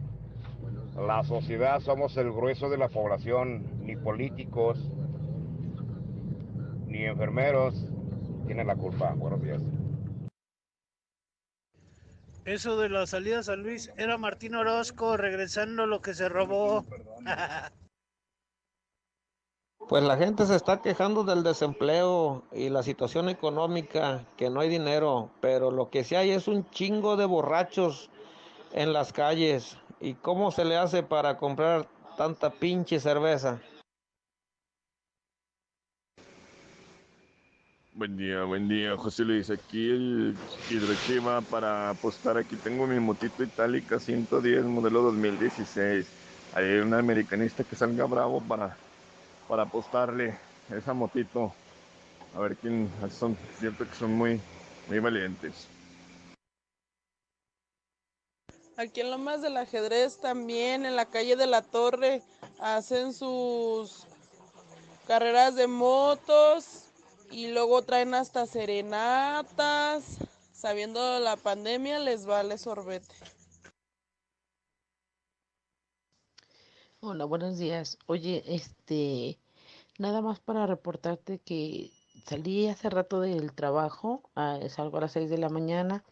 la 0.98 1.24
sociedad 1.24 1.80
somos 1.80 2.16
el 2.18 2.32
grueso 2.32 2.70
de 2.70 2.78
la 2.78 2.90
población, 2.90 3.66
ni 3.82 3.96
políticos, 3.96 4.78
ni 6.88 7.06
enfermeros 7.06 7.76
tienen 8.46 8.68
la 8.68 8.76
culpa. 8.76 9.14
Buenos 9.16 9.42
días. 9.42 9.62
Eso 12.46 12.80
de 12.80 12.90
la 12.90 13.06
salida 13.06 13.40
a 13.40 13.44
San 13.44 13.62
Luis 13.62 13.92
era 13.96 14.18
Martín 14.18 14.56
Orozco 14.56 15.18
regresando 15.18 15.86
lo 15.86 16.02
que 16.02 16.14
se 16.14 16.30
robó. 16.30 16.86
Pues 19.88 20.04
la 20.04 20.18
gente 20.18 20.46
se 20.46 20.56
está 20.56 20.84
quejando 20.84 21.24
del 21.24 21.42
desempleo 21.42 22.44
y 22.52 22.70
la 22.70 22.84
situación 22.84 23.28
económica, 23.28 24.24
que 24.38 24.52
no 24.52 24.60
hay 24.60 24.70
dinero, 24.70 25.32
pero 25.42 25.72
lo 25.72 25.90
que 25.90 26.04
sí 26.04 26.14
hay 26.14 26.30
es 26.30 26.48
un 26.48 26.70
chingo 26.70 27.18
de 27.18 27.26
borrachos 27.26 28.12
en 28.72 28.94
las 28.94 29.12
calles. 29.12 29.80
¿Y 30.02 30.14
cómo 30.14 30.52
se 30.52 30.64
le 30.64 30.78
hace 30.78 31.04
para 31.04 31.38
comprar 31.38 31.88
tanta 32.18 32.50
pinche 32.50 33.00
cerveza? 33.00 33.60
Buen 37.94 38.16
día, 38.16 38.44
buen 38.46 38.70
día, 38.70 38.96
José 38.96 39.26
Luis. 39.26 39.50
Aquí 39.50 39.90
el 39.90 40.38
Hidrochiva 40.70 41.42
para 41.42 41.90
apostar. 41.90 42.38
Aquí 42.38 42.56
tengo 42.56 42.88
mi 42.88 42.98
motito 42.98 43.44
itálica 43.44 44.00
110, 44.00 44.64
modelo 44.64 45.02
2016. 45.02 46.08
Hay 46.54 46.78
un 46.78 46.94
americanista 46.94 47.66
que 47.66 47.76
salga 47.76 48.06
bravo 48.06 48.40
para, 48.40 48.78
para 49.50 49.64
apostarle 49.64 50.38
esa 50.74 50.94
motito. 50.94 51.54
A 52.38 52.40
ver 52.40 52.56
quién 52.56 52.90
son. 53.12 53.36
Siento 53.60 53.86
que 53.86 53.96
son 53.96 54.14
muy, 54.14 54.40
muy 54.88 55.00
valientes. 55.00 55.68
Aquí 58.80 59.02
en 59.02 59.12
Lomas 59.12 59.42
del 59.42 59.58
Ajedrez 59.58 60.22
también, 60.22 60.86
en 60.86 60.96
la 60.96 61.06
calle 61.06 61.36
de 61.36 61.48
la 61.48 61.62
Torre, 61.62 62.24
hacen 62.62 63.12
sus 63.12 64.06
carreras 65.06 65.56
de 65.58 65.68
motos 65.68 66.86
y 67.30 67.52
luego 67.52 67.82
traen 67.82 68.14
hasta 68.14 68.46
serenatas. 68.46 70.20
Sabiendo 70.54 71.20
la 71.20 71.36
pandemia, 71.36 72.00
les 72.00 72.26
vale 72.26 72.58
sorbete. 72.58 73.14
Hola, 77.02 77.26
buenos 77.26 77.58
días. 77.58 77.98
Oye, 78.06 78.46
este, 78.48 79.38
nada 79.98 80.22
más 80.22 80.40
para 80.40 80.66
reportarte 80.68 81.40
que 81.40 81.92
salí 82.26 82.70
hace 82.70 82.90
rato 82.90 83.20
del 83.20 83.52
trabajo, 83.52 84.24
ah, 84.36 84.58
salgo 84.70 85.00
a 85.00 85.02
las 85.02 85.12
6 85.12 85.30
de 85.30 85.38
la 85.38 85.50
mañana, 85.50 86.06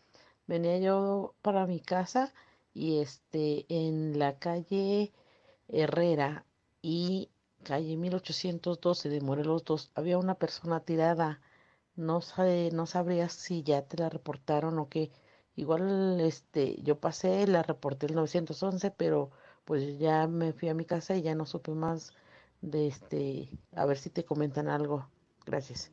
venía 0.47 0.78
yo 0.80 1.34
para 1.41 1.65
mi 1.65 1.80
casa 1.80 2.34
y 2.78 2.99
este, 2.99 3.65
en 3.69 4.19
la 4.19 4.38
calle 4.38 5.11
Herrera 5.67 6.45
y 6.82 7.30
calle 7.63 7.97
1812 7.97 9.09
de 9.09 9.19
Morelos 9.21 9.63
2 9.65 9.91
había 9.95 10.19
una 10.19 10.36
persona 10.36 10.80
tirada. 10.82 11.41
No 11.95 12.21
sé, 12.21 12.69
no 12.73 12.86
sabría 12.86 13.30
si 13.30 13.63
ya 13.63 13.82
te 13.82 13.97
la 13.97 14.09
reportaron 14.09 14.78
o 14.78 14.89
qué. 14.89 15.11
Igual 15.55 16.21
este, 16.21 16.80
yo 16.84 16.99
pasé, 16.99 17.47
la 17.47 17.63
reporté 17.63 18.05
el 18.05 18.15
911, 18.15 18.91
pero 18.91 19.32
pues 19.65 19.97
ya 19.97 20.28
me 20.28 20.53
fui 20.53 20.69
a 20.69 20.75
mi 20.75 20.86
casa 20.86 21.15
y 21.15 21.23
ya 21.23 21.34
no 21.34 21.47
supe 21.47 21.71
más 21.71 22.13
de 22.61 22.88
este, 22.88 23.49
a 23.75 23.86
ver 23.88 23.97
si 23.97 24.11
te 24.11 24.23
comentan 24.23 24.67
algo. 24.69 25.09
Gracias. 25.45 25.91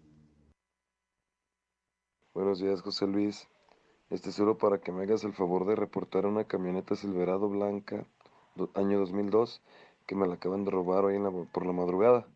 Buenos 2.35 2.61
días, 2.61 2.83
José 2.83 3.07
Luis. 3.07 3.49
Este 4.11 4.29
es 4.29 4.35
solo 4.35 4.59
para 4.59 4.79
que 4.79 4.93
me 4.93 5.05
hagas 5.05 5.25
el 5.25 5.33
favor 5.33 5.65
de 5.67 5.77
reportar 5.77 6.27
una 6.27 6.45
camioneta 6.45 6.95
Silverado 6.95 7.49
blanca, 7.49 8.05
año 8.75 8.99
2002, 9.01 9.63
que 10.07 10.15
me 10.15 10.27
la 10.27 10.35
acaban 10.35 10.65
de 10.65 10.71
robar 10.71 11.07
hoy 11.07 11.19
por 11.53 11.65
la 11.65 11.73
madrugada. 11.73 12.27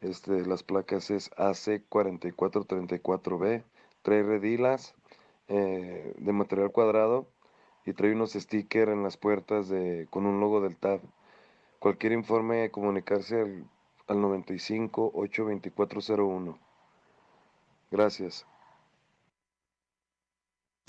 Este, 0.00 0.44
las 0.44 0.64
placas 0.64 1.10
es 1.10 1.30
AC4434B, 1.32 3.62
trae 4.02 4.22
redilas 4.24 4.94
eh, 5.48 6.12
de 6.18 6.32
material 6.32 6.72
cuadrado 6.72 7.28
y 7.84 7.92
trae 7.92 8.12
unos 8.12 8.32
stickers 8.32 8.90
en 8.90 9.04
las 9.04 9.16
puertas 9.16 9.68
de, 9.68 10.08
con 10.10 10.26
un 10.26 10.40
logo 10.40 10.60
del 10.60 10.76
TAB. 10.76 11.00
Cualquier 11.78 12.12
informe, 12.12 12.72
comunicarse 12.72 13.40
al, 13.40 13.64
al 14.08 14.20
95 14.20 15.12
82401. 15.14 16.58
Gracias. 17.92 18.44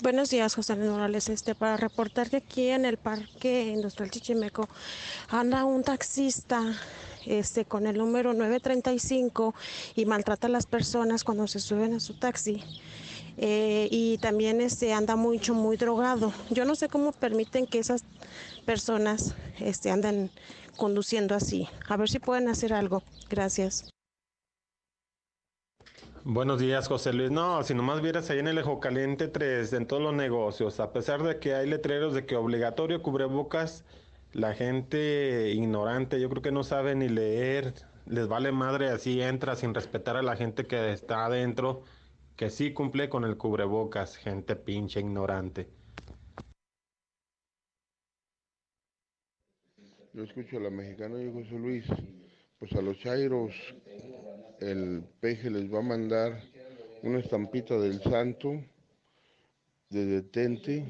Buenos 0.00 0.30
días, 0.30 0.54
José 0.54 0.76
Luis 0.76 0.90
Morales. 0.90 1.28
Este, 1.28 1.56
para 1.56 1.76
reportar 1.76 2.30
que 2.30 2.36
aquí 2.36 2.68
en 2.68 2.84
el 2.84 2.98
Parque 2.98 3.66
Industrial 3.66 4.08
Chichimeco 4.12 4.68
anda 5.28 5.64
un 5.64 5.82
taxista 5.82 6.72
este, 7.26 7.64
con 7.64 7.84
el 7.84 7.98
número 7.98 8.32
935 8.32 9.56
y 9.96 10.04
maltrata 10.04 10.46
a 10.46 10.50
las 10.50 10.66
personas 10.66 11.24
cuando 11.24 11.48
se 11.48 11.58
suben 11.58 11.94
a 11.94 12.00
su 12.00 12.14
taxi. 12.14 12.62
Eh, 13.38 13.88
y 13.90 14.18
también 14.18 14.60
este, 14.60 14.92
anda 14.92 15.16
mucho, 15.16 15.52
muy 15.52 15.76
drogado. 15.76 16.32
Yo 16.50 16.64
no 16.64 16.76
sé 16.76 16.88
cómo 16.88 17.10
permiten 17.10 17.66
que 17.66 17.80
esas 17.80 18.04
personas 18.64 19.34
este, 19.58 19.90
andan 19.90 20.30
conduciendo 20.76 21.34
así. 21.34 21.66
A 21.88 21.96
ver 21.96 22.08
si 22.08 22.20
pueden 22.20 22.46
hacer 22.46 22.72
algo. 22.72 23.02
Gracias. 23.28 23.90
Buenos 26.24 26.60
días, 26.60 26.88
José 26.88 27.12
Luis. 27.12 27.30
No, 27.30 27.62
si 27.62 27.74
nomás 27.74 28.02
vieras 28.02 28.28
ahí 28.30 28.38
en 28.40 28.48
el 28.48 28.58
Ejo 28.58 28.80
Caliente 28.80 29.28
3, 29.28 29.72
en 29.72 29.86
todos 29.86 30.02
los 30.02 30.14
negocios, 30.14 30.80
a 30.80 30.92
pesar 30.92 31.22
de 31.22 31.38
que 31.38 31.54
hay 31.54 31.68
letreros 31.68 32.12
de 32.12 32.26
que 32.26 32.36
obligatorio 32.36 33.02
cubrebocas, 33.02 33.84
la 34.32 34.54
gente 34.54 35.50
ignorante, 35.50 36.20
yo 36.20 36.28
creo 36.28 36.42
que 36.42 36.52
no 36.52 36.64
sabe 36.64 36.94
ni 36.94 37.08
leer, 37.08 37.72
les 38.06 38.26
vale 38.26 38.52
madre, 38.52 38.88
así 38.90 39.22
entra 39.22 39.54
sin 39.54 39.74
respetar 39.74 40.16
a 40.16 40.22
la 40.22 40.36
gente 40.36 40.66
que 40.66 40.92
está 40.92 41.24
adentro, 41.26 41.82
que 42.36 42.50
sí 42.50 42.72
cumple 42.72 43.08
con 43.08 43.24
el 43.24 43.36
cubrebocas, 43.36 44.16
gente 44.16 44.56
pinche 44.56 45.00
ignorante. 45.00 45.68
Yo 50.12 50.24
escucho 50.24 50.56
a 50.56 50.60
la 50.60 50.70
mexicana 50.70 51.22
y 51.22 51.32
José 51.32 51.58
Luis, 51.58 51.84
pues 52.58 52.72
a 52.72 52.82
los 52.82 52.98
chairos 52.98 53.54
el 54.60 55.04
peje 55.20 55.50
les 55.50 55.72
va 55.72 55.78
a 55.78 55.82
mandar 55.82 56.42
una 57.02 57.20
estampita 57.20 57.78
del 57.78 58.02
santo 58.02 58.64
de 59.90 60.04
detente 60.04 60.84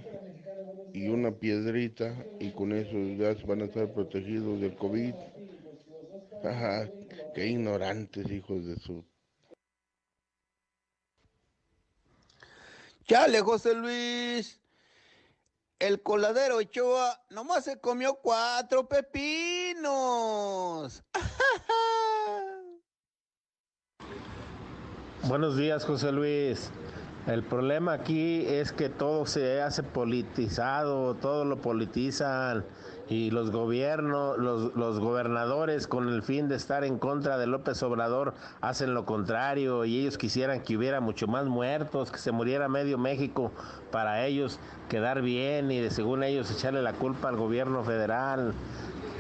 y 0.92 1.08
una 1.08 1.32
piedrita 1.32 2.26
y 2.38 2.50
con 2.52 2.72
eso 2.72 2.96
ya 3.16 3.34
van 3.46 3.62
a 3.62 3.66
estar 3.66 3.92
protegidos 3.92 4.60
del 4.60 4.74
COVID. 4.76 5.14
Ajá, 6.42 6.90
qué 7.34 7.46
ignorantes 7.46 8.30
hijos 8.30 8.64
de 8.64 8.76
su... 8.76 9.04
Chale, 13.06 13.40
José 13.40 13.74
Luis. 13.74 14.60
El 15.78 16.02
coladero 16.02 16.56
Ochoa 16.56 17.22
nomás 17.30 17.64
se 17.64 17.78
comió 17.78 18.16
cuatro 18.16 18.88
pepinos. 18.88 19.84
Buenos 25.22 25.56
días, 25.56 25.84
José 25.84 26.10
Luis. 26.10 26.72
El 27.28 27.44
problema 27.44 27.92
aquí 27.92 28.44
es 28.44 28.72
que 28.72 28.88
todo 28.88 29.24
se 29.26 29.62
hace 29.62 29.84
politizado, 29.84 31.14
todo 31.14 31.44
lo 31.44 31.62
politizan 31.62 32.64
y 33.08 33.30
los 33.30 33.50
gobiernos, 33.50 34.38
los, 34.38 34.74
los, 34.74 34.98
gobernadores 34.98 35.86
con 35.86 36.08
el 36.08 36.22
fin 36.22 36.48
de 36.48 36.56
estar 36.56 36.84
en 36.84 36.98
contra 36.98 37.38
de 37.38 37.46
López 37.46 37.82
Obrador 37.82 38.34
hacen 38.60 38.94
lo 38.94 39.06
contrario 39.06 39.84
y 39.84 40.00
ellos 40.00 40.18
quisieran 40.18 40.62
que 40.62 40.76
hubiera 40.76 41.00
mucho 41.00 41.26
más 41.26 41.46
muertos, 41.46 42.10
que 42.10 42.18
se 42.18 42.32
muriera 42.32 42.68
medio 42.68 42.98
México 42.98 43.50
para 43.90 44.26
ellos 44.26 44.58
quedar 44.88 45.22
bien 45.22 45.70
y 45.70 45.78
de 45.80 45.90
según 45.90 46.22
ellos 46.22 46.50
echarle 46.50 46.82
la 46.82 46.92
culpa 46.92 47.28
al 47.28 47.36
gobierno 47.36 47.82
federal 47.82 48.52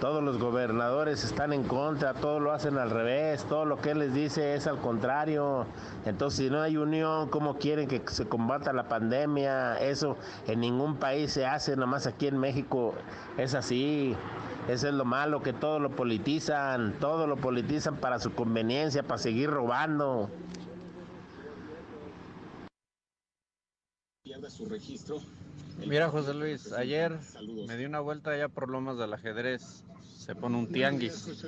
todos 0.00 0.22
los 0.22 0.38
gobernadores 0.38 1.24
están 1.24 1.52
en 1.52 1.64
contra, 1.64 2.14
todo 2.14 2.40
lo 2.40 2.52
hacen 2.52 2.78
al 2.78 2.90
revés, 2.90 3.44
todo 3.44 3.64
lo 3.64 3.78
que 3.78 3.90
él 3.90 3.98
les 3.98 4.14
dice 4.14 4.54
es 4.54 4.66
al 4.66 4.78
contrario. 4.78 5.66
Entonces, 6.06 6.38
si 6.38 6.50
no 6.50 6.60
hay 6.60 6.76
unión, 6.76 7.28
¿cómo 7.28 7.58
quieren 7.58 7.88
que 7.88 8.02
se 8.06 8.28
combata 8.28 8.72
la 8.72 8.88
pandemia? 8.88 9.76
Eso 9.78 10.16
en 10.46 10.60
ningún 10.60 10.96
país 10.96 11.32
se 11.32 11.46
hace, 11.46 11.76
nomás 11.76 12.06
aquí 12.06 12.28
en 12.28 12.38
México 12.38 12.94
es 13.36 13.54
así. 13.54 14.16
Eso 14.68 14.88
es 14.88 14.94
lo 14.94 15.04
malo, 15.04 15.42
que 15.42 15.52
todo 15.52 15.78
lo 15.78 15.90
politizan, 15.90 16.94
todo 17.00 17.26
lo 17.26 17.36
politizan 17.36 17.96
para 17.96 18.18
su 18.18 18.34
conveniencia, 18.34 19.02
para 19.02 19.18
seguir 19.18 19.50
robando. 19.50 20.30
su 24.48 24.66
registro 24.66 25.20
Mira, 25.86 26.10
José 26.10 26.34
Luis, 26.34 26.72
ayer 26.72 27.18
me 27.66 27.76
di 27.76 27.84
una 27.84 28.00
vuelta 28.00 28.30
allá 28.30 28.48
por 28.48 28.68
Lomas 28.68 28.98
del 28.98 29.12
Ajedrez. 29.12 29.84
Se 30.16 30.34
pone 30.34 30.56
un 30.56 30.66
tianguis. 30.66 31.44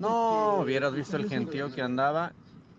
No, 0.00 0.60
hubieras 0.60 0.94
visto 0.94 1.16
el 1.16 1.28
gentío 1.28 1.72
que 1.72 1.82
andaba 1.82 2.32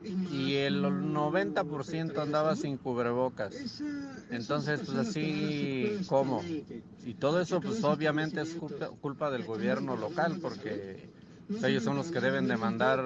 y 0.03 0.55
el 0.55 0.83
90% 0.83 2.21
andaba 2.21 2.55
sin 2.55 2.77
cubrebocas. 2.77 3.81
Entonces, 4.29 4.81
pues 4.85 4.97
así, 4.97 5.99
¿cómo? 6.07 6.43
Y 7.05 7.13
todo 7.13 7.41
eso, 7.41 7.61
pues 7.61 7.83
obviamente 7.83 8.41
es 8.41 8.57
culpa, 9.01 9.31
del 9.31 9.45
gobierno 9.45 9.95
local, 9.95 10.39
porque 10.41 11.09
ellos 11.63 11.83
son 11.83 11.95
los 11.95 12.11
que 12.11 12.19
deben 12.19 12.47
demandar 12.47 13.01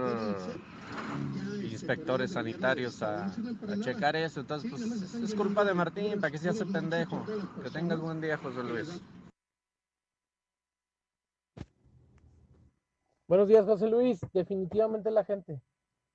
inspectores 1.90 2.32
sanitarios 2.32 3.02
a, 3.02 3.34
checar 3.82 4.16
eso. 4.16 4.42
Entonces, 4.42 4.70
pues 4.70 5.14
es 5.16 5.34
culpa 5.34 5.64
de 5.64 5.74
Martín, 5.74 6.20
para 6.20 6.32
que 6.32 6.38
se 6.38 6.50
hace 6.50 6.66
pendejo. 6.66 7.26
Que 7.64 7.70
tengas 7.70 8.00
buen 8.00 8.22
día, 8.22 8.38
José 8.38 8.64
Luis. 8.64 9.02
Buenos 13.28 13.48
días, 13.48 13.66
José 13.66 13.88
Luis. 13.88 14.20
Definitivamente 14.34 15.10
la 15.12 15.24
gente. 15.24 15.62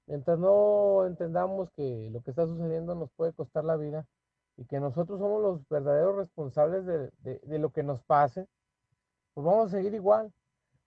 Mientras 0.07 0.39
no 0.39 1.07
entendamos 1.07 1.71
que 1.71 2.11
lo 2.13 2.21
que 2.23 2.31
está 2.31 2.47
sucediendo 2.47 2.95
nos 2.95 3.11
puede 3.13 3.33
costar 3.33 3.65
la 3.65 3.77
vida 3.77 4.07
y 4.57 4.67
que 4.67 4.79
nosotros 4.79 5.19
somos 5.19 5.43
los 5.43 5.69
verdaderos 5.69 6.17
responsables 6.17 6.85
de, 6.85 7.11
de 7.23 7.59
lo 7.59 7.71
que 7.71 7.83
nos 7.83 8.03
pase, 8.03 8.47
pues 9.33 9.45
vamos 9.45 9.69
a 9.69 9.77
seguir 9.77 9.95
igual. 9.95 10.33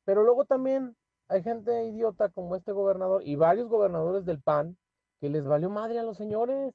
Pero 0.06 0.24
luego 0.24 0.46
también 0.46 0.96
hay 1.30 1.44
gente 1.44 1.86
idiota 1.86 2.30
como 2.30 2.56
este 2.56 2.72
gobernador 2.72 3.22
y 3.26 3.36
varios 3.36 3.68
gobernadores 3.68 4.26
del 4.26 4.42
PAN 4.42 4.78
que 5.20 5.30
les 5.30 5.46
valió 5.46 5.70
madre 5.70 6.00
a 6.00 6.04
los 6.04 6.18
señores 6.18 6.74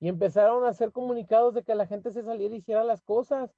y 0.00 0.08
empezaron 0.08 0.64
a 0.64 0.68
hacer 0.68 0.92
comunicados 0.92 1.54
de 1.54 1.62
que 1.62 1.74
la 1.74 1.86
gente 1.86 2.10
se 2.10 2.22
saliera 2.22 2.54
y 2.54 2.58
hiciera 2.58 2.84
las 2.84 3.02
cosas. 3.02 3.50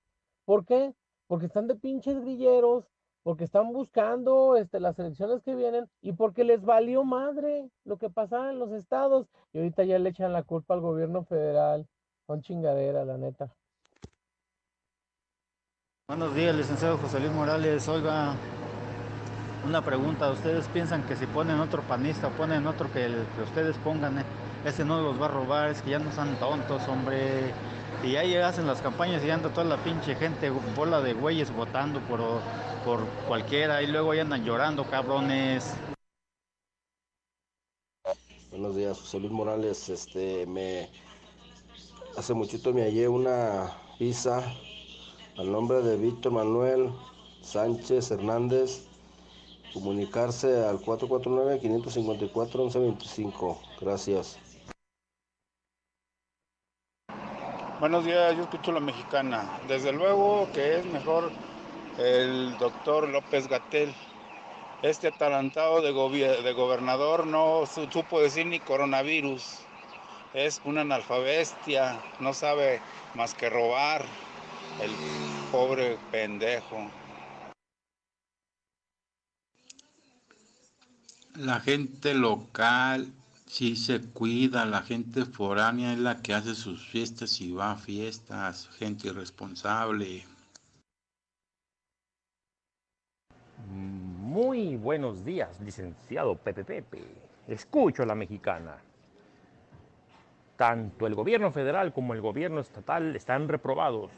¿Por 0.44 0.64
qué? 0.64 0.94
Porque 1.28 1.46
están 1.46 1.68
de 1.68 1.76
pinches 1.76 2.20
grilleros, 2.20 2.88
porque 3.22 3.44
están 3.44 3.72
buscando 3.72 4.56
este, 4.56 4.80
las 4.80 4.98
elecciones 4.98 5.42
que 5.42 5.54
vienen 5.54 5.88
y 6.00 6.12
porque 6.12 6.42
les 6.42 6.62
valió 6.62 7.04
madre 7.04 7.70
lo 7.84 7.96
que 7.96 8.10
pasaba 8.10 8.50
en 8.50 8.58
los 8.58 8.72
estados. 8.72 9.28
Y 9.52 9.58
ahorita 9.58 9.84
ya 9.84 9.98
le 10.00 10.10
echan 10.10 10.32
la 10.32 10.42
culpa 10.42 10.74
al 10.74 10.80
gobierno 10.80 11.22
federal. 11.24 11.86
Son 12.26 12.42
chingadera, 12.42 13.04
la 13.04 13.18
neta. 13.18 13.54
Buenos 16.08 16.34
días, 16.34 16.54
licenciado 16.56 16.98
José 16.98 17.20
Luis 17.20 17.32
Morales. 17.32 17.88
Oiga, 17.88 18.34
una 19.64 19.82
pregunta. 19.82 20.30
¿Ustedes 20.30 20.66
piensan 20.68 21.02
que 21.04 21.16
si 21.16 21.26
ponen 21.26 21.60
otro 21.60 21.82
panista 21.82 22.28
o 22.28 22.30
ponen 22.30 22.66
otro 22.66 22.92
que 22.92 23.08
ustedes 23.42 23.76
pongan, 23.78 24.18
eh, 24.18 24.24
ese 24.64 24.84
no 24.84 25.00
los 25.00 25.20
va 25.20 25.26
a 25.26 25.28
robar? 25.28 25.70
Es 25.70 25.82
que 25.82 25.90
ya 25.90 25.98
no 25.98 26.10
están 26.10 26.34
tontos, 26.36 26.86
hombre. 26.88 27.52
Y 28.02 28.16
ahí 28.16 28.34
hacen 28.34 28.66
las 28.66 28.82
campañas 28.82 29.24
y 29.24 29.30
anda 29.30 29.48
toda 29.50 29.64
la 29.64 29.76
pinche 29.76 30.14
gente, 30.16 30.50
bola 30.76 31.00
de 31.00 31.12
güeyes 31.12 31.54
votando 31.54 32.00
por, 32.00 32.20
por 32.84 33.06
cualquiera 33.28 33.80
y 33.82 33.86
luego 33.86 34.10
ahí 34.10 34.18
andan 34.18 34.44
llorando, 34.44 34.84
cabrones. 34.84 35.74
Buenos 38.50 38.74
días, 38.74 38.98
José 39.00 39.20
Luis 39.20 39.32
Morales. 39.32 39.88
Este, 39.88 40.46
me 40.46 40.90
hace 42.16 42.34
muchito 42.34 42.72
me 42.72 42.82
hallé 42.82 43.08
una 43.08 43.72
visa 43.98 44.42
al 45.38 45.50
nombre 45.50 45.80
de 45.82 45.96
Víctor 45.96 46.32
Manuel 46.32 46.90
Sánchez 47.40 48.10
Hernández. 48.10 48.91
Comunicarse 49.72 50.66
al 50.66 50.78
449-554-1125. 50.80 53.56
Gracias. 53.80 54.38
Buenos 57.80 58.04
días, 58.04 58.36
yo 58.36 58.42
escucho 58.42 58.70
la 58.72 58.80
mexicana. 58.80 59.58
Desde 59.66 59.92
luego 59.92 60.46
que 60.52 60.76
es 60.78 60.84
mejor 60.86 61.32
el 61.98 62.56
doctor 62.58 63.08
López 63.08 63.48
Gatel. 63.48 63.92
Este 64.82 65.08
atalantado 65.08 65.80
de, 65.80 65.92
de 66.42 66.52
gobernador 66.52 67.26
no 67.26 67.64
su- 67.66 67.90
supo 67.90 68.20
decir 68.20 68.44
ni 68.46 68.60
coronavirus. 68.60 69.60
Es 70.34 70.60
una 70.64 70.82
analfabestia, 70.82 71.98
no 72.20 72.34
sabe 72.34 72.80
más 73.14 73.34
que 73.34 73.48
robar. 73.50 74.04
El 74.80 74.90
pobre 75.50 75.98
pendejo. 76.10 76.88
La 81.38 81.60
gente 81.60 82.12
local 82.12 83.10
sí 83.46 83.74
se 83.74 84.02
cuida, 84.02 84.66
la 84.66 84.82
gente 84.82 85.24
foránea 85.24 85.94
es 85.94 85.98
la 85.98 86.20
que 86.20 86.34
hace 86.34 86.54
sus 86.54 86.86
fiestas 86.86 87.40
y 87.40 87.52
va 87.52 87.72
a 87.72 87.76
fiestas, 87.76 88.68
gente 88.76 89.08
irresponsable. 89.08 90.24
Muy 93.66 94.76
buenos 94.76 95.24
días, 95.24 95.58
licenciado 95.62 96.34
Pepe 96.34 96.64
Pepe. 96.64 97.02
Escucho 97.48 98.02
a 98.02 98.06
la 98.06 98.14
mexicana. 98.14 98.76
Tanto 100.58 101.06
el 101.06 101.14
gobierno 101.14 101.50
federal 101.50 101.94
como 101.94 102.12
el 102.12 102.20
gobierno 102.20 102.60
estatal 102.60 103.16
están 103.16 103.48
reprobados 103.48 104.10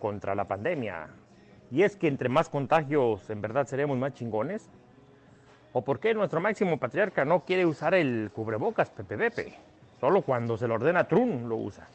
contra 0.00 0.34
la 0.34 0.48
pandemia. 0.48 1.06
Y 1.70 1.84
es 1.84 1.94
que 1.94 2.08
entre 2.08 2.28
más 2.28 2.48
contagios, 2.48 3.30
en 3.30 3.40
verdad 3.40 3.68
seremos 3.68 3.96
más 3.96 4.12
chingones. 4.14 4.68
¿O 5.72 5.82
por 5.82 6.00
qué 6.00 6.12
nuestro 6.12 6.40
máximo 6.40 6.78
patriarca 6.78 7.24
no 7.24 7.44
quiere 7.44 7.64
usar 7.64 7.94
el 7.94 8.30
cubrebocas, 8.34 8.90
Pepe? 8.90 9.58
Solo 10.00 10.22
cuando 10.22 10.58
se 10.58 10.68
lo 10.68 10.74
ordena 10.74 11.08
Trun 11.08 11.48
lo 11.48 11.56
usa. 11.56 11.88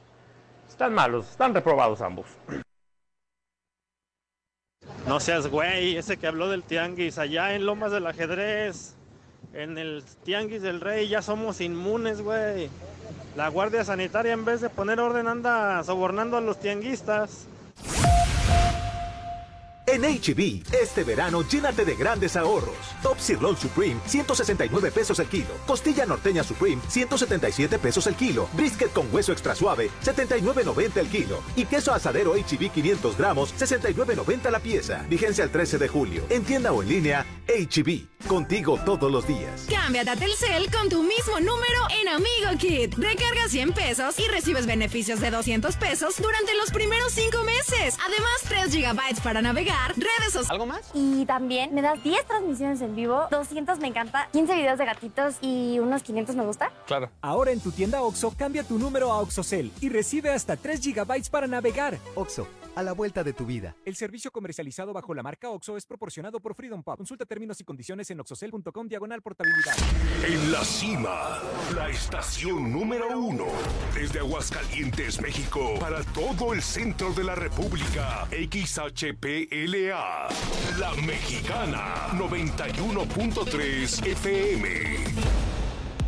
Están 0.67 0.93
malos, 0.93 1.29
están 1.29 1.53
reprobados 1.53 2.01
ambos. 2.01 2.25
No 5.07 5.19
seas 5.19 5.47
güey, 5.47 5.95
ese 5.95 6.17
que 6.17 6.27
habló 6.27 6.49
del 6.49 6.63
tianguis, 6.63 7.17
allá 7.17 7.53
en 7.53 7.65
Lomas 7.65 7.91
del 7.91 8.07
Ajedrez, 8.07 8.95
en 9.53 9.77
el 9.77 10.03
tianguis 10.23 10.61
del 10.61 10.81
rey, 10.81 11.07
ya 11.07 11.21
somos 11.21 11.61
inmunes, 11.61 12.21
güey. 12.21 12.69
La 13.35 13.47
Guardia 13.49 13.85
Sanitaria 13.85 14.33
en 14.33 14.45
vez 14.45 14.61
de 14.61 14.69
poner 14.69 14.99
orden 14.99 15.27
anda 15.27 15.83
sobornando 15.83 16.37
a 16.37 16.41
los 16.41 16.59
tianguistas. 16.59 17.47
En 19.89 20.01
HB, 20.01 20.63
este 20.73 21.05
verano 21.05 21.43
llénate 21.43 21.85
de 21.85 21.95
grandes 21.95 22.35
ahorros. 22.35 22.75
Top 23.01 23.17
Sirloin 23.19 23.55
Supreme, 23.55 24.01
169 24.05 24.91
pesos 24.91 25.17
el 25.19 25.27
kilo. 25.27 25.47
Costilla 25.65 26.05
norteña 26.05 26.43
Supreme, 26.43 26.81
177 26.89 27.79
pesos 27.79 28.05
el 28.07 28.15
kilo. 28.15 28.49
Brisket 28.51 28.91
con 28.91 29.07
hueso 29.13 29.31
extra 29.31 29.55
suave, 29.55 29.89
79.90 30.03 30.97
el 30.97 31.07
kilo. 31.07 31.41
Y 31.55 31.63
queso 31.63 31.93
asadero 31.93 32.33
HB 32.33 32.69
500 32.69 33.17
gramos, 33.17 33.53
69.90 33.57 34.51
la 34.51 34.59
pieza. 34.59 35.05
Vigencia 35.09 35.45
el 35.45 35.51
13 35.51 35.77
de 35.77 35.87
julio. 35.87 36.23
En 36.29 36.43
tienda 36.43 36.73
o 36.73 36.83
en 36.83 36.89
línea, 36.89 37.25
HB. 37.47 38.16
Contigo 38.25 38.77
todos 38.83 39.09
los 39.09 39.25
días. 39.25 39.67
Cámbiate 39.69 40.09
a 40.09 40.15
Telcel 40.15 40.69
con 40.69 40.89
tu 40.89 41.01
mismo 41.01 41.39
número 41.39 41.87
en 42.01 42.09
Amigo 42.09 42.57
Kit. 42.59 42.93
Recarga 42.97 43.47
100 43.47 43.71
pesos 43.71 44.19
y 44.19 44.27
recibes 44.27 44.65
beneficios 44.65 45.21
de 45.21 45.31
200 45.31 45.77
pesos 45.77 46.15
durante 46.21 46.53
los 46.55 46.71
primeros 46.71 47.13
5 47.13 47.43
meses. 47.43 47.97
Además, 48.05 48.33
3 48.49 48.73
gigabytes 48.73 49.21
para 49.21 49.41
navegar, 49.41 49.93
redes 49.95 50.33
sociales. 50.33 50.49
¿Algo 50.49 50.65
más? 50.65 50.81
Y 50.93 51.25
también 51.25 51.73
me 51.73 51.81
das 51.81 52.03
10 52.03 52.25
transmisiones 52.25 52.81
en 52.81 52.95
vivo, 52.97 53.27
200 53.31 53.79
me 53.79 53.87
encanta, 53.87 54.27
15 54.33 54.55
videos 54.55 54.77
de 54.77 54.85
gatitos 54.85 55.35
y 55.39 55.79
unos 55.79 56.03
500 56.03 56.35
me 56.35 56.43
gusta. 56.43 56.71
Claro. 56.85 57.09
Ahora 57.21 57.51
en 57.51 57.61
tu 57.61 57.71
tienda 57.71 58.01
OXO, 58.01 58.33
cambia 58.37 58.63
tu 58.63 58.77
número 58.77 59.11
a 59.13 59.19
OXOCEL 59.19 59.71
y 59.79 59.87
recibe 59.87 60.31
hasta 60.31 60.57
3 60.57 60.81
GB 60.81 61.29
para 61.31 61.47
navegar. 61.47 61.97
OXO, 62.15 62.45
a 62.77 62.83
la 62.83 62.93
vuelta 62.93 63.23
de 63.23 63.33
tu 63.33 63.47
vida. 63.47 63.75
El 63.85 63.95
servicio 63.95 64.29
comercializado 64.31 64.93
bajo 64.93 65.15
la 65.15 65.23
marca 65.23 65.49
OXO 65.49 65.77
es 65.77 65.85
proporcionado 65.87 66.39
por 66.39 66.53
Freedom 66.53 66.83
Pop. 66.83 66.97
Consulta 66.97 67.25
términos 67.25 67.59
y 67.59 67.63
condiciones 67.63 68.11
en 68.11 68.19
oxocel.com 68.19 68.87
diagonal 68.87 69.23
portabilidad. 69.23 69.73
En 70.23 70.51
la 70.51 70.63
cima, 70.63 71.39
la 71.73 71.89
estación 71.89 72.71
número 72.71 73.19
uno. 73.19 73.45
Desde 73.95 74.19
Aguascalientes, 74.19 75.19
México, 75.19 75.73
para 75.79 76.03
todo 76.03 76.53
el 76.53 76.61
centro 76.61 77.11
de 77.13 77.23
la 77.23 77.33
República. 77.33 78.27
XHPLA. 78.29 80.27
La 80.79 80.93
Mexicana, 81.01 82.09
91.3 82.13 84.05
FM. 84.05 85.56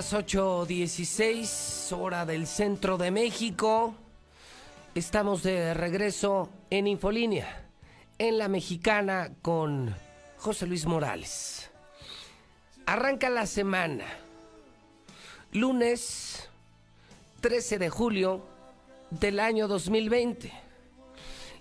Las 0.00 0.14
8.16, 0.14 1.94
hora 1.94 2.24
del 2.24 2.46
centro 2.46 2.96
de 2.96 3.10
México. 3.10 3.94
Estamos 4.94 5.42
de 5.42 5.74
regreso 5.74 6.48
en 6.70 6.86
Infolínea, 6.86 7.68
en 8.16 8.38
la 8.38 8.48
mexicana 8.48 9.30
con 9.42 9.94
José 10.38 10.66
Luis 10.66 10.86
Morales. 10.86 11.70
Arranca 12.86 13.28
la 13.28 13.44
semana. 13.44 14.06
Lunes 15.52 16.48
13 17.42 17.78
de 17.78 17.90
julio 17.90 18.46
del 19.10 19.38
año 19.38 19.68
2020. 19.68 20.50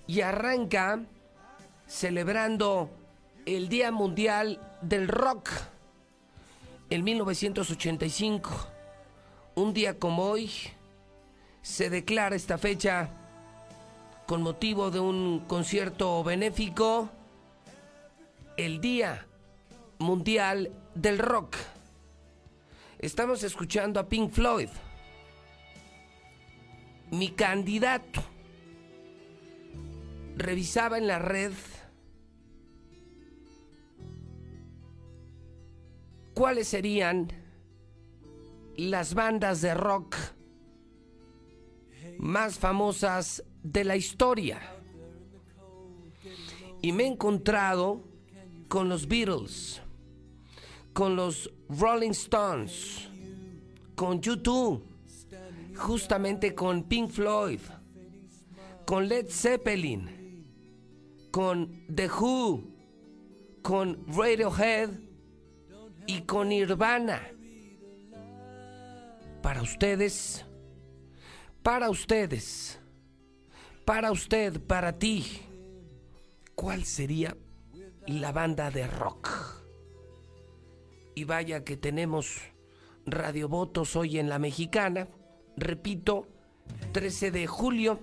Y 0.07 0.21
arranca 0.21 1.01
celebrando 1.87 2.89
el 3.45 3.67
Día 3.67 3.91
Mundial 3.91 4.77
del 4.81 5.09
Rock. 5.09 5.49
En 6.91 7.03
1985, 7.03 8.49
un 9.53 9.75
día 9.75 9.99
como 9.99 10.23
hoy, 10.23 10.49
se 11.61 11.91
declara 11.91 12.35
esta 12.35 12.57
fecha 12.57 13.11
con 14.25 14.41
motivo 14.41 14.89
de 14.89 14.99
un 14.99 15.41
concierto 15.41 16.23
benéfico, 16.23 17.11
el 18.57 18.81
Día 18.81 19.27
Mundial 19.99 20.71
del 20.95 21.19
Rock. 21.19 21.57
Estamos 22.97 23.43
escuchando 23.43 23.99
a 23.99 24.09
Pink 24.09 24.31
Floyd. 24.31 24.69
Mi 27.11 27.29
candidato 27.29 28.23
revisaba 30.37 30.97
en 30.97 31.05
la 31.05 31.19
red 31.19 31.53
cuáles 36.39 36.69
serían 36.69 37.27
las 38.77 39.13
bandas 39.13 39.59
de 39.59 39.73
rock 39.73 40.15
más 42.17 42.57
famosas 42.57 43.43
de 43.61 43.83
la 43.83 43.97
historia. 43.97 44.61
Y 46.81 46.93
me 46.93 47.03
he 47.03 47.07
encontrado 47.07 48.05
con 48.69 48.87
los 48.87 49.05
Beatles, 49.05 49.81
con 50.93 51.17
los 51.17 51.51
Rolling 51.67 52.11
Stones, 52.11 53.09
con 53.95 54.21
YouTube, 54.21 54.81
justamente 55.75 56.55
con 56.55 56.83
Pink 56.83 57.09
Floyd, 57.09 57.59
con 58.85 59.09
Led 59.09 59.27
Zeppelin, 59.27 60.45
con 61.31 61.85
The 61.93 62.07
Who, 62.07 62.63
con 63.61 64.05
Radiohead 64.07 65.08
y 66.09 66.21
con 66.21 66.49
Nirvana. 66.49 67.21
Para 69.43 69.61
ustedes, 69.61 70.43
para 71.61 71.91
ustedes, 71.91 72.79
para 73.85 74.11
usted, 74.11 74.59
para 74.59 74.97
ti, 74.97 75.23
¿cuál 76.55 76.83
sería 76.83 77.37
la 78.07 78.31
banda 78.31 78.71
de 78.71 78.87
rock? 78.87 79.29
Y 81.13 81.25
vaya 81.25 81.63
que 81.63 81.77
tenemos 81.77 82.39
radiovotos 83.05 83.95
hoy 83.95 84.17
en 84.17 84.29
la 84.29 84.39
mexicana. 84.39 85.09
Repito, 85.57 86.27
13 86.91 87.29
de 87.29 87.45
julio 87.45 87.99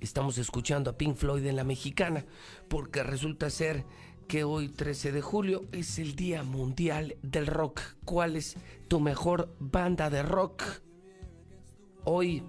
estamos 0.00 0.38
escuchando 0.38 0.90
a 0.90 0.96
Pink 0.96 1.16
Floyd 1.16 1.44
en 1.46 1.56
la 1.56 1.64
mexicana 1.64 2.24
porque 2.68 3.02
resulta 3.02 3.50
ser 3.50 3.84
que 4.28 4.44
hoy 4.44 4.68
13 4.68 5.10
de 5.10 5.22
julio 5.22 5.64
es 5.72 5.98
el 5.98 6.14
Día 6.14 6.42
Mundial 6.42 7.16
del 7.22 7.46
Rock. 7.46 7.80
¿Cuál 8.04 8.36
es 8.36 8.56
tu 8.86 9.00
mejor 9.00 9.56
banda 9.58 10.10
de 10.10 10.22
rock? 10.22 10.62
Hoy 12.04 12.42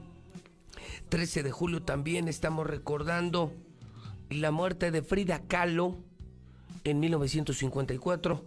13 1.07 1.41
de 1.41 1.51
julio 1.51 1.81
también 1.81 2.27
estamos 2.27 2.67
recordando 2.67 3.53
la 4.29 4.51
muerte 4.51 4.91
de 4.91 5.01
Frida 5.01 5.41
Kahlo 5.47 5.95
en 6.83 6.99
1954, 6.99 8.45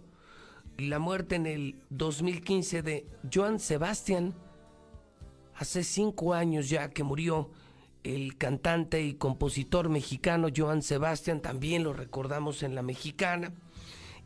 la 0.77 0.99
muerte 0.99 1.35
en 1.35 1.47
el 1.47 1.75
2015 1.89 2.83
de 2.83 3.07
Joan 3.33 3.59
Sebastián, 3.59 4.35
hace 5.55 5.83
cinco 5.83 6.35
años 6.35 6.69
ya 6.69 6.91
que 6.91 7.03
murió 7.03 7.49
el 8.03 8.37
cantante 8.37 9.01
y 9.01 9.13
compositor 9.13 9.89
mexicano 9.89 10.49
Joan 10.55 10.81
Sebastián, 10.81 11.41
también 11.41 11.83
lo 11.83 11.93
recordamos 11.93 12.63
en 12.63 12.75
la 12.75 12.81
mexicana. 12.81 13.53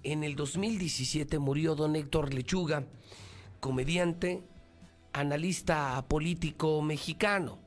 En 0.04 0.24
el 0.24 0.36
2017 0.36 1.40
murió 1.40 1.76
don 1.76 1.96
Héctor 1.96 2.34
Lechuga, 2.34 2.86
comediante, 3.60 4.44
analista 5.14 6.04
político 6.08 6.82
mexicano. 6.82 7.60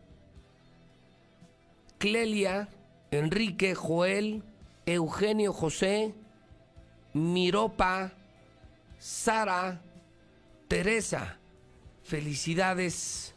Clelia, 1.98 2.68
Enrique, 3.10 3.74
Joel, 3.74 4.42
Eugenio 4.86 5.52
José, 5.52 6.14
Miropa, 7.12 8.12
Sara, 8.98 9.82
Teresa. 10.66 11.38
Felicidades 12.02 13.34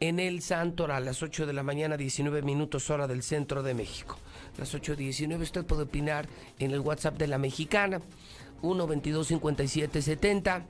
en 0.00 0.20
el 0.20 0.42
Santor 0.42 0.92
a 0.92 1.00
las 1.00 1.22
8 1.22 1.46
de 1.46 1.52
la 1.52 1.62
mañana, 1.62 1.96
19 1.96 2.42
minutos 2.42 2.88
hora 2.90 3.06
del 3.06 3.22
centro 3.22 3.62
de 3.62 3.74
México. 3.74 4.16
Las 4.56 4.74
8.19 4.74 5.40
usted 5.40 5.64
puede 5.64 5.82
opinar 5.82 6.28
en 6.58 6.70
el 6.70 6.80
WhatsApp 6.80 7.18
de 7.18 7.26
la 7.26 7.38
mexicana, 7.38 8.00
122-5770. 8.62 10.64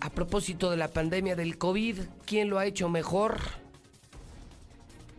A 0.00 0.10
propósito 0.10 0.70
de 0.70 0.76
la 0.76 0.88
pandemia 0.88 1.36
del 1.36 1.58
COVID, 1.58 1.98
¿quién 2.26 2.50
lo 2.50 2.58
ha 2.58 2.66
hecho 2.66 2.88
mejor? 2.88 3.38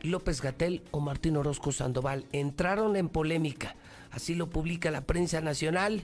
López 0.02 0.42
Gatel 0.42 0.84
o 0.92 1.00
Martín 1.00 1.38
Orozco 1.38 1.72
Sandoval 1.72 2.26
entraron 2.34 2.98
en 2.98 3.08
polémica. 3.08 3.76
Así 4.12 4.36
lo 4.36 4.50
publica 4.50 4.92
la 4.92 5.02
prensa 5.02 5.40
nacional. 5.40 6.04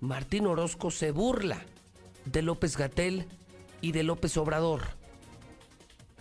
Martín 0.00 0.46
Orozco 0.46 0.90
se 0.90 1.10
burla 1.10 1.62
de 2.26 2.42
López 2.42 2.76
Gatel 2.76 3.26
y 3.80 3.92
de 3.92 4.02
López 4.02 4.36
Obrador. 4.36 4.82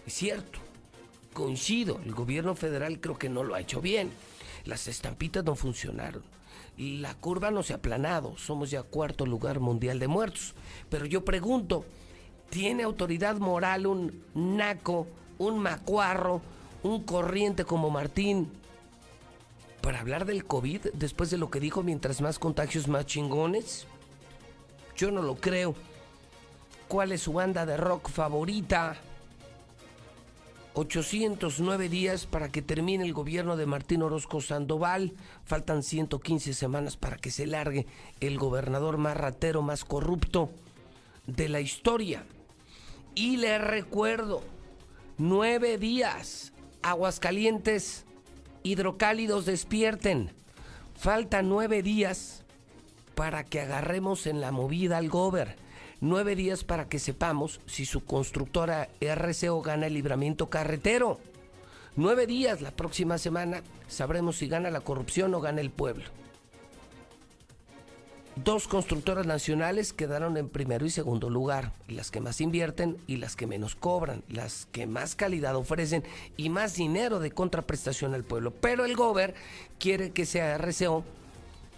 Es 0.05 0.13
cierto, 0.13 0.59
coincido, 1.33 1.99
el 2.05 2.13
gobierno 2.13 2.55
federal 2.55 2.99
creo 2.99 3.17
que 3.17 3.29
no 3.29 3.43
lo 3.43 3.55
ha 3.55 3.61
hecho 3.61 3.81
bien. 3.81 4.11
Las 4.65 4.87
estampitas 4.87 5.43
no 5.43 5.55
funcionaron. 5.55 6.23
La 6.77 7.13
curva 7.15 7.51
no 7.51 7.63
se 7.63 7.73
ha 7.73 7.77
aplanado. 7.77 8.37
Somos 8.37 8.71
ya 8.71 8.83
cuarto 8.83 9.25
lugar 9.25 9.59
mundial 9.59 9.99
de 9.99 10.07
muertos. 10.07 10.55
Pero 10.89 11.05
yo 11.05 11.23
pregunto, 11.23 11.85
¿tiene 12.49 12.83
autoridad 12.83 13.37
moral 13.37 13.87
un 13.87 14.23
naco, 14.33 15.07
un 15.37 15.59
macuarro, 15.59 16.41
un 16.83 17.03
corriente 17.03 17.63
como 17.63 17.89
Martín 17.89 18.51
para 19.81 19.99
hablar 19.99 20.25
del 20.25 20.45
COVID 20.45 20.87
después 20.93 21.29
de 21.29 21.37
lo 21.37 21.49
que 21.51 21.59
dijo 21.59 21.83
mientras 21.83 22.21
más 22.21 22.39
contagios 22.39 22.87
más 22.87 23.05
chingones? 23.05 23.85
Yo 24.95 25.11
no 25.11 25.21
lo 25.21 25.35
creo. 25.35 25.75
¿Cuál 26.87 27.11
es 27.11 27.21
su 27.21 27.33
banda 27.33 27.65
de 27.65 27.77
rock 27.77 28.09
favorita? 28.09 28.97
809 30.75 31.87
días 31.87 32.25
para 32.25 32.49
que 32.49 32.61
termine 32.61 33.03
el 33.03 33.13
gobierno 33.13 33.57
de 33.57 33.65
Martín 33.65 34.01
Orozco 34.01 34.41
Sandoval. 34.41 35.13
Faltan 35.45 35.83
115 35.83 36.53
semanas 36.53 36.97
para 36.97 37.17
que 37.17 37.29
se 37.29 37.45
largue 37.45 37.85
el 38.19 38.39
gobernador 38.39 38.97
más 38.97 39.15
ratero, 39.15 39.61
más 39.61 39.85
corrupto 39.85 40.49
de 41.27 41.49
la 41.49 41.61
historia. 41.61 42.25
Y 43.13 43.37
le 43.37 43.59
recuerdo, 43.59 44.41
nueve 45.17 45.77
días, 45.77 46.53
Aguascalientes, 46.81 48.05
hidrocálidos 48.63 49.45
despierten. 49.45 50.31
Faltan 50.95 51.49
nueve 51.49 51.83
días 51.83 52.43
para 53.13 53.43
que 53.43 53.61
agarremos 53.61 54.25
en 54.25 54.41
la 54.41 54.51
movida 54.51 54.97
al 54.97 55.09
gober 55.09 55.62
nueve 56.03 56.35
días 56.35 56.65
para 56.65 56.89
que 56.89 56.99
sepamos 56.99 57.61
si 57.65 57.85
su 57.85 58.03
constructora 58.03 58.89
RCO 58.99 59.61
gana 59.61 59.87
el 59.87 59.93
libramiento 59.93 60.49
carretero. 60.49 61.17
Nueve 61.95 62.27
días 62.27 62.59
la 62.59 62.71
próxima 62.71 63.17
semana 63.17 63.61
sabremos 63.87 64.35
si 64.35 64.49
gana 64.49 64.69
la 64.69 64.81
corrupción 64.81 65.33
o 65.33 65.39
gana 65.39 65.61
el 65.61 65.71
pueblo. 65.71 66.03
Dos 68.35 68.67
constructoras 68.67 69.25
nacionales 69.25 69.93
quedaron 69.93 70.35
en 70.35 70.49
primero 70.49 70.85
y 70.85 70.89
segundo 70.89 71.29
lugar, 71.29 71.71
las 71.87 72.11
que 72.11 72.19
más 72.19 72.41
invierten 72.41 72.97
y 73.07 73.15
las 73.17 73.37
que 73.37 73.47
menos 73.47 73.75
cobran, 73.75 74.23
las 74.27 74.67
que 74.73 74.87
más 74.87 75.15
calidad 75.15 75.55
ofrecen 75.55 76.03
y 76.35 76.49
más 76.49 76.75
dinero 76.75 77.19
de 77.19 77.31
contraprestación 77.31 78.13
al 78.13 78.25
pueblo. 78.25 78.51
Pero 78.51 78.83
el 78.83 78.97
gober 78.97 79.35
quiere 79.79 80.11
que 80.11 80.25
sea 80.25 80.57
RCO 80.57 81.05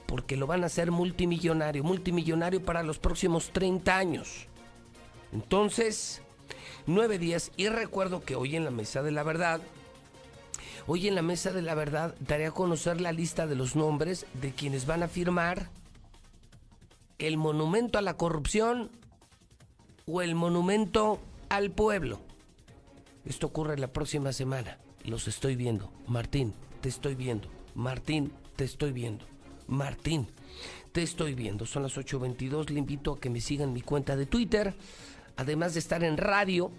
porque 0.07 0.37
lo 0.37 0.47
van 0.47 0.63
a 0.63 0.67
hacer 0.67 0.91
multimillonario, 0.91 1.83
multimillonario 1.83 2.63
para 2.63 2.83
los 2.83 2.99
próximos 2.99 3.51
30 3.51 3.97
años. 3.97 4.47
Entonces, 5.31 6.21
nueve 6.87 7.17
días 7.17 7.51
y 7.57 7.67
recuerdo 7.69 8.23
que 8.23 8.35
hoy 8.35 8.55
en 8.55 8.63
la 8.63 8.71
Mesa 8.71 9.01
de 9.01 9.11
la 9.11 9.23
Verdad, 9.23 9.61
hoy 10.87 11.07
en 11.07 11.15
la 11.15 11.21
Mesa 11.21 11.51
de 11.51 11.61
la 11.61 11.75
Verdad 11.75 12.15
daré 12.19 12.45
a 12.45 12.51
conocer 12.51 13.01
la 13.01 13.11
lista 13.11 13.47
de 13.47 13.55
los 13.55 13.75
nombres 13.75 14.25
de 14.41 14.51
quienes 14.51 14.85
van 14.85 15.03
a 15.03 15.07
firmar 15.07 15.69
el 17.17 17.37
monumento 17.37 17.97
a 17.97 18.01
la 18.01 18.17
corrupción 18.17 18.91
o 20.05 20.21
el 20.21 20.35
monumento 20.35 21.19
al 21.49 21.71
pueblo. 21.71 22.19
Esto 23.25 23.47
ocurre 23.47 23.77
la 23.77 23.87
próxima 23.87 24.31
semana. 24.33 24.77
Los 25.03 25.27
estoy 25.27 25.55
viendo. 25.55 25.91
Martín, 26.07 26.53
te 26.81 26.89
estoy 26.89 27.15
viendo. 27.15 27.47
Martín, 27.73 28.31
te 28.55 28.63
estoy 28.63 28.91
viendo. 28.91 29.25
Martín, 29.67 30.27
te 30.91 31.03
estoy 31.03 31.35
viendo. 31.35 31.65
Son 31.65 31.83
las 31.83 31.97
8.22. 31.97 32.69
Le 32.69 32.79
invito 32.79 33.13
a 33.13 33.19
que 33.19 33.29
me 33.29 33.41
sigan 33.41 33.73
mi 33.73 33.81
cuenta 33.81 34.15
de 34.15 34.25
Twitter. 34.25 34.73
Además 35.37 35.73
de 35.73 35.79
estar 35.79 36.03
en 36.03 36.17
radio. 36.17 36.71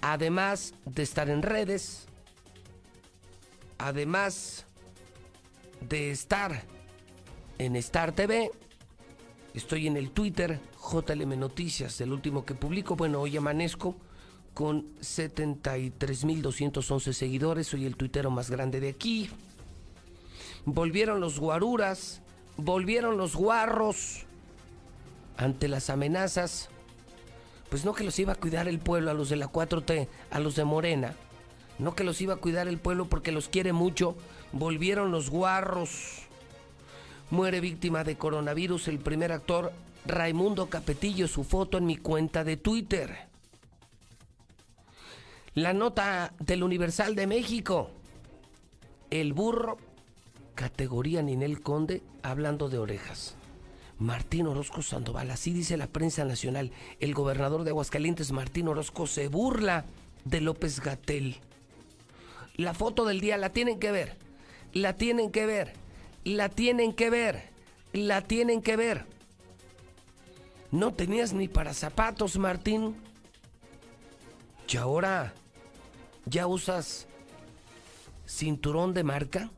Además 0.00 0.74
de 0.84 1.02
estar 1.02 1.28
en 1.28 1.42
redes. 1.42 2.06
Además 3.78 4.64
de 5.80 6.10
estar 6.10 6.64
en 7.58 7.76
Star 7.76 8.12
TV. 8.12 8.50
Estoy 9.54 9.86
en 9.86 9.96
el 9.96 10.10
Twitter 10.10 10.60
JLM 10.92 11.38
Noticias, 11.38 12.00
el 12.00 12.12
último 12.12 12.44
que 12.44 12.54
publico. 12.54 12.96
Bueno, 12.96 13.20
hoy 13.20 13.36
amanezco 13.36 13.96
con 14.54 14.94
73.211 15.00 17.12
seguidores. 17.12 17.66
Soy 17.66 17.84
el 17.86 17.96
tuitero 17.96 18.30
más 18.30 18.50
grande 18.50 18.80
de 18.80 18.90
aquí. 18.90 19.28
Volvieron 20.66 21.20
los 21.20 21.38
guaruras, 21.38 22.20
volvieron 22.56 23.16
los 23.16 23.36
guarros 23.36 24.26
ante 25.36 25.68
las 25.68 25.90
amenazas. 25.90 26.68
Pues 27.70 27.84
no 27.84 27.94
que 27.94 28.04
los 28.04 28.18
iba 28.18 28.32
a 28.32 28.36
cuidar 28.36 28.66
el 28.66 28.80
pueblo 28.80 29.10
a 29.10 29.14
los 29.14 29.28
de 29.28 29.36
la 29.36 29.46
4T, 29.46 30.08
a 30.30 30.40
los 30.40 30.56
de 30.56 30.64
Morena. 30.64 31.14
No 31.78 31.94
que 31.94 32.04
los 32.04 32.20
iba 32.20 32.34
a 32.34 32.38
cuidar 32.38 32.66
el 32.66 32.78
pueblo 32.78 33.06
porque 33.06 33.32
los 33.32 33.48
quiere 33.48 33.72
mucho. 33.72 34.16
Volvieron 34.52 35.12
los 35.12 35.30
guarros. 35.30 36.22
Muere 37.30 37.60
víctima 37.60 38.02
de 38.02 38.16
coronavirus 38.16 38.88
el 38.88 38.98
primer 38.98 39.30
actor 39.32 39.72
Raimundo 40.04 40.66
Capetillo, 40.66 41.28
su 41.28 41.44
foto 41.44 41.78
en 41.78 41.86
mi 41.86 41.96
cuenta 41.96 42.44
de 42.44 42.56
Twitter. 42.56 43.16
La 45.54 45.72
nota 45.72 46.34
del 46.38 46.62
Universal 46.62 47.14
de 47.14 47.26
México. 47.26 47.90
El 49.10 49.32
burro, 49.32 49.78
categoría 50.56 51.22
Ninel 51.22 51.60
Conde, 51.60 52.02
hablando 52.24 52.68
de 52.68 52.78
orejas. 52.78 53.36
Martín 53.98 54.48
Orozco 54.48 54.82
Sandoval, 54.82 55.30
así 55.30 55.52
dice 55.52 55.76
la 55.76 55.86
prensa 55.86 56.24
nacional. 56.24 56.72
El 56.98 57.14
gobernador 57.14 57.62
de 57.62 57.70
Aguascalientes, 57.70 58.32
Martín 58.32 58.66
Orozco, 58.66 59.06
se 59.06 59.28
burla 59.28 59.84
de 60.24 60.40
López 60.40 60.80
Gatel. 60.80 61.36
La 62.56 62.74
foto 62.74 63.04
del 63.04 63.20
día 63.20 63.36
la 63.36 63.50
tienen 63.50 63.78
que 63.78 63.92
ver. 63.92 64.16
La 64.72 64.96
tienen 64.96 65.30
que 65.30 65.46
ver. 65.46 65.74
La 66.24 66.48
tienen 66.48 66.92
que 66.92 67.10
ver. 67.10 67.50
La 67.92 68.22
tienen 68.22 68.60
que 68.60 68.76
ver. 68.76 69.06
No 70.72 70.92
tenías 70.92 71.32
ni 71.32 71.48
para 71.48 71.72
zapatos, 71.72 72.36
Martín. 72.38 72.96
Y 74.68 74.76
ahora 74.78 75.32
ya 76.24 76.46
usas 76.46 77.06
cinturón 78.26 78.92
de 78.92 79.04
marca. 79.04 79.50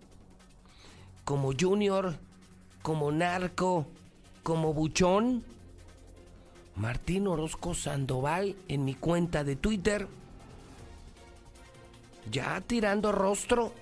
Como 1.28 1.52
Junior, 1.52 2.16
como 2.80 3.12
Narco, 3.12 3.86
como 4.42 4.72
Buchón. 4.72 5.44
Martín 6.74 7.26
Orozco 7.26 7.74
Sandoval 7.74 8.56
en 8.66 8.86
mi 8.86 8.94
cuenta 8.94 9.44
de 9.44 9.54
Twitter. 9.54 10.08
Ya 12.30 12.62
tirando 12.62 13.12
rostro. 13.12 13.74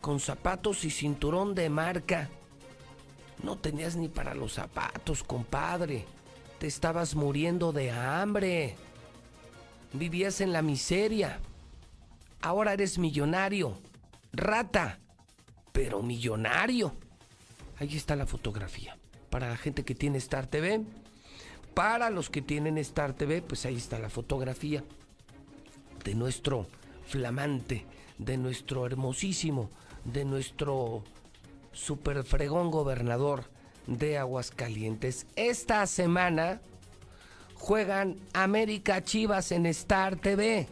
Con 0.00 0.18
zapatos 0.18 0.84
y 0.84 0.90
cinturón 0.90 1.54
de 1.54 1.70
marca. 1.70 2.28
No 3.44 3.56
tenías 3.56 3.94
ni 3.94 4.08
para 4.08 4.34
los 4.34 4.54
zapatos, 4.54 5.22
compadre. 5.22 6.04
Te 6.58 6.66
estabas 6.66 7.14
muriendo 7.14 7.70
de 7.70 7.92
hambre. 7.92 8.74
Vivías 9.92 10.40
en 10.40 10.52
la 10.52 10.62
miseria. 10.62 11.38
Ahora 12.40 12.72
eres 12.72 12.98
millonario. 12.98 13.78
Rata. 14.32 14.98
Pero 15.78 16.02
millonario. 16.02 16.92
Ahí 17.78 17.96
está 17.96 18.16
la 18.16 18.26
fotografía. 18.26 18.98
Para 19.30 19.48
la 19.48 19.56
gente 19.56 19.84
que 19.84 19.94
tiene 19.94 20.18
Star 20.18 20.48
TV. 20.48 20.82
Para 21.72 22.10
los 22.10 22.30
que 22.30 22.42
tienen 22.42 22.78
Star 22.78 23.12
TV, 23.12 23.42
pues 23.42 23.64
ahí 23.64 23.76
está 23.76 24.00
la 24.00 24.10
fotografía 24.10 24.82
de 26.04 26.16
nuestro 26.16 26.66
flamante, 27.06 27.86
de 28.18 28.36
nuestro 28.38 28.86
hermosísimo, 28.86 29.70
de 30.04 30.24
nuestro 30.24 31.04
super 31.70 32.24
fregón 32.24 32.72
gobernador 32.72 33.44
de 33.86 34.18
Aguascalientes. 34.18 35.28
Esta 35.36 35.86
semana 35.86 36.60
juegan 37.54 38.16
América 38.32 39.04
Chivas 39.04 39.52
en 39.52 39.64
Star 39.66 40.16
TV. 40.16 40.66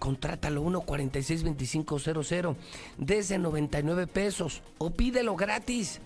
Contrátalo 0.00 0.62
1462500 0.62 2.56
desde 2.98 3.38
99 3.38 4.08
pesos 4.08 4.62
o 4.78 4.90
pídelo 4.90 5.36
gratis. 5.36 6.00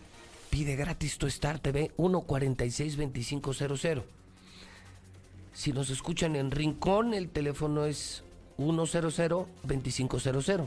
Pide 0.51 0.77
gratis 0.77 1.17
tu 1.17 1.27
Star 1.29 1.59
TV 1.59 1.91
1462500. 1.97 4.05
Si 5.55 5.73
nos 5.73 5.89
escuchan 5.89 6.37
en 6.37 6.51
Rincón, 6.51 7.15
el 7.15 7.31
teléfono 7.31 7.87
es 7.87 8.25
100-2500. 8.59 10.67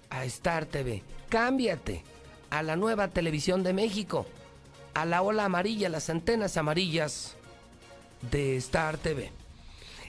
a 0.09 0.25
Star 0.25 0.65
TV 0.65 1.03
cámbiate 1.29 2.03
a 2.49 2.63
la 2.63 2.75
nueva 2.75 3.09
televisión 3.09 3.63
de 3.63 3.73
México 3.73 4.25
a 4.93 5.05
la 5.05 5.21
ola 5.21 5.45
amarilla 5.45 5.89
las 5.89 6.09
antenas 6.09 6.57
amarillas 6.57 7.35
de 8.31 8.57
Star 8.57 8.97
TV 8.97 9.31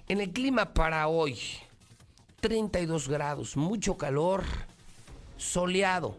en 0.08 0.20
el 0.20 0.30
clima 0.30 0.72
para 0.72 1.08
hoy 1.08 1.38
32 2.40 3.08
grados 3.08 3.56
mucho 3.56 3.96
calor 3.96 4.44
soleado 5.36 6.16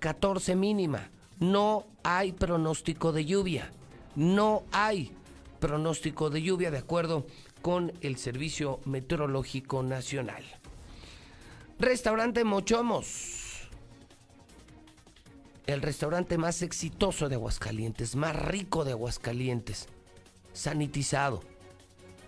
14 0.00 0.54
mínima 0.54 1.10
no 1.40 1.86
hay 2.02 2.32
pronóstico 2.32 3.12
de 3.12 3.24
lluvia. 3.24 3.72
No 4.14 4.62
hay 4.70 5.12
pronóstico 5.58 6.30
de 6.30 6.42
lluvia 6.42 6.70
de 6.70 6.78
acuerdo 6.78 7.26
con 7.60 7.92
el 8.02 8.16
Servicio 8.16 8.80
Meteorológico 8.84 9.82
Nacional. 9.82 10.44
Restaurante 11.78 12.44
Mochomos. 12.44 13.68
El 15.66 15.82
restaurante 15.82 16.38
más 16.38 16.62
exitoso 16.62 17.28
de 17.28 17.36
Aguascalientes, 17.36 18.16
más 18.16 18.36
rico 18.36 18.84
de 18.84 18.92
Aguascalientes. 18.92 19.88
Sanitizado. 20.52 21.42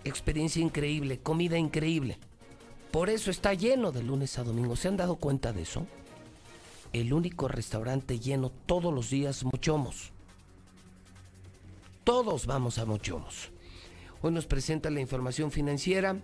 Experiencia 0.03 0.61
increíble, 0.61 1.19
comida 1.19 1.57
increíble. 1.57 2.17
Por 2.91 3.09
eso 3.09 3.29
está 3.31 3.53
lleno 3.53 3.91
de 3.91 4.03
lunes 4.03 4.37
a 4.39 4.43
domingo. 4.43 4.75
¿Se 4.75 4.87
han 4.87 4.97
dado 4.97 5.15
cuenta 5.15 5.53
de 5.53 5.61
eso? 5.63 5.85
el 6.93 7.13
único 7.13 7.47
restaurante 7.47 8.19
lleno 8.19 8.49
todos 8.65 8.93
los 8.93 9.09
días 9.09 9.43
Mochomos. 9.43 10.11
Todos 12.03 12.45
vamos 12.45 12.77
a 12.77 12.85
Mochomos. 12.85 13.51
Hoy 14.21 14.31
nos 14.31 14.45
presenta 14.45 14.89
la 14.89 15.01
información 15.01 15.51
financiera. 15.51 16.17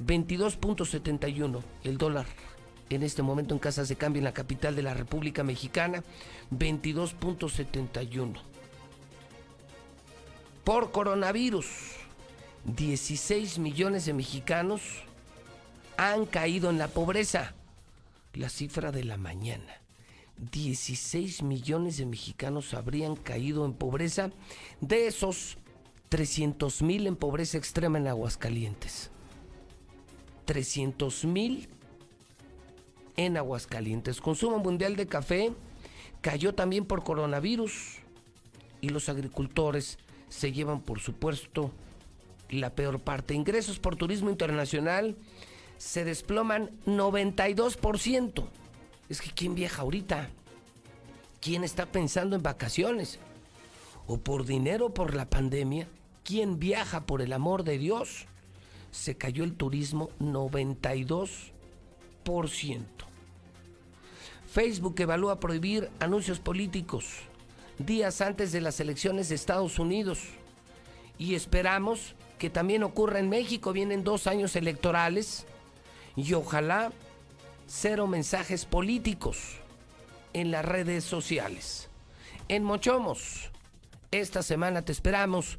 22.71 0.00 1.62
el 1.84 1.98
dólar 1.98 2.26
en 2.90 3.02
este 3.02 3.22
momento 3.22 3.54
en 3.54 3.60
casas 3.60 3.88
de 3.88 3.96
cambio 3.96 4.20
en 4.20 4.24
la 4.24 4.34
capital 4.34 4.76
de 4.76 4.82
la 4.82 4.94
República 4.94 5.42
Mexicana. 5.42 6.02
22.71. 6.50 8.34
Por 10.64 10.92
coronavirus, 10.92 11.66
16 12.64 13.58
millones 13.58 14.06
de 14.06 14.14
mexicanos 14.14 14.82
han 15.96 16.26
caído 16.26 16.70
en 16.70 16.78
la 16.78 16.88
pobreza. 16.88 17.54
La 18.32 18.48
cifra 18.48 18.90
de 18.90 19.04
la 19.04 19.16
mañana. 19.16 19.80
16 20.52 21.42
millones 21.42 21.98
de 21.98 22.06
mexicanos 22.06 22.74
habrían 22.74 23.14
caído 23.14 23.64
en 23.64 23.74
pobreza. 23.74 24.30
De 24.80 25.06
esos, 25.06 25.58
300 26.08 26.82
mil 26.82 27.06
en 27.06 27.16
pobreza 27.16 27.58
extrema 27.58 27.98
en 27.98 28.08
Aguascalientes. 28.08 29.10
300 30.44 31.24
mil 31.24 31.68
en 33.16 33.36
Aguascalientes. 33.36 34.20
Consumo 34.20 34.58
mundial 34.58 34.96
de 34.96 35.06
café 35.06 35.52
cayó 36.20 36.54
también 36.54 36.84
por 36.84 37.04
coronavirus 37.04 37.98
y 38.80 38.88
los 38.88 39.08
agricultores 39.08 39.98
se 40.28 40.52
llevan, 40.52 40.80
por 40.80 41.00
supuesto, 41.00 41.70
la 42.50 42.70
peor 42.70 43.00
parte. 43.00 43.34
Ingresos 43.34 43.78
por 43.78 43.96
turismo 43.96 44.30
internacional 44.30 45.16
se 45.78 46.04
desploman 46.04 46.70
92%. 46.86 48.44
Es 49.08 49.20
que 49.20 49.30
¿quién 49.30 49.54
viaja 49.54 49.82
ahorita? 49.82 50.30
¿Quién 51.40 51.62
está 51.62 51.86
pensando 51.86 52.36
en 52.36 52.42
vacaciones? 52.42 53.18
¿O 54.06 54.18
por 54.18 54.44
dinero 54.44 54.92
por 54.92 55.14
la 55.14 55.28
pandemia? 55.28 55.88
¿Quién 56.22 56.58
viaja 56.58 57.04
por 57.06 57.20
el 57.22 57.32
amor 57.32 57.64
de 57.64 57.78
Dios? 57.78 58.26
Se 58.94 59.16
cayó 59.16 59.42
el 59.42 59.54
turismo 59.54 60.10
92%. 60.20 61.50
Facebook 64.46 64.94
evalúa 65.00 65.40
prohibir 65.40 65.90
anuncios 65.98 66.38
políticos 66.38 67.16
días 67.78 68.20
antes 68.20 68.52
de 68.52 68.60
las 68.60 68.78
elecciones 68.78 69.28
de 69.28 69.34
Estados 69.34 69.80
Unidos. 69.80 70.20
Y 71.18 71.34
esperamos 71.34 72.14
que 72.38 72.50
también 72.50 72.84
ocurra 72.84 73.18
en 73.18 73.28
México. 73.28 73.72
Vienen 73.72 74.04
dos 74.04 74.28
años 74.28 74.54
electorales 74.54 75.44
y 76.14 76.32
ojalá 76.34 76.92
cero 77.66 78.06
mensajes 78.06 78.64
políticos 78.64 79.56
en 80.34 80.52
las 80.52 80.64
redes 80.64 81.02
sociales. 81.02 81.90
En 82.46 82.62
Mochomos, 82.62 83.50
esta 84.12 84.44
semana 84.44 84.82
te 84.82 84.92
esperamos 84.92 85.58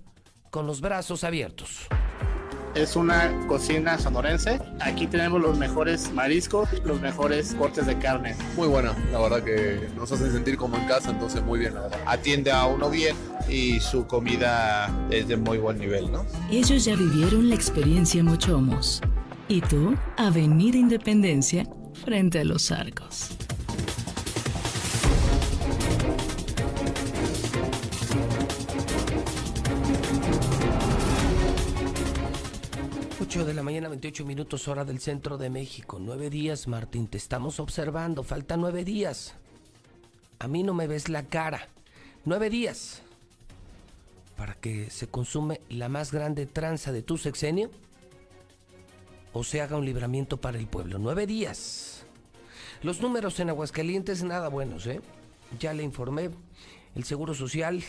con 0.51 0.65
los 0.65 0.79
brazos 0.79 1.25
abiertos. 1.25 1.89
Es 2.75 2.97
una 2.97 3.31
cocina 3.47 3.97
sonorense. 3.97 4.59
Aquí 4.81 5.07
tenemos 5.07 5.41
los 5.41 5.57
mejores 5.57 6.11
mariscos, 6.11 6.67
los 6.83 6.99
mejores 6.99 7.55
cortes 7.55 7.87
de 7.87 7.97
carne. 7.97 8.35
Muy 8.57 8.67
buena, 8.67 8.93
la 9.13 9.21
verdad 9.21 9.43
que 9.43 9.87
nos 9.95 10.11
hacen 10.11 10.33
sentir 10.33 10.57
como 10.57 10.75
en 10.75 10.85
casa, 10.85 11.11
entonces 11.11 11.41
muy 11.41 11.59
bien, 11.59 11.73
la 11.73 11.83
verdad. 11.83 11.99
Atiende 12.05 12.51
a 12.51 12.65
uno 12.65 12.89
bien 12.89 13.15
y 13.47 13.79
su 13.79 14.05
comida 14.07 14.93
es 15.09 15.29
de 15.29 15.37
muy 15.37 15.57
buen 15.57 15.79
nivel, 15.79 16.11
¿no? 16.11 16.25
Ellos 16.51 16.83
ya 16.83 16.97
vivieron 16.97 17.47
la 17.47 17.55
experiencia 17.55 18.21
Mochomos. 18.21 19.01
Y 19.47 19.61
tú, 19.61 19.95
Avenida 20.17 20.77
Independencia, 20.77 21.65
frente 22.03 22.39
a 22.39 22.43
los 22.43 22.71
arcos. 22.71 23.29
8 33.35 33.43
de 33.43 33.53
la 33.53 33.63
mañana, 33.63 33.89
28 33.89 34.23
minutos 34.23 34.69
hora 34.69 34.85
del 34.85 35.01
centro 35.01 35.37
de 35.37 35.49
México. 35.49 35.97
Nueve 35.99 36.29
días, 36.29 36.69
Martín, 36.69 37.07
te 37.07 37.17
estamos 37.17 37.59
observando. 37.59 38.23
Faltan 38.23 38.61
nueve 38.61 38.85
días. 38.85 39.33
A 40.39 40.47
mí 40.47 40.63
no 40.63 40.73
me 40.73 40.87
ves 40.87 41.09
la 41.09 41.23
cara. 41.23 41.67
Nueve 42.23 42.49
días. 42.49 43.01
Para 44.37 44.53
que 44.53 44.89
se 44.89 45.07
consume 45.07 45.59
la 45.67 45.89
más 45.89 46.13
grande 46.13 46.45
tranza 46.45 46.93
de 46.93 47.01
tu 47.01 47.17
sexenio. 47.17 47.71
O 49.33 49.43
se 49.43 49.59
haga 49.59 49.75
un 49.75 49.83
libramiento 49.83 50.37
para 50.37 50.57
el 50.57 50.67
pueblo. 50.67 50.97
Nueve 50.97 51.27
días. 51.27 52.05
Los 52.83 53.01
números 53.01 53.37
en 53.41 53.49
Aguascalientes 53.49 54.23
nada 54.23 54.47
buenos, 54.47 54.87
¿eh? 54.87 55.01
Ya 55.59 55.73
le 55.73 55.83
informé. 55.83 56.29
El 56.95 57.03
Seguro 57.03 57.33
Social 57.33 57.83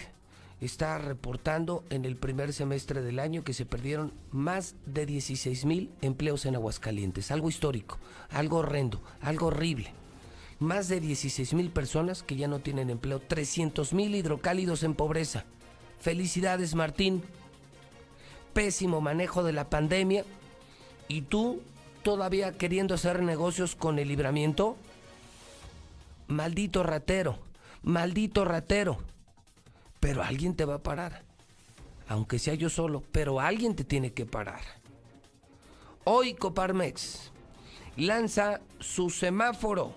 está 0.60 0.96
reportando 0.98 1.84
en 1.90 2.04
el 2.04 2.16
primer 2.16 2.52
semestre 2.52 3.02
del 3.02 3.18
año 3.18 3.44
que 3.44 3.52
se 3.52 3.66
perdieron 3.66 4.12
más 4.30 4.74
de 4.86 5.04
16 5.04 5.64
mil 5.66 5.90
empleos 6.00 6.46
en 6.46 6.54
Aguascalientes. 6.54 7.30
Algo 7.30 7.48
histórico, 7.48 7.98
algo 8.30 8.58
horrendo, 8.58 9.02
algo 9.20 9.46
horrible. 9.48 9.92
Más 10.58 10.88
de 10.88 11.00
16 11.00 11.52
mil 11.52 11.70
personas 11.70 12.22
que 12.22 12.36
ya 12.36 12.48
no 12.48 12.60
tienen 12.60 12.88
empleo, 12.88 13.20
300 13.20 13.92
mil 13.92 14.14
hidrocálidos 14.14 14.82
en 14.82 14.94
pobreza. 14.94 15.44
Felicidades 16.00 16.74
Martín. 16.74 17.22
Pésimo 18.54 19.02
manejo 19.02 19.42
de 19.42 19.52
la 19.52 19.68
pandemia. 19.68 20.24
¿Y 21.08 21.22
tú 21.22 21.60
todavía 22.02 22.52
queriendo 22.52 22.94
hacer 22.94 23.22
negocios 23.22 23.76
con 23.76 23.98
el 23.98 24.08
libramiento? 24.08 24.78
Maldito 26.26 26.82
ratero, 26.82 27.38
maldito 27.82 28.46
ratero 28.46 28.98
pero 30.06 30.22
alguien 30.22 30.54
te 30.54 30.64
va 30.64 30.74
a 30.74 30.82
parar. 30.84 31.22
Aunque 32.06 32.38
sea 32.38 32.54
yo 32.54 32.68
solo, 32.68 33.02
pero 33.10 33.40
alguien 33.40 33.74
te 33.74 33.82
tiene 33.82 34.12
que 34.12 34.24
parar. 34.24 34.60
Hoy 36.04 36.34
Coparmex 36.34 37.32
lanza 37.96 38.60
su 38.78 39.10
semáforo 39.10 39.96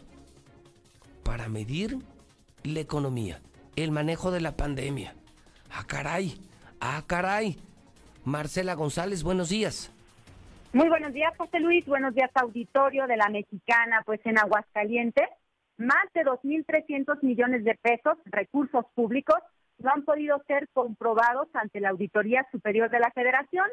para 1.24 1.48
medir 1.48 2.00
la 2.64 2.80
economía, 2.80 3.40
el 3.76 3.92
manejo 3.92 4.32
de 4.32 4.42
la 4.42 4.58
pandemia. 4.58 5.14
Ah, 5.70 5.84
caray, 5.86 6.42
ah, 6.80 7.04
caray. 7.06 7.60
Marcela 8.26 8.74
González, 8.74 9.22
buenos 9.22 9.50
días. 9.50 9.94
Muy 10.74 10.90
buenos 10.90 11.14
días, 11.14 11.38
José 11.38 11.60
Luis. 11.60 11.86
Buenos 11.86 12.16
días, 12.16 12.32
auditorio 12.34 13.06
de 13.06 13.16
la 13.16 13.30
Mexicana. 13.30 14.02
Pues 14.08 14.22
en 14.26 14.40
Aguascalientes, 14.40 15.30
más 15.78 16.12
de 16.16 16.22
2.300 16.22 17.22
millones 17.22 17.64
de 17.64 17.76
pesos, 17.76 18.18
recursos 18.26 18.86
públicos, 18.96 19.38
no 19.80 19.92
han 19.92 20.04
podido 20.04 20.42
ser 20.48 20.68
comprobados 20.74 21.48
ante 21.54 21.80
la 21.80 21.90
Auditoría 21.90 22.46
Superior 22.52 22.90
de 22.90 23.00
la 23.00 23.12
Federación. 23.12 23.68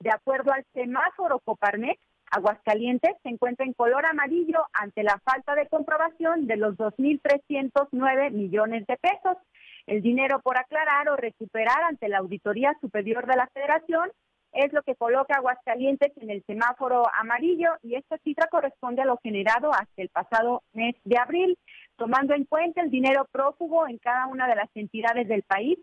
De 0.00 0.10
acuerdo 0.10 0.52
al 0.52 0.64
semáforo 0.72 1.40
Coparmex, 1.40 2.00
Aguascalientes 2.30 3.16
se 3.22 3.28
encuentra 3.28 3.66
en 3.66 3.72
color 3.72 4.06
amarillo 4.06 4.64
ante 4.72 5.02
la 5.02 5.18
falta 5.24 5.54
de 5.56 5.66
comprobación 5.66 6.46
de 6.46 6.56
los 6.56 6.76
2.309 6.76 8.30
millones 8.30 8.86
de 8.86 8.96
pesos. 8.96 9.36
El 9.86 10.00
dinero 10.00 10.40
por 10.40 10.56
aclarar 10.56 11.08
o 11.08 11.16
recuperar 11.16 11.82
ante 11.82 12.08
la 12.08 12.18
Auditoría 12.18 12.76
Superior 12.80 13.26
de 13.26 13.36
la 13.36 13.48
Federación 13.48 14.10
es 14.52 14.72
lo 14.72 14.82
que 14.82 14.94
coloca 14.94 15.36
Aguascalientes 15.36 16.12
en 16.16 16.30
el 16.30 16.44
semáforo 16.44 17.04
amarillo 17.14 17.70
y 17.82 17.94
esta 17.94 18.18
cifra 18.18 18.46
corresponde 18.48 19.02
a 19.02 19.06
lo 19.06 19.18
generado 19.18 19.72
hasta 19.72 20.02
el 20.02 20.08
pasado 20.08 20.62
mes 20.72 20.96
de 21.04 21.18
abril. 21.18 21.58
Tomando 22.00 22.32
en 22.32 22.46
cuenta 22.46 22.80
el 22.80 22.90
dinero 22.90 23.26
prófugo 23.30 23.86
en 23.86 23.98
cada 23.98 24.26
una 24.26 24.48
de 24.48 24.56
las 24.56 24.74
entidades 24.74 25.28
del 25.28 25.42
país, 25.42 25.78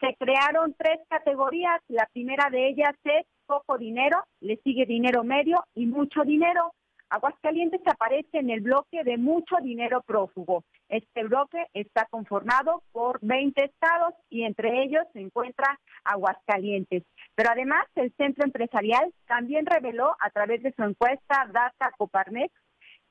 se 0.00 0.16
crearon 0.18 0.74
tres 0.76 0.98
categorías. 1.08 1.80
La 1.86 2.08
primera 2.12 2.50
de 2.50 2.70
ellas 2.70 2.96
es 3.04 3.24
poco 3.46 3.78
dinero, 3.78 4.18
le 4.40 4.56
sigue 4.64 4.84
dinero 4.84 5.22
medio 5.22 5.62
y 5.76 5.86
mucho 5.86 6.22
dinero. 6.22 6.72
Aguascalientes 7.08 7.82
aparece 7.86 8.38
en 8.38 8.50
el 8.50 8.62
bloque 8.62 9.04
de 9.04 9.16
mucho 9.16 9.58
dinero 9.62 10.02
prófugo. 10.02 10.64
Este 10.88 11.22
bloque 11.22 11.64
está 11.72 12.04
conformado 12.10 12.82
por 12.90 13.20
20 13.22 13.64
estados 13.64 14.14
y 14.28 14.42
entre 14.42 14.82
ellos 14.82 15.04
se 15.12 15.20
encuentra 15.20 15.78
Aguascalientes. 16.02 17.04
Pero 17.36 17.50
además 17.52 17.86
el 17.94 18.12
centro 18.16 18.44
empresarial 18.44 19.14
también 19.28 19.66
reveló 19.66 20.16
a 20.18 20.30
través 20.30 20.64
de 20.64 20.72
su 20.72 20.82
encuesta 20.82 21.48
Data 21.52 21.92
Coparmex 21.96 22.52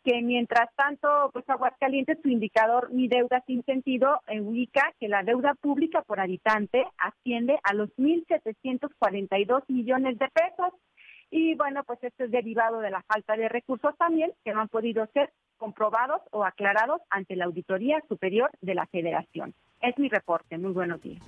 que 0.03 0.21
mientras 0.21 0.73
tanto, 0.75 1.29
pues 1.33 1.49
Aguascalientes, 1.49 2.19
su 2.21 2.29
indicador 2.29 2.91
Mi 2.91 3.07
Deuda 3.07 3.43
Sin 3.45 3.63
Sentido, 3.63 4.21
ubica 4.41 4.93
que 4.99 5.07
la 5.07 5.23
deuda 5.23 5.55
pública 5.55 6.01
por 6.01 6.19
habitante 6.19 6.85
asciende 6.97 7.59
a 7.63 7.73
los 7.73 7.89
1.742 7.97 9.63
millones 9.67 10.17
de 10.17 10.27
pesos. 10.29 10.73
Y 11.31 11.55
bueno, 11.55 11.83
pues 11.83 12.03
esto 12.03 12.23
es 12.23 12.31
derivado 12.31 12.79
de 12.79 12.89
la 12.89 13.03
falta 13.03 13.35
de 13.35 13.49
recursos 13.49 13.95
también 13.97 14.31
que 14.43 14.53
no 14.53 14.61
han 14.61 14.69
podido 14.69 15.05
ser 15.13 15.31
comprobados 15.57 16.21
o 16.31 16.43
aclarados 16.43 17.01
ante 17.09 17.35
la 17.35 17.45
Auditoría 17.45 18.01
Superior 18.07 18.49
de 18.61 18.75
la 18.75 18.87
Federación. 18.87 19.53
Es 19.81 19.97
mi 19.99 20.09
reporte. 20.09 20.57
Muy 20.57 20.71
buenos 20.71 21.01
días. 21.01 21.21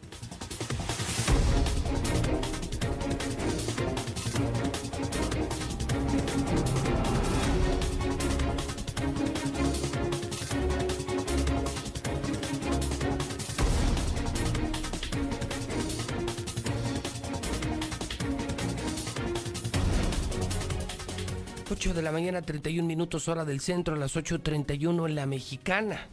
8 21.71 21.93
de 21.93 22.01
la 22.01 22.11
mañana, 22.11 22.41
31 22.41 22.85
minutos 22.85 23.29
hora 23.29 23.45
del 23.45 23.61
centro, 23.61 23.95
a 23.95 23.97
las 23.97 24.17
8.31 24.17 25.07
en 25.07 25.15
la 25.15 25.25
mexicana. 25.25 26.05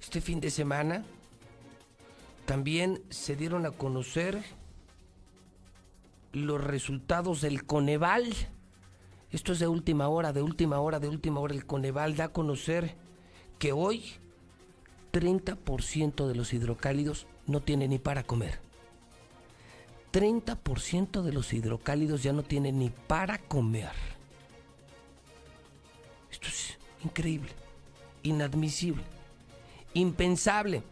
Este 0.00 0.22
fin 0.22 0.40
de 0.40 0.50
semana 0.50 1.04
también 2.46 3.02
se 3.10 3.36
dieron 3.36 3.66
a 3.66 3.72
conocer 3.72 4.42
los 6.32 6.64
resultados 6.64 7.42
del 7.42 7.66
Coneval. 7.66 8.24
Esto 9.32 9.52
es 9.52 9.58
de 9.58 9.68
última 9.68 10.08
hora, 10.08 10.32
de 10.32 10.40
última 10.40 10.80
hora, 10.80 10.98
de 10.98 11.08
última 11.08 11.40
hora. 11.40 11.52
El 11.52 11.66
Coneval 11.66 12.16
da 12.16 12.24
a 12.24 12.32
conocer 12.32 12.94
que 13.58 13.72
hoy 13.72 14.02
30% 15.12 16.26
de 16.26 16.34
los 16.34 16.54
hidrocálidos 16.54 17.26
no 17.46 17.60
tienen 17.60 17.90
ni 17.90 17.98
para 17.98 18.22
comer. 18.22 18.65
30% 20.12 21.22
de 21.22 21.32
los 21.32 21.52
hidrocálidos 21.52 22.22
ya 22.22 22.32
no 22.32 22.42
tienen 22.42 22.78
ni 22.78 22.90
para 22.90 23.38
comer. 23.38 23.90
Esto 26.30 26.48
es 26.48 26.78
increíble, 27.04 27.50
inadmisible, 28.22 29.02
impensable 29.94 30.82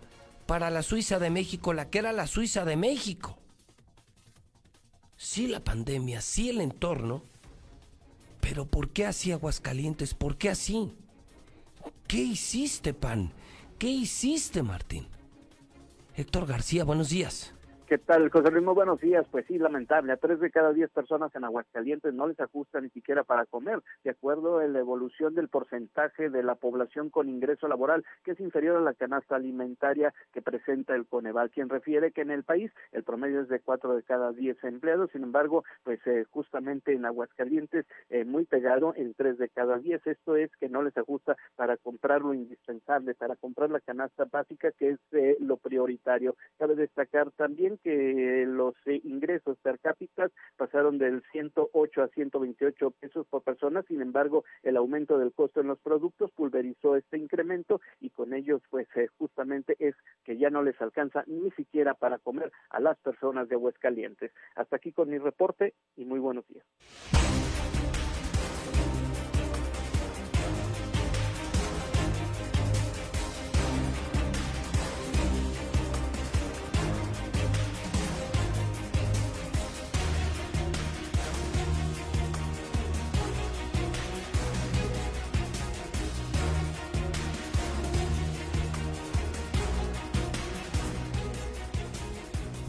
para 0.47 0.71
la 0.71 0.83
Suiza 0.83 1.19
de 1.19 1.31
México, 1.31 1.73
la 1.73 1.89
que 1.91 1.99
era 1.99 2.13
la 2.13 2.27
Suiza 2.27 2.65
de 2.65 2.77
México. 2.77 3.39
Sí 5.17 5.47
la 5.47 5.61
pandemia, 5.61 6.21
sí 6.21 6.51
el 6.51 6.61
entorno, 6.61 7.23
pero 8.41 8.67
¿por 8.67 8.91
qué 8.91 9.07
así 9.07 9.33
Aguascalientes? 9.33 10.13
¿Por 10.13 10.37
qué 10.37 10.51
así? 10.51 10.93
¿Qué 12.07 12.19
hiciste, 12.19 12.93
Pan? 12.93 13.33
¿Qué 13.79 13.89
hiciste, 13.89 14.63
Martín? 14.63 15.07
Héctor 16.15 16.47
García, 16.47 16.85
buenos 16.85 17.09
días. 17.09 17.54
¿Qué 17.95 17.99
tal, 17.99 18.29
José 18.29 18.51
Luis? 18.51 18.65
Buenos 18.65 19.01
días. 19.01 19.25
Pues 19.31 19.47
sí, 19.47 19.57
lamentable. 19.57 20.13
A 20.13 20.17
tres 20.17 20.41
de 20.41 20.51
cada 20.51 20.73
diez 20.73 20.91
personas 20.91 21.33
en 21.37 21.45
Aguascalientes 21.45 22.13
no 22.13 22.27
les 22.27 22.41
ajusta 22.41 22.81
ni 22.81 22.91
siquiera 22.91 23.23
para 23.23 23.47
comer, 23.47 23.85
de 24.03 24.11
acuerdo 24.11 24.59
a 24.59 24.67
la 24.67 24.81
evolución 24.81 25.37
del 25.37 25.49
porcentaje 25.49 26.29
de 26.29 26.43
la 26.43 26.57
población 26.57 27.09
con 27.09 27.29
ingreso 27.29 27.69
laboral, 27.69 28.05
que 28.25 28.33
es 28.33 28.41
inferior 28.41 28.79
a 28.79 28.81
la 28.81 28.95
canasta 28.95 29.37
alimentaria 29.37 30.13
que 30.33 30.43
presenta 30.43 30.97
el 30.97 31.07
Coneval, 31.07 31.51
quien 31.51 31.69
refiere 31.69 32.11
que 32.11 32.23
en 32.23 32.33
el 32.33 32.43
país 32.43 32.73
el 32.91 33.05
promedio 33.05 33.43
es 33.43 33.49
de 33.49 33.61
cuatro 33.61 33.95
de 33.95 34.03
cada 34.03 34.33
diez 34.33 34.57
empleados. 34.65 35.13
Sin 35.13 35.23
embargo, 35.23 35.63
pues 35.85 36.05
eh, 36.09 36.25
justamente 36.31 36.95
en 36.95 37.05
Aguascalientes, 37.05 37.87
eh, 38.11 38.25
muy 38.25 38.45
pegado 38.45 38.93
en 38.97 39.15
tres 39.15 39.39
de 39.39 39.49
cada 39.51 39.79
diez. 39.79 40.05
Esto 40.05 40.35
es 40.35 40.51
que 40.57 40.69
no 40.69 40.83
les 40.83 40.97
ajusta 40.97 41.37
para 41.55 41.77
comprar 41.77 42.23
lo 42.23 42.35
indispensable, 42.35 43.15
para 43.15 43.37
comprar 43.37 43.71
la 43.71 43.79
canasta 43.79 44.25
básica, 44.25 44.73
que 44.73 44.91
es 44.91 44.99
eh, 45.13 45.37
lo 45.39 45.59
prioritario. 45.59 46.35
Cabe 46.59 46.75
destacar 46.75 47.31
también 47.37 47.79
que 47.85 48.47
los 48.49 48.75
eh, 48.87 49.01
ingresos 49.05 49.59
per 49.59 49.79
cápita 49.79 50.31
pasaron 50.57 50.97
del 50.97 51.23
108 51.33 52.03
a 52.03 52.09
128 52.09 52.91
pesos 52.93 53.27
por 53.29 53.43
persona, 53.43 53.83
sin 53.87 54.01
embargo, 54.01 54.45
el 54.63 54.79
aumento 54.79 55.19
del 55.19 55.35
costo 55.35 55.61
en 55.61 55.69
los 55.69 55.79
productos 55.79 56.31
pulverizó 56.33 56.97
este 56.97 57.19
incremento 57.19 57.83
y 58.01 58.09
con 58.09 58.33
ellos, 58.33 58.63
pues 58.71 58.89
eh, 58.97 59.09
justamente 59.19 59.77
es 59.79 59.95
que 60.25 60.39
ya 60.39 60.49
no 60.49 60.63
les 60.63 60.81
alcanza 60.81 61.25
ni 61.27 61.51
siquiera 61.51 61.93
para 61.93 62.19
comer 62.19 62.51
a 62.71 62.81
las 62.81 62.99
personas 62.99 63.49
de 63.49 63.57
Aguascalientes. 63.57 64.33
Hasta 64.57 64.77
aquí 64.77 64.93
con 64.93 65.11
mi 65.11 65.19
reporte 65.19 65.75
y 65.97 66.07
muy 66.07 66.21
buenos 66.21 66.47
días. 66.49 66.65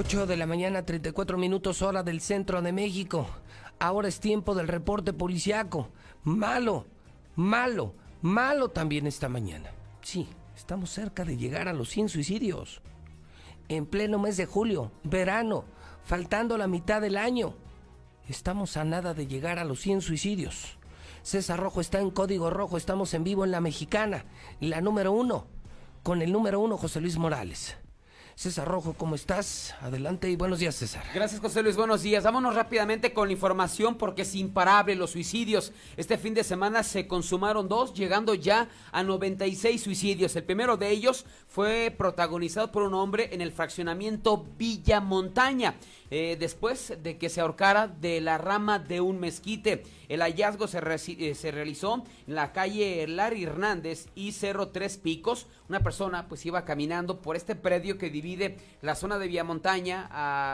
8 0.06 0.28
de 0.28 0.38
la 0.38 0.46
mañana, 0.46 0.86
34 0.86 1.36
minutos 1.36 1.82
hora 1.82 2.04
del 2.04 2.22
centro 2.22 2.62
de 2.62 2.72
México. 2.72 3.28
Ahora 3.80 4.08
es 4.08 4.20
tiempo 4.20 4.54
del 4.54 4.68
reporte 4.68 5.14
policiaco. 5.14 5.90
Malo, 6.24 6.86
malo, 7.36 7.96
malo 8.22 8.70
también 8.70 9.08
esta 9.08 9.30
mañana. 9.30 9.72
Sí, 10.04 10.28
estamos 10.56 10.92
cerca 10.92 11.26
de 11.26 11.38
llegar 11.38 11.68
a 11.68 11.74
los 11.74 11.90
100 11.90 12.10
suicidios. 12.10 12.84
En 13.68 13.88
pleno 13.88 14.20
mes 14.20 14.38
de 14.38 14.46
julio, 14.46 14.92
verano, 15.04 15.66
faltando 16.04 16.56
la 16.60 16.68
mitad 16.68 17.02
del 17.02 17.18
año. 17.18 17.56
Estamos 18.30 18.78
a 18.78 18.84
nada 18.84 19.16
de 19.16 19.26
llegar 19.26 19.58
a 19.58 19.66
los 19.66 19.80
100 19.80 20.02
suicidios. 20.02 20.78
César 21.24 21.60
Rojo 21.60 21.82
está 21.82 22.00
en 22.00 22.12
código 22.12 22.52
rojo, 22.52 22.78
estamos 22.78 23.12
en 23.16 23.24
vivo 23.24 23.44
en 23.44 23.50
la 23.50 23.60
mexicana, 23.60 24.26
la 24.60 24.82
número 24.82 25.12
uno, 25.14 25.48
con 26.04 26.22
el 26.22 26.32
número 26.32 26.60
uno 26.60 26.78
José 26.78 27.02
Luis 27.02 27.18
Morales. 27.18 27.76
César 28.36 28.68
Rojo, 28.68 28.94
¿cómo 28.98 29.16
estás? 29.16 29.74
Adelante 29.80 30.30
y 30.30 30.36
buenos 30.36 30.60
días, 30.60 30.76
César. 30.76 31.06
Gracias, 31.14 31.40
José 31.40 31.64
Luis. 31.64 31.78
Buenos 31.78 32.02
días. 32.02 32.26
Vámonos 32.26 32.54
rápidamente 32.54 33.14
con 33.14 33.30
la 33.30 33.34
información 33.34 33.98
porque 33.98 34.24
es 34.24 34.36
imparable 34.36 34.94
los 34.96 35.12
suicidios. 35.12 35.72
Este 35.96 36.18
fin 36.18 36.34
de 36.34 36.44
semana 36.44 36.84
se 36.84 37.08
consumaron 37.08 37.70
dos, 37.70 37.94
llegando 37.94 38.34
ya 38.34 38.68
a 38.92 39.04
96 39.04 39.82
suicidios. 39.82 40.36
El 40.36 40.44
primero 40.44 40.76
de 40.76 40.90
ellos 40.90 41.26
fue 41.56 41.96
protagonizado 41.98 42.70
por 42.70 42.84
un 42.84 42.94
hombre 42.94 43.30
en 43.32 43.40
el 43.40 43.54
fraccionamiento 43.54 44.46
Villa 44.58 45.00
Montaña. 45.00 45.76
Eh, 46.12 46.36
después 46.38 46.98
de 47.02 47.18
que 47.18 47.30
se 47.30 47.40
ahorcara 47.40 47.88
de 47.88 48.20
la 48.20 48.38
rama 48.38 48.78
de 48.78 49.00
un 49.00 49.22
mezquite. 49.22 49.84
El 50.10 50.22
hallazgo 50.22 50.68
se, 50.68 50.80
eh, 50.80 51.34
se, 51.34 51.52
realizó 51.52 52.04
en 52.28 52.36
la 52.36 52.52
calle 52.52 53.08
Larry 53.08 53.46
Hernández 53.46 54.08
y 54.16 54.34
Cerro 54.34 54.68
Tres 54.68 54.98
Picos. 54.98 55.48
Una 55.70 55.80
persona 55.80 56.28
pues 56.28 56.46
iba 56.46 56.66
caminando 56.66 57.22
por 57.22 57.38
este 57.38 57.56
predio 57.56 57.98
que 57.98 58.10
divide 58.10 58.58
la 58.82 58.94
zona 58.94 59.18
de 59.18 59.28
Villa 59.28 59.46
Montaña 59.46 60.10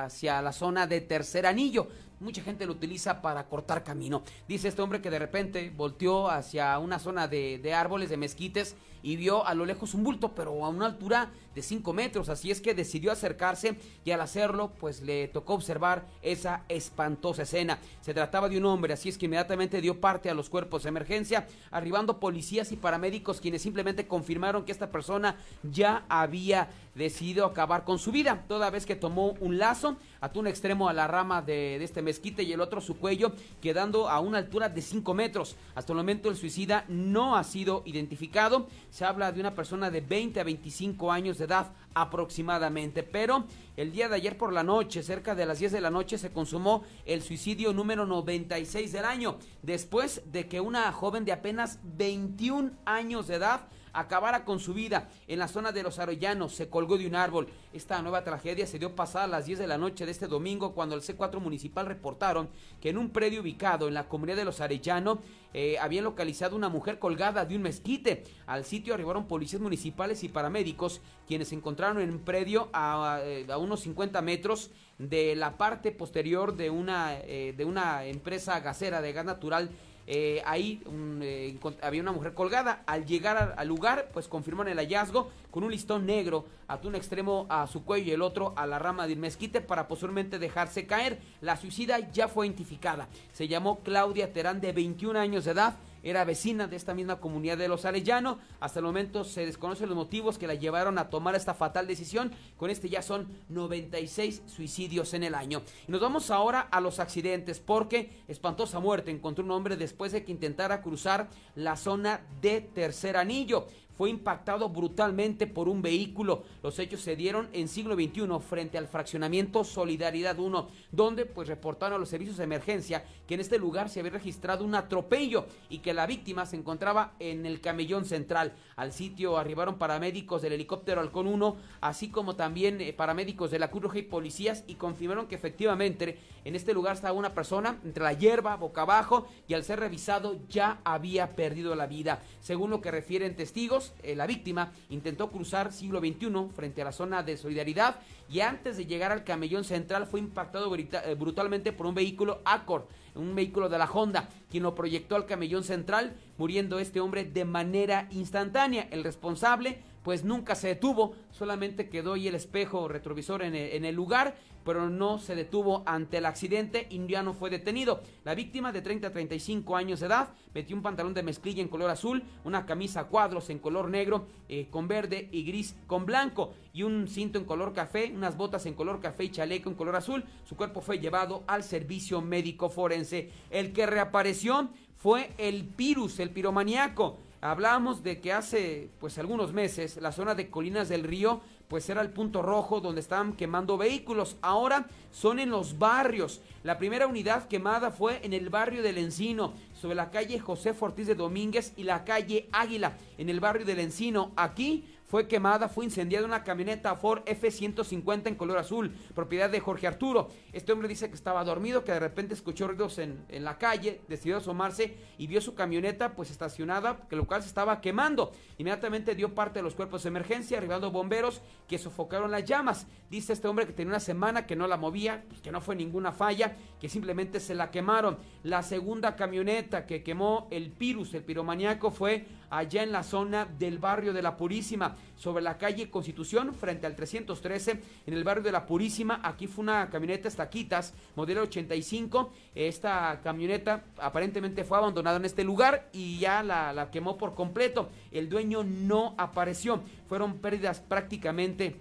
hacia 0.05 0.39
la 0.43 0.53
zona 0.53 0.85
de 0.85 1.01
Tercer 1.01 1.47
Anillo 1.47 1.87
mucha 2.19 2.43
gente 2.43 2.67
lo 2.67 2.73
utiliza 2.73 3.19
para 3.19 3.47
cortar 3.47 3.83
camino. 3.83 4.21
Dice 4.47 4.67
este 4.67 4.83
hombre 4.83 5.01
que 5.01 5.09
de 5.09 5.17
repente 5.17 5.73
volteó 5.75 6.29
hacia 6.29 6.77
una 6.77 6.99
zona 6.99 7.27
de, 7.27 7.57
de, 7.57 7.73
árboles, 7.73 8.11
de 8.11 8.17
mezquites, 8.17 8.75
y 9.03 9.15
vio 9.15 9.45
a 9.45 9.53
lo 9.53 9.65
lejos 9.65 9.93
un 9.93 10.03
bulto, 10.03 10.33
pero 10.35 10.63
a 10.63 10.69
una 10.69 10.85
altura 10.85 11.29
de 11.55 11.61
5 11.61 11.93
metros. 11.93 12.29
Así 12.29 12.51
es 12.51 12.61
que 12.61 12.73
decidió 12.73 13.11
acercarse 13.11 13.77
y 14.05 14.11
al 14.11 14.21
hacerlo, 14.21 14.71
pues 14.79 15.01
le 15.01 15.27
tocó 15.27 15.55
observar 15.55 16.05
esa 16.21 16.63
espantosa 16.69 17.43
escena. 17.43 17.79
Se 18.01 18.13
trataba 18.13 18.49
de 18.49 18.57
un 18.57 18.65
hombre, 18.65 18.93
así 18.93 19.09
es 19.09 19.17
que 19.17 19.25
inmediatamente 19.25 19.81
dio 19.81 19.99
parte 19.99 20.29
a 20.29 20.33
los 20.33 20.49
cuerpos 20.49 20.83
de 20.83 20.89
emergencia, 20.89 21.47
arribando 21.71 22.19
policías 22.19 22.71
y 22.71 22.77
paramédicos 22.77 23.41
quienes 23.41 23.61
simplemente 23.61 24.07
confirmaron 24.07 24.63
que 24.63 24.71
esta 24.71 24.91
persona 24.91 25.35
ya 25.63 26.05
había 26.09 26.69
decidido 26.95 27.45
acabar 27.45 27.85
con 27.85 27.99
su 27.99 28.11
vida, 28.11 28.43
toda 28.47 28.69
vez 28.69 28.85
que 28.85 28.95
tomó 28.95 29.35
un 29.39 29.57
lazo, 29.57 29.95
ató 30.19 30.39
un 30.41 30.47
extremo 30.47 30.89
a 30.89 30.93
la 30.93 31.07
rama 31.07 31.41
de, 31.41 31.79
de 31.79 31.83
este 31.83 32.01
mezquite 32.01 32.43
y 32.43 32.51
el 32.51 32.61
otro 32.61 32.81
su 32.81 32.97
cuello, 32.97 33.33
quedando 33.61 34.09
a 34.09 34.19
una 34.19 34.37
altura 34.37 34.69
de 34.69 34.81
5 34.81 35.13
metros. 35.13 35.55
Hasta 35.73 35.93
el 35.93 35.97
momento 35.97 36.29
el 36.29 36.35
suicida 36.35 36.85
no 36.87 37.37
ha 37.37 37.43
sido 37.43 37.83
identificado. 37.85 38.67
Se 38.91 39.05
habla 39.05 39.31
de 39.31 39.39
una 39.39 39.55
persona 39.55 39.89
de 39.89 40.01
20 40.01 40.41
a 40.41 40.43
25 40.43 41.11
años 41.11 41.38
de 41.38 41.45
edad 41.45 41.72
aproximadamente, 41.93 43.03
pero 43.03 43.45
el 43.77 43.93
día 43.93 44.09
de 44.09 44.15
ayer 44.15 44.38
por 44.38 44.51
la 44.51 44.63
noche, 44.63 45.01
cerca 45.01 45.34
de 45.34 45.45
las 45.45 45.59
10 45.59 45.72
de 45.72 45.81
la 45.81 45.89
noche, 45.89 46.18
se 46.18 46.34
consumó 46.34 46.84
el 47.05 47.22
suicidio 47.22 47.72
número 47.72 48.05
96 48.05 48.91
del 48.91 49.05
año, 49.05 49.38
después 49.61 50.22
de 50.26 50.49
que 50.49 50.59
una 50.59 50.91
joven 50.91 51.23
de 51.23 51.31
apenas 51.31 51.80
21 51.84 52.72
años 52.85 53.27
de 53.27 53.35
edad 53.35 53.61
acabara 53.93 54.45
con 54.45 54.59
su 54.59 54.73
vida 54.73 55.09
en 55.27 55.39
la 55.39 55.47
zona 55.47 55.72
de 55.72 55.84
los 55.84 55.99
Arollanos, 55.99 56.53
se 56.53 56.69
colgó 56.69 56.97
de 56.97 57.07
un 57.07 57.15
árbol. 57.15 57.47
Esta 57.73 58.01
nueva 58.01 58.23
tragedia 58.23 58.68
se 58.68 58.80
dio 58.80 58.95
pasada 58.95 59.26
a 59.26 59.27
las 59.27 59.45
10 59.45 59.59
de 59.59 59.68
la 59.68 59.77
noche 59.77 60.05
de 60.05 60.11
este 60.11 60.27
domingo 60.27 60.73
cuando 60.73 60.95
el 60.95 61.01
C4 61.01 61.39
municipal 61.39 61.85
reportaron 61.85 62.49
que 62.81 62.89
en 62.89 62.97
un 62.97 63.09
predio 63.09 63.41
ubicado 63.41 63.88
en 63.88 63.93
la 63.93 64.07
comunidad 64.07 64.38
de 64.38 64.45
los 64.45 64.61
Arellano 64.61 65.19
eh, 65.53 65.77
habían 65.80 66.05
localizado 66.05 66.55
una 66.55 66.69
mujer 66.69 66.99
colgada 66.99 67.45
de 67.45 67.55
un 67.55 67.61
mezquite. 67.61 68.23
Al 68.45 68.63
sitio 68.65 68.93
arribaron 68.93 69.27
policías 69.27 69.61
municipales 69.61 70.23
y 70.23 70.30
paramédicos 70.30 71.01
quienes 71.27 71.51
encontraron 71.51 72.01
en 72.01 72.11
un 72.11 72.19
predio 72.19 72.69
a, 72.73 73.19
eh, 73.23 73.45
unos 73.57 73.81
50 73.81 74.22
metros 74.22 74.72
de 74.97 75.35
la 75.35 75.57
parte 75.57 75.91
posterior 75.91 76.55
de 76.55 76.69
una, 76.69 77.18
eh, 77.18 77.53
de 77.55 77.65
una 77.65 78.05
empresa 78.05 78.59
gasera 78.59 79.01
de 79.01 79.13
gas 79.13 79.26
natural 79.26 79.72
eh, 80.07 80.41
ahí 80.45 80.81
eh, 81.21 81.57
había 81.81 82.01
una 82.01 82.11
mujer 82.11 82.33
colgada. 82.33 82.83
Al 82.85 83.05
llegar 83.05 83.55
al, 83.57 83.67
lugar, 83.67 84.09
pues 84.13 84.27
confirman 84.27 84.67
el 84.67 84.77
hallazgo 84.77 85.29
con 85.49 85.63
un 85.63 85.71
listón 85.71 86.05
negro, 86.05 86.45
ató 86.67 86.87
un 86.87 86.95
extremo 86.95 87.45
a 87.49 87.67
su 87.67 87.83
cuello 87.83 88.07
y 88.07 88.11
el 88.11 88.21
otro 88.21 88.53
a 88.55 88.65
la 88.67 88.79
rama 88.79 89.07
del 89.07 89.19
mezquite 89.19 89.61
para 89.61 89.87
posteriormente 89.87 90.39
dejarse 90.39 90.85
caer. 90.85 91.19
La 91.41 91.57
suicida 91.57 91.99
ya 92.11 92.27
fue 92.27 92.47
identificada. 92.47 93.07
Se 93.33 93.47
llamó 93.47 93.79
Claudia 93.79 94.33
Terán 94.33 94.61
de 94.61 94.73
21 94.73 95.19
años 95.19 95.45
de 95.45 95.51
edad 95.51 95.75
era 96.03 96.25
vecina 96.25 96.67
de 96.67 96.75
esta 96.75 96.93
misma 96.93 97.19
comunidad 97.19 97.57
de 97.57 97.67
Los 97.67 97.85
Arellano. 97.85 98.39
Hasta 98.59 98.79
el 98.79 98.85
momento 98.85 99.23
se 99.23 99.45
desconocen 99.45 99.89
los 99.89 99.95
motivos 99.95 100.37
que 100.37 100.47
la 100.47 100.55
llevaron 100.55 100.97
a 100.97 101.09
tomar 101.09 101.35
esta 101.35 101.53
fatal 101.53 101.87
decisión. 101.87 102.31
Con 102.57 102.69
este 102.69 102.89
ya 102.89 103.01
son 103.01 103.27
96 103.49 104.43
suicidios 104.47 105.13
en 105.13 105.23
el 105.23 105.35
año. 105.35 105.61
Y 105.87 105.91
nos 105.91 106.01
vamos 106.01 106.31
ahora 106.31 106.61
a 106.61 106.81
los 106.81 106.99
accidentes 106.99 107.59
porque 107.59 108.23
espantosa 108.27 108.79
muerte 108.79 109.11
encontró 109.11 109.43
un 109.43 109.51
hombre 109.51 109.77
después 109.77 110.11
de 110.11 110.23
que 110.23 110.31
intentara 110.31 110.81
cruzar 110.81 111.29
la 111.55 111.75
zona 111.75 112.21
de 112.41 112.61
tercer 112.61 113.17
anillo 113.17 113.67
fue 114.01 114.09
impactado 114.09 114.67
brutalmente 114.69 115.45
por 115.45 115.69
un 115.69 115.83
vehículo. 115.83 116.43
Los 116.63 116.79
hechos 116.79 117.01
se 117.01 117.15
dieron 117.15 117.49
en 117.53 117.67
siglo 117.67 117.93
XXI 117.93 118.23
frente 118.39 118.79
al 118.79 118.87
fraccionamiento 118.87 119.63
Solidaridad 119.63 120.39
1, 120.39 120.69
donde 120.91 121.27
pues 121.27 121.47
reportaron 121.47 121.97
a 121.97 121.99
los 121.99 122.09
servicios 122.09 122.37
de 122.37 122.45
emergencia 122.45 123.05
que 123.27 123.35
en 123.35 123.41
este 123.41 123.59
lugar 123.59 123.89
se 123.89 123.99
había 123.99 124.13
registrado 124.13 124.65
un 124.65 124.73
atropello 124.73 125.45
y 125.69 125.77
que 125.77 125.93
la 125.93 126.07
víctima 126.07 126.47
se 126.47 126.55
encontraba 126.55 127.13
en 127.19 127.45
el 127.45 127.61
camellón 127.61 128.05
central. 128.05 128.53
Al 128.75 128.91
sitio 128.91 129.37
arribaron 129.37 129.77
paramédicos 129.77 130.41
del 130.41 130.53
helicóptero 130.53 130.99
Halcón 130.99 131.27
1, 131.27 131.57
así 131.81 132.09
como 132.09 132.35
también 132.35 132.81
eh, 132.81 132.93
paramédicos 132.93 133.51
de 133.51 133.59
la 133.59 133.69
Cruz 133.69 133.83
Roja 133.83 133.99
y 133.99 134.01
policías 134.01 134.63
y 134.65 134.75
confirmaron 134.75 135.27
que 135.27 135.35
efectivamente 135.35 136.17
en 136.43 136.55
este 136.55 136.73
lugar 136.73 136.95
estaba 136.95 137.13
una 137.13 137.35
persona 137.35 137.79
entre 137.85 138.03
la 138.03 138.13
hierba, 138.13 138.55
boca 138.55 138.81
abajo 138.81 139.27
y 139.47 139.53
al 139.53 139.63
ser 139.63 139.79
revisado 139.79 140.39
ya 140.49 140.81
había 140.85 141.35
perdido 141.35 141.75
la 141.75 141.85
vida. 141.85 142.23
Según 142.39 142.71
lo 142.71 142.81
que 142.81 142.89
refieren 142.89 143.35
testigos, 143.35 143.90
eh, 144.03 144.15
la 144.15 144.27
víctima 144.27 144.72
intentó 144.89 145.30
cruzar 145.30 145.72
siglo 145.72 145.99
XXI 145.99 146.49
frente 146.53 146.81
a 146.81 146.85
la 146.85 146.91
zona 146.91 147.23
de 147.23 147.38
solidaridad 147.38 147.97
y 148.30 148.39
antes 148.39 148.77
de 148.77 148.85
llegar 148.85 149.11
al 149.11 149.23
camellón 149.23 149.63
central 149.63 150.07
fue 150.07 150.19
impactado 150.19 150.73
eh, 150.76 151.15
brutalmente 151.18 151.72
por 151.72 151.85
un 151.85 151.95
vehículo 151.95 152.41
Accord, 152.45 152.85
un 153.15 153.35
vehículo 153.35 153.69
de 153.69 153.77
la 153.77 153.89
Honda, 153.91 154.30
quien 154.49 154.63
lo 154.63 154.73
proyectó 154.73 155.15
al 155.15 155.26
camellón 155.26 155.63
central, 155.63 156.15
muriendo 156.38 156.80
este 156.80 156.99
hombre 156.99 157.26
de 157.26 157.45
manera 157.45 158.07
instantánea. 158.11 158.88
El 158.91 159.03
responsable 159.03 159.84
pues 160.03 160.23
nunca 160.23 160.55
se 160.55 160.69
detuvo, 160.69 161.15
solamente 161.31 161.89
quedó 161.89 162.13
ahí 162.13 162.27
el 162.27 162.35
espejo 162.35 162.88
retrovisor 162.88 163.43
en 163.43 163.55
el, 163.55 163.72
en 163.73 163.85
el 163.85 163.95
lugar 163.95 164.35
pero 164.63 164.89
no 164.89 165.19
se 165.19 165.35
detuvo 165.35 165.83
ante 165.85 166.17
el 166.17 166.25
accidente 166.25 166.88
y 166.89 167.05
ya 167.07 167.23
no 167.23 167.33
fue 167.33 167.49
detenido. 167.49 168.01
La 168.23 168.35
víctima 168.35 168.71
de 168.71 168.81
30 168.81 169.07
a 169.07 169.11
35 169.11 169.75
años 169.75 169.99
de 169.99 170.07
edad 170.07 170.29
metió 170.53 170.75
un 170.75 170.83
pantalón 170.83 171.13
de 171.13 171.23
mezclilla 171.23 171.61
en 171.61 171.67
color 171.67 171.89
azul, 171.89 172.23
una 172.43 172.65
camisa 172.65 173.01
a 173.01 173.07
cuadros 173.07 173.49
en 173.49 173.59
color 173.59 173.89
negro 173.89 174.27
eh, 174.49 174.67
con 174.69 174.88
verde 174.88 175.29
y 175.31 175.43
gris 175.43 175.75
con 175.88 176.05
blanco 176.05 176.53
y 176.73 176.83
un 176.83 177.07
cinto 177.07 177.38
en 177.38 177.45
color 177.45 177.73
café, 177.73 178.11
unas 178.13 178.38
botas 178.38 178.65
en 178.65 178.73
color 178.73 178.99
café 178.99 179.25
y 179.25 179.29
chaleco 179.29 179.69
en 179.69 179.75
color 179.75 179.95
azul. 179.95 180.23
Su 180.45 180.55
cuerpo 180.55 180.81
fue 180.81 180.99
llevado 180.99 181.43
al 181.47 181.63
servicio 181.63 182.21
médico 182.21 182.69
forense. 182.69 183.29
El 183.49 183.73
que 183.73 183.85
reapareció 183.85 184.69
fue 184.95 185.31
el 185.38 185.65
Pirus, 185.65 186.19
el 186.19 186.29
piromaniaco. 186.29 187.17
Hablamos 187.43 188.03
de 188.03 188.22
que 188.22 188.31
hace 188.31 188.91
pues 188.99 189.18
algunos 189.18 189.51
meses 189.51 189.97
la 189.97 190.11
zona 190.11 190.35
de 190.35 190.51
Colinas 190.51 190.89
del 190.89 191.03
Río 191.03 191.41
pues 191.68 191.89
era 191.89 192.01
el 192.01 192.11
punto 192.11 192.43
rojo 192.43 192.81
donde 192.81 193.01
estaban 193.01 193.34
quemando 193.34 193.80
vehículos. 193.80 194.38
Ahora 194.43 194.85
son 195.09 195.39
en 195.39 195.49
los 195.49 195.80
barrios. 195.80 196.41
La 196.63 196.77
primera 196.77 197.07
unidad 197.07 197.47
quemada 197.47 197.89
fue 197.89 198.19
en 198.23 198.34
el 198.34 198.49
barrio 198.49 198.84
del 198.84 198.99
Encino, 198.99 199.53
sobre 199.73 199.95
la 199.95 200.11
calle 200.11 200.38
José 200.38 200.76
Ortiz 200.80 201.07
de 201.07 201.15
Domínguez 201.15 201.73
y 201.77 201.84
la 201.84 202.03
calle 202.03 202.47
Águila, 202.51 202.97
en 203.18 203.30
el 203.30 203.39
barrio 203.39 203.65
del 203.65 203.80
Encino. 203.80 204.34
Aquí 204.35 204.85
fue 205.11 205.27
quemada, 205.27 205.67
fue 205.67 205.83
incendiada 205.83 206.25
una 206.25 206.41
camioneta 206.41 206.95
Ford 206.95 207.23
F-150 207.25 208.27
en 208.27 208.35
color 208.35 208.57
azul, 208.57 208.95
propiedad 209.13 209.49
de 209.49 209.59
Jorge 209.59 209.85
Arturo. 209.85 210.29
Este 210.53 210.71
hombre 210.71 210.88
dice 210.88 211.09
que 211.09 211.15
estaba 211.15 211.43
dormido, 211.43 211.83
que 211.83 211.91
de 211.91 211.99
repente 211.99 212.33
escuchó 212.33 212.69
ruidos 212.69 212.97
en, 212.97 213.25
en 213.27 213.43
la 213.43 213.57
calle, 213.57 213.99
decidió 214.07 214.38
asomarse 214.38 214.95
y 215.17 215.27
vio 215.27 215.41
su 215.41 215.53
camioneta 215.53 216.15
pues 216.15 216.31
estacionada, 216.31 217.01
que 217.09 217.17
lo 217.17 217.27
cual 217.27 217.41
se 217.41 217.49
estaba 217.49 217.81
quemando. 217.81 218.31
Inmediatamente 218.57 219.13
dio 219.13 219.35
parte 219.35 219.59
de 219.59 219.63
los 219.63 219.75
cuerpos 219.75 220.03
de 220.03 220.07
emergencia, 220.07 220.57
arribando 220.57 220.91
bomberos 220.91 221.41
que 221.67 221.77
sofocaron 221.77 222.31
las 222.31 222.45
llamas. 222.45 222.88
Dice 223.09 223.33
este 223.33 223.49
hombre 223.49 223.67
que 223.67 223.73
tenía 223.73 223.91
una 223.91 223.99
semana 223.99 224.45
que 224.47 224.55
no 224.55 224.65
la 224.65 224.77
movía, 224.77 225.25
pues, 225.27 225.41
que 225.41 225.51
no 225.51 225.59
fue 225.59 225.75
ninguna 225.75 226.13
falla, 226.13 226.55
que 226.79 226.88
simplemente 226.88 227.41
se 227.41 227.53
la 227.53 227.69
quemaron. 227.69 228.17
La 228.43 228.63
segunda 228.63 229.17
camioneta 229.17 229.85
que 229.85 230.03
quemó 230.03 230.47
el 230.51 230.71
Pirus, 230.71 231.13
el 231.13 231.25
piromaniaco, 231.25 231.91
fue 231.91 232.25
allá 232.51 232.83
en 232.83 232.91
la 232.91 233.01
zona 233.01 233.45
del 233.45 233.79
barrio 233.79 234.13
de 234.13 234.21
la 234.21 234.37
Purísima, 234.37 234.95
sobre 235.15 235.41
la 235.41 235.57
calle 235.57 235.89
Constitución, 235.89 236.53
frente 236.53 236.85
al 236.85 236.95
313, 236.95 237.81
en 238.05 238.13
el 238.13 238.23
barrio 238.23 238.43
de 238.43 238.51
la 238.51 238.65
Purísima. 238.65 239.21
Aquí 239.23 239.47
fue 239.47 239.63
una 239.63 239.89
camioneta 239.89 240.27
estaquitas, 240.27 240.93
modelo 241.15 241.41
85. 241.43 242.31
Esta 242.53 243.21
camioneta 243.23 243.85
aparentemente 243.97 244.63
fue 244.63 244.77
abandonada 244.77 245.17
en 245.17 245.25
este 245.25 245.43
lugar 245.43 245.89
y 245.93 246.19
ya 246.19 246.43
la, 246.43 246.73
la 246.73 246.91
quemó 246.91 247.17
por 247.17 247.33
completo. 247.33 247.89
El 248.11 248.29
dueño 248.29 248.63
no 248.63 249.15
apareció. 249.17 249.81
Fueron 250.07 250.39
pérdidas 250.39 250.81
prácticamente 250.81 251.77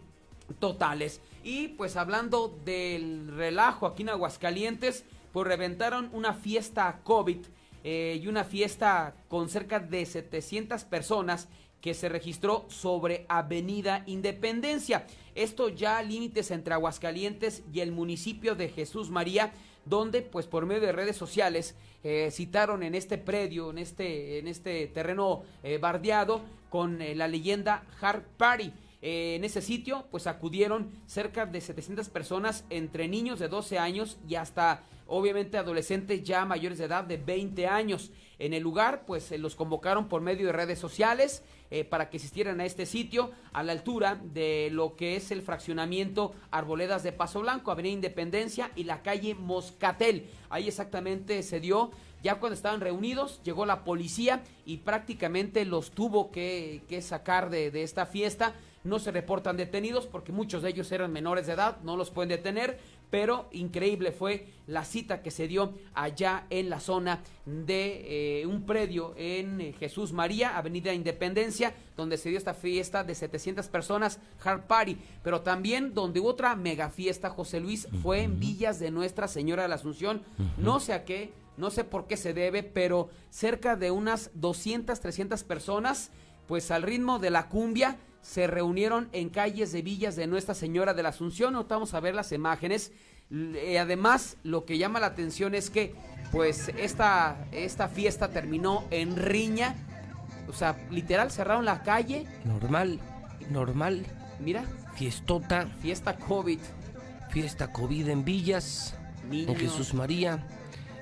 totales. 0.59 1.20
Y 1.42 1.68
pues 1.68 1.97
hablando 1.97 2.56
del 2.64 3.34
relajo 3.36 3.86
aquí 3.86 4.02
en 4.02 4.10
Aguascalientes, 4.10 5.05
pues 5.32 5.47
reventaron 5.47 6.10
una 6.12 6.34
fiesta 6.34 7.01
COVID 7.05 7.38
eh, 7.82 8.20
y 8.23 8.27
una 8.27 8.44
fiesta 8.44 9.15
con 9.28 9.48
cerca 9.48 9.81
de 9.81 10.05
700 10.05 10.85
personas 10.85 11.48
que 11.81 11.94
se 11.94 12.11
registró 12.11 12.66
sobre 12.69 13.24
Avenida 13.28 14.02
Independencia. 14.07 15.07
Esto 15.35 15.70
ya 15.70 16.02
límites 16.02 16.51
entre 16.51 16.74
Aguascalientes 16.74 17.62
y 17.73 17.81
el 17.81 17.93
municipio 17.93 18.55
de 18.55 18.69
Jesús 18.69 19.09
María, 19.09 19.52
donde 19.86 20.20
pues 20.20 20.47
por 20.47 20.66
medio 20.66 20.82
de 20.82 20.93
redes 20.93 21.16
sociales 21.16 21.74
eh, 22.05 22.28
citaron 22.31 22.82
en 22.82 22.94
este 22.94 23.16
predio, 23.16 23.70
en 23.70 23.78
este, 23.78 24.39
en 24.39 24.48
este 24.48 24.86
terreno 24.89 25.43
eh, 25.62 25.78
bardeado, 25.78 26.43
con 26.69 26.98
la 27.16 27.27
leyenda 27.27 27.85
Hard 28.01 28.23
Party. 28.36 28.73
en 29.02 29.43
ese 29.43 29.61
sitio 29.61 30.07
pues 30.12 30.28
acudieron 30.28 30.89
cerca 31.07 31.44
de 31.44 31.61
700 31.61 32.09
personas 32.11 32.65
entre 32.70 33.09
niños 33.09 33.40
de 33.40 33.48
12 33.48 33.77
años 33.78 34.19
y 34.28 34.36
hasta 34.36 34.85
obviamente 35.11 35.59
adolescentes 35.59 36.23
ya 36.23 36.45
mayores 36.45 36.78
de 36.78 36.85
edad 36.85 37.05
de 37.05 37.16
20 37.16 37.66
años. 37.66 38.11
En 38.39 38.55
el 38.55 38.62
lugar, 38.62 39.05
pues 39.07 39.24
se 39.24 39.39
los 39.39 39.55
convocaron 39.57 40.09
por 40.09 40.23
medio 40.23 40.47
de 40.47 40.53
redes 40.53 40.78
sociales 40.78 41.43
eh, 41.70 41.85
para 41.85 42.09
que 42.09 42.16
asistieran 42.16 42.61
a 42.61 42.65
este 42.65 42.87
sitio 42.87 43.32
a 43.53 43.62
la 43.62 43.73
altura 43.73 44.19
de 44.23 44.70
lo 44.73 44.97
que 44.97 45.16
es 45.16 45.31
el 45.31 45.43
fraccionamiento 45.43 46.32
Arboledas 46.51 47.03
de 47.03 47.12
Paso 47.12 47.41
Blanco, 47.41 47.70
Avenida 47.70 47.93
Independencia 47.93 48.70
y 48.77 48.85
la 48.85 49.03
calle 49.03 49.35
Moscatel. 49.35 50.31
Ahí 50.49 50.69
exactamente 50.69 51.43
se 51.43 51.61
dio. 51.61 51.91
Ya 52.23 52.39
cuando 52.39 52.55
estaban 52.55 52.81
reunidos, 52.81 53.41
llegó 53.43 53.66
la 53.66 53.82
policía 53.82 54.43
y 54.65 54.78
prácticamente 54.78 55.65
los 55.65 55.91
tuvo 55.91 56.31
que, 56.31 56.82
sacar 57.03 57.51
de 57.51 57.82
esta 57.82 58.07
fiesta. 58.07 58.55
No 58.82 58.99
se 58.99 59.11
reportan 59.11 59.59
detenidos 59.59 60.07
porque 60.07 60.32
muchos 60.32 60.62
de 60.62 60.70
ellos 60.70 60.91
eran 60.91 61.12
menores 61.12 61.47
de 61.47 61.53
edad, 61.53 61.78
no 61.82 61.99
los 61.99 62.11
pueden 62.11 62.31
detener, 62.31 62.78
pero 63.11 63.49
increíble 63.53 64.12
fue 64.12 64.47
la 64.66 64.85
cita 64.85 65.23
que 65.23 65.31
se 65.31 65.49
dio 65.49 65.74
allá 65.95 66.47
en 66.49 66.70
la 66.70 66.81
zona 66.81 67.23
de 67.45 68.41
eh, 68.41 68.47
un 68.47 68.65
predio 68.65 69.15
en 69.16 69.61
eh, 69.61 69.74
Jesús 69.78 70.12
María, 70.12 70.57
Avenida 70.57 70.95
Independencia, 70.95 71.74
donde 71.97 72.16
se 72.16 72.28
dio 72.28 72.39
esta 72.39 72.55
fiesta 72.55 73.03
de 73.03 73.15
700 73.15 73.69
personas, 73.69 74.20
Hard 74.45 74.66
Party, 74.66 74.97
pero 75.23 75.41
también 75.41 75.93
donde 75.93 76.20
hubo 76.20 76.28
otra 76.28 76.55
mega 76.55 76.89
fiesta, 76.89 77.31
José 77.31 77.61
Luis, 77.61 77.89
fue 78.03 78.23
en 78.23 78.39
Villas 78.39 78.78
de 78.78 78.91
Nuestra 78.91 79.28
Señora 79.28 79.65
de 79.65 79.69
la 79.69 79.74
Asunción, 79.74 80.23
no 80.57 80.78
sé 80.78 80.93
a 80.93 81.05
qué, 81.05 81.32
no 81.57 81.70
sé 81.70 81.85
por 81.85 82.07
qué 82.07 82.16
se 82.16 82.32
debe, 82.32 82.62
pero 82.62 83.11
cerca 83.28 83.77
de 83.77 83.91
unas 83.91 84.31
200, 84.35 84.99
300 84.99 85.45
personas, 85.45 86.11
pues 86.47 86.70
al 86.70 86.82
ritmo 86.82 87.19
de 87.19 87.31
la 87.31 87.49
cumbia, 87.49 87.99
se 88.22 88.47
reunieron 88.47 89.09
en 89.12 89.30
calles 89.30 89.72
de 89.72 89.82
villas 89.82 90.16
de 90.16 90.26
Nuestra 90.26 90.55
Señora 90.55 90.94
de 90.94 91.02
la 91.02 91.10
Asunción. 91.10 91.55
Ahorita 91.55 91.76
vamos 91.76 91.94
a 91.94 92.01
ver 92.01 92.14
las 92.14 92.32
imágenes. 92.32 92.92
Eh, 93.30 93.78
además, 93.78 94.36
lo 94.42 94.64
que 94.64 94.78
llama 94.78 95.01
la 95.01 95.06
atención 95.06 95.55
es 95.55 95.70
que, 95.70 95.94
pues, 96.32 96.68
esta, 96.76 97.47
esta 97.52 97.88
fiesta 97.88 98.28
terminó 98.30 98.84
en 98.90 99.16
riña. 99.16 99.74
O 100.48 100.52
sea, 100.52 100.76
literal, 100.90 101.30
cerraron 101.30 101.64
la 101.64 101.82
calle. 101.82 102.26
Normal, 102.44 102.98
normal. 103.51 104.05
Mira. 104.40 104.64
Fiestota. 104.94 105.66
Fiesta 105.80 106.16
COVID. 106.16 106.59
Fiesta 107.30 107.72
COVID 107.72 108.09
en 108.09 108.24
Villas. 108.24 108.94
En 109.30 109.55
Jesús 109.56 109.94
María. 109.94 110.47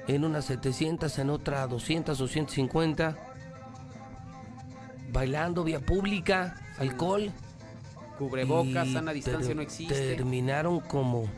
En 0.06 0.24
unas 0.24 0.46
700, 0.46 1.18
en 1.18 1.30
otra 1.30 1.66
200, 1.66 2.16
250. 2.16 3.27
Bailando 5.12 5.64
vía 5.64 5.80
pública 5.80 6.56
alcohol. 6.78 7.32
Cubrebocas, 8.18 8.88
sana 8.88 9.12
distancia 9.12 9.54
no 9.54 9.62
existe. 9.62 10.16
Terminaron 10.16 10.80
como, 10.80 11.30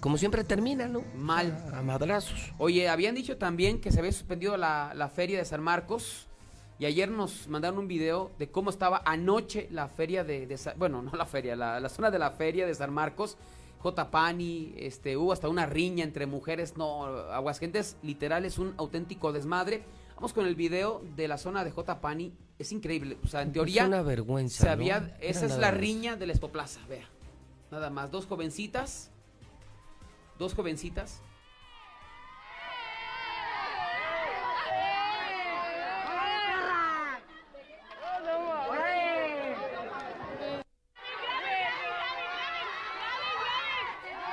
como 0.00 0.18
siempre 0.18 0.44
terminan, 0.44 0.92
¿no? 0.92 1.02
Mal. 1.16 1.56
A, 1.72 1.82
madrazos. 1.82 2.52
Oye, 2.58 2.88
habían 2.88 3.14
dicho 3.14 3.38
también 3.38 3.80
que 3.80 3.90
se 3.90 3.98
había 3.98 4.12
suspendido 4.12 4.56
la, 4.56 5.10
feria 5.14 5.38
de 5.38 5.44
San 5.44 5.62
Marcos. 5.62 6.26
Y 6.78 6.86
ayer 6.86 7.10
nos 7.10 7.48
mandaron 7.48 7.78
un 7.78 7.88
video 7.88 8.30
de 8.38 8.50
cómo 8.50 8.70
estaba 8.70 9.02
anoche 9.04 9.68
la 9.72 9.88
feria 9.88 10.22
de, 10.22 10.46
de 10.46 10.56
bueno, 10.76 11.02
no 11.02 11.10
la 11.12 11.26
feria, 11.26 11.56
la, 11.56 11.88
zona 11.88 12.10
de 12.10 12.20
la 12.20 12.30
feria 12.30 12.66
de 12.66 12.74
San 12.74 12.92
Marcos. 12.92 13.36
J. 13.80 14.10
Pani, 14.10 14.74
este, 14.76 15.16
hubo 15.16 15.32
hasta 15.32 15.48
una 15.48 15.66
riña 15.66 16.04
entre 16.04 16.26
mujeres. 16.26 16.76
No, 16.76 17.06
Aguascalientes 17.06 17.96
literal 18.02 18.44
es 18.44 18.58
un 18.58 18.74
auténtico 18.76 19.32
desmadre. 19.32 19.82
Vamos 20.18 20.32
con 20.32 20.46
el 20.46 20.56
video 20.56 21.00
de 21.14 21.28
la 21.28 21.38
zona 21.38 21.62
de 21.62 21.70
J. 21.70 22.00
Pani. 22.00 22.34
Es 22.58 22.72
increíble. 22.72 23.18
O 23.22 23.28
sea, 23.28 23.42
en 23.42 23.52
teoría. 23.52 23.86
una 23.86 24.02
vergüenza, 24.02 24.58
se 24.62 24.66
¿no? 24.66 24.72
había- 24.72 24.96
Era 24.96 25.16
esa 25.20 25.46
es 25.46 25.56
la 25.58 25.70
riña 25.70 26.16
de 26.16 26.26
la 26.26 26.32
Expoplaza. 26.32 26.80
Vea. 26.88 27.08
Nada 27.70 27.88
más. 27.88 28.10
Dos 28.10 28.26
jovencitas. 28.26 29.12
Dos 30.40 30.54
jovencitas. 30.54 31.20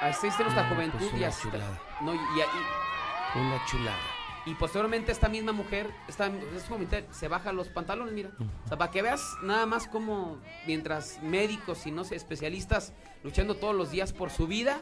Así 0.01 0.27
está 0.27 0.43
nuestra 0.43 0.63
No, 0.69 0.75
juventud 0.75 0.99
y 1.13 1.17
una 1.17 1.31
chulada. 1.31 1.81
No, 2.01 2.13
y, 2.13 2.17
y- 2.17 3.39
Una 3.39 3.65
chulada. 3.65 4.14
Y 4.45 4.53
posteriormente 4.55 5.11
esta 5.11 5.27
misma 5.27 5.51
mujer, 5.53 5.89
esta, 6.07 6.29
mujer 6.29 7.07
se 7.11 7.27
baja 7.27 7.51
los 7.51 7.69
pantalones, 7.69 8.13
mira. 8.13 8.31
O 8.65 8.67
sea, 8.67 8.77
para 8.77 8.91
que 8.91 9.01
veas 9.01 9.23
nada 9.41 9.65
más 9.65 9.87
como 9.87 10.39
mientras 10.67 11.21
médicos 11.23 11.87
y 11.87 11.91
no 11.91 12.03
sé, 12.03 12.15
especialistas 12.15 12.93
luchando 13.23 13.55
todos 13.55 13.75
los 13.75 13.89
días 13.89 14.13
por 14.13 14.29
su 14.29 14.45
vida, 14.45 14.81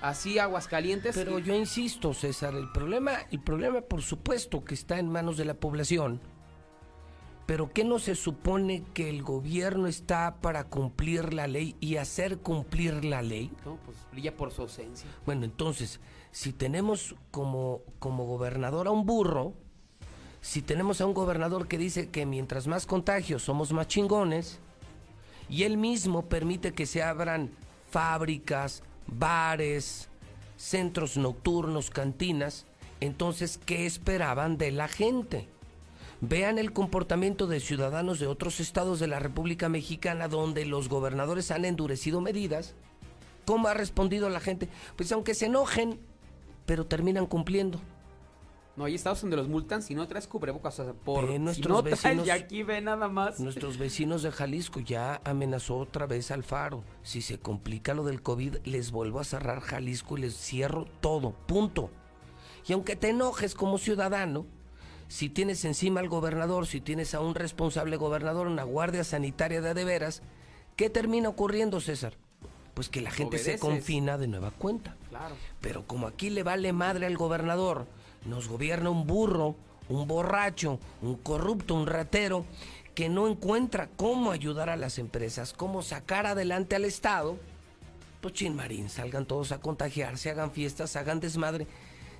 así 0.00 0.38
Aguascalientes. 0.38 1.16
Pero 1.16 1.38
y- 1.38 1.42
yo 1.42 1.54
insisto, 1.56 2.14
César, 2.14 2.54
el 2.54 2.70
problema, 2.70 3.14
el 3.32 3.40
problema 3.40 3.80
por 3.80 4.00
supuesto 4.02 4.64
que 4.64 4.74
está 4.74 4.98
en 4.98 5.08
manos 5.10 5.36
de 5.36 5.44
la 5.44 5.54
población. 5.54 6.20
Pero 7.46 7.70
¿qué 7.72 7.82
no 7.82 7.98
se 7.98 8.14
supone 8.14 8.84
que 8.92 9.08
el 9.08 9.22
gobierno 9.22 9.86
está 9.86 10.36
para 10.42 10.64
cumplir 10.64 11.32
la 11.32 11.46
ley 11.46 11.76
y 11.80 11.96
hacer 11.96 12.40
cumplir 12.40 13.06
la 13.06 13.22
ley? 13.22 13.50
No, 13.64 13.76
pues 13.86 13.96
brilla 14.12 14.36
por 14.36 14.52
su 14.52 14.62
ausencia. 14.62 15.08
Bueno, 15.24 15.46
entonces, 15.46 15.98
si 16.30 16.52
tenemos 16.52 17.14
como, 17.30 17.82
como 17.98 18.26
gobernador 18.26 18.86
a 18.86 18.90
un 18.90 19.06
burro, 19.06 19.54
si 20.40 20.62
tenemos 20.62 21.00
a 21.00 21.06
un 21.06 21.14
gobernador 21.14 21.68
que 21.68 21.78
dice 21.78 22.10
que 22.10 22.26
mientras 22.26 22.66
más 22.66 22.86
contagios 22.86 23.42
somos 23.42 23.72
más 23.72 23.88
chingones, 23.88 24.60
y 25.48 25.62
él 25.62 25.76
mismo 25.76 26.26
permite 26.26 26.72
que 26.72 26.86
se 26.86 27.02
abran 27.02 27.50
fábricas, 27.90 28.82
bares, 29.06 30.08
centros 30.56 31.16
nocturnos, 31.16 31.90
cantinas, 31.90 32.66
entonces, 33.00 33.58
¿qué 33.64 33.86
esperaban 33.86 34.58
de 34.58 34.72
la 34.72 34.88
gente? 34.88 35.48
Vean 36.20 36.58
el 36.58 36.72
comportamiento 36.72 37.46
de 37.46 37.60
ciudadanos 37.60 38.18
de 38.18 38.26
otros 38.26 38.58
estados 38.58 38.98
de 38.98 39.06
la 39.06 39.20
República 39.20 39.68
Mexicana 39.68 40.26
donde 40.26 40.66
los 40.66 40.88
gobernadores 40.88 41.52
han 41.52 41.64
endurecido 41.64 42.20
medidas. 42.20 42.74
¿Cómo 43.46 43.68
ha 43.68 43.74
respondido 43.74 44.28
la 44.28 44.40
gente? 44.40 44.68
Pues 44.96 45.12
aunque 45.12 45.34
se 45.34 45.46
enojen, 45.46 46.00
pero 46.68 46.84
terminan 46.84 47.24
cumpliendo. 47.24 47.80
No, 48.76 48.84
hay 48.84 48.94
estados 48.94 49.22
donde 49.22 49.38
los 49.38 49.48
multan 49.48 49.82
si 49.82 49.94
no 49.94 50.06
traes 50.06 50.28
cubrebocas. 50.28 50.78
O 50.78 50.84
sea, 50.84 50.92
por 50.92 51.26
si 51.26 51.38
nuestros 51.38 51.82
traes, 51.82 52.02
vecinos- 52.02 52.26
y 52.26 52.30
aquí 52.30 52.62
ve 52.62 52.82
nada 52.82 53.08
más. 53.08 53.40
Nuestros 53.40 53.78
vecinos 53.78 54.22
de 54.22 54.30
Jalisco 54.30 54.80
ya 54.80 55.20
amenazó 55.24 55.78
otra 55.78 56.06
vez 56.06 56.30
al 56.30 56.44
faro. 56.44 56.84
Si 57.02 57.22
se 57.22 57.40
complica 57.40 57.94
lo 57.94 58.04
del 58.04 58.22
COVID, 58.22 58.58
les 58.64 58.90
vuelvo 58.90 59.18
a 59.18 59.24
cerrar 59.24 59.60
Jalisco 59.60 60.18
y 60.18 60.20
les 60.20 60.36
cierro 60.36 60.84
todo. 61.00 61.32
Punto. 61.46 61.90
Y 62.68 62.74
aunque 62.74 62.96
te 62.96 63.08
enojes 63.08 63.54
como 63.54 63.78
ciudadano, 63.78 64.44
si 65.08 65.30
tienes 65.30 65.64
encima 65.64 66.00
al 66.00 66.10
gobernador, 66.10 66.66
si 66.66 66.82
tienes 66.82 67.14
a 67.14 67.20
un 67.20 67.34
responsable 67.34 67.96
gobernador, 67.96 68.46
una 68.46 68.64
guardia 68.64 69.04
sanitaria 69.04 69.62
de 69.62 69.70
a 69.70 69.74
de 69.74 69.86
veras, 69.86 70.22
¿qué 70.76 70.90
termina 70.90 71.30
ocurriendo, 71.30 71.80
César? 71.80 72.12
Pues 72.74 72.90
que 72.90 73.00
la 73.00 73.10
gente 73.10 73.38
se 73.38 73.58
confina 73.58 74.18
de 74.18 74.28
nueva 74.28 74.50
cuenta. 74.50 74.97
Claro. 75.08 75.34
Pero 75.60 75.86
como 75.86 76.06
aquí 76.06 76.30
le 76.30 76.42
vale 76.42 76.72
madre 76.72 77.06
al 77.06 77.16
gobernador, 77.16 77.86
nos 78.24 78.48
gobierna 78.48 78.90
un 78.90 79.06
burro, 79.06 79.56
un 79.88 80.06
borracho, 80.06 80.78
un 81.02 81.16
corrupto, 81.16 81.74
un 81.74 81.86
ratero, 81.86 82.44
que 82.94 83.08
no 83.08 83.28
encuentra 83.28 83.88
cómo 83.96 84.32
ayudar 84.32 84.68
a 84.70 84.76
las 84.76 84.98
empresas, 84.98 85.52
cómo 85.52 85.82
sacar 85.82 86.26
adelante 86.26 86.74
al 86.76 86.84
Estado, 86.84 87.38
pues 88.20 88.34
chin 88.34 88.56
marín, 88.56 88.88
salgan 88.88 89.26
todos 89.26 89.52
a 89.52 89.60
contagiarse, 89.60 90.30
hagan 90.30 90.50
fiestas, 90.50 90.96
hagan 90.96 91.20
desmadre. 91.20 91.66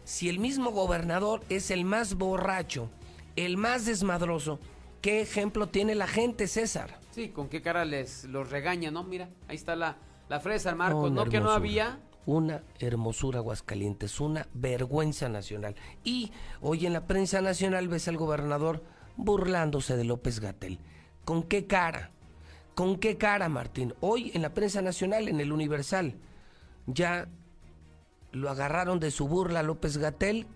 Si 0.05 0.29
el 0.29 0.39
mismo 0.39 0.71
gobernador 0.71 1.43
es 1.49 1.71
el 1.71 1.85
más 1.85 2.15
borracho, 2.15 2.89
el 3.37 3.57
más 3.57 3.85
desmadroso, 3.87 4.61
¿qué 5.03 5.21
ejemplo 5.21 5.69
tiene 5.69 5.95
la 5.95 6.07
gente, 6.07 6.47
César? 6.47 6.99
Sí, 7.11 7.31
con 7.31 7.49
qué 7.49 7.61
cara 7.61 7.85
les 7.85 8.25
los 8.25 8.49
regaña, 8.49 8.91
¿no? 8.91 9.03
Mira, 9.03 9.29
ahí 9.49 9.57
está 9.57 9.75
la, 9.75 9.97
la 10.29 10.41
San 10.61 10.77
Marcos, 10.77 11.11
¿no? 11.11 11.25
Que 11.25 11.41
no 11.41 11.51
había. 11.51 11.99
Una 12.27 12.63
hermosura 12.79 13.39
Aguascalientes, 13.39 14.21
una 14.21 14.49
vergüenza 14.53 15.29
nacional. 15.29 15.77
Y 16.05 16.33
hoy 16.61 16.87
en 16.87 16.93
la 16.93 17.07
prensa 17.07 17.41
nacional 17.41 17.89
ves 17.89 18.09
al 18.09 18.17
gobernador 18.17 18.83
burlándose 19.17 19.97
de 19.97 20.05
López 20.05 20.41
Gatel. 20.41 20.79
¿Con 21.25 21.43
qué 21.43 21.67
cara? 21.67 22.11
¿Con 22.75 22.99
qué 22.99 23.17
cara, 23.17 23.49
Martín? 23.49 23.95
Hoy 24.01 24.31
en 24.35 24.43
la 24.43 24.55
prensa 24.55 24.83
nacional, 24.83 25.29
en 25.29 25.41
el 25.41 25.53
Universal, 25.53 26.15
ya 26.87 27.29
lo 28.31 28.51
agarraron 28.51 29.01
de 29.01 29.11
su 29.11 29.27
burla 29.27 29.63
López 29.63 29.97
Gatel 29.97 30.47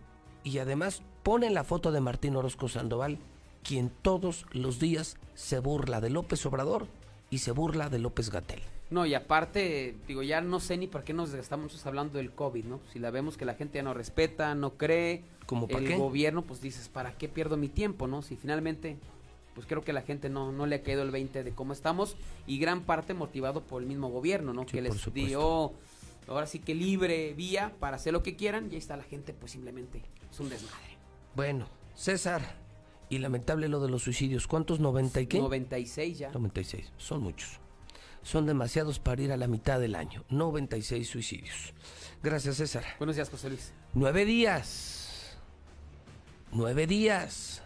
y 0.45 0.59
además 0.59 1.03
ponen 1.23 1.55
la 1.55 1.65
foto 1.65 1.93
de 1.93 2.01
Martín 2.01 2.37
Orozco 2.37 2.69
Sandoval, 2.69 3.19
quien 3.63 3.91
todos 3.91 4.47
los 4.53 4.79
días 4.79 5.17
se 5.35 5.59
burla 5.59 6.01
de 6.01 6.11
López 6.11 6.45
Obrador 6.47 6.87
y 7.31 7.39
se 7.39 7.53
burla 7.53 7.89
de 7.89 7.99
López 7.99 8.31
Gatel. 8.31 8.63
No, 8.93 9.07
y 9.07 9.15
aparte, 9.15 9.97
digo, 10.07 10.23
ya 10.23 10.43
no 10.43 10.61
sé 10.61 10.77
ni 10.77 10.87
por 10.87 11.03
qué 11.03 11.15
nos 11.15 11.31
desgastamos 11.31 11.87
hablando 11.87 12.19
del 12.19 12.31
COVID, 12.31 12.67
¿no? 12.67 12.81
Si 12.93 12.99
la 12.99 13.11
vemos 13.11 13.39
que 13.39 13.47
la 13.47 13.55
gente 13.55 13.79
ya 13.79 13.83
no 13.83 13.95
respeta, 13.95 14.55
no 14.55 14.75
cree. 14.75 15.25
¿Cómo 15.47 15.67
pa' 15.67 15.79
El 15.79 15.87
qué? 15.89 15.97
gobierno, 15.97 16.43
pues 16.43 16.61
dices, 16.61 16.91
¿para 16.91 17.17
qué 17.17 17.27
pierdo 17.27 17.57
mi 17.57 17.69
tiempo, 17.71 18.07
no? 18.07 18.21
Si 18.21 18.37
finalmente, 18.37 18.99
pues 19.55 19.67
creo 19.67 19.83
que 19.83 19.95
la 19.95 20.03
gente 20.03 20.29
no, 20.29 20.53
no 20.53 20.67
le 20.67 20.77
ha 20.77 20.83
caído 20.83 21.03
el 21.03 21.11
20 21.11 21.43
de 21.43 21.53
cómo 21.53 21.73
estamos 21.73 22.17
y 22.47 22.59
gran 22.59 22.83
parte 22.83 23.15
motivado 23.15 23.63
por 23.63 23.81
el 23.81 23.89
mismo 23.89 24.11
gobierno, 24.11 24.53
¿no? 24.53 24.65
Sí, 24.65 24.73
que 24.73 24.83
les 24.83 24.95
supuesto. 24.97 25.27
dio, 25.27 25.73
ahora 26.29 26.47
sí 26.47 26.59
que 26.59 26.75
libre 26.75 27.33
vía 27.33 27.73
para 27.81 27.97
hacer 27.97 28.13
lo 28.13 28.23
que 28.23 28.37
quieran 28.37 28.69
y 28.71 28.75
ahí 28.75 28.79
está 28.79 28.99
la 28.99 29.05
gente, 29.05 29.33
pues 29.33 29.53
simplemente 29.53 30.03
es 30.31 30.39
un 30.39 30.51
desmadre. 30.51 30.99
Bueno, 31.35 31.67
César, 31.95 32.43
y 33.09 33.17
lamentable 33.19 33.69
lo 33.69 33.81
de 33.81 33.89
los 33.89 34.03
suicidios. 34.03 34.47
¿Cuántos? 34.47 34.81
¿90 34.81 35.23
y 35.23 35.27
qué? 35.29 35.39
96 35.39 36.19
ya. 36.19 36.31
96, 36.31 36.93
son 36.99 37.23
muchos. 37.23 37.62
Son 38.23 38.47
demasiados 38.47 38.99
para 38.99 39.23
ir 39.23 39.33
a 39.33 39.37
la 39.37 39.49
mitad 39.49 39.81
del 39.81 39.95
año. 39.95 40.25
96 40.31 41.09
suicidios. 41.09 41.75
Gracias, 42.23 42.57
César. 42.57 42.85
Buenos 42.99 43.17
días, 43.17 43.29
José 43.31 43.49
Luis. 43.49 43.73
Nueve 43.95 44.25
días. 44.25 45.37
Nueve 46.53 46.87
días. 46.87 47.63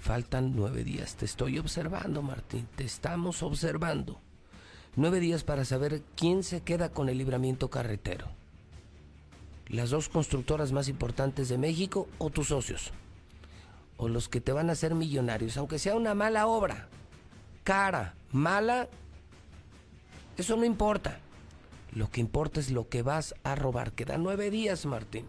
Faltan 0.00 0.54
nueve 0.54 0.84
días. 0.84 1.16
Te 1.16 1.24
estoy 1.24 1.58
observando, 1.58 2.22
Martín. 2.22 2.66
Te 2.76 2.84
estamos 2.84 3.42
observando. 3.42 4.20
Nueve 4.96 5.20
días 5.20 5.44
para 5.44 5.64
saber 5.64 6.02
quién 6.16 6.42
se 6.42 6.62
queda 6.62 6.90
con 6.90 7.08
el 7.08 7.18
libramiento 7.18 7.68
carretero. 7.68 8.26
Las 9.68 9.90
dos 9.90 10.08
constructoras 10.08 10.72
más 10.72 10.88
importantes 10.88 11.48
de 11.48 11.58
México 11.58 12.08
o 12.18 12.30
tus 12.30 12.48
socios. 12.48 12.92
O 13.96 14.08
los 14.08 14.28
que 14.28 14.40
te 14.40 14.52
van 14.52 14.70
a 14.70 14.72
hacer 14.72 14.94
millonarios, 14.94 15.56
aunque 15.56 15.78
sea 15.78 15.94
una 15.94 16.14
mala 16.14 16.46
obra. 16.46 16.88
Cara, 17.64 18.14
mala, 18.32 18.88
eso 20.38 20.56
no 20.56 20.64
importa. 20.64 21.18
Lo 21.92 22.10
que 22.10 22.20
importa 22.20 22.60
es 22.60 22.70
lo 22.70 22.88
que 22.88 23.02
vas 23.02 23.34
a 23.42 23.54
robar. 23.54 23.92
Quedan 23.92 24.22
nueve 24.22 24.50
días, 24.50 24.86
Martín. 24.86 25.26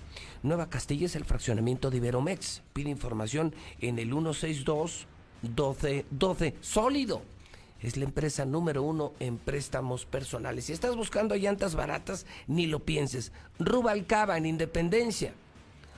Nueva 0.44 0.70
Castilla 0.70 1.08
es 1.08 1.18
el 1.18 1.26
fraccionamiento 1.26 1.90
de 1.90 1.98
Iberomex. 1.98 2.62
Pide 2.74 2.90
información 2.90 3.54
en 3.80 4.00
el 4.00 4.12
162 4.12 5.08
12 5.42 6.06
12 6.12 6.56
sólido. 6.62 7.22
Es 7.82 7.98
la 7.98 8.04
empresa 8.06 8.46
número 8.46 8.84
uno 8.84 9.14
en 9.20 9.38
préstamos 9.38 10.06
personales. 10.06 10.66
Si 10.66 10.74
estás 10.74 10.96
buscando 10.96 11.36
llantas 11.36 11.74
baratas, 11.76 12.28
ni 12.46 12.68
lo 12.68 12.80
pienses. 12.80 13.32
Rubalcaba 13.58 14.38
en 14.38 14.46
Independencia. 14.46 15.34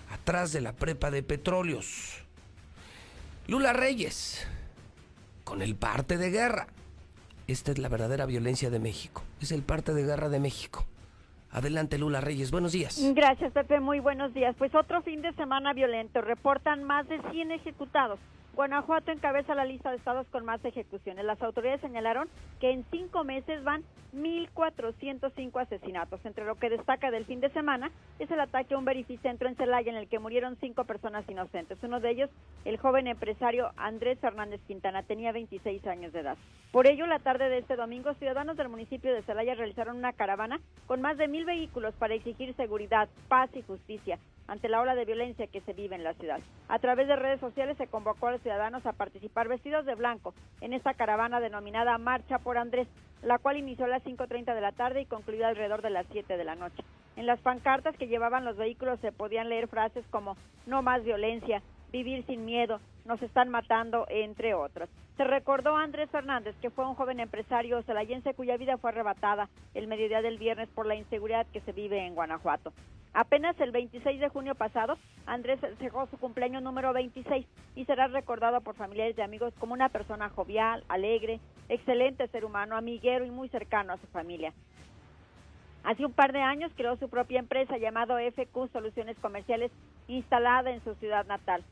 atrás 0.10 0.53
de 0.53 0.61
la 0.61 0.74
prepa 0.74 1.10
de 1.11 1.24
petróleos. 1.24 2.20
Lula 3.48 3.74
Reyes, 3.74 4.48
con 5.44 5.61
el 5.61 5.76
parte 5.76 6.18
de 6.18 6.30
guerra. 6.30 6.68
Esta 7.48 7.72
es 7.72 7.80
la 7.80 7.90
verdadera 7.90 8.26
violencia 8.26 8.70
de 8.70 8.80
México. 8.80 9.24
Es 9.41 9.52
el 9.52 9.64
parte 9.64 9.94
de 9.94 10.03
guerra 10.03 10.30
de 10.30 10.40
México. 10.40 10.86
Adelante, 11.52 11.98
Lula 11.98 12.22
Reyes. 12.22 12.52
Buenos 12.52 12.72
días. 12.72 12.98
Gracias, 13.14 13.52
Pepe. 13.52 13.80
Muy 13.80 13.99
buenos 13.99 14.34
días. 14.34 14.56
Pues 14.57 14.74
otro 14.74 15.02
fin 15.02 15.22
de 15.22 15.34
semana 15.34 15.74
violento. 15.74 16.22
Reportan 16.22 16.84
más 16.84 17.07
de 17.10 17.20
100 17.32 17.52
ejecutados. 17.52 18.20
Guanajuato 18.53 19.11
encabeza 19.11 19.55
la 19.55 19.65
lista 19.65 19.89
de 19.89 19.97
estados 19.97 20.27
con 20.27 20.45
más 20.45 20.63
ejecuciones. 20.63 21.25
Las 21.25 21.41
autoridades 21.41 21.81
señalaron 21.81 22.30
que 22.59 22.71
en 22.71 22.85
cinco 22.91 23.23
meses 23.23 23.63
van 23.63 23.84
1.405 24.14 25.61
asesinatos. 25.61 26.26
Entre 26.26 26.45
lo 26.45 26.56
que 26.56 26.69
destaca 26.69 27.11
del 27.11 27.26
fin 27.26 27.40
de 27.40 27.49
semana 27.49 27.91
es 28.19 28.30
el 28.31 28.40
ataque 28.40 28.73
a 28.73 28.77
un 28.77 28.85
verificentro 28.85 29.48
en 29.48 29.56
Celaya 29.56 29.91
en 29.91 29.98
el 29.98 30.07
que 30.07 30.19
murieron 30.19 30.57
cinco 30.60 30.85
personas 30.85 31.27
inocentes. 31.30 31.77
Uno 31.84 31.99
de 31.99 32.11
ellos, 32.11 32.30
el 32.65 32.77
joven 32.77 33.07
empresario 33.07 33.72
Andrés 33.77 34.19
Fernández 34.19 34.61
Quintana, 34.68 35.03
tenía 35.03 35.31
26 35.31 35.85
años 35.88 36.14
de 36.14 36.19
edad. 36.19 36.38
Por 36.72 36.88
ello, 36.88 37.06
la 37.07 37.19
tarde 37.19 37.49
de 37.49 37.60
este 37.60 37.76
domingo, 37.76 38.14
ciudadanos 38.15 38.57
del 38.57 38.69
municipio 38.69 39.14
de 39.14 39.23
Celaya 39.23 39.56
realizaron 39.56 39.98
una 39.98 40.14
caravana 40.14 40.60
con 40.88 41.02
más 41.02 41.18
de 41.18 41.27
mil 41.27 41.45
vehículos 41.45 41.94
para 41.95 42.14
exigir 42.14 42.56
seguridad, 42.56 43.10
paz 43.27 43.49
y 43.56 43.61
justicia 43.61 44.19
ante 44.48 44.69
la 44.69 44.81
ola 44.81 44.95
de 44.95 45.06
violencia 45.06 45.48
que 45.48 45.61
se 45.61 45.73
vive 45.73 45.95
en 45.95 46.03
la 46.03 46.14
ciudad. 46.15 46.40
A 46.68 46.80
través 46.80 47.07
de 47.07 47.15
redes 47.15 47.40
sociales 47.40 47.77
se 47.77 47.88
convocó 47.88 48.27
a 48.27 48.31
los 48.31 48.41
ciudadanos 48.41 48.85
a 48.85 48.94
participar 48.94 49.48
vestidos 49.48 49.85
de 49.85 49.95
blanco 49.95 50.34
en 50.61 50.73
esta 50.73 50.94
caravana 50.94 51.40
denominada 51.40 51.98
Marcha 51.98 52.40
por 52.40 52.57
Andrés, 52.57 52.88
la 53.23 53.39
cual 53.39 53.57
inició 53.57 53.85
a 53.85 53.89
las 53.89 54.03
5.30 54.03 54.53
de 54.53 54.61
la 54.61 54.71
tarde 54.71 55.01
y 55.01 55.05
concluyó 55.05 55.47
alrededor 55.47 55.81
de 55.81 55.89
las 55.89 56.05
7 56.11 56.37
de 56.37 56.43
la 56.43 56.55
noche. 56.55 56.83
En 57.15 57.25
las 57.25 57.39
pancartas 57.39 57.95
que 57.95 58.07
llevaban 58.07 58.45
los 58.45 58.57
vehículos 58.57 58.99
se 58.99 59.11
podían 59.11 59.49
leer 59.49 59.67
frases 59.67 60.05
como 60.09 60.35
no 60.65 60.81
más 60.81 61.03
violencia, 61.03 61.61
vivir 61.94 62.26
sin 62.26 62.44
miedo, 62.44 62.82
nos 63.06 63.22
están 63.22 63.49
matando, 63.49 64.07
entre 64.10 64.56
otros. 64.56 64.90
Se 65.15 65.24
recordó 65.24 65.78
a 65.78 65.84
Andrés 65.84 66.10
Fernández, 66.10 66.56
que 66.60 66.72
fue 66.72 66.88
un 66.88 66.95
joven 66.95 67.20
empresario 67.20 67.84
celayense 67.84 68.34
cuya 68.34 68.57
vida 68.57 68.78
fue 68.78 68.90
arrebatada 68.90 69.48
el 69.76 69.86
mediodía 69.86 70.24
del 70.24 70.40
viernes 70.40 70.68
por 70.70 70.88
la 70.88 70.95
inseguridad 70.95 71.45
que 71.53 71.61
se 71.61 71.72
vive 71.72 72.03
en 72.03 72.15
Guanajuato. 72.15 72.74
Apenas 73.14 73.60
el 73.60 73.70
26 73.70 74.20
de 74.20 74.30
junio 74.30 74.56
pasado, 74.56 74.98
Andrés 75.28 75.60
cerró 75.78 76.07
su 76.07 76.18
cumpleaños 76.18 76.64
número 76.64 76.94
26 76.94 77.45
y 77.76 77.86
será 77.86 78.07
recordado 78.07 78.61
por 78.61 78.74
familiares 78.74 79.15
y 79.15 79.22
amigos 79.22 79.53
como 79.60 79.74
una 79.74 79.90
persona 79.90 80.30
jovial, 80.30 80.84
alegre, 80.90 81.40
excelente 81.70 82.28
ser 82.30 82.44
humano, 82.44 82.76
amiguero 82.76 83.24
y 83.24 83.30
muy 83.30 83.49
cercano 83.49 83.94
a 83.94 83.98
su 83.98 84.07
familia. 84.07 84.52
Hace 85.84 86.06
un 86.06 86.14
par 86.14 86.32
de 86.34 86.41
años 86.41 86.72
creó 86.76 86.95
su 86.95 87.07
propia 87.07 87.38
empresa 87.38 87.78
llamado 87.78 88.18
FQ 88.18 88.72
Soluciones 88.72 89.15
Comerciales 89.20 89.72
instalada 90.07 90.72
en 90.72 90.84
su 90.84 90.95
ciudad 90.95 91.28
natal. 91.28 91.64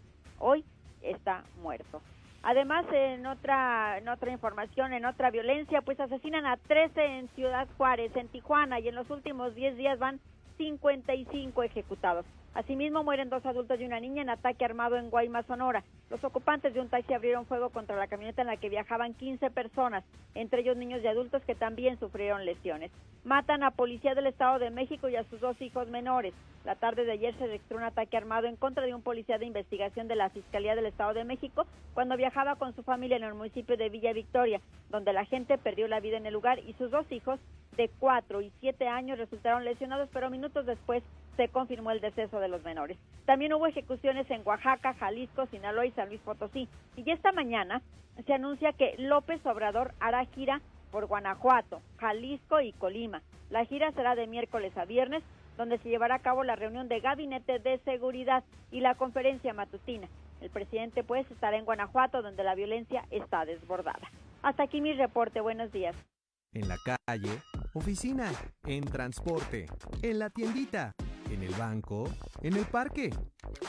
Hoy 0.42 0.66
está 1.02 1.44
muerto. 1.62 2.02
Además, 2.44 2.86
en 2.92 3.26
otra, 3.28 4.00
en 4.00 4.08
otra 4.10 4.32
información, 4.32 4.94
en 4.94 5.06
otra 5.06 5.30
violencia, 5.30 5.82
pues 5.82 6.00
asesinan 6.00 6.48
a 6.48 6.58
13 6.58 7.20
en 7.20 7.30
Ciudad 7.30 7.68
Juárez, 7.78 8.16
en 8.16 8.28
Tijuana, 8.30 8.80
y 8.80 8.88
en 8.88 8.96
los 8.96 9.10
últimos 9.12 9.54
10 9.54 9.78
días 9.78 10.00
van 10.00 10.20
55 10.58 11.62
ejecutados. 11.64 12.26
Asimismo, 12.56 13.04
mueren 13.04 13.30
dos 13.30 13.46
adultos 13.46 13.80
y 13.80 13.86
una 13.86 14.00
niña 14.00 14.24
en 14.24 14.30
ataque 14.30 14.66
armado 14.66 14.98
en 14.98 15.12
Guaymas, 15.12 15.46
Sonora. 15.46 15.84
Los 16.12 16.26
ocupantes 16.26 16.74
de 16.74 16.82
un 16.82 16.90
taxi 16.90 17.14
abrieron 17.14 17.46
fuego 17.46 17.70
contra 17.70 17.96
la 17.96 18.08
camioneta 18.08 18.42
en 18.42 18.50
la 18.50 18.58
que 18.58 18.68
viajaban 18.68 19.14
15 19.14 19.50
personas, 19.50 20.04
entre 20.36 20.60
ellos 20.60 20.76
niños 20.76 21.02
y 21.02 21.08
adultos 21.08 21.42
que 21.44 21.56
también 21.56 21.98
sufrieron 22.00 22.44
lesiones. 22.44 22.92
Matan 23.24 23.64
a 23.64 23.72
policía 23.72 24.14
del 24.14 24.26
Estado 24.26 24.60
de 24.60 24.72
México 24.72 25.08
y 25.08 25.16
a 25.16 25.24
sus 25.30 25.40
dos 25.40 25.62
hijos 25.62 25.88
menores. 25.88 26.34
La 26.66 26.76
tarde 26.76 27.06
de 27.06 27.14
ayer 27.14 27.34
se 27.38 27.48
registró 27.48 27.78
un 27.78 27.84
ataque 27.84 28.18
armado 28.18 28.48
en 28.48 28.58
contra 28.58 28.86
de 28.86 28.94
un 28.94 29.02
policía 29.02 29.38
de 29.38 29.46
investigación 29.46 30.10
de 30.10 30.18
la 30.18 30.30
Fiscalía 30.30 30.76
del 30.76 30.88
Estado 30.88 31.14
de 31.14 31.24
México 31.24 31.66
cuando 31.94 32.18
viajaba 32.18 32.58
con 32.58 32.76
su 32.76 32.84
familia 32.84 33.16
en 33.16 33.24
el 33.24 33.34
municipio 33.34 33.78
de 33.78 33.88
Villa 33.88 34.12
Victoria, 34.12 34.60
donde 34.90 35.14
la 35.14 35.24
gente 35.24 35.58
perdió 35.58 35.88
la 35.88 36.02
vida 36.02 36.18
en 36.18 36.26
el 36.26 36.34
lugar 36.34 36.60
y 36.60 36.74
sus 36.74 36.92
dos 36.92 37.10
hijos 37.10 37.40
de 37.78 37.90
4 38.00 38.42
y 38.42 38.52
7 38.60 38.86
años 38.86 39.18
resultaron 39.18 39.64
lesionados, 39.64 40.10
pero 40.12 40.30
minutos 40.30 40.66
después 40.66 41.04
se 41.38 41.48
confirmó 41.48 41.92
el 41.92 42.02
deceso 42.02 42.40
de 42.40 42.48
los 42.48 42.64
menores. 42.64 42.98
También 43.26 43.54
hubo 43.54 43.66
ejecuciones 43.68 44.30
en 44.30 44.42
Oaxaca, 44.46 44.94
Jalisco, 44.96 45.46
Sinaloa 45.48 45.86
y 45.86 45.92
Luis 46.06 46.22
Potosí. 46.22 46.68
Y 46.96 47.10
esta 47.10 47.32
mañana 47.32 47.82
se 48.26 48.34
anuncia 48.34 48.74
que 48.74 48.96
López 48.98 49.46
Obrador 49.46 49.94
hará 50.00 50.26
gira 50.26 50.62
por 50.92 51.08
Guanajuato, 51.08 51.82
Jalisco 51.98 52.62
y 52.62 52.74
Colima. 52.74 53.22
La 53.50 53.66
gira 53.66 53.92
será 53.94 54.16
de 54.16 54.28
miércoles 54.28 54.76
a 54.78 54.86
viernes, 54.86 55.24
donde 55.58 55.78
se 55.80 55.90
llevará 55.90 56.16
a 56.16 56.22
cabo 56.22 56.44
la 56.44 56.56
reunión 56.56 56.88
de 56.88 57.00
gabinete 57.00 57.60
de 57.60 57.80
seguridad 57.80 58.44
y 58.72 58.82
la 58.82 58.96
conferencia 58.96 59.54
matutina. 59.54 60.08
El 60.42 60.50
presidente 60.50 61.04
pues 61.04 61.30
estará 61.30 61.58
en 61.58 61.66
Guanajuato, 61.66 62.22
donde 62.22 62.44
la 62.44 62.56
violencia 62.56 63.06
está 63.12 63.46
desbordada. 63.46 64.10
Hasta 64.42 64.64
aquí 64.64 64.82
mi 64.82 64.94
reporte. 64.94 65.40
Buenos 65.40 65.72
días. 65.72 65.96
En 66.54 66.68
la 66.68 66.78
calle, 66.78 67.30
oficina, 67.74 68.32
en 68.66 68.84
transporte, 68.84 69.68
en 70.02 70.20
la 70.20 70.30
tiendita, 70.30 70.94
en 71.30 71.44
el 71.44 71.54
banco, 71.54 72.10
en 72.42 72.58
el 72.58 72.66
parque, 72.66 73.12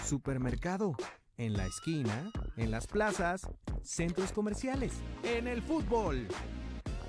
supermercado, 0.03 0.97
en 1.37 1.55
la 1.55 1.67
esquina, 1.67 2.31
en 2.57 2.71
las 2.71 2.87
plazas, 2.87 3.43
centros 3.83 4.33
comerciales, 4.33 4.93
en 5.23 5.49
el 5.49 5.63
fútbol. 5.63 6.29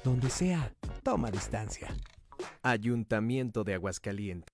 Donde 0.03 0.29
sea, 0.29 0.73
toma 1.03 1.31
distancia. 1.31 1.95
Ayuntamiento 2.61 3.63
de 3.63 3.75
Aguascalientes. 3.75 4.53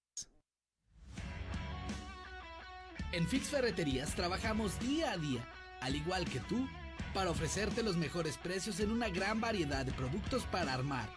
En 3.12 3.28
Fix 3.28 3.48
Ferreterías 3.48 4.14
trabajamos 4.16 4.80
día 4.80 5.12
a 5.12 5.18
día, 5.18 5.44
al 5.82 5.96
igual 5.96 6.26
que 6.26 6.40
tú, 6.42 6.68
para 7.14 7.32
ofrecerte 7.32 7.82
los 7.82 7.98
mejores 7.98 8.38
precios 8.38 8.80
en 8.80 8.92
una 8.92 9.10
gran 9.10 9.42
variedad 9.42 9.86
de 9.86 9.92
productos 9.92 10.44
para 10.44 10.74
armar, 10.74 11.10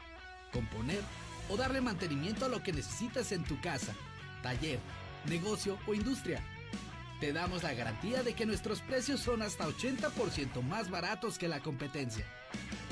componer 0.53 1.03
o 1.51 1.57
darle 1.57 1.83
mantenimiento 1.83 2.47
a 2.47 2.49
lo 2.49 2.63
que 2.63 2.73
necesitas 2.73 3.33
en 3.33 3.45
tu 3.45 3.61
casa, 3.61 3.95
taller, 4.43 4.79
negocio 5.27 5.79
o 5.87 5.93
industria. 5.93 6.43
Te 7.23 7.33
damos 7.33 7.63
la 7.63 7.73
garantía 7.73 8.25
de 8.25 8.35
que 8.35 8.47
nuestros 8.47 8.81
precios 8.81 9.21
son 9.21 9.43
hasta 9.43 9.69
80% 9.69 10.61
más 10.61 10.91
baratos 10.91 11.39
que 11.39 11.47
la 11.47 11.61
competencia. 11.61 12.27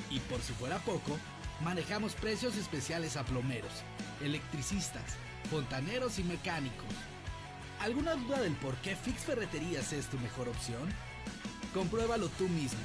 Y 0.09 0.20
por 0.20 0.40
si 0.40 0.52
fuera 0.52 0.78
poco, 0.78 1.19
manejamos 1.65 2.15
precios 2.15 2.57
especiales 2.57 3.16
a 3.16 3.24
plomeros, 3.24 3.73
electricistas, 4.23 5.02
fontaneros 5.51 6.20
y 6.20 6.23
mecánicos. 6.23 6.86
¿Alguna 7.81 8.15
duda 8.15 8.40
del 8.40 8.52
por 8.52 8.77
qué 8.77 8.94
Fix 8.94 9.23
Ferreterías 9.23 9.93
es 9.93 10.07
tu 10.07 10.16
mejor 10.20 10.48
opción? 10.48 10.89
Compruébalo 11.74 12.28
tú 12.28 12.48
mismo. 12.48 12.78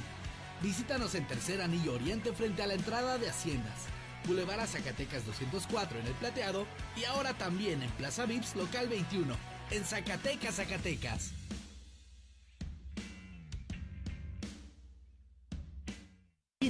Visítanos 0.62 1.14
en 1.14 1.28
Tercer 1.28 1.62
Anillo 1.62 1.94
Oriente 1.94 2.32
frente 2.32 2.64
a 2.64 2.66
la 2.66 2.74
entrada 2.74 3.18
de 3.18 3.28
Haciendas. 3.28 3.84
Boulevard 4.26 4.58
a 4.58 4.66
Zacatecas 4.66 5.24
204 5.24 6.00
en 6.00 6.06
El 6.08 6.14
Plateado 6.14 6.66
y 6.96 7.04
ahora 7.04 7.34
también 7.34 7.84
en 7.84 7.90
Plaza 7.92 8.26
Vips 8.26 8.56
Local 8.56 8.88
21 8.88 9.36
en 9.70 9.84
Zacatecas, 9.84 10.56
Zacatecas. 10.56 11.35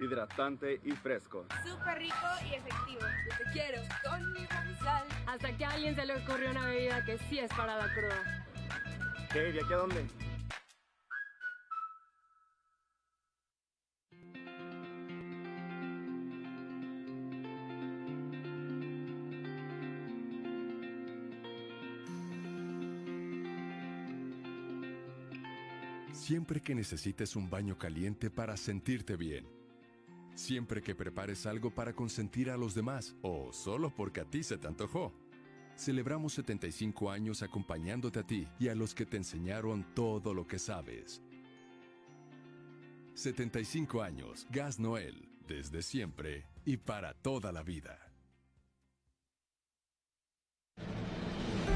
Hidratante 0.00 0.80
y 0.84 0.92
fresco. 0.92 1.46
Súper 1.64 1.98
rico 1.98 2.14
y 2.50 2.54
efectivo. 2.54 3.00
Yo 3.00 3.36
te 3.36 3.50
quiero 3.52 3.82
con 4.08 4.32
mi 4.32 4.46
sal. 4.78 5.04
Hasta 5.26 5.56
que 5.56 5.64
a 5.64 5.70
alguien 5.70 5.94
se 5.94 6.06
le 6.06 6.16
ocurrió 6.16 6.50
una 6.50 6.66
bebida 6.66 7.04
que 7.04 7.18
sí 7.18 7.38
es 7.38 7.50
para 7.50 7.76
la 7.76 7.92
cruda. 7.92 8.46
¿Qué? 9.32 9.52
¿De 9.52 9.60
aquí 9.60 9.72
a 9.72 9.76
dónde? 9.76 10.06
Siempre 26.12 26.60
que 26.60 26.76
necesites 26.76 27.34
un 27.34 27.50
baño 27.50 27.76
caliente 27.76 28.30
para 28.30 28.56
sentirte 28.56 29.16
bien. 29.16 29.59
Siempre 30.40 30.80
que 30.80 30.94
prepares 30.94 31.44
algo 31.44 31.70
para 31.70 31.92
consentir 31.92 32.48
a 32.48 32.56
los 32.56 32.74
demás 32.74 33.14
o 33.20 33.52
solo 33.52 33.94
porque 33.94 34.22
a 34.22 34.24
ti 34.24 34.42
se 34.42 34.56
te 34.56 34.66
antojó. 34.66 35.12
Celebramos 35.76 36.32
75 36.32 37.10
años 37.10 37.42
acompañándote 37.42 38.20
a 38.20 38.26
ti 38.26 38.48
y 38.58 38.68
a 38.68 38.74
los 38.74 38.94
que 38.94 39.04
te 39.04 39.18
enseñaron 39.18 39.84
todo 39.94 40.32
lo 40.32 40.46
que 40.46 40.58
sabes. 40.58 41.20
75 43.12 44.02
años. 44.02 44.46
Gas 44.50 44.80
Noel. 44.80 45.28
Desde 45.46 45.82
siempre 45.82 46.46
y 46.64 46.78
para 46.78 47.12
toda 47.12 47.52
la 47.52 47.62
vida. 47.62 47.98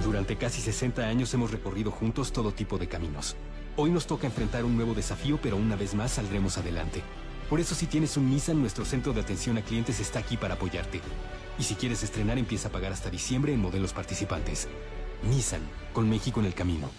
Durante 0.03 0.39
casi 0.39 0.63
60 0.63 1.07
años 1.07 1.35
hemos 1.35 1.51
recorrido 1.51 1.91
juntos 1.91 2.33
todo 2.33 2.55
tipo 2.55 2.79
de 2.79 2.89
caminos. 2.89 3.37
Hoy 3.77 3.91
nos 3.91 4.07
toca 4.07 4.27
enfrentar 4.27 4.65
un 4.65 4.75
nuevo 4.75 4.95
desafío, 4.95 5.39
pero 5.43 5.59
una 5.59 5.77
vez 5.77 5.95
más 5.95 6.13
saldremos 6.13 6.57
adelante. 6.57 7.03
Por 7.49 7.61
eso 7.61 7.75
si 7.75 7.87
tienes 7.87 8.17
un 8.17 8.31
Nissan, 8.31 8.61
nuestro 8.61 8.85
centro 8.85 9.13
de 9.13 9.21
atención 9.21 9.59
a 9.59 9.63
clientes 9.63 10.01
está 10.01 10.19
aquí 10.19 10.37
para 10.37 10.55
apoyarte. 10.55 11.01
Y 11.59 11.63
si 11.63 11.75
quieres 11.75 12.03
estrenar, 12.03 12.39
empieza 12.39 12.69
a 12.69 12.73
pagar 12.73 12.93
hasta 12.93 13.11
diciembre 13.11 13.53
en 13.53 13.61
modelos 13.61 13.93
participantes. 13.93 14.69
Nissan, 15.29 15.63
con 15.93 16.09
México 16.09 16.41
en 16.41 16.47
el 16.47 16.55
camino. 16.55 16.91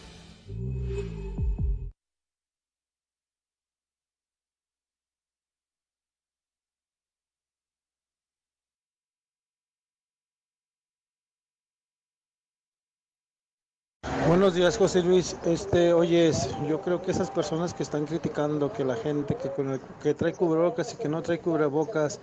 Buenos 14.27 14.55
días, 14.55 14.75
José 14.77 15.03
Luis. 15.03 15.37
Este, 15.43 15.93
oyes, 15.93 16.49
yo 16.65 16.81
creo 16.81 16.99
que 16.99 17.11
esas 17.11 17.29
personas 17.29 17.75
que 17.75 17.83
están 17.83 18.05
criticando 18.05 18.71
que 18.71 18.83
la 18.83 18.95
gente 18.95 19.35
que, 19.35 19.51
con 19.51 19.69
el- 19.69 19.81
que 20.01 20.15
trae 20.15 20.33
cubrebocas 20.33 20.93
y 20.93 20.97
que 20.97 21.07
no 21.09 21.21
trae 21.21 21.39
cubrebocas, 21.39 22.19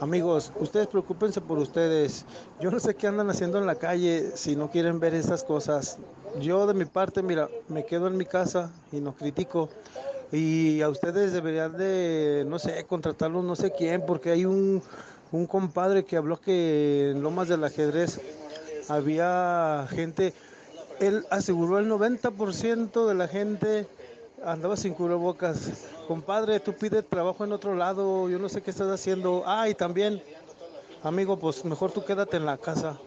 amigos, 0.00 0.50
ustedes 0.56 0.86
preocúpense 0.88 1.42
por 1.42 1.58
ustedes. 1.58 2.24
Yo 2.58 2.70
no 2.70 2.80
sé 2.80 2.94
qué 2.94 3.06
andan 3.06 3.28
haciendo 3.28 3.58
en 3.58 3.66
la 3.66 3.74
calle 3.74 4.32
si 4.34 4.56
no 4.56 4.70
quieren 4.70 4.98
ver 4.98 5.14
esas 5.14 5.44
cosas. 5.44 5.98
Yo 6.40 6.66
de 6.66 6.72
mi 6.72 6.86
parte, 6.86 7.22
mira, 7.22 7.48
me 7.68 7.84
quedo 7.84 8.06
en 8.06 8.16
mi 8.16 8.24
casa 8.24 8.72
y 8.90 9.00
no 9.00 9.14
critico. 9.14 9.68
Y 10.32 10.80
a 10.80 10.88
ustedes 10.88 11.32
deberían 11.34 11.76
de, 11.76 12.44
no 12.46 12.58
sé, 12.58 12.82
contratarlos 12.86 13.44
no 13.44 13.56
sé 13.56 13.72
quién, 13.72 14.00
porque 14.06 14.30
hay 14.30 14.46
un, 14.46 14.82
un 15.30 15.46
compadre 15.46 16.04
que 16.06 16.16
habló 16.16 16.38
que 16.40 17.10
en 17.10 17.22
Lomas 17.22 17.48
del 17.48 17.62
Ajedrez 17.64 18.18
había 18.88 19.86
gente 19.90 20.32
él 21.02 21.26
aseguró 21.30 21.78
el 21.78 21.90
90% 21.90 23.06
de 23.06 23.14
la 23.14 23.26
gente 23.26 23.88
andaba 24.44 24.76
sin 24.76 24.94
cubrebocas. 24.94 25.88
Compadre, 26.06 26.60
tú 26.60 26.72
pides 26.74 27.08
trabajo 27.08 27.44
en 27.44 27.52
otro 27.52 27.74
lado, 27.74 28.28
yo 28.28 28.38
no 28.38 28.48
sé 28.48 28.62
qué 28.62 28.70
estás 28.70 28.88
haciendo. 28.88 29.42
Ah, 29.46 29.68
y 29.68 29.74
también, 29.74 30.22
amigo, 31.02 31.38
pues 31.38 31.64
mejor 31.64 31.92
tú 31.92 32.04
quédate 32.04 32.36
en 32.36 32.46
la 32.46 32.56
casa. 32.56 32.98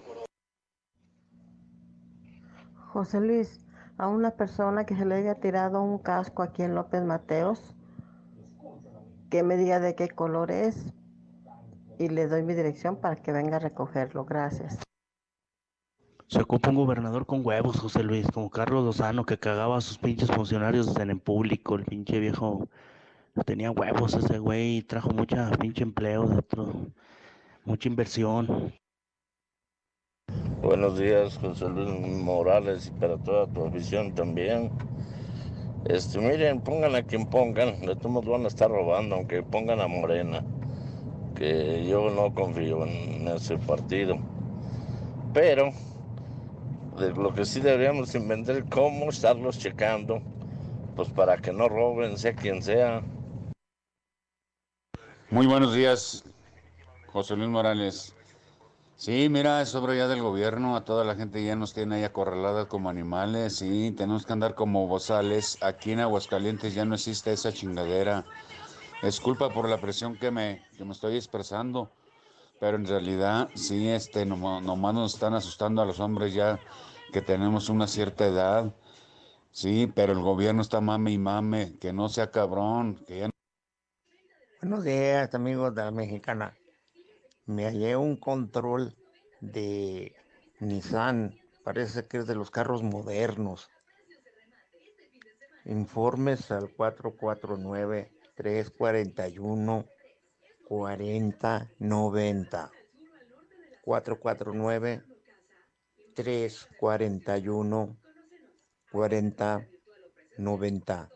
José 2.92 3.20
Luis, 3.20 3.60
a 3.98 4.08
una 4.08 4.32
persona 4.32 4.86
que 4.86 4.96
se 4.96 5.06
le 5.06 5.16
haya 5.16 5.36
tirado 5.36 5.82
un 5.82 5.98
casco 6.00 6.44
aquí 6.44 6.64
en 6.64 6.76
López 6.76 7.04
Mateos, 7.04 7.76
que 9.30 9.44
me 9.44 9.58
diga 9.58 9.80
de 9.80 9.96
qué 9.96 10.10
color 10.10 10.52
es 10.52 10.86
y 11.98 12.10
le 12.10 12.28
doy 12.28 12.44
mi 12.44 12.54
dirección 12.54 12.98
para 12.98 13.16
que 13.16 13.32
venga 13.32 13.58
a 13.58 13.60
recogerlo. 13.60 14.26
Gracias. 14.26 14.80
Se 16.28 16.42
ocupa 16.42 16.70
un 16.70 16.76
gobernador 16.76 17.28
con 17.28 17.46
huevos, 17.46 17.80
José 17.80 18.04
Luis, 18.04 18.26
como 18.32 18.50
Carlos 18.50 18.84
Lozano, 18.84 19.26
que 19.26 19.38
cagaba 19.38 19.78
a 19.78 19.82
sus 19.82 20.00
pinches 20.00 20.32
funcionarios 20.32 20.96
en 20.98 21.12
el 21.12 21.20
público. 21.20 21.76
El 21.76 21.86
pinche 21.86 22.20
viejo 22.20 22.68
tenía 23.46 23.70
huevos 23.70 24.14
ese 24.14 24.40
güey 24.40 24.82
trajo 24.82 25.12
mucha 25.12 25.52
pinche 25.52 25.84
empleo 25.84 26.26
dentro, 26.28 26.88
mucha 27.64 27.90
inversión. 27.90 28.74
Buenos 30.64 30.98
días, 30.98 31.38
José 31.38 31.70
Luis 31.70 31.90
Morales, 32.24 32.88
y 32.88 33.00
para 33.00 33.18
toda 33.18 33.46
tu 33.46 33.66
afición 33.66 34.16
también. 34.16 34.72
Este, 35.86 36.20
miren, 36.20 36.60
pongan 36.62 36.96
a 36.96 37.04
quien 37.04 37.28
pongan, 37.28 37.82
de 37.82 37.96
todos 37.96 38.26
van 38.26 38.46
a 38.46 38.48
estar 38.48 38.72
robando, 38.72 39.16
aunque 39.16 39.44
pongan 39.44 39.80
a 39.80 39.88
Morena, 39.88 40.44
que 41.36 41.86
yo 41.86 42.10
no 42.10 42.34
confío 42.34 42.84
en 42.84 43.28
ese 43.28 43.60
partido. 43.60 44.18
Pero, 45.34 45.72
de 46.98 47.12
lo 47.14 47.34
que 47.34 47.46
sí 47.46 47.60
deberíamos 47.60 48.16
inventar 48.16 48.68
cómo 48.70 49.10
estarlos 49.10 49.60
checando, 49.60 50.22
pues 50.96 51.10
para 51.10 51.38
que 51.38 51.52
no 51.52 51.68
roben, 51.68 52.18
sea 52.18 52.34
quien 52.34 52.62
sea. 52.62 53.02
Muy 55.30 55.46
buenos 55.46 55.74
días, 55.74 56.24
José 57.08 57.36
Luis 57.36 57.50
Morales. 57.50 58.16
Sí, 58.96 59.28
mira, 59.30 59.62
es 59.62 59.76
obra 59.76 59.94
ya 59.94 60.08
del 60.08 60.22
gobierno, 60.22 60.78
a 60.78 60.86
toda 60.86 61.04
la 61.04 61.16
gente 61.16 61.44
ya 61.44 61.58
nos 61.58 61.74
tiene 61.74 61.96
ahí 61.96 62.04
acorraladas 62.06 62.68
como 62.68 62.90
animales, 62.90 63.58
sí, 63.58 63.92
tenemos 63.92 64.26
que 64.26 64.32
andar 64.32 64.56
como 64.56 64.88
bozales. 64.88 65.58
Aquí 65.62 65.92
en 65.92 66.00
Aguascalientes 66.00 66.74
ya 66.74 66.86
no 66.86 66.96
existe 66.96 67.34
esa 67.34 67.52
chingadera. 67.52 68.24
Es 69.02 69.20
por 69.20 69.68
la 69.68 69.78
presión 69.80 70.16
que 70.16 70.32
me, 70.32 70.66
que 70.78 70.86
me 70.86 70.94
estoy 70.94 71.18
expresando, 71.18 71.92
pero 72.60 72.78
en 72.78 72.86
realidad 72.86 73.50
sí, 73.56 73.90
este, 73.90 74.26
nom- 74.26 74.62
nomás 74.64 74.94
nos 74.94 75.14
están 75.14 75.34
asustando 75.34 75.82
a 75.82 75.86
los 75.86 76.00
hombres 76.00 76.34
ya 76.34 76.60
que 77.12 77.22
tenemos 77.22 77.70
una 77.70 77.88
cierta 77.88 78.26
edad. 78.26 78.74
Sí, 79.52 79.92
pero 79.96 80.14
el 80.14 80.20
gobierno 80.20 80.62
está 80.62 80.82
mame 80.82 81.12
y 81.12 81.18
mame, 81.18 81.78
que 81.80 81.94
no 81.94 82.10
sea 82.10 82.32
cabrón, 82.32 83.04
que 83.08 83.20
ya 83.20 83.30
Buenos 84.62 84.84
días, 84.84 85.34
amigos 85.36 85.76
de 85.76 85.84
la 85.84 85.92
mexicana. 85.92 86.58
Me 87.46 87.66
hallé 87.66 87.96
un 87.96 88.18
control 88.18 88.96
de 89.40 90.16
Nissan. 90.60 91.38
Parece 91.64 92.08
que 92.08 92.18
es 92.18 92.28
de 92.28 92.36
los 92.36 92.50
carros 92.52 92.84
modernos. 92.84 93.70
Informes 95.66 96.52
al 96.52 96.70
449-341-4090. 100.70 102.72
449-341-4090. 108.92 111.10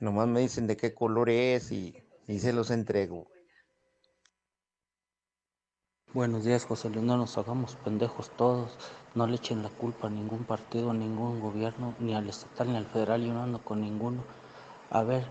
Nomás 0.00 0.28
me 0.28 0.40
dicen 0.40 0.66
de 0.66 0.76
qué 0.76 0.92
color 0.94 1.30
es 1.30 1.72
y, 1.72 1.96
y 2.26 2.38
se 2.38 2.52
los 2.52 2.70
entrego. 2.70 3.28
Buenos 6.14 6.44
días, 6.44 6.64
José 6.64 6.90
Luis. 6.90 7.02
No 7.02 7.16
nos 7.16 7.36
hagamos 7.38 7.74
pendejos 7.76 8.30
todos. 8.36 8.78
No 9.16 9.26
le 9.26 9.34
echen 9.34 9.64
la 9.64 9.68
culpa 9.68 10.06
a 10.06 10.10
ningún 10.10 10.44
partido, 10.44 10.92
a 10.92 10.94
ningún 10.94 11.40
gobierno, 11.40 11.92
ni 11.98 12.14
al 12.14 12.28
estatal 12.28 12.70
ni 12.70 12.76
al 12.76 12.86
federal. 12.86 13.24
Yo 13.24 13.34
no 13.34 13.42
ando 13.42 13.64
con 13.64 13.80
ninguno. 13.80 14.22
A 14.90 15.02
ver, 15.02 15.26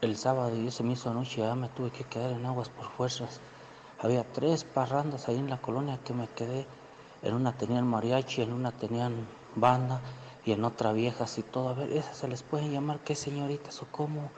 el 0.00 0.16
sábado 0.16 0.56
y 0.56 0.70
se 0.70 0.82
me 0.82 0.92
hizo 0.92 1.10
anoche, 1.10 1.40
ya 1.40 1.54
me 1.54 1.68
tuve 1.68 1.90
que 1.90 2.04
quedar 2.04 2.32
en 2.32 2.46
aguas 2.46 2.68
por 2.68 2.90
fuerzas. 2.90 3.40
Había 3.98 4.24
tres 4.24 4.64
parrandas 4.64 5.28
ahí 5.28 5.36
en 5.36 5.50
la 5.50 5.60
colonia 5.60 6.00
que 6.04 6.12
me 6.12 6.28
quedé. 6.28 6.66
En 7.22 7.34
una 7.34 7.56
tenían 7.56 7.86
mariachi, 7.86 8.42
en 8.42 8.52
una 8.52 8.72
tenían 8.72 9.26
banda 9.54 10.00
y 10.44 10.52
en 10.52 10.64
otra 10.64 10.92
viejas 10.92 11.38
y 11.38 11.42
todo. 11.42 11.70
A 11.70 11.74
ver, 11.74 11.90
esas 11.92 12.18
se 12.18 12.28
les 12.28 12.42
pueden 12.42 12.72
llamar 12.72 13.00
qué 13.00 13.14
señoritas 13.14 13.80
o 13.82 13.86
cómo. 13.90 14.30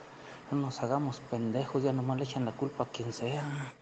No 0.50 0.58
nos 0.58 0.82
hagamos 0.82 1.20
pendejos, 1.20 1.82
ya 1.82 1.92
nomás 1.92 2.18
le 2.18 2.24
echan 2.24 2.44
la 2.44 2.52
culpa 2.52 2.84
a 2.84 2.90
quien 2.90 3.12
sea. 3.12 3.74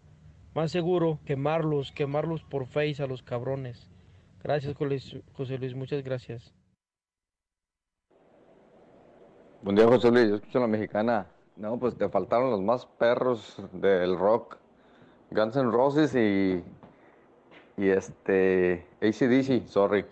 más 0.54 0.72
seguro, 0.72 1.18
quemarlos, 1.26 1.92
quemarlos 1.92 2.42
por 2.44 2.64
face 2.64 3.02
a 3.02 3.06
los 3.06 3.22
cabrones. 3.22 3.90
Gracias, 4.42 4.74
José 4.74 5.58
Luis, 5.58 5.74
muchas 5.74 6.02
gracias. 6.02 6.54
Buen 9.60 9.76
día, 9.76 9.86
José 9.86 10.10
Luis. 10.10 10.30
Yo 10.30 10.36
escucho 10.36 10.60
la 10.60 10.66
mexicana. 10.66 11.26
No, 11.56 11.78
pues 11.78 11.96
te 11.96 12.06
faltaron 12.10 12.50
los 12.50 12.60
más 12.60 12.84
perros 12.84 13.62
del 13.72 14.18
rock. 14.18 14.58
Guns 15.30 15.56
N' 15.56 15.70
Roses 15.70 16.14
y, 16.14 16.62
y 17.78 17.88
este 17.88 18.86
ACDC, 19.00 19.66
sorry. 19.66 20.04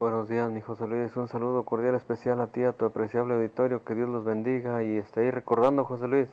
Buenos 0.00 0.30
días, 0.30 0.50
mi 0.50 0.62
José 0.62 0.86
Luis. 0.86 1.14
Un 1.16 1.28
saludo 1.28 1.64
cordial 1.64 1.96
especial 1.96 2.40
a 2.40 2.46
ti, 2.46 2.64
a 2.64 2.72
tu 2.72 2.86
apreciable 2.86 3.34
auditorio. 3.34 3.84
Que 3.84 3.94
Dios 3.94 4.08
los 4.08 4.24
bendiga. 4.24 4.82
Y 4.82 4.96
esté 4.96 5.20
ahí 5.20 5.30
recordando, 5.30 5.84
José 5.84 6.08
Luis, 6.08 6.28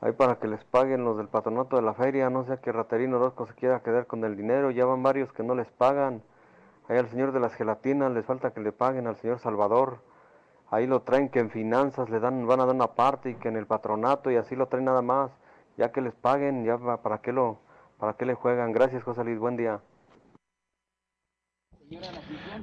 ahí 0.00 0.12
para 0.12 0.36
que 0.36 0.48
les 0.48 0.64
paguen 0.64 1.04
los 1.04 1.18
del 1.18 1.28
patronato 1.28 1.76
de 1.76 1.82
la 1.82 1.92
feria. 1.92 2.30
No 2.30 2.44
sea 2.46 2.56
que 2.56 2.72
Raterino 2.72 3.18
Orozco 3.18 3.46
se 3.46 3.54
quiera 3.54 3.82
quedar 3.82 4.06
con 4.06 4.24
el 4.24 4.34
dinero. 4.34 4.70
Ya 4.70 4.86
van 4.86 5.02
varios 5.02 5.30
que 5.34 5.42
no 5.42 5.54
les 5.54 5.68
pagan. 5.68 6.22
Ahí 6.88 6.96
al 6.96 7.10
señor 7.10 7.32
de 7.32 7.40
las 7.40 7.52
gelatinas 7.54 8.10
les 8.12 8.24
falta 8.24 8.52
que 8.52 8.60
le 8.60 8.72
paguen 8.72 9.06
al 9.06 9.16
señor 9.16 9.40
Salvador. 9.40 9.98
Ahí 10.72 10.86
lo 10.86 11.02
traen 11.02 11.28
que 11.28 11.38
en 11.38 11.50
finanzas 11.50 12.08
le 12.08 12.18
dan, 12.18 12.46
van 12.46 12.60
a 12.60 12.64
dar 12.64 12.74
una 12.74 12.94
parte 12.94 13.28
y 13.28 13.34
que 13.34 13.48
en 13.48 13.56
el 13.56 13.66
patronato 13.66 14.30
y 14.30 14.36
así 14.36 14.56
lo 14.56 14.68
traen 14.68 14.86
nada 14.86 15.02
más. 15.02 15.30
Ya 15.76 15.92
que 15.92 16.00
les 16.00 16.14
paguen, 16.14 16.64
ya 16.64 16.78
para 16.78 17.18
qué 17.18 17.30
lo, 17.30 17.58
para 17.98 18.14
qué 18.14 18.24
le 18.24 18.32
juegan. 18.32 18.72
Gracias, 18.72 19.02
José 19.02 19.22
Luis. 19.22 19.38
Buen 19.38 19.58
día. 19.58 19.80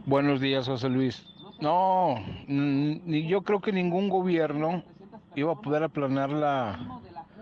Buenos 0.07 0.41
días, 0.41 0.67
José 0.67 0.89
Luis. 0.89 1.23
No, 1.61 2.15
yo 2.47 3.43
creo 3.43 3.61
que 3.61 3.71
ningún 3.71 4.09
gobierno 4.09 4.83
iba 5.35 5.51
a 5.51 5.61
poder 5.61 5.83
aplanar 5.83 6.31
la 6.31 7.01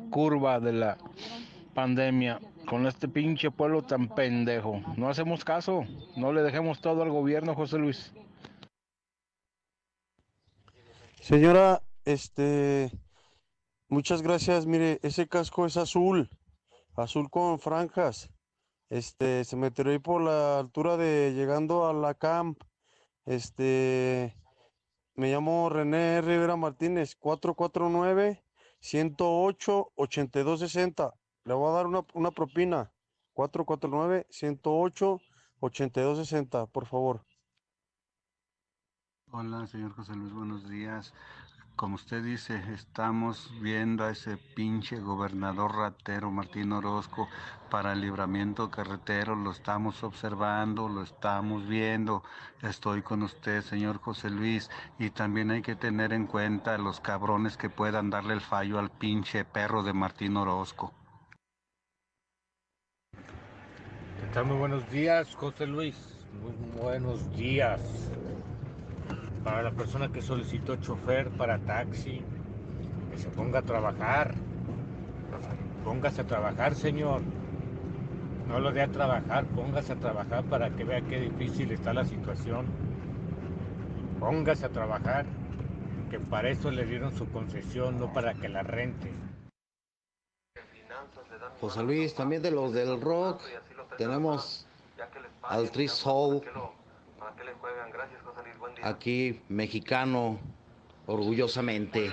curva 0.10 0.60
de 0.60 0.73
la 0.73 0.98
pandemia 1.76 2.41
con 2.68 2.88
este 2.88 3.07
pinche 3.07 3.52
pueblo 3.52 3.84
tan 3.84 4.10
pendejo. 4.10 4.81
No 4.98 5.07
hacemos 5.07 5.45
caso, 5.45 5.85
no 6.18 6.34
le 6.34 6.41
dejemos 6.41 6.81
todo 6.81 7.03
al 7.03 7.10
gobierno, 7.10 7.56
José 7.56 7.77
Luis. 7.77 8.14
Señora, 11.28 11.84
este, 12.06 12.90
muchas 13.90 14.22
gracias. 14.22 14.66
Mire, 14.66 14.98
ese 15.04 15.28
casco 15.28 15.66
es 15.66 15.76
azul, 15.76 16.30
azul 16.95 17.30
con 17.30 17.60
franjas. 17.60 18.30
Este, 18.90 19.44
se 19.44 19.58
me 19.58 19.70
tiró 19.70 19.91
ahí 19.91 19.99
por 19.99 20.22
la 20.22 20.58
altura 20.60 20.95
de 20.95 21.34
llegando 21.34 21.86
a 21.86 21.91
la 21.91 22.14
camp. 22.14 22.64
Este, 23.26 24.38
me 25.16 25.30
llamo 25.30 25.68
René 25.68 26.22
Rivera 26.22 26.56
Martínez, 26.56 27.14
449 27.18 28.41
108 28.80 29.91
8260. 29.95 31.14
Le 31.44 31.54
voy 31.54 31.70
a 31.70 31.74
dar 31.74 31.88
una, 31.88 32.06
una 32.14 32.32
propina. 32.32 32.94
449 33.34 34.28
108 34.30 35.20
8260, 35.60 36.68
por 36.68 36.86
favor. 36.86 37.26
Hola, 39.39 39.68
señor 39.68 39.93
José 39.93 40.15
Luis, 40.15 40.34
buenos 40.34 40.68
días. 40.68 41.14
Como 41.76 41.93
usted 41.93 42.23
dice, 42.23 42.59
estamos 42.73 43.53
viendo 43.61 44.03
a 44.03 44.09
ese 44.09 44.35
pinche 44.55 44.99
gobernador 44.99 45.76
ratero 45.76 46.31
Martín 46.31 46.72
Orozco 46.72 47.27
para 47.69 47.93
el 47.93 48.01
libramiento 48.01 48.72
carretero, 48.72 49.35
lo 49.35 49.51
estamos 49.51 50.03
observando, 50.03 50.89
lo 50.89 51.03
estamos 51.03 51.68
viendo. 51.68 52.23
Estoy 52.64 53.03
con 53.03 53.22
usted, 53.22 53.61
señor 53.61 53.99
José 53.99 54.31
Luis, 54.31 54.72
y 54.97 55.11
también 55.11 55.51
hay 55.51 55.61
que 55.61 55.76
tener 55.76 56.14
en 56.14 56.26
cuenta 56.26 56.76
los 56.80 56.99
cabrones 56.99 57.57
que 57.57 57.69
puedan 57.69 58.09
darle 58.09 58.34
el 58.34 58.41
fallo 58.41 58.80
al 58.80 58.89
pinche 58.89 59.45
perro 59.45 59.84
de 59.84 59.93
Martín 59.93 60.35
Orozco. 60.35 60.93
¿Qué 63.11 64.34
tal? 64.34 64.45
Muy 64.45 64.57
buenos 64.57 64.89
días, 64.89 65.35
José 65.35 65.68
Luis. 65.68 65.95
Muy 66.41 66.81
buenos 66.81 67.38
días. 67.38 67.80
Para 69.48 69.64
la 69.64 69.72
persona 69.72 70.11
que 70.11 70.22
solicitó 70.22 70.76
chofer 70.76 71.30
para 71.30 71.57
taxi, 71.57 72.22
que 73.10 73.18
se 73.18 73.30
ponga 73.30 73.60
a 73.60 73.61
trabajar. 73.61 74.36
Póngase 75.86 76.19
a 76.19 76.28
trabajar, 76.28 76.76
señor. 76.76 77.22
No 78.49 78.60
lo 78.60 78.74
dé 78.74 78.82
a 78.82 78.90
trabajar, 78.90 79.45
póngase 79.45 79.94
a 79.94 79.95
trabajar 79.95 80.44
para 80.44 80.69
que 80.72 80.84
vea 80.84 80.99
qué 80.99 81.22
difícil 81.22 81.72
está 81.72 81.94
la 81.94 82.03
situación. 82.03 82.65
Póngase 84.19 84.65
a 84.65 84.69
trabajar, 84.69 85.26
que 86.10 86.19
para 86.19 86.49
eso 86.49 86.69
le 86.69 86.86
dieron 86.86 87.15
su 87.15 87.32
concesión, 87.32 88.02
no 88.02 88.11
para 88.11 88.34
que 88.34 88.49
la 88.49 88.64
rente. 88.64 89.14
José 91.61 91.84
Luis, 91.84 92.14
también 92.14 92.41
de 92.41 92.52
los 92.52 92.74
del 92.74 92.99
rock, 92.99 93.40
tenemos 93.98 94.68
al 95.41 95.72
Tri 95.72 95.88
Soul, 95.88 96.41
¿Para 96.41 96.86
qué 97.38 97.43
le 97.43 97.53
juegan? 97.53 97.91
Gracias, 97.91 98.22
José 98.23 98.43
Luis. 98.43 98.57
Buen 98.57 98.76
día. 98.76 98.88
aquí 98.88 99.41
mexicano, 99.47 100.39
orgullosamente. 101.05 102.11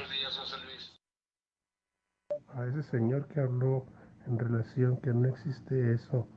a 2.55 2.67
ese 2.67 2.83
señor 2.85 3.27
que 3.29 3.41
habló 3.41 3.85
en 4.27 4.39
relación 4.39 5.01
que 5.01 5.13
no 5.13 5.29
existe 5.29 5.95
eso. 5.95 6.29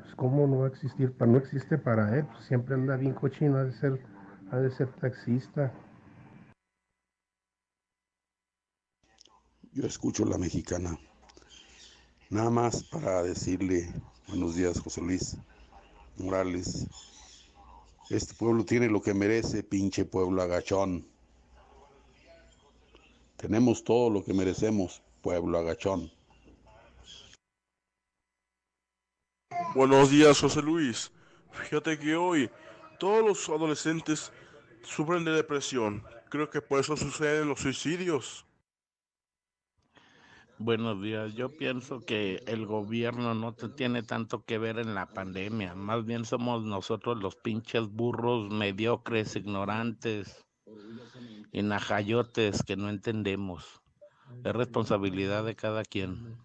Pues 0.00 0.14
cómo 0.14 0.46
no 0.46 0.58
va 0.58 0.66
a 0.66 0.68
existir, 0.68 1.12
para 1.16 1.32
no 1.32 1.38
existe 1.38 1.76
para 1.78 2.16
él, 2.16 2.26
pues 2.26 2.44
siempre 2.44 2.74
anda 2.74 2.96
bien 2.96 3.14
cochino, 3.14 3.56
ha 3.56 3.64
de 3.64 3.72
ser, 3.72 4.00
ha 4.52 4.58
de 4.58 4.70
ser 4.70 4.92
taxista. 5.00 5.72
Yo 9.72 9.84
escucho 9.84 10.24
la 10.24 10.38
mexicana. 10.38 10.96
Nada 12.30 12.50
más 12.50 12.84
para 12.84 13.22
decirle 13.22 13.92
buenos 14.28 14.54
días, 14.54 14.80
José 14.80 15.00
Luis 15.00 15.36
Morales. 16.16 16.86
Este 18.08 18.34
pueblo 18.34 18.64
tiene 18.64 18.88
lo 18.88 19.02
que 19.02 19.14
merece, 19.14 19.64
pinche 19.64 20.04
pueblo 20.04 20.40
agachón. 20.40 21.04
Tenemos 23.36 23.82
todo 23.82 24.10
lo 24.10 24.24
que 24.24 24.32
merecemos, 24.32 25.02
pueblo 25.22 25.58
agachón. 25.58 26.12
Buenos 29.74 30.10
días, 30.10 30.40
José 30.40 30.62
Luis. 30.62 31.10
Fíjate 31.50 31.98
que 31.98 32.14
hoy 32.14 32.48
todos 33.00 33.24
los 33.24 33.48
adolescentes 33.48 34.30
sufren 34.82 35.24
de 35.24 35.32
depresión. 35.32 36.04
Creo 36.28 36.48
que 36.48 36.62
por 36.62 36.78
eso 36.78 36.96
suceden 36.96 37.48
los 37.48 37.60
suicidios. 37.60 38.45
Buenos 40.58 41.02
días. 41.02 41.34
Yo 41.34 41.50
pienso 41.50 42.00
que 42.00 42.42
el 42.46 42.64
gobierno 42.64 43.34
no 43.34 43.52
te 43.52 43.68
tiene 43.68 44.02
tanto 44.02 44.42
que 44.42 44.56
ver 44.56 44.78
en 44.78 44.94
la 44.94 45.04
pandemia. 45.04 45.74
Más 45.74 46.06
bien 46.06 46.24
somos 46.24 46.64
nosotros 46.64 47.22
los 47.22 47.36
pinches 47.36 47.86
burros 47.88 48.50
mediocres, 48.50 49.36
ignorantes 49.36 50.46
y 51.52 51.62
najayotes 51.62 52.62
que 52.62 52.74
no 52.74 52.88
entendemos. 52.88 53.82
Es 54.44 54.54
responsabilidad 54.54 55.44
de 55.44 55.54
cada 55.54 55.84
quien. 55.84 56.38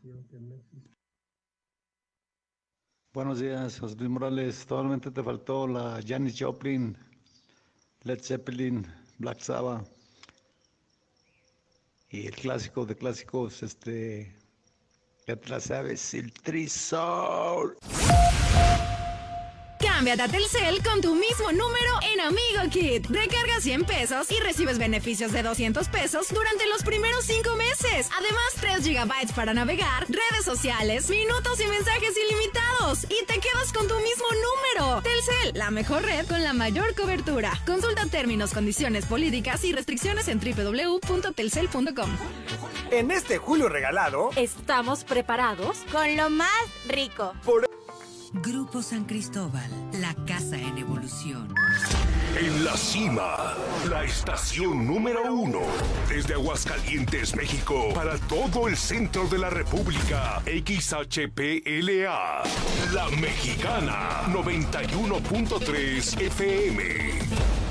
Buenos 3.13 3.39
días, 3.39 3.79
José 3.79 3.95
Luis 3.95 4.09
Morales. 4.09 4.65
Totalmente 4.65 5.09
te 5.11 5.23
faltó 5.23 5.67
la 5.67 6.01
Janis 6.05 6.35
Joplin, 6.37 6.97
Led 8.03 8.19
Zeppelin, 8.21 8.85
Black 9.19 9.39
Sabbath 9.39 10.00
y 12.11 12.27
el 12.27 12.35
clásico 12.35 12.85
de 12.85 12.95
clásicos, 12.95 13.63
este, 13.63 14.35
ya 15.27 15.35
te 15.37 15.49
la 15.49 15.59
sabes, 15.61 16.13
el 16.13 16.33
Trisol. 16.33 17.77
Cámbiate 20.01 20.23
a 20.23 20.27
Telcel 20.27 20.81
con 20.81 20.99
tu 20.99 21.13
mismo 21.13 21.51
número 21.51 21.99
en 22.11 22.21
Amigo 22.21 22.71
Kit. 22.71 23.05
Recarga 23.05 23.61
100 23.61 23.85
pesos 23.85 24.31
y 24.31 24.39
recibes 24.39 24.79
beneficios 24.79 25.31
de 25.31 25.43
200 25.43 25.87
pesos 25.89 26.29
durante 26.29 26.65
los 26.65 26.81
primeros 26.81 27.23
5 27.25 27.55
meses. 27.55 28.09
Además, 28.17 28.43
3 28.59 28.83
gigabytes 28.83 29.31
para 29.31 29.53
navegar, 29.53 30.07
redes 30.09 30.43
sociales, 30.43 31.07
minutos 31.07 31.59
y 31.59 31.67
mensajes 31.67 32.15
ilimitados. 32.17 33.03
Y 33.11 33.25
te 33.27 33.39
quedas 33.39 33.71
con 33.71 33.87
tu 33.87 33.93
mismo 33.93 34.25
número. 34.73 35.03
Telcel, 35.03 35.51
la 35.53 35.69
mejor 35.69 36.01
red 36.01 36.25
con 36.25 36.41
la 36.41 36.53
mayor 36.53 36.95
cobertura. 36.95 37.51
Consulta 37.67 38.07
términos, 38.07 38.55
condiciones, 38.55 39.05
políticas 39.05 39.63
y 39.65 39.71
restricciones 39.71 40.27
en 40.29 40.39
www.telcel.com. 40.39 42.09
En 42.89 43.11
este 43.11 43.37
julio 43.37 43.69
regalado, 43.69 44.31
Estamos 44.35 45.03
preparados 45.03 45.77
con 45.91 46.17
lo 46.17 46.31
más 46.31 46.49
rico. 46.87 47.35
Grupo 48.33 48.81
San 48.81 49.03
Cristóbal, 49.03 49.69
la 49.99 50.15
casa 50.25 50.55
en 50.57 50.77
evolución. 50.77 51.53
En 52.39 52.63
la 52.63 52.77
cima, 52.77 53.55
la 53.89 54.05
estación 54.05 54.87
número 54.87 55.33
uno. 55.33 55.59
Desde 56.07 56.35
Aguascalientes, 56.35 57.35
México, 57.35 57.89
para 57.93 58.17
todo 58.29 58.69
el 58.69 58.77
centro 58.77 59.27
de 59.27 59.37
la 59.37 59.49
República. 59.49 60.41
XHPLA. 60.45 62.13
La 62.93 63.09
Mexicana. 63.19 64.21
91.3 64.27 66.21
FM. 66.21 67.70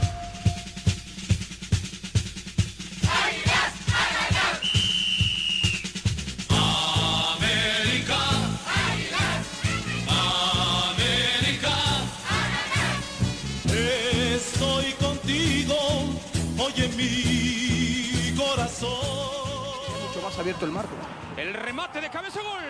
Abierto 20.41 20.65
el 20.65 20.71
marco. 20.71 20.95
El 21.37 21.53
remate 21.53 22.01
de 22.01 22.09
cabeza 22.09 22.41
gol. 22.41 22.61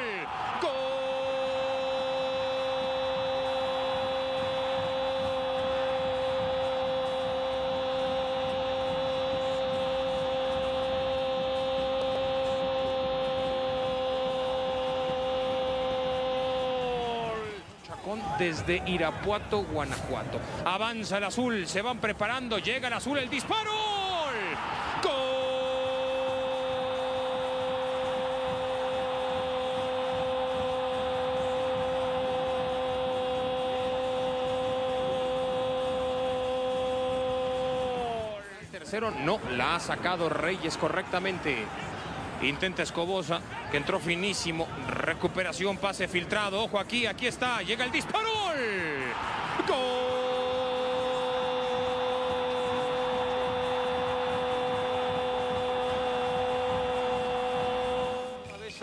Chacón 17.88 18.22
desde 18.38 18.84
Irapuato, 18.86 19.64
Guanajuato. 19.64 20.40
Avanza 20.66 21.18
el 21.18 21.24
azul, 21.24 21.66
se 21.68 21.82
van 21.82 22.00
preparando, 22.00 22.58
llega 22.60 22.90
el 22.90 22.94
azul, 22.94 23.18
el 23.18 23.30
disparo. 23.30 24.11
No, 39.00 39.40
la 39.52 39.76
ha 39.76 39.80
sacado 39.80 40.28
Reyes 40.28 40.76
correctamente. 40.76 41.66
Intenta 42.42 42.84
Escobosa, 42.84 43.40
que 43.72 43.78
entró 43.78 44.02
finísimo. 44.02 44.68
Recuperación, 44.88 45.78
pase 45.78 46.10
filtrado. 46.10 46.62
Ojo 46.64 46.78
aquí, 46.78 47.06
aquí 47.06 47.28
está. 47.28 47.62
Llega 47.62 47.86
el 47.86 47.92
disparo. 47.92 48.28
¡Gol! 48.28 48.58
¡Gol! 49.68 50.12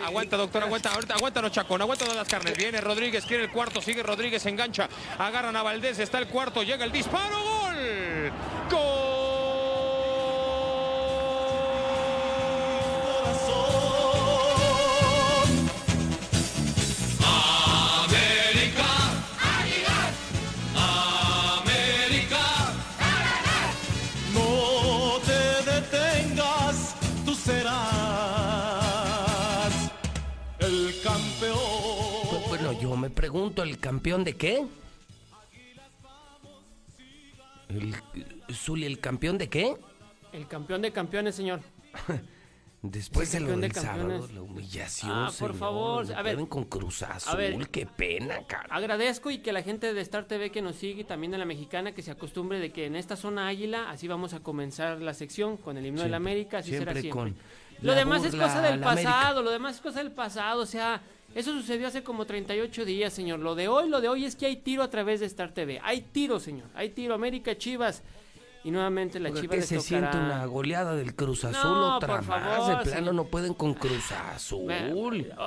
Aguanta, 0.06 0.39
doctor, 0.39 0.62
aguanta, 0.62 0.90
aguanta 1.14 1.43
los 1.43 1.52
chacón, 1.52 1.82
aguanta 1.82 2.06
todas 2.06 2.16
las 2.16 2.28
carnes. 2.28 2.56
Viene 2.56 2.80
Rodríguez, 2.80 3.26
quiere 3.26 3.44
el 3.44 3.51
cuarto, 3.51 3.82
sigue 3.82 4.02
Rodríguez, 4.02 4.47
engancha, 4.47 4.89
agarran 5.18 5.55
a 5.55 5.62
Valdés, 5.62 5.98
está 5.98 6.18
el 6.18 6.28
cuarto, 6.28 6.62
llega 6.62 6.86
el 6.86 6.93
disparo, 6.93 7.36
gol. 7.36 8.32
¡Gol! 8.70 9.07
Pregunto, 33.51 33.62
¿el 33.62 33.79
campeón 33.81 34.25
de 34.25 34.37
qué? 34.37 34.66
El, 37.69 37.95
Zuli, 38.55 38.87
¿el 38.87 38.99
campeón 39.01 39.39
de 39.39 39.49
qué? 39.49 39.77
El 40.33 40.47
campeón 40.47 40.83
de 40.83 40.93
campeones, 40.93 41.35
señor. 41.35 41.61
Después 42.81 43.33
de 43.33 43.41
lo 43.41 43.47
campeón 43.49 43.61
de 43.62 43.69
del 43.69 43.77
sábado, 43.83 44.29
la 44.33 44.43
humillación, 44.43 45.11
Ah, 45.12 45.25
por 45.27 45.33
señor, 45.35 45.55
favor, 45.57 46.15
a 46.15 46.23
ver. 46.23 46.37
con 46.49 46.65
Cruz 46.65 47.03
Azul, 47.03 47.33
A 47.33 47.37
ver. 47.37 47.69
qué 47.70 47.87
pena, 47.87 48.47
cara. 48.47 48.69
Agradezco 48.70 49.31
y 49.33 49.39
que 49.39 49.53
la 49.53 49.62
gente 49.62 49.93
de 49.93 50.01
Star 50.03 50.27
TV 50.27 50.51
que 50.53 50.62
nos 50.62 50.77
sigue 50.77 51.01
y 51.01 51.05
también 51.05 51.33
de 51.33 51.39
la 51.39 51.45
mexicana 51.45 51.93
que 51.93 52.03
se 52.03 52.12
acostumbre 52.12 52.61
de 52.61 52.70
que 52.70 52.87
en 52.87 52.95
esta 52.95 53.16
zona 53.16 53.49
águila 53.49 53.91
así 53.91 54.07
vamos 54.07 54.33
a 54.33 54.41
comenzar 54.41 55.01
la 55.03 55.12
sección 55.12 55.57
con 55.57 55.77
el 55.77 55.87
himno 55.87 56.03
de 56.03 56.09
la 56.09 56.19
Siempre, 56.19 56.33
América, 56.33 56.59
así 56.59 56.70
siempre 56.70 56.93
será 56.93 57.01
siempre. 57.01 57.20
con 57.20 57.37
Lo 57.83 57.95
demás 57.95 58.25
es 58.25 58.31
burla 58.31 58.45
cosa 58.45 58.59
a 58.61 58.62
del 58.70 58.81
la 58.81 58.91
América. 58.93 59.11
pasado, 59.12 59.43
lo 59.43 59.51
demás 59.51 59.75
es 59.75 59.81
cosa 59.81 59.99
del 59.99 60.12
pasado, 60.12 60.62
o 60.62 60.66
sea, 60.66 61.03
eso 61.34 61.52
sucedió 61.52 61.86
hace 61.86 62.02
como 62.02 62.24
38 62.24 62.84
días, 62.84 63.12
señor. 63.12 63.40
Lo 63.40 63.55
de 63.55 63.68
hoy, 63.68 63.88
lo 63.88 64.00
de 64.00 64.09
hoy 64.09 64.24
es 64.24 64.34
que 64.34 64.46
hay 64.46 64.56
tiro 64.56 64.82
a 64.82 64.90
través 64.90 65.20
de 65.20 65.26
Star 65.26 65.52
TV. 65.52 65.80
Hay 65.82 66.00
tiro, 66.00 66.40
señor. 66.40 66.68
Hay 66.74 66.90
tiro 66.90 67.14
América 67.14 67.56
Chivas 67.56 68.02
y 68.64 68.70
nuevamente 68.70 69.20
la 69.20 69.30
¿Por 69.30 69.40
Chivas 69.40 69.56
qué 69.56 69.62
se 69.62 69.76
tocará- 69.76 70.10
siente 70.10 70.16
una 70.18 70.44
goleada 70.47 70.94
del 70.97 71.14
Cruz 71.14 71.44
Azul 71.44 71.70
No, 71.70 71.97
otra 71.97 72.16
más? 72.20 72.26
favor, 72.26 72.68
de 72.78 72.82
plano 72.85 72.97
señor. 72.98 73.14
no 73.14 73.24
pueden 73.24 73.55
con 73.55 73.74
Cruz 73.74 74.10
Azul. 74.12 74.72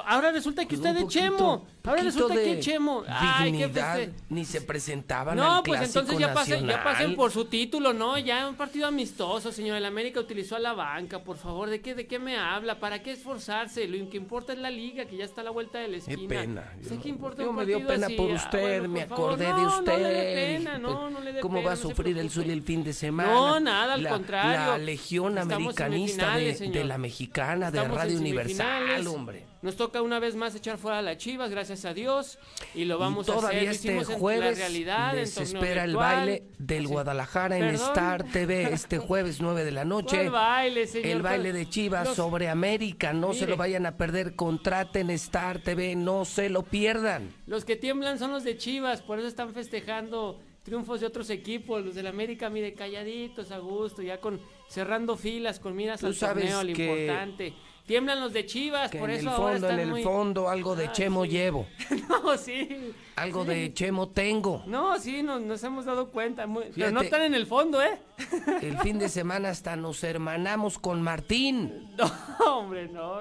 Ahora 0.05 0.31
resulta 0.31 0.63
que 0.65 0.77
Pues 0.77 0.79
usted 0.79 0.97
es 0.97 1.07
Chemo. 1.07 1.65
Ahora 1.83 2.03
resulta 2.03 2.35
de 2.35 2.43
que 2.43 2.59
Chemo. 2.59 3.03
Ay, 3.07 3.51
qué 3.51 3.57
dignidad, 3.57 3.97
feste- 3.97 4.13
ni 4.29 4.45
se 4.45 4.61
presentaban 4.61 5.35
No, 5.35 5.55
al 5.57 5.63
pues 5.63 5.81
entonces 5.81 6.17
ya 6.17 6.33
pasen, 6.33 6.65
ya 6.67 6.83
pasen 6.83 7.15
por 7.15 7.31
su 7.31 7.45
título, 7.45 7.91
¿no? 7.93 8.17
Ya 8.17 8.47
un 8.47 8.55
partido 8.55 8.87
amistoso, 8.87 9.51
señor. 9.51 9.77
El 9.77 9.85
América 9.85 10.19
utilizó 10.19 10.55
a 10.55 10.59
la 10.59 10.73
banca, 10.73 11.23
por 11.23 11.37
favor. 11.37 11.69
¿De 11.69 11.81
qué, 11.81 11.95
de 11.95 12.07
qué 12.07 12.17
me 12.19 12.37
habla? 12.37 12.79
¿Para 12.79 13.01
qué 13.03 13.11
esforzarse? 13.11 13.87
Lo 13.87 14.09
que 14.09 14.17
importa 14.17 14.53
es 14.53 14.59
la 14.59 14.69
liga, 14.69 15.05
que 15.05 15.17
ya 15.17 15.25
está 15.25 15.41
a 15.41 15.43
la 15.43 15.51
vuelta 15.51 15.79
de 15.79 15.87
la 15.89 15.99
Qué 15.99 16.11
esquina. 16.13 16.27
pena. 16.29 16.73
Sé 16.81 16.95
Yo- 16.95 17.01
que 17.01 17.09
importa 17.09 17.43
yo 17.43 17.51
me 17.53 17.65
dio 17.65 17.85
pena 17.85 18.05
así. 18.07 18.15
por 18.15 18.31
Ah, 18.31 18.35
usted, 18.35 18.61
bueno, 18.61 18.89
me 18.89 18.99
por 19.01 19.09
favor. 19.09 19.25
acordé 19.33 19.45
de 19.45 19.51
No, 19.53 19.67
usted. 19.79 19.91
No 19.91 19.97
le 19.97 20.13
dé 20.13 20.35
pena, 20.57 20.77
no, 20.77 21.09
no 21.09 21.19
le 21.19 21.33
dé 21.33 21.39
¿Cómo 21.41 21.55
pena, 21.55 21.67
va 21.67 21.73
a 21.73 21.75
no 21.75 21.81
sufrir 21.81 22.17
el. 22.17 22.29
Zuli 22.31 22.51
el 22.51 22.61
fin 22.61 22.83
de 22.83 22.93
semana? 22.93 23.00
No, 23.09 23.59
nada, 23.59 23.93
al 23.95 24.03
La- 24.03 24.09
contrario. 24.09 24.51
La 24.71 24.77
legión 24.77 25.37
Estamos 25.37 25.53
americanista 25.79 26.35
de, 26.37 26.53
de 26.53 26.83
la 26.83 26.97
mexicana, 26.97 27.71
de 27.71 27.77
Estamos 27.79 27.97
Radio 27.97 28.13
en 28.13 28.19
Universal, 28.19 29.07
hombre. 29.07 29.45
Nos 29.61 29.75
toca 29.75 30.01
una 30.01 30.17
vez 30.17 30.35
más 30.35 30.55
echar 30.55 30.79
fuera 30.79 30.97
a 30.99 31.01
las 31.03 31.17
Chivas, 31.17 31.51
gracias 31.51 31.85
a 31.85 31.93
Dios, 31.93 32.39
y 32.73 32.85
lo 32.85 32.97
vamos 32.97 33.27
y 33.27 33.31
a 33.31 33.33
hacer. 33.35 33.41
todavía 33.41 33.63
Lo 33.65 33.71
este 33.71 33.91
en 33.91 33.97
la 34.09 34.17
jueves 34.17 34.57
realidad, 34.57 35.13
les 35.13 35.37
espera 35.37 35.83
el 35.83 35.95
baile 35.95 36.43
del 36.57 36.87
Guadalajara 36.87 37.57
en. 37.57 37.75
Star 37.75 38.23
TV 38.31 38.73
este 38.73 38.97
jueves 38.97 39.39
9 39.39 39.63
de 39.63 39.71
la 39.71 39.85
noche. 39.85 40.17
¿Cuál 40.17 40.29
baile, 40.31 40.87
señor? 40.87 41.07
El 41.07 41.21
baile 41.21 41.49
¿Cuál- 41.51 41.53
de 41.59 41.69
Chivas 41.69 42.07
Los- 42.07 42.15
sobre 42.15 42.49
América, 42.49 43.13
no 43.13 43.33
se 43.33 43.45
lo 43.45 43.55
vayan 43.55 43.85
a 43.85 43.97
perder, 43.97 44.35
contraten 44.35 45.11
Star 45.11 45.59
TV, 45.59 45.95
no 45.95 46.25
se 46.25 46.49
lo 46.49 46.63
pierdan. 46.63 47.31
Los 47.45 47.63
que 47.63 47.75
tiemblan 47.75 48.17
son 48.17 48.31
los 48.31 48.43
de 48.43 48.57
Chivas, 48.57 49.03
por 49.03 49.19
eso 49.19 49.27
están 49.27 49.53
festejando 49.53 50.41
triunfos 50.63 50.99
de 51.01 51.07
otros 51.07 51.29
equipos. 51.29 51.83
Los 51.85 51.95
del 51.95 52.07
América, 52.07 52.49
mire, 52.49 52.73
calladitos, 52.73 53.51
a 53.51 53.59
gusto, 53.59 54.01
ya 54.01 54.19
con 54.19 54.39
cerrando 54.67 55.17
filas, 55.17 55.59
con 55.59 55.75
miras 55.75 56.03
al 56.03 56.17
torneo, 56.17 56.59
al 56.59 56.73
que- 56.73 57.05
importante. 57.05 57.53
Tiemblan 57.83 58.21
los 58.21 58.31
de 58.31 58.45
Chivas, 58.45 58.91
Que 58.91 58.99
por 58.99 59.09
en 59.09 59.17
eso 59.17 59.29
el 59.29 59.35
ahora 59.35 59.51
fondo, 59.53 59.69
en 59.71 59.79
el 59.79 59.89
muy... 59.89 60.03
fondo, 60.03 60.47
algo 60.49 60.75
de 60.75 60.85
Ah, 60.85 60.91
Chemo 60.93 61.25
sí. 61.25 61.31
llevo, 61.31 61.67
No, 62.07 62.37
sí. 62.37 62.93
algo 63.17 63.43
Sí. 63.43 63.49
de 63.49 63.73
Chemo 63.73 64.07
tengo. 64.09 64.63
No, 64.67 64.97
sí, 64.99 65.23
nos, 65.23 65.41
nos 65.41 65.61
hemos 65.63 65.85
dado 65.85 66.09
cuenta. 66.09 66.45
muy- 66.47 66.65
Pero 66.73 66.91
no 66.91 67.01
están 67.01 67.23
en 67.23 67.33
el 67.33 67.47
fondo, 67.47 67.81
¿eh? 67.81 67.99
El 68.61 68.77
fin 68.77 68.97
de 68.99 69.09
semana 69.09 69.49
hasta 69.49 69.75
nos 69.75 70.01
hermanamos 70.03 70.77
con 70.77 71.01
Martín. 71.01 71.89
No, 71.97 72.05
hombre, 72.59 72.87
no. 72.87 73.19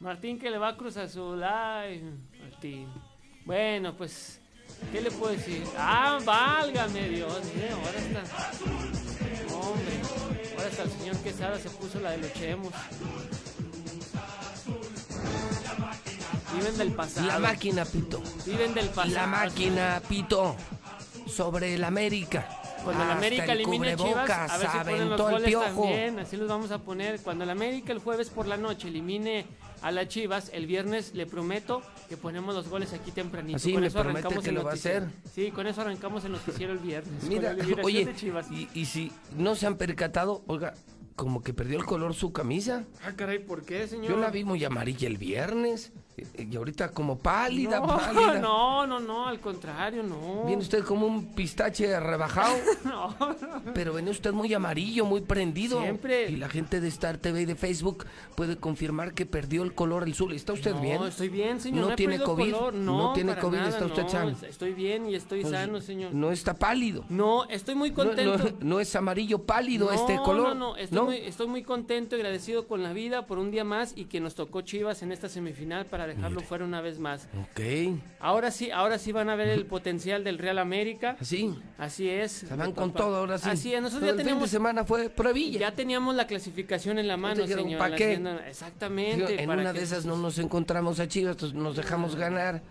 Martín 0.00 0.38
que 0.38 0.50
le 0.50 0.58
va 0.58 0.68
a 0.70 0.76
Cruz 0.76 0.96
Azul. 0.96 1.42
Ay, 1.42 2.02
Martín. 2.42 2.88
Bueno, 3.46 3.96
pues, 3.96 4.41
¿qué 4.92 5.00
le 5.00 5.10
puedo 5.10 5.32
decir? 5.32 5.64
Ah, 5.76 6.18
válgame 6.24 7.08
Dios. 7.08 7.40
mire, 7.54 7.70
ahora 7.70 7.98
está. 7.98 8.22
Hombre, 9.54 10.00
ahora 10.56 10.68
hasta 10.68 10.82
el 10.82 10.90
señor 10.90 11.16
Quesada 11.18 11.58
se 11.58 11.70
puso 11.70 12.00
la 12.00 12.12
de 12.12 12.18
los 12.18 12.32
chemos. 12.34 12.72
Viven 16.54 16.78
del 16.78 16.92
pasado. 16.92 17.26
La 17.26 17.38
máquina, 17.38 17.84
Pito. 17.84 18.22
Viven 18.44 18.74
del 18.74 18.88
pasado. 18.88 19.14
La 19.14 19.26
máquina, 19.26 20.02
Pito. 20.08 20.56
Sobre 21.26 21.74
el 21.74 21.84
América. 21.84 22.46
Cuando 22.84 23.04
el 23.04 23.10
Hasta 23.10 23.18
América 23.18 23.52
el 23.52 23.60
elimine 23.60 23.92
a 23.92 23.96
Chivas, 23.96 24.30
a 24.30 24.58
ver 24.58 24.70
si 24.70 24.78
ponen 24.78 25.10
los 25.10 25.20
el 25.20 25.26
goles 25.32 25.52
también, 25.52 26.18
así 26.18 26.36
los 26.36 26.48
vamos 26.48 26.70
a 26.72 26.78
poner. 26.78 27.20
Cuando 27.20 27.44
el 27.44 27.50
América 27.50 27.92
el 27.92 28.00
jueves 28.00 28.28
por 28.28 28.46
la 28.46 28.56
noche 28.56 28.88
elimine 28.88 29.46
a 29.82 29.90
las 29.90 30.08
Chivas, 30.08 30.50
el 30.54 30.66
viernes 30.66 31.14
le 31.14 31.26
prometo 31.26 31.82
que 32.08 32.16
ponemos 32.16 32.54
los 32.54 32.68
goles 32.68 32.92
aquí 32.92 33.10
tempranito. 33.10 33.56
Así 33.56 33.72
con 33.72 33.82
me 33.82 33.88
eso 33.88 34.00
arrancamos 34.00 34.42
que 34.42 34.50
el 34.50 34.54
lo 34.54 34.64
va 34.64 34.70
a 34.70 34.74
hacer. 34.74 35.08
Sí, 35.34 35.50
con 35.50 35.66
eso 35.66 35.80
arrancamos 35.80 36.24
el 36.24 36.32
noticiero 36.32 36.72
el 36.72 36.78
viernes. 36.78 37.24
Mira, 37.24 37.56
oye, 37.82 38.04
de 38.06 38.14
Chivas. 38.14 38.50
y, 38.50 38.68
y 38.74 38.86
si 38.86 39.12
no 39.36 39.54
se 39.54 39.66
han 39.66 39.76
percatado, 39.76 40.42
oiga, 40.46 40.74
como 41.16 41.42
que 41.42 41.54
perdió 41.54 41.78
el 41.78 41.84
color 41.84 42.14
su 42.14 42.32
camisa. 42.32 42.84
Ah, 43.04 43.12
caray, 43.14 43.38
¿por 43.40 43.64
qué, 43.64 43.86
señor? 43.86 44.10
Yo 44.10 44.16
la 44.16 44.30
vi 44.30 44.44
muy 44.44 44.64
amarilla 44.64 45.06
el 45.08 45.18
viernes. 45.18 45.92
Y, 46.38 46.52
y 46.52 46.56
ahorita 46.56 46.90
como 46.90 47.18
pálida, 47.18 47.80
no, 47.80 47.86
pálida. 47.86 48.38
no, 48.40 48.86
no, 48.86 49.00
no, 49.00 49.26
al 49.26 49.40
contrario, 49.40 50.02
no. 50.02 50.44
Viene 50.46 50.60
usted 50.60 50.84
como 50.84 51.06
un 51.06 51.34
pistache 51.34 51.98
rebajado. 51.98 52.54
no, 52.84 53.16
Pero 53.74 53.94
viene 53.94 54.10
usted 54.10 54.32
muy 54.32 54.52
amarillo, 54.52 55.04
muy 55.06 55.22
prendido. 55.22 55.80
Siempre. 55.80 56.30
Y 56.30 56.36
la 56.36 56.48
gente 56.48 56.80
de 56.80 56.88
Star 56.88 57.16
TV 57.18 57.42
y 57.42 57.44
de 57.46 57.54
Facebook 57.56 58.04
puede 58.34 58.56
confirmar 58.56 59.14
que 59.14 59.24
perdió 59.26 59.62
el 59.62 59.74
color 59.74 60.04
azul. 60.08 60.32
¿Está 60.34 60.52
usted 60.52 60.74
no, 60.74 60.80
bien? 60.82 61.02
estoy 61.04 61.28
bien, 61.30 61.60
señor. 61.60 61.88
¿No 61.90 61.96
tiene 61.96 62.18
COVID? 62.20 62.52
color. 62.52 62.74
¿No 62.74 62.98
No, 62.98 63.12
tiene 63.14 63.34
COVID? 63.36 63.56
nada, 63.56 63.68
¿Está 63.70 63.86
usted 63.86 64.02
no, 64.02 64.08
sano? 64.08 64.36
Estoy 64.42 64.74
bien 64.74 65.08
y 65.08 65.14
estoy 65.14 65.40
Pues, 65.42 65.52
sano, 65.52 65.80
señor. 65.80 66.12
No 66.14 66.30
está 66.30 66.54
pálido. 66.54 67.04
No, 67.08 67.44
estoy 67.48 67.74
muy 67.74 67.90
No, 67.90 67.96
contento. 67.96 68.38
no- 68.38 68.56
no 68.60 68.80
es 68.80 68.94
amarillo 68.96 69.38
pálido 69.44 69.86
No, 69.86 69.92
este 69.92 70.16
color. 70.18 70.48
No, 70.48 70.54
no, 70.54 70.76
estoy, 70.76 71.00
Muy, 71.04 71.16
estoy 71.18 71.46
muy 71.46 71.62
contento 71.62 72.16
y 72.16 72.20
agradecido 72.20 72.66
con 72.66 72.82
la 72.82 72.92
vida 72.92 73.26
por 73.26 73.38
un 73.38 73.50
día 73.50 73.64
más 73.64 73.92
y 73.96 74.04
que 74.04 74.20
nos 74.20 74.34
tocó 74.34 74.60
Chivas 74.60 75.02
en 75.02 75.12
esta 75.12 75.28
semifinal 75.28 75.86
para 75.86 76.01
dejarlo 76.06 76.40
fuera 76.40 76.64
una 76.64 76.80
vez 76.80 76.98
más. 76.98 77.28
Ok. 77.40 77.60
Ahora 78.20 78.50
sí, 78.50 78.70
ahora 78.70 78.98
sí 78.98 79.12
van 79.12 79.28
a 79.30 79.34
ver 79.36 79.48
el 79.48 79.66
potencial 79.66 80.24
del 80.24 80.38
Real 80.38 80.58
América. 80.58 81.16
Así. 81.20 81.54
Así 81.78 82.08
es. 82.08 82.32
Se 82.32 82.54
van 82.56 82.72
con 82.72 82.92
todo 82.92 83.16
ahora 83.16 83.38
sí. 83.38 83.48
Así 83.48 83.74
es, 83.74 83.80
nosotros 83.82 84.00
Todo 84.00 84.06
ya 84.06 84.12
el 84.12 84.16
fin 84.18 84.26
teníamos 84.26 84.50
de 84.50 84.56
semana 84.56 84.84
fue 84.84 85.08
pruebilla. 85.10 85.60
ya 85.60 85.72
teníamos 85.72 86.14
la 86.14 86.26
clasificación 86.26 86.98
en 86.98 87.08
la 87.08 87.16
mano, 87.16 87.42
dijeron, 87.42 87.64
señor. 87.64 87.78
¿pa' 87.78 87.88
la 87.88 87.96
qué? 87.96 88.04
hacienda- 88.04 88.48
Exactamente. 88.48 89.40
en 89.40 89.46
para 89.46 89.62
una 89.62 89.72
que- 89.72 89.78
de 89.78 89.84
esas 89.84 90.04
no 90.04 90.16
nos 90.16 90.38
encontramos 90.38 91.00
a 91.00 91.08
Chivas, 91.08 91.32
entonces 91.32 91.56
nos 91.58 91.76
dejamos 91.76 92.16
ganar. 92.16 92.62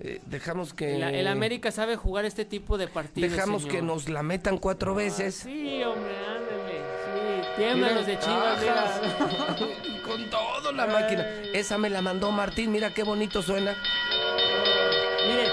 eh, 0.00 0.20
dejamos 0.26 0.74
que. 0.74 0.94
El, 0.94 1.02
el 1.02 1.26
América 1.26 1.72
sabe 1.72 1.96
jugar 1.96 2.24
este 2.24 2.44
tipo 2.44 2.78
de 2.78 2.86
partidos. 2.86 3.32
Dejamos 3.32 3.66
que 3.66 3.82
nos 3.82 4.08
la 4.08 4.22
metan 4.22 4.58
cuatro 4.58 4.94
veces. 4.94 5.34
Sí, 5.34 5.82
hombre, 5.82 6.12
ándale. 6.24 6.57
Tiemblan 7.58 7.94
los 7.96 8.06
de 8.06 8.18
Chivas, 8.20 8.60
mira. 8.60 9.00
Con 10.06 10.30
todo 10.30 10.72
la 10.72 10.86
máquina. 10.86 11.26
Esa 11.52 11.76
me 11.76 11.90
la 11.90 12.00
mandó 12.00 12.30
Martín, 12.30 12.70
mira 12.70 12.94
qué 12.94 13.02
bonito 13.02 13.42
suena. 13.42 13.74
Mire, 15.26 15.48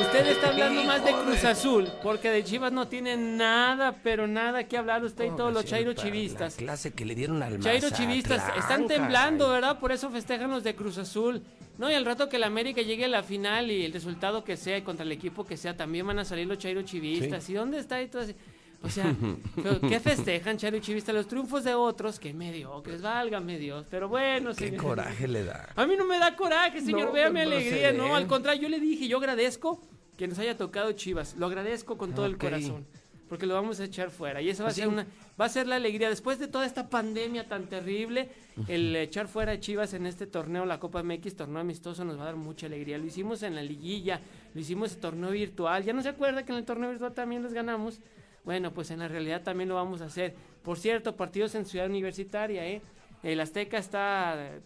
usted 0.00 0.26
está 0.28 0.48
hablando 0.50 0.84
más 0.84 1.04
de 1.04 1.12
Cruz 1.12 1.44
Azul, 1.44 1.88
porque 2.02 2.30
de 2.30 2.44
Chivas 2.44 2.70
no 2.70 2.86
tiene 2.86 3.16
nada, 3.16 3.96
pero 4.04 4.28
nada 4.28 4.64
que 4.64 4.78
hablar 4.78 5.02
usted 5.04 5.24
y 5.26 5.36
todos 5.36 5.52
los 5.52 5.64
Chairo 5.64 5.94
Chivistas. 5.94 6.60
La 6.60 6.66
clase 6.66 6.92
que 6.92 7.04
le 7.04 7.16
dieron 7.16 7.42
al 7.42 7.58
Chairo 7.58 7.90
Chivistas 7.90 8.42
están 8.56 8.86
temblando, 8.86 9.50
¿verdad? 9.50 9.80
Por 9.80 9.90
eso 9.90 10.10
festejan 10.10 10.50
los 10.50 10.62
de 10.62 10.76
Cruz 10.76 10.96
Azul. 10.96 11.42
No, 11.76 11.90
y 11.90 11.94
al 11.94 12.04
rato 12.04 12.28
que 12.28 12.38
la 12.38 12.46
América 12.46 12.82
llegue 12.82 13.04
a 13.04 13.08
la 13.08 13.22
final 13.22 13.70
y 13.70 13.84
el 13.84 13.92
resultado 13.92 14.42
que 14.42 14.56
sea 14.56 14.78
y 14.78 14.82
contra 14.82 15.04
el 15.04 15.12
equipo 15.12 15.44
que 15.44 15.56
sea, 15.56 15.76
también 15.76 16.06
van 16.06 16.18
a 16.20 16.24
salir 16.24 16.46
los 16.46 16.58
Chairo 16.58 16.82
Chivistas. 16.82 17.48
¿Y 17.50 17.54
dónde 17.54 17.78
está? 17.78 18.00
Y 18.00 18.08
todo 18.08 18.22
así? 18.22 18.34
O 18.80 18.88
sea, 18.88 19.14
¿qué 19.88 19.98
festejan 19.98 20.56
Chairo 20.56 20.78
Chivistas? 20.78 21.14
Los 21.14 21.26
triunfos 21.26 21.64
de 21.64 21.74
otros, 21.74 22.20
que 22.20 22.32
mediocres, 22.32 23.02
válgame 23.02 23.58
Dios. 23.58 23.86
Pero 23.90 24.08
bueno, 24.08 24.50
Qué 24.50 24.66
señor. 24.68 24.82
coraje 24.82 25.26
le 25.26 25.44
da. 25.44 25.68
A 25.74 25.84
mí 25.84 25.96
no 25.96 26.04
me 26.04 26.18
da 26.18 26.36
coraje, 26.36 26.80
señor. 26.80 27.06
No, 27.06 27.12
Vea 27.12 27.28
mi 27.30 27.40
alegría. 27.40 27.90
No, 27.90 27.98
proceder. 27.98 28.16
al 28.16 28.26
contrario, 28.28 28.62
yo 28.62 28.68
le 28.68 28.78
dije, 28.78 29.08
yo 29.08 29.18
agradezco 29.18 29.82
que 30.16 30.28
nos 30.28 30.38
haya 30.38 30.56
tocado 30.56 30.92
Chivas. 30.92 31.34
Lo 31.36 31.46
agradezco 31.46 31.98
con 31.98 32.14
todo 32.14 32.26
el 32.26 32.34
Ok. 32.34 32.40
corazón. 32.40 32.86
Porque 33.28 33.44
lo 33.46 33.52
vamos 33.54 33.78
a 33.80 33.84
echar 33.84 34.10
fuera. 34.10 34.40
Y 34.40 34.48
eso 34.48 34.62
va 34.62 34.68
a 34.68 34.72
Así. 34.72 34.80
ser 34.80 34.88
una, 34.88 35.06
va 35.38 35.44
a 35.44 35.48
ser 35.50 35.66
la 35.66 35.76
alegría. 35.76 36.08
Después 36.08 36.38
de 36.38 36.46
toda 36.48 36.64
esta 36.64 36.88
pandemia 36.88 37.46
tan 37.46 37.66
terrible, 37.66 38.30
el 38.68 38.94
echar 38.96 39.28
fuera 39.28 39.52
a 39.52 39.60
Chivas 39.60 39.92
en 39.92 40.06
este 40.06 40.26
torneo, 40.26 40.64
la 40.64 40.80
Copa 40.80 41.02
MX, 41.02 41.36
torneo 41.36 41.60
amistoso, 41.60 42.04
nos 42.06 42.16
va 42.16 42.22
a 42.22 42.26
dar 42.26 42.36
mucha 42.36 42.66
alegría. 42.66 42.96
Lo 42.96 43.04
hicimos 43.04 43.42
en 43.42 43.54
la 43.56 43.62
liguilla, 43.62 44.20
lo 44.54 44.60
hicimos 44.60 44.94
en 44.94 45.00
torneo 45.00 45.30
virtual. 45.30 45.84
Ya 45.84 45.92
no 45.92 46.00
se 46.02 46.08
acuerda 46.08 46.44
que 46.44 46.52
en 46.52 46.58
el 46.58 46.64
torneo 46.64 46.88
virtual 46.88 47.12
también 47.12 47.42
les 47.42 47.52
ganamos. 47.52 48.00
Bueno, 48.44 48.72
pues 48.72 48.90
en 48.90 49.00
la 49.00 49.08
realidad 49.08 49.42
también 49.42 49.68
lo 49.68 49.74
vamos 49.74 50.00
a 50.00 50.06
hacer. 50.06 50.34
Por 50.62 50.78
cierto, 50.78 51.16
partidos 51.16 51.54
en 51.54 51.66
Ciudad 51.66 51.86
Universitaria, 51.86 52.66
¿eh? 52.66 52.80
El 53.22 53.40
Azteca 53.40 53.78
está 53.78 54.34
eh, 54.38 54.60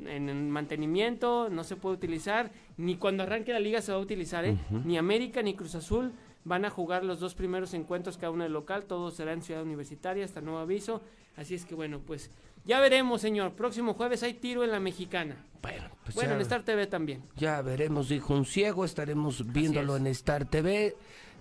en 0.00 0.28
en 0.28 0.50
mantenimiento, 0.50 1.48
no 1.50 1.64
se 1.64 1.76
puede 1.76 1.96
utilizar, 1.96 2.50
ni 2.76 2.96
cuando 2.96 3.22
arranque 3.22 3.52
la 3.52 3.60
liga 3.60 3.80
se 3.82 3.92
va 3.92 3.98
a 3.98 4.00
utilizar, 4.00 4.44
¿eh? 4.44 4.56
Ni 4.84 4.98
América 4.98 5.42
ni 5.42 5.54
Cruz 5.54 5.74
Azul 5.74 6.12
van 6.44 6.64
a 6.64 6.70
jugar 6.70 7.04
los 7.04 7.20
dos 7.20 7.34
primeros 7.34 7.72
encuentros 7.72 8.16
cada 8.18 8.30
uno 8.30 8.42
del 8.44 8.52
local, 8.52 8.84
todo 8.84 9.10
será 9.10 9.32
en 9.32 9.42
Ciudad 9.42 9.62
Universitaria, 9.62 10.24
hasta 10.24 10.40
nuevo 10.40 10.58
aviso. 10.58 11.00
Así 11.36 11.54
es 11.54 11.64
que 11.64 11.74
bueno, 11.74 12.00
pues 12.04 12.30
ya 12.64 12.80
veremos, 12.80 13.20
señor. 13.20 13.52
Próximo 13.54 13.94
jueves 13.94 14.22
hay 14.22 14.34
tiro 14.34 14.62
en 14.64 14.70
la 14.70 14.78
mexicana. 14.80 15.36
Bueno, 15.62 15.84
pues 16.04 16.14
bueno, 16.14 16.30
ya- 16.30 16.36
en 16.36 16.40
Star 16.42 16.62
TV 16.62 16.86
también. 16.86 17.22
Ya 17.36 17.60
veremos, 17.62 18.08
dijo 18.08 18.34
un 18.34 18.44
ciego, 18.44 18.84
estaremos 18.84 19.50
viéndolo 19.52 19.94
es. 19.96 20.00
en 20.00 20.06
Star 20.08 20.44
TV. 20.48 20.94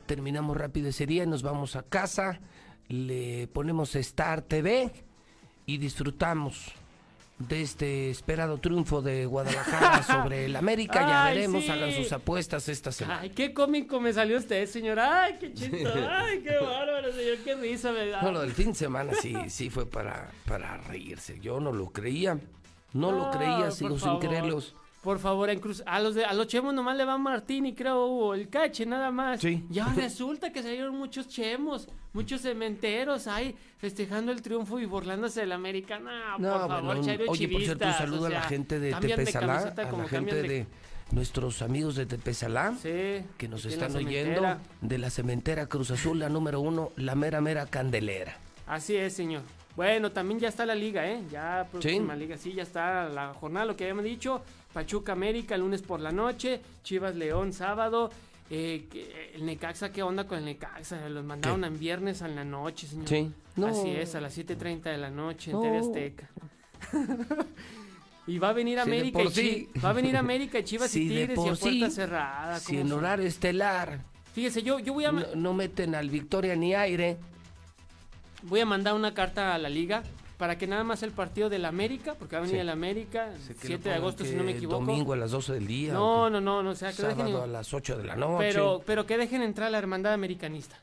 Terminamos 0.05 0.57
rápido 0.57 0.89
ese 0.89 1.05
día 1.05 1.23
y 1.23 1.27
nos 1.27 1.43
vamos 1.43 1.75
a 1.75 1.83
casa. 1.83 2.39
Le 2.89 3.47
ponemos 3.47 3.95
Star 3.95 4.41
TV 4.41 4.91
y 5.65 5.77
disfrutamos 5.77 6.73
de 7.39 7.61
este 7.61 8.09
esperado 8.09 8.57
triunfo 8.57 9.01
de 9.01 9.25
Guadalajara 9.25 10.03
sobre 10.07 10.45
el 10.45 10.55
América. 10.55 11.01
Ya 11.01 11.25
Ay, 11.25 11.35
veremos, 11.35 11.63
sí. 11.63 11.69
hagan 11.69 11.91
sus 11.93 12.11
apuestas 12.11 12.67
esta 12.69 12.91
semana. 12.91 13.21
Ay, 13.21 13.29
qué 13.31 13.53
cómico 13.53 13.99
me 13.99 14.13
salió 14.13 14.37
usted, 14.37 14.65
señor. 14.67 14.99
Ay, 14.99 15.37
qué 15.39 15.53
chisto. 15.53 15.89
Ay, 16.09 16.41
qué 16.41 16.55
bárbaro, 16.57 17.11
señor. 17.11 17.37
Qué 17.43 17.55
risa 17.55 17.91
me 17.91 18.07
da. 18.07 18.21
No, 18.21 18.31
lo 18.31 18.41
del 18.41 18.51
fin 18.51 18.67
de 18.69 18.75
semana 18.75 19.13
sí, 19.13 19.35
sí 19.47 19.69
fue 19.69 19.85
para, 19.85 20.29
para 20.45 20.77
reírse. 20.77 21.39
Yo 21.39 21.59
no 21.59 21.71
lo 21.71 21.91
creía. 21.91 22.39
No 22.93 23.11
lo 23.11 23.31
creía, 23.31 23.71
sigo 23.71 23.97
sin 23.97 24.19
creerlos. 24.19 24.75
Por 25.03 25.19
favor, 25.19 25.49
en 25.49 25.59
Cruz, 25.59 25.83
a 25.85 25.99
los 25.99 26.15
de, 26.15 26.23
a 26.23 26.33
los 26.33 26.47
chemos 26.47 26.73
nomás 26.73 26.95
le 26.95 27.03
va 27.03 27.17
Martín 27.17 27.65
y 27.65 27.73
creo 27.75 28.05
Hugo, 28.07 28.33
el 28.35 28.47
cache 28.47 28.85
nada 28.85 29.11
más. 29.11 29.41
Sí. 29.41 29.65
Y 29.69 29.79
ahora 29.79 29.95
resulta 29.97 30.53
que 30.53 30.63
salieron 30.63 30.97
muchos 30.97 31.27
chemos, 31.27 31.89
muchos 32.13 32.41
cementeros 32.41 33.27
ahí 33.27 33.53
festejando 33.77 34.31
el 34.31 34.41
triunfo 34.41 34.79
y 34.79 34.85
burlándose 34.85 35.41
del 35.41 35.51
América. 35.51 35.99
No, 35.99 36.39
No, 36.39 36.51
por 36.51 36.67
favor, 36.69 36.83
bueno, 36.85 37.03
Chairo 37.03 37.25
oye, 37.27 37.49
por 37.49 37.61
cierto, 37.61 37.85
un 37.85 37.93
saludo 37.93 38.23
o 38.23 38.25
a 38.27 38.29
la 38.29 38.41
gente 38.43 38.79
de 38.79 38.93
Tepesalá, 38.93 39.73
a 39.75 39.91
la 39.91 40.07
gente 40.07 40.41
de 40.41 40.67
nuestros 41.11 41.61
amigos 41.61 41.95
de 41.95 42.05
Tepesalá, 42.05 42.73
Sí, 42.81 43.25
que 43.37 43.49
nos 43.49 43.65
están 43.65 43.93
oyendo, 43.97 44.57
de 44.79 44.97
la 44.97 45.09
cementera 45.09 45.67
Cruz 45.67 45.91
Azul, 45.91 46.17
la 46.19 46.29
número 46.29 46.61
uno, 46.61 46.93
la 46.95 47.15
mera 47.15 47.41
mera 47.41 47.65
candelera. 47.65 48.37
Así 48.65 48.95
es, 48.95 49.11
señor. 49.11 49.41
Bueno, 49.75 50.11
también 50.11 50.39
ya 50.39 50.49
está 50.49 50.65
la 50.65 50.75
liga, 50.75 51.09
¿eh? 51.09 51.21
Ya 51.31 51.67
próxima 51.71 52.15
liga, 52.15 52.37
sí, 52.37 52.53
ya 52.53 52.63
está 52.63 53.09
la 53.09 53.33
jornada, 53.33 53.65
lo 53.65 53.75
que 53.75 53.85
habíamos 53.85 54.03
dicho. 54.03 54.41
Pachuca 54.71 55.13
América, 55.13 55.57
lunes 55.57 55.81
por 55.81 55.99
la 55.99 56.11
noche. 56.11 56.61
Chivas 56.83 57.15
León, 57.15 57.53
sábado. 57.53 58.11
Eh, 58.49 58.85
que- 58.91 59.31
el 59.35 59.45
Necaxa, 59.45 59.91
¿qué 59.91 60.03
onda 60.03 60.25
con 60.27 60.37
el 60.37 60.45
Necaxa? 60.45 61.09
Los 61.09 61.23
mandaron 61.25 61.63
en 61.63 61.79
viernes 61.79 62.21
a 62.21 62.27
la 62.27 62.43
noche, 62.43 62.85
señor. 62.87 63.07
Sí. 63.07 63.31
No. 63.55 63.67
Así 63.67 63.89
es, 63.89 64.13
a 64.15 64.21
las 64.21 64.33
7.30 64.37 64.91
de 64.91 64.97
la 64.97 65.09
noche 65.09 65.51
en 65.51 65.57
No. 65.57 65.63
TV 65.63 65.77
Azteca. 65.79 66.29
y 68.27 68.37
va 68.39 68.49
a 68.49 68.53
venir 68.53 68.79
América 68.79 69.19
Chi- 69.25 69.29
sí. 69.31 69.69
va 69.83 69.89
a 69.89 69.93
venir 69.93 70.15
América 70.17 70.59
y 70.59 70.63
Chivas 70.63 70.95
y 70.95 70.99
Tigres 71.07 71.37
y 71.37 71.41
a 71.41 71.43
puerta 71.43 71.57
sí. 71.69 71.91
cerrada. 71.91 72.59
Si 72.59 72.73
¿cómo 72.77 72.81
en 72.81 72.91
horario 72.93 73.25
estelar 73.27 73.99
Fíjese, 74.33 74.63
yo, 74.63 74.79
yo 74.79 74.93
voy 74.93 75.05
a... 75.05 75.11
no, 75.11 75.23
no 75.35 75.53
meten 75.53 75.93
al 75.93 76.09
Victoria 76.09 76.55
ni 76.55 76.73
aire, 76.73 77.17
Voy 78.43 78.59
a 78.59 78.65
mandar 78.65 78.93
una 78.93 79.13
carta 79.13 79.53
a 79.53 79.57
la 79.57 79.69
liga 79.69 80.03
para 80.37 80.57
que 80.57 80.67
nada 80.67 80.83
más 80.83 81.03
el 81.03 81.11
partido 81.11 81.49
del 81.49 81.63
América, 81.65 82.15
porque 82.17 82.35
va 82.35 82.39
a 82.39 82.41
venir 82.41 82.57
Sí. 82.57 82.61
el 82.61 82.69
América, 82.69 83.29
se 83.45 83.55
que 83.55 83.67
7 83.67 83.83
lo 83.85 83.89
de 83.91 83.95
agosto, 83.97 84.25
si 84.25 84.35
no 84.35 84.43
me 84.43 84.51
equivoco. 84.51 84.79
Domingo 84.85 85.13
a 85.13 85.15
las 85.17 85.31
12 85.31 85.53
del 85.53 85.67
día. 85.67 85.93
No, 85.93 86.29
no, 86.29 86.41
no, 86.41 86.61
no, 86.63 86.71
o 86.71 86.75
sea, 86.75 86.89
que 86.91 86.97
que 86.97 87.03
dejen, 87.03 87.17
sábado 87.27 87.43
a 87.43 87.47
las 87.47 87.73
8 87.73 87.97
de 87.97 88.03
la 88.03 88.15
noche. 88.15 88.35
pero, 88.39 88.81
pero 88.85 89.05
que 89.05 89.17
dejen 89.17 89.41
entrar 89.41 89.67
a 89.67 89.71
la 89.71 89.77
hermandad 89.77 90.13
americanista. 90.13 90.75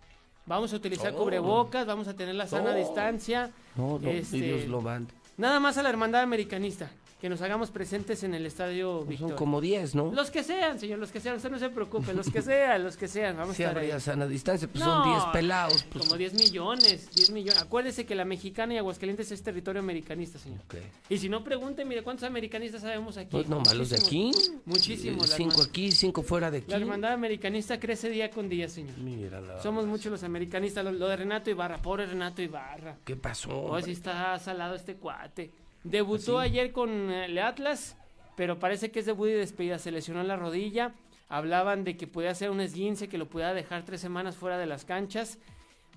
Vamos 0.46 0.72
a 0.72 0.76
utilizar 0.76 1.12
Oh. 1.14 1.18
cubrebocas, 1.18 1.86
vamos 1.86 2.08
a 2.08 2.14
tener 2.14 2.34
la 2.34 2.46
sana 2.46 2.70
No. 2.72 2.76
distancia. 2.78 3.50
no, 3.76 3.98
no, 3.98 4.08
este, 4.10 4.36
Dios 4.38 4.66
lo 4.66 4.80
mande. 4.80 5.12
Nada 5.36 5.60
más 5.60 5.76
a 5.78 5.82
la 5.82 5.90
hermandad 5.90 6.22
americanista, 6.22 6.90
que 7.20 7.28
nos 7.28 7.42
hagamos 7.42 7.70
presentes 7.70 8.22
en 8.24 8.34
el 8.34 8.46
estadio 8.46 9.00
Son 9.00 9.08
Victoria. 9.08 9.36
como 9.36 9.60
10, 9.60 9.94
¿no? 9.94 10.10
Los 10.12 10.30
que 10.30 10.42
sean, 10.42 10.78
señor, 10.80 10.98
los 10.98 11.10
que 11.12 11.20
sean, 11.20 11.36
usted 11.36 11.50
no 11.50 11.58
se 11.58 11.68
preocupe, 11.68 12.14
los 12.14 12.30
que 12.30 12.40
sean, 12.40 12.82
los 12.82 12.96
que 12.96 13.08
sean, 13.08 13.36
vamos 13.36 13.56
Si 13.56 13.62
a 13.62 13.68
estar 13.68 13.82
ahí. 13.82 14.00
sana 14.00 14.26
distancia, 14.26 14.66
pues 14.68 14.82
No, 14.82 15.04
son 15.04 15.12
10 15.12 15.24
pelados. 15.32 15.84
Pues, 15.92 16.04
Como 16.06 16.16
10 16.16 16.34
millones, 16.34 17.10
10 17.14 17.30
millones. 17.30 17.60
Acuérdese 17.60 18.06
que 18.06 18.14
la 18.14 18.24
mexicana 18.24 18.72
y 18.74 18.78
Aguascalientes 18.78 19.30
es 19.32 19.42
territorio 19.42 19.80
americanista, 19.80 20.38
señor. 20.38 20.60
ok. 20.64 20.76
Y 21.10 21.18
si 21.18 21.28
no, 21.28 21.44
pregunte, 21.44 21.84
mire, 21.84 22.02
¿cuántos 22.02 22.24
americanistas 22.24 22.80
sabemos 22.82 23.18
aquí? 23.18 23.28
Pues 23.32 23.48
no, 23.48 23.60
malos 23.60 23.90
de 23.90 23.96
aquí. 23.96 24.30
Muchísimos. 24.64 25.28
La 25.28 25.36
Cinco 25.36 25.62
aquí, 25.62 25.92
cinco 25.92 26.22
fuera 26.22 26.50
de 26.50 26.58
aquí. 26.58 26.70
La 26.70 26.76
hermandad 26.78 27.12
americanista 27.12 27.78
crece 27.78 28.08
día 28.08 28.30
con 28.30 28.48
día, 28.48 28.68
señor. 28.68 28.96
Mira 28.98 29.40
nada 29.40 29.62
Somos 29.62 29.86
muchos 29.86 30.10
los 30.10 30.22
americanistas. 30.22 30.84
Lo, 30.84 30.92
lo 30.92 31.08
de 31.08 31.16
Renato 31.16 31.50
Ibarra, 31.50 31.76
pobre 31.82 32.06
Renato 32.06 32.40
Ibarra. 32.40 32.96
¿Qué 33.04 33.16
pasó? 33.16 33.50
Oh, 33.64 33.80
sí 33.82 33.92
está 33.92 34.38
salado 34.38 34.74
este 34.74 34.94
cuate. 34.94 35.50
Debutó 35.84 36.38
¿Ah, 36.38 36.42
ayer 36.42 36.72
con 36.72 37.10
eh, 37.10 37.26
el 37.26 37.38
Atlas, 37.38 37.96
pero 38.36 38.58
parece 38.58 38.90
que 38.90 39.00
es 39.00 39.06
debut 39.06 39.28
y 39.28 39.32
despedida. 39.32 39.78
Se 39.78 39.90
lesionó 39.90 40.22
la 40.22 40.36
rodilla. 40.36 40.94
Hablaban 41.28 41.84
de 41.84 41.96
que 41.96 42.06
podía 42.06 42.30
hacer 42.30 42.50
un 42.50 42.60
esguince, 42.60 43.08
que 43.08 43.18
lo 43.18 43.28
pudiera 43.28 43.54
dejar 43.54 43.84
tres 43.84 44.00
semanas 44.00 44.36
fuera 44.36 44.58
de 44.58 44.66
las 44.66 44.84
canchas. 44.84 45.38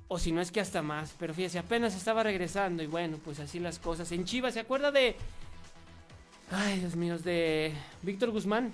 O 0.07 0.19
si 0.19 0.31
no 0.31 0.41
es 0.41 0.51
que 0.51 0.61
hasta 0.61 0.81
más. 0.81 1.15
Pero 1.18 1.34
fíjese, 1.34 1.60
apenas 1.60 1.95
estaba 1.95 2.23
regresando. 2.23 2.84
Y 2.84 2.88
bueno, 2.88 3.18
pues 3.23 3.39
así 3.39 3.60
las 3.60 3.80
cosas. 3.80 4.11
En 4.11 4.26
Chivas, 4.26 4.53
¿se 4.53 4.60
acuerda 4.60 4.91
de... 4.91 5.15
Ay, 6.51 6.80
Dios 6.80 6.95
mío, 6.95 7.18
de 7.18 7.73
Víctor 8.03 8.30
Guzmán? 8.30 8.72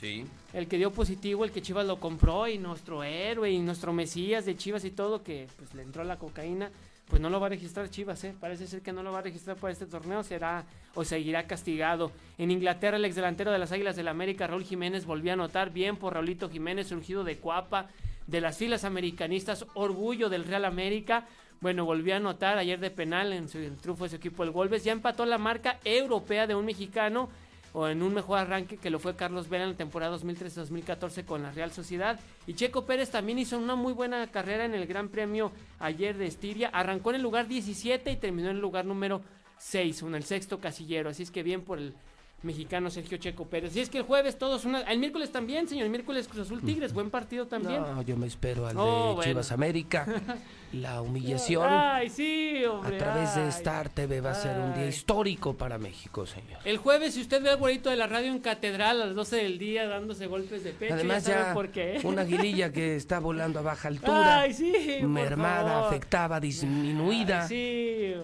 Sí. 0.00 0.24
El 0.52 0.68
que 0.68 0.78
dio 0.78 0.92
positivo, 0.92 1.44
el 1.44 1.50
que 1.50 1.60
Chivas 1.60 1.86
lo 1.86 2.00
compró 2.00 2.48
y 2.48 2.56
nuestro 2.56 3.02
héroe 3.02 3.50
y 3.50 3.58
nuestro 3.58 3.92
Mesías 3.92 4.46
de 4.46 4.56
Chivas 4.56 4.84
y 4.84 4.90
todo, 4.90 5.22
que 5.22 5.48
pues 5.56 5.74
le 5.74 5.82
entró 5.82 6.04
la 6.04 6.18
cocaína. 6.18 6.70
Pues 7.08 7.22
no 7.22 7.30
lo 7.30 7.40
va 7.40 7.46
a 7.46 7.50
registrar 7.50 7.88
Chivas, 7.88 8.22
¿eh? 8.24 8.34
Parece 8.38 8.66
ser 8.66 8.82
que 8.82 8.92
no 8.92 9.02
lo 9.02 9.12
va 9.12 9.20
a 9.20 9.22
registrar 9.22 9.56
para 9.56 9.72
este 9.72 9.86
torneo, 9.86 10.22
será 10.22 10.64
o 10.94 11.04
seguirá 11.04 11.46
castigado. 11.46 12.12
En 12.36 12.50
Inglaterra, 12.50 12.98
el 12.98 13.04
exdelantero 13.04 13.50
de 13.50 13.58
las 13.58 13.72
Águilas 13.72 13.96
del 13.96 14.04
la 14.04 14.10
América, 14.10 14.46
Raúl 14.46 14.64
Jiménez, 14.64 15.06
volvió 15.06 15.32
a 15.32 15.34
anotar 15.34 15.70
bien 15.70 15.96
por 15.96 16.14
Raulito 16.14 16.50
Jiménez, 16.50 16.88
surgido 16.88 17.24
de 17.24 17.38
Cuapa, 17.38 17.88
de 18.26 18.40
las 18.42 18.58
filas 18.58 18.84
americanistas, 18.84 19.64
orgullo 19.74 20.28
del 20.28 20.44
Real 20.44 20.66
América. 20.66 21.26
Bueno, 21.60 21.86
volvió 21.86 22.14
a 22.14 22.18
anotar 22.18 22.58
ayer 22.58 22.78
de 22.78 22.90
penal 22.90 23.32
en 23.32 23.48
su, 23.48 23.58
triunfo 23.80 24.04
de 24.04 24.10
su 24.10 24.16
equipo, 24.16 24.44
el 24.44 24.50
Wolves. 24.50 24.84
Ya 24.84 24.92
empató 24.92 25.24
la 25.24 25.38
marca 25.38 25.80
europea 25.84 26.46
de 26.46 26.54
un 26.54 26.66
mexicano 26.66 27.30
o 27.78 27.86
en 27.86 28.02
un 28.02 28.12
mejor 28.12 28.40
arranque 28.40 28.76
que 28.76 28.90
lo 28.90 28.98
fue 28.98 29.14
Carlos 29.14 29.48
Vela 29.48 29.62
en 29.62 29.70
la 29.70 29.76
temporada 29.76 30.16
2013-2014 30.16 31.24
con 31.24 31.44
la 31.44 31.52
Real 31.52 31.70
Sociedad. 31.70 32.18
Y 32.44 32.54
Checo 32.54 32.84
Pérez 32.84 33.10
también 33.10 33.38
hizo 33.38 33.56
una 33.56 33.76
muy 33.76 33.92
buena 33.92 34.26
carrera 34.32 34.64
en 34.64 34.74
el 34.74 34.88
Gran 34.88 35.08
Premio 35.10 35.52
ayer 35.78 36.16
de 36.16 36.26
Estiria. 36.26 36.70
Arrancó 36.70 37.10
en 37.10 37.16
el 37.16 37.22
lugar 37.22 37.46
17 37.46 38.10
y 38.10 38.16
terminó 38.16 38.50
en 38.50 38.56
el 38.56 38.62
lugar 38.62 38.84
número 38.84 39.22
6, 39.58 40.02
en 40.02 40.16
el 40.16 40.24
sexto 40.24 40.58
casillero. 40.58 41.10
Así 41.10 41.22
es 41.22 41.30
que 41.30 41.44
bien 41.44 41.62
por 41.62 41.78
el 41.78 41.94
mexicano 42.42 42.88
Sergio 42.90 43.18
Checo 43.18 43.46
Pérez. 43.46 43.74
Y 43.76 43.80
es 43.80 43.90
que 43.90 43.98
el 43.98 44.04
jueves 44.04 44.38
todos 44.38 44.64
una... 44.64 44.82
El 44.82 44.98
miércoles 45.00 45.32
también, 45.32 45.66
señor. 45.68 45.84
El 45.84 45.90
miércoles 45.90 46.28
Cruz 46.28 46.46
Azul 46.46 46.62
Tigres. 46.62 46.92
Buen 46.92 47.10
partido 47.10 47.46
también. 47.46 47.80
No, 47.82 48.02
yo 48.02 48.16
me 48.16 48.26
espero 48.28 48.66
al 48.68 48.76
Oh, 48.78 49.08
de 49.08 49.14
bueno. 49.16 49.22
Chivas 49.22 49.50
América. 49.52 50.06
La 50.72 51.00
humillación 51.00 51.66
Ay, 51.66 52.10
sí, 52.10 52.62
hombre. 52.66 52.94
a 52.96 52.98
través 52.98 53.34
de. 53.34 53.48
Star 53.48 53.88
TV 53.88 54.20
va 54.20 54.32
a 54.32 54.34
ser 54.34 54.58
un 54.60 54.74
día 54.74 54.86
histórico 54.86 55.54
para 55.56 55.78
México, 55.78 56.26
señor. 56.26 56.60
El 56.66 56.76
jueves, 56.76 57.14
si 57.14 57.22
usted 57.22 57.42
ve 57.42 57.48
al 57.48 57.56
güerito 57.56 57.88
de 57.88 57.96
la 57.96 58.06
radio 58.06 58.30
en 58.30 58.38
Catedral 58.38 59.00
a 59.00 59.06
las 59.06 59.14
12 59.14 59.36
del 59.36 59.58
día 59.58 59.88
dándose 59.88 60.26
golpes 60.26 60.62
de 60.64 60.72
pecho, 60.72 60.92
Además 60.92 61.24
ya 61.24 61.54
por 61.54 61.70
qué. 61.70 61.98
una 62.04 62.20
aguililla 62.28 62.70
que 62.70 62.96
está 62.96 63.18
volando 63.18 63.60
a 63.60 63.62
baja 63.62 63.88
altura, 63.88 64.40
Ay, 64.42 64.52
sí, 64.52 64.74
mermada, 65.04 65.86
afectada, 65.88 66.38
disminuida. 66.38 67.44
Ay, 67.44 67.48
sí. 67.48 68.14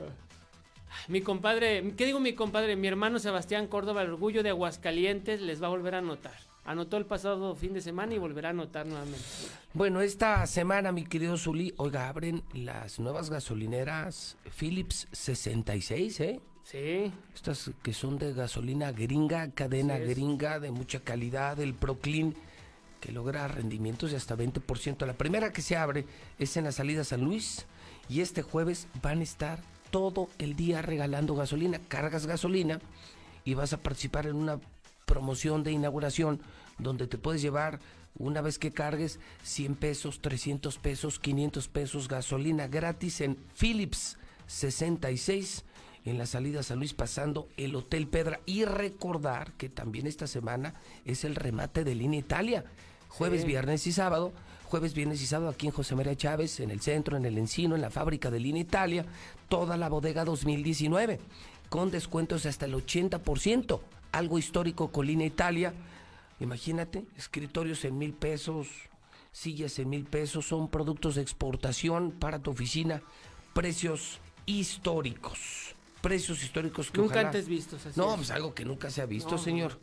Mi 1.09 1.21
compadre, 1.21 1.93
¿qué 1.97 2.07
digo 2.07 2.21
mi 2.21 2.35
compadre? 2.35 2.77
Mi 2.77 2.89
hermano 2.89 3.19
Sebastián 3.19 3.67
Córdoba, 3.67 4.03
el 4.03 4.11
orgullo 4.11 4.43
de 4.43 4.51
Aguascalientes, 4.51 5.41
les 5.41 5.63
va 5.63 5.67
a 5.67 5.71
volver 5.71 5.95
a 5.95 5.99
anotar. 5.99 6.35
Anotó 6.65 6.97
el 6.97 7.05
pasado 7.05 7.55
fin 7.55 7.75
de 7.75 7.83
semana 7.83 8.15
y 8.15 8.19
volverá 8.19 8.49
a 8.49 8.53
anotar 8.53 8.87
nuevamente. 8.87 9.21
Bueno, 9.75 10.01
esta 10.01 10.47
semana, 10.47 10.93
mi 10.93 11.05
querido 11.05 11.37
Zuli, 11.37 11.75
oiga, 11.77 12.09
abren 12.09 12.43
las 12.55 12.99
nuevas 12.99 13.29
gasolineras 13.29 14.39
Philips 14.59 15.07
66, 15.13 16.21
¿eh? 16.21 16.41
Sí. 16.63 17.13
Estas 17.35 17.71
que 17.83 17.93
son 17.93 18.19
de 18.19 18.33
gasolina 18.33 18.93
gringa, 18.93 19.51
cadena 19.51 19.99
gringa, 19.99 20.59
de 20.59 20.71
mucha 20.71 21.01
calidad, 21.01 21.61
el 21.61 21.75
Proclean, 21.75 22.35
que 23.01 23.13
logra 23.13 23.47
rendimientos 23.47 24.13
de 24.13 24.17
hasta 24.17 24.35
20%. 24.35 25.05
La 25.05 25.13
primera 25.13 25.53
que 25.53 25.61
se 25.61 25.77
abre 25.77 26.07
es 26.39 26.57
en 26.57 26.65
la 26.65 26.73
salida 26.73 27.05
San 27.05 27.23
Luis 27.23 27.67
y 28.09 28.23
este 28.23 28.41
jueves 28.41 28.89
van 29.03 29.21
a 29.21 29.25
estar 29.25 29.61
todo 29.95 30.29
el 30.41 30.57
día 30.57 30.83
regalando 30.83 31.37
gasolina. 31.37 31.79
Cargas 31.87 32.27
gasolina 32.27 32.81
y 33.45 33.55
vas 33.55 33.73
a 33.75 33.77
participar 33.81 34.27
en 34.27 34.35
una 34.35 34.59
promoción 35.07 35.63
de 35.63 35.71
inauguración 35.71 36.41
donde 36.81 37.07
te 37.07 37.17
puedes 37.17 37.41
llevar 37.41 37.79
una 38.19 38.41
vez 38.41 38.59
que 38.59 38.73
cargues 38.73 39.21
100 39.45 39.77
pesos, 39.77 40.21
300 40.21 40.79
pesos, 40.79 41.21
500 41.21 41.69
pesos 41.69 42.09
gasolina 42.09 42.67
gratis 42.67 43.21
en 43.21 43.37
Philips 43.57 44.19
66 44.49 45.63
en 46.07 46.19
la 46.19 46.27
salida 46.27 46.59
a 46.59 46.65
San 46.65 46.79
Luis 46.81 46.93
pasando 46.93 47.47
el 47.57 47.77
Hotel 47.77 48.09
Pedra 48.09 48.41
y 48.47 48.65
recordar 48.65 49.53
que 49.53 49.69
también 49.69 50.09
esta 50.09 50.27
semana 50.27 50.75
es 51.05 51.23
el 51.23 51.37
remate 51.37 51.85
de 51.85 51.95
Línea 51.95 52.19
Italia, 52.19 52.65
jueves, 53.09 53.43
Sí. 53.43 53.47
viernes 53.47 53.87
y 53.87 53.93
sábado, 53.93 54.33
jueves, 54.65 54.93
viernes 54.93 55.23
y 55.23 55.27
sábado 55.27 55.51
aquí 55.51 55.67
en 55.67 55.73
José 55.73 55.95
María 55.95 56.17
Chávez, 56.17 56.59
en 56.59 56.71
el 56.73 56.81
centro, 56.81 57.17
en 57.17 57.25
el 57.25 57.39
Encino, 57.39 57.77
en 57.77 57.81
la 57.81 57.91
fábrica 57.91 58.29
de 58.31 58.41
Línea 58.41 58.61
Italia, 58.63 59.07
toda 59.55 59.77
la 59.77 59.89
bodega 59.89 60.25
2019 60.25 61.21
con 61.69 61.93
descuentos 61.93 62.45
hasta 62.45 62.67
el 62.67 62.75
80%, 62.75 63.79
algo 64.11 64.37
histórico 64.37 64.91
con 64.91 65.07
Línea 65.07 65.29
Italia. 65.29 65.73
Imagínate, 66.41 67.05
escritorios 67.17 67.85
en 67.85 67.97
mil 67.97 68.15
pesos, 68.15 68.67
sillas 69.31 69.79
en 69.79 69.91
mil 69.91 70.07
pesos, 70.07 70.49
son 70.49 70.67
productos 70.67 71.15
de 71.15 71.23
exportación 71.23 72.11
para 72.11 72.41
tu 72.41 72.51
oficina, 72.51 73.01
precios 73.53 74.19
históricos. 74.45 75.77
Precios 76.01 76.43
históricos 76.43 76.91
que 76.91 76.99
Nunca 76.99 77.13
ojalá- 77.15 77.29
antes 77.29 77.47
vistos, 77.47 77.87
así 77.87 77.97
No, 77.99 78.11
es. 78.11 78.17
pues 78.17 78.31
algo 78.33 78.55
que 78.55 78.65
nunca 78.65 78.91
se 78.91 79.03
ha 79.03 79.07
visto, 79.07 79.37
No, 79.37 79.39
señor. 79.39 79.79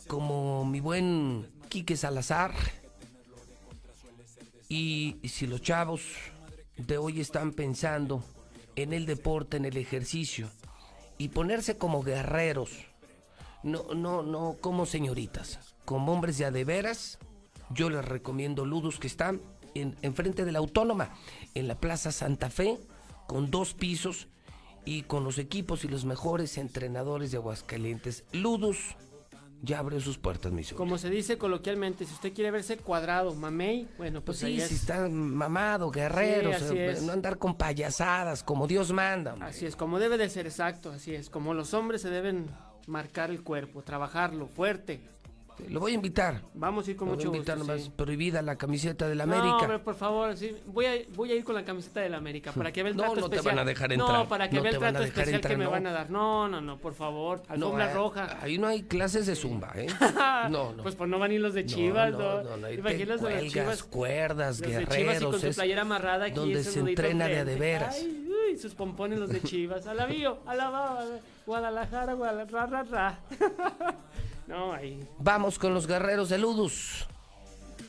como 0.10 0.66
mi 0.66 0.80
buen 0.80 1.48
Quique 1.70 1.96
Salazar. 1.96 2.52
Y 4.68 5.18
si 5.24 5.46
los 5.46 5.62
chavos 5.62 6.02
de 6.78 6.98
hoy 6.98 7.22
están 7.22 7.54
pensando 7.54 8.24
en 8.76 8.92
el 8.92 9.06
deporte, 9.06 9.58
en 9.58 9.66
el 9.66 9.78
ejercicio, 9.78 10.50
y 11.20 11.30
ponerse 11.30 11.78
como 11.78 12.02
guerreros, 12.02 12.72
no, 13.62 13.94
no, 13.94 14.24
no 14.24 14.58
como 14.60 14.88
señoritas, 14.88 15.76
como 15.86 16.12
hombres 16.12 16.40
de 16.40 16.46
a 16.46 16.52
de 16.52 16.66
veras, 16.66 17.20
yo 17.70 17.92
les 17.92 18.04
recomiendo 18.04 18.66
Ludus 18.66 18.98
que 18.98 19.08
están 19.08 19.40
en, 19.76 19.96
enfrente 20.02 20.44
de 20.44 20.52
la 20.52 20.60
Autónoma, 20.60 21.14
en 21.54 21.68
la 21.68 21.76
Plaza 21.76 22.12
Santa 22.12 22.50
Fe, 22.50 22.80
con 23.28 23.52
dos 23.52 23.76
pisos 23.76 24.28
y 24.86 25.04
con 25.04 25.24
los 25.24 25.38
equipos 25.38 25.84
y 25.84 25.88
los 25.88 26.06
mejores 26.06 26.58
entrenadores 26.58 27.30
de 27.30 27.38
Aguascalientes. 27.38 28.24
Ludus 28.32 28.96
ya 29.62 29.80
abrió 29.80 30.00
sus 30.00 30.18
puertas, 30.18 30.52
mi 30.52 30.64
Como 30.64 30.98
se 30.98 31.10
dice 31.10 31.38
coloquialmente, 31.38 32.06
si 32.06 32.14
usted 32.14 32.34
quiere 32.34 32.52
verse 32.52 32.78
cuadrado, 32.78 33.34
mamey, 33.36 33.88
bueno, 33.98 34.22
pues, 34.24 34.40
Pues 34.40 34.44
ahí 34.46 34.56
sí, 34.58 34.62
es. 34.62 34.68
si 34.70 34.76
está 34.76 35.08
mamado, 35.10 35.92
guerrero, 35.92 36.50
Sí, 36.50 36.54
o 36.54 36.66
así 36.66 36.76
sea, 36.76 36.92
es. 36.92 37.04
no 37.04 37.12
andar 37.14 37.38
con 37.38 37.56
payasadas, 37.56 38.44
como 38.44 38.68
Dios 38.68 38.92
manda. 38.92 39.34
hombre. 39.34 39.50
Así 39.50 39.66
es, 39.66 39.76
como 39.76 40.00
debe 40.00 40.18
de 40.18 40.30
ser, 40.30 40.46
exacto, 40.46 40.92
así 40.92 41.14
es. 41.14 41.30
Como 41.30 41.54
los 41.54 41.74
hombres 41.74 42.02
se 42.02 42.10
deben 42.10 42.50
marcar 42.88 43.30
el 43.32 43.44
cuerpo, 43.44 43.82
trabajarlo 43.84 44.48
fuerte. 44.48 45.02
Lo 45.68 45.80
voy 45.80 45.92
a 45.92 45.96
invitar. 45.96 46.42
Vamos 46.54 46.88
a 46.88 46.92
ir 46.92 46.98
con 46.98 47.08
Lo 47.10 47.16
voy 47.16 47.24
a 47.24 47.26
mucho 47.28 47.36
invitar 47.36 47.58
gusto. 47.58 47.72
nomás, 47.74 47.86
sí. 47.86 47.92
prohibida 47.96 48.42
la 48.42 48.56
camiseta 48.58 49.08
de 49.08 49.16
la 49.16 49.26
No, 49.26 49.34
América. 49.36 49.58
hombre, 49.58 49.80
por 49.80 49.96
favor, 49.96 50.36
sí. 50.38 50.56
Voy 50.68 50.86
a, 50.86 50.94
voy 51.16 51.32
a 51.32 51.36
ir 51.36 51.44
con 51.44 51.56
la 51.56 51.64
camiseta 51.66 52.00
de 52.02 52.10
la 52.10 52.18
América 52.18 52.52
para 52.52 52.72
que 52.72 52.82
vea 52.84 52.92
el 52.92 52.98
No, 52.98 53.04
trato 53.04 53.20
no 53.22 53.30
te 53.30 53.36
especial. 53.36 53.56
van 53.56 53.64
a 53.64 53.68
dejar 53.68 53.90
No, 53.98 54.06
entrar, 54.06 54.28
para 54.28 54.50
que 54.50 54.56
no 54.56 54.62
vea 54.64 54.72
te 54.72 54.76
el 54.78 54.82
trato 54.82 55.04
especial 55.04 55.36
entrar, 55.36 55.52
que 55.54 55.58
me 55.58 55.64
no. 55.66 55.72
van 55.72 55.88
a 55.88 55.92
dar. 55.92 56.10
No, 56.10 56.48
no, 56.48 56.62
no, 56.62 56.78
por 56.78 56.94
favor. 56.94 57.44
Alfombra 57.48 57.92
eh, 57.92 57.94
roja. 57.94 58.38
Ahí 58.42 58.58
no 58.58 58.68
hay 58.68 58.84
clases 58.84 59.26
de 59.26 59.36
zumba, 59.36 59.72
¿eh? 59.76 59.88
No, 60.50 60.74
no. 60.74 60.84
Pues 60.84 60.96
pues 60.96 61.10
no 61.10 61.20
van 61.20 61.32
a 61.32 61.34
ir 61.34 61.42
los 61.42 61.54
de 61.54 61.66
Chivas, 61.66 62.12
no, 62.12 62.18
¿no? 62.18 62.44
no, 62.44 62.58
no, 62.58 62.68
te 62.68 62.74
Imagínate 62.76 63.28
de 63.28 63.48
Chivas. 63.50 63.84
cuerdas, 63.84 64.60
los 64.60 64.70
de 64.72 64.78
Chivas 64.88 64.98
y 64.98 65.04
guerreros, 65.04 65.42
su 65.42 65.50
playera 65.54 65.82
amarrada 65.82 66.26
aquí 66.26 66.36
donde 66.36 66.64
se 66.64 66.80
entrena 66.80 67.28
de 67.28 67.36
a 67.36 67.40
enfrente. 67.42 67.52
de 67.52 67.60
veras. 67.60 67.96
Ay, 68.00 68.28
uy, 68.52 68.58
sus 68.58 68.74
pompones 68.76 69.20
los 69.20 69.30
de 69.30 69.42
Chivas. 69.42 69.86
Alabío, 69.88 70.40
alabado, 70.46 71.20
Guadalajara, 71.46 72.14
Guadalajara, 72.14 72.66
ra, 72.68 72.84
ra, 72.84 72.84
ra. 72.84 73.20
No, 74.50 74.74
ahí. 74.74 75.00
Vamos 75.20 75.60
con 75.60 75.76
los 75.76 75.86
guerreros 75.86 76.28
de 76.28 76.40
Ludus. 76.40 77.08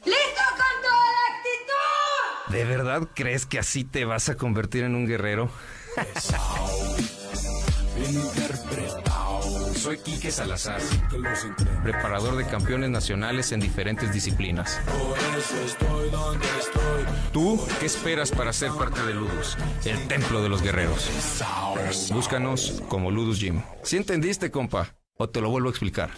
¡Listo 0.04 0.42
con 0.50 0.82
toda 0.82 1.06
la 1.16 1.34
actitud! 1.34 2.52
¿De 2.52 2.64
verdad 2.66 3.08
crees 3.14 3.46
que 3.46 3.58
así 3.58 3.82
te 3.82 4.04
vas 4.04 4.28
a 4.28 4.36
convertir 4.36 4.84
en 4.84 4.94
un 4.94 5.06
guerrero? 5.06 5.50
Soy 9.74 9.96
Quique 10.00 10.30
Salazar, 10.30 10.82
preparador 11.82 12.36
de 12.36 12.46
campeones 12.46 12.90
nacionales 12.90 13.52
en 13.52 13.60
diferentes 13.60 14.12
disciplinas. 14.12 14.78
¿Tú 17.32 17.58
qué 17.78 17.86
esperas 17.86 18.32
para 18.32 18.52
ser 18.52 18.72
parte 18.72 19.02
de 19.02 19.14
Ludus, 19.14 19.56
el 19.86 20.06
templo 20.08 20.42
de 20.42 20.50
los 20.50 20.60
guerreros? 20.60 21.08
Búscanos 22.12 22.82
como 22.88 23.10
Ludus 23.10 23.40
Gym. 23.40 23.62
¿Sí 23.82 23.96
entendiste, 23.96 24.50
compa? 24.50 24.94
¿O 25.22 25.28
te 25.28 25.42
lo 25.42 25.50
vuelvo 25.50 25.68
a 25.68 25.70
explicar? 25.70 26.10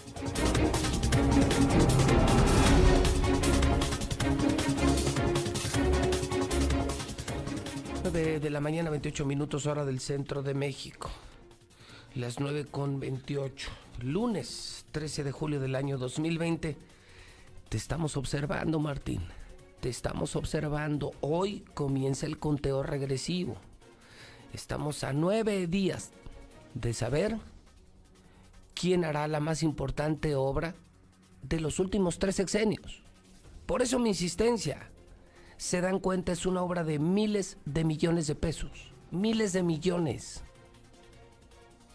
De 8.42 8.50
la 8.50 8.60
mañana, 8.60 8.90
28 8.90 9.24
minutos 9.24 9.66
hora 9.66 9.84
del 9.84 10.00
centro 10.00 10.42
de 10.42 10.52
México. 10.52 11.10
Las 12.14 12.40
9 12.40 12.66
con 12.66 12.98
28. 12.98 13.70
Lunes 14.00 14.84
13 14.90 15.22
de 15.22 15.30
julio 15.30 15.60
del 15.60 15.76
año 15.76 15.96
2020. 15.96 16.76
Te 17.68 17.76
estamos 17.76 18.16
observando, 18.16 18.80
Martín. 18.80 19.22
Te 19.80 19.88
estamos 19.88 20.34
observando. 20.34 21.12
Hoy 21.20 21.64
comienza 21.74 22.26
el 22.26 22.38
conteo 22.38 22.82
regresivo. 22.82 23.56
Estamos 24.52 25.04
a 25.04 25.12
nueve 25.12 25.66
días 25.68 26.10
de 26.74 26.94
saber 26.94 27.38
quién 28.74 29.04
hará 29.04 29.28
la 29.28 29.40
más 29.40 29.62
importante 29.62 30.34
obra 30.34 30.74
de 31.42 31.60
los 31.60 31.78
últimos 31.78 32.18
tres 32.18 32.36
sexenios. 32.36 33.02
Por 33.66 33.82
eso 33.82 33.98
mi 33.98 34.10
insistencia 34.10 34.90
se 35.56 35.80
dan 35.80 36.00
cuenta 36.00 36.32
es 36.32 36.46
una 36.46 36.62
obra 36.62 36.82
de 36.84 36.98
miles 36.98 37.58
de 37.64 37.84
millones 37.84 38.26
de 38.26 38.34
pesos. 38.34 38.92
Miles 39.10 39.52
de 39.52 39.62
millones. 39.62 40.42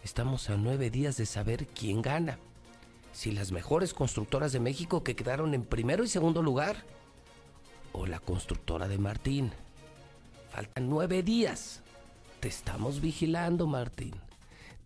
Estamos 0.02 0.48
a 0.48 0.56
nueve 0.56 0.90
días 0.90 1.16
de 1.16 1.26
saber 1.26 1.66
quién 1.66 2.00
gana. 2.00 2.38
Si 3.12 3.32
las 3.32 3.52
mejores 3.52 3.92
constructoras 3.92 4.52
de 4.52 4.60
México 4.60 5.02
que 5.02 5.16
quedaron 5.16 5.54
en 5.54 5.64
primero 5.64 6.04
y 6.04 6.08
segundo 6.08 6.42
lugar 6.42 6.84
o 7.92 8.06
la 8.06 8.20
constructora 8.20 8.88
de 8.88 8.98
Martín. 8.98 9.52
Faltan 10.50 10.88
nueve 10.88 11.22
días. 11.22 11.82
Te 12.40 12.48
estamos 12.48 13.00
vigilando, 13.00 13.66
Martín. 13.66 14.14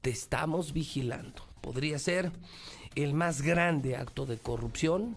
Te 0.00 0.10
estamos 0.10 0.72
vigilando. 0.72 1.44
Podría 1.60 1.98
ser 1.98 2.32
el 2.94 3.14
más 3.14 3.42
grande 3.42 3.96
acto 3.96 4.26
de 4.26 4.38
corrupción 4.38 5.16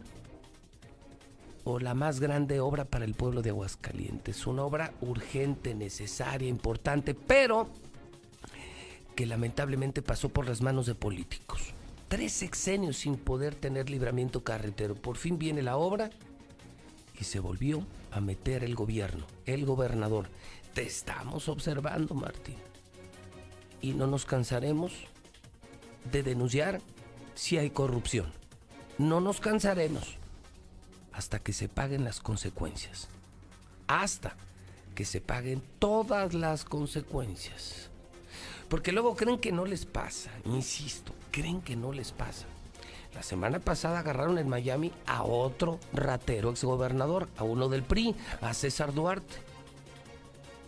o 1.64 1.80
la 1.80 1.94
más 1.94 2.20
grande 2.20 2.60
obra 2.60 2.86
para 2.86 3.06
el 3.06 3.16
pueblo 3.16 3.42
de 3.42 3.50
Aguascalientes. 3.50 4.46
Una 4.48 4.64
obra 4.64 4.94
urgente, 5.02 5.74
necesaria, 5.74 6.48
importante, 6.48 7.14
pero 7.16 7.68
que 9.16 9.26
lamentablemente 9.26 10.02
pasó 10.02 10.30
por 10.30 10.48
las 10.48 10.62
manos 10.62 10.86
de 10.86 10.96
políticos. 10.96 11.74
Tres 12.08 12.34
sexenios 12.34 12.98
sin 12.98 13.18
poder 13.18 13.56
tener 13.56 13.90
libramiento 13.90 14.44
carretero. 14.44 14.96
Por 14.96 15.18
fin 15.18 15.40
viene 15.40 15.64
la 15.64 15.78
obra 15.78 16.12
y 17.20 17.24
se 17.24 17.40
volvió 17.40 17.86
a 18.12 18.22
meter 18.22 18.64
el 18.64 18.76
gobierno, 18.76 19.26
el 19.46 19.66
gobernador. 19.66 20.30
Te 20.74 20.84
estamos 20.84 21.50
observando, 21.50 22.14
Martín. 22.14 22.58
Y 23.82 23.94
no 23.94 24.06
nos 24.06 24.26
cansaremos 24.26 24.94
de 26.12 26.22
denunciar 26.22 26.80
si 27.36 27.58
hay 27.58 27.70
corrupción. 27.70 28.34
No 28.98 29.20
nos 29.20 29.40
cansaremos 29.40 30.18
hasta 31.14 31.40
que 31.40 31.54
se 31.54 31.70
paguen 31.70 32.04
las 32.04 32.20
consecuencias. 32.20 33.08
Hasta 33.88 34.36
que 34.96 35.06
se 35.06 35.22
paguen 35.22 35.62
todas 35.80 36.34
las 36.34 36.66
consecuencias. 36.66 37.90
Porque 38.70 38.92
luego 38.92 39.16
creen 39.16 39.38
que 39.38 39.52
no 39.52 39.66
les 39.66 39.86
pasa, 39.86 40.32
insisto, 40.46 41.14
creen 41.32 41.62
que 41.62 41.76
no 41.76 41.92
les 41.92 42.12
pasa. 42.12 42.46
La 43.14 43.22
semana 43.22 43.60
pasada 43.60 44.00
agarraron 44.00 44.38
en 44.38 44.50
Miami 44.50 44.92
a 45.06 45.24
otro 45.24 45.80
ratero 45.94 46.50
exgobernador, 46.50 47.30
a 47.38 47.44
uno 47.44 47.70
del 47.70 47.84
PRI, 47.84 48.16
a 48.42 48.54
César 48.54 48.94
Duarte. 48.94 49.36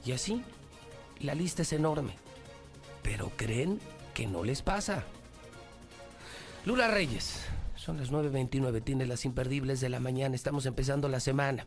Y 0.06 0.12
así, 0.12 0.44
la 1.20 1.34
lista 1.34 1.64
es 1.64 1.74
enorme. 1.74 2.14
Pero 3.04 3.32
creen 3.36 3.80
que 4.14 4.28
no 4.28 4.44
les 4.44 4.62
pasa. 4.62 5.04
Lula 6.68 6.90
Reyes, 6.90 7.50
son 7.76 7.96
las 7.96 8.12
9.29, 8.12 8.84
tiene 8.84 9.06
las 9.06 9.24
imperdibles 9.24 9.80
de 9.80 9.88
la 9.88 10.02
mañana, 10.02 10.36
estamos 10.36 10.66
empezando 10.66 11.08
la 11.08 11.22
semana. 11.22 11.66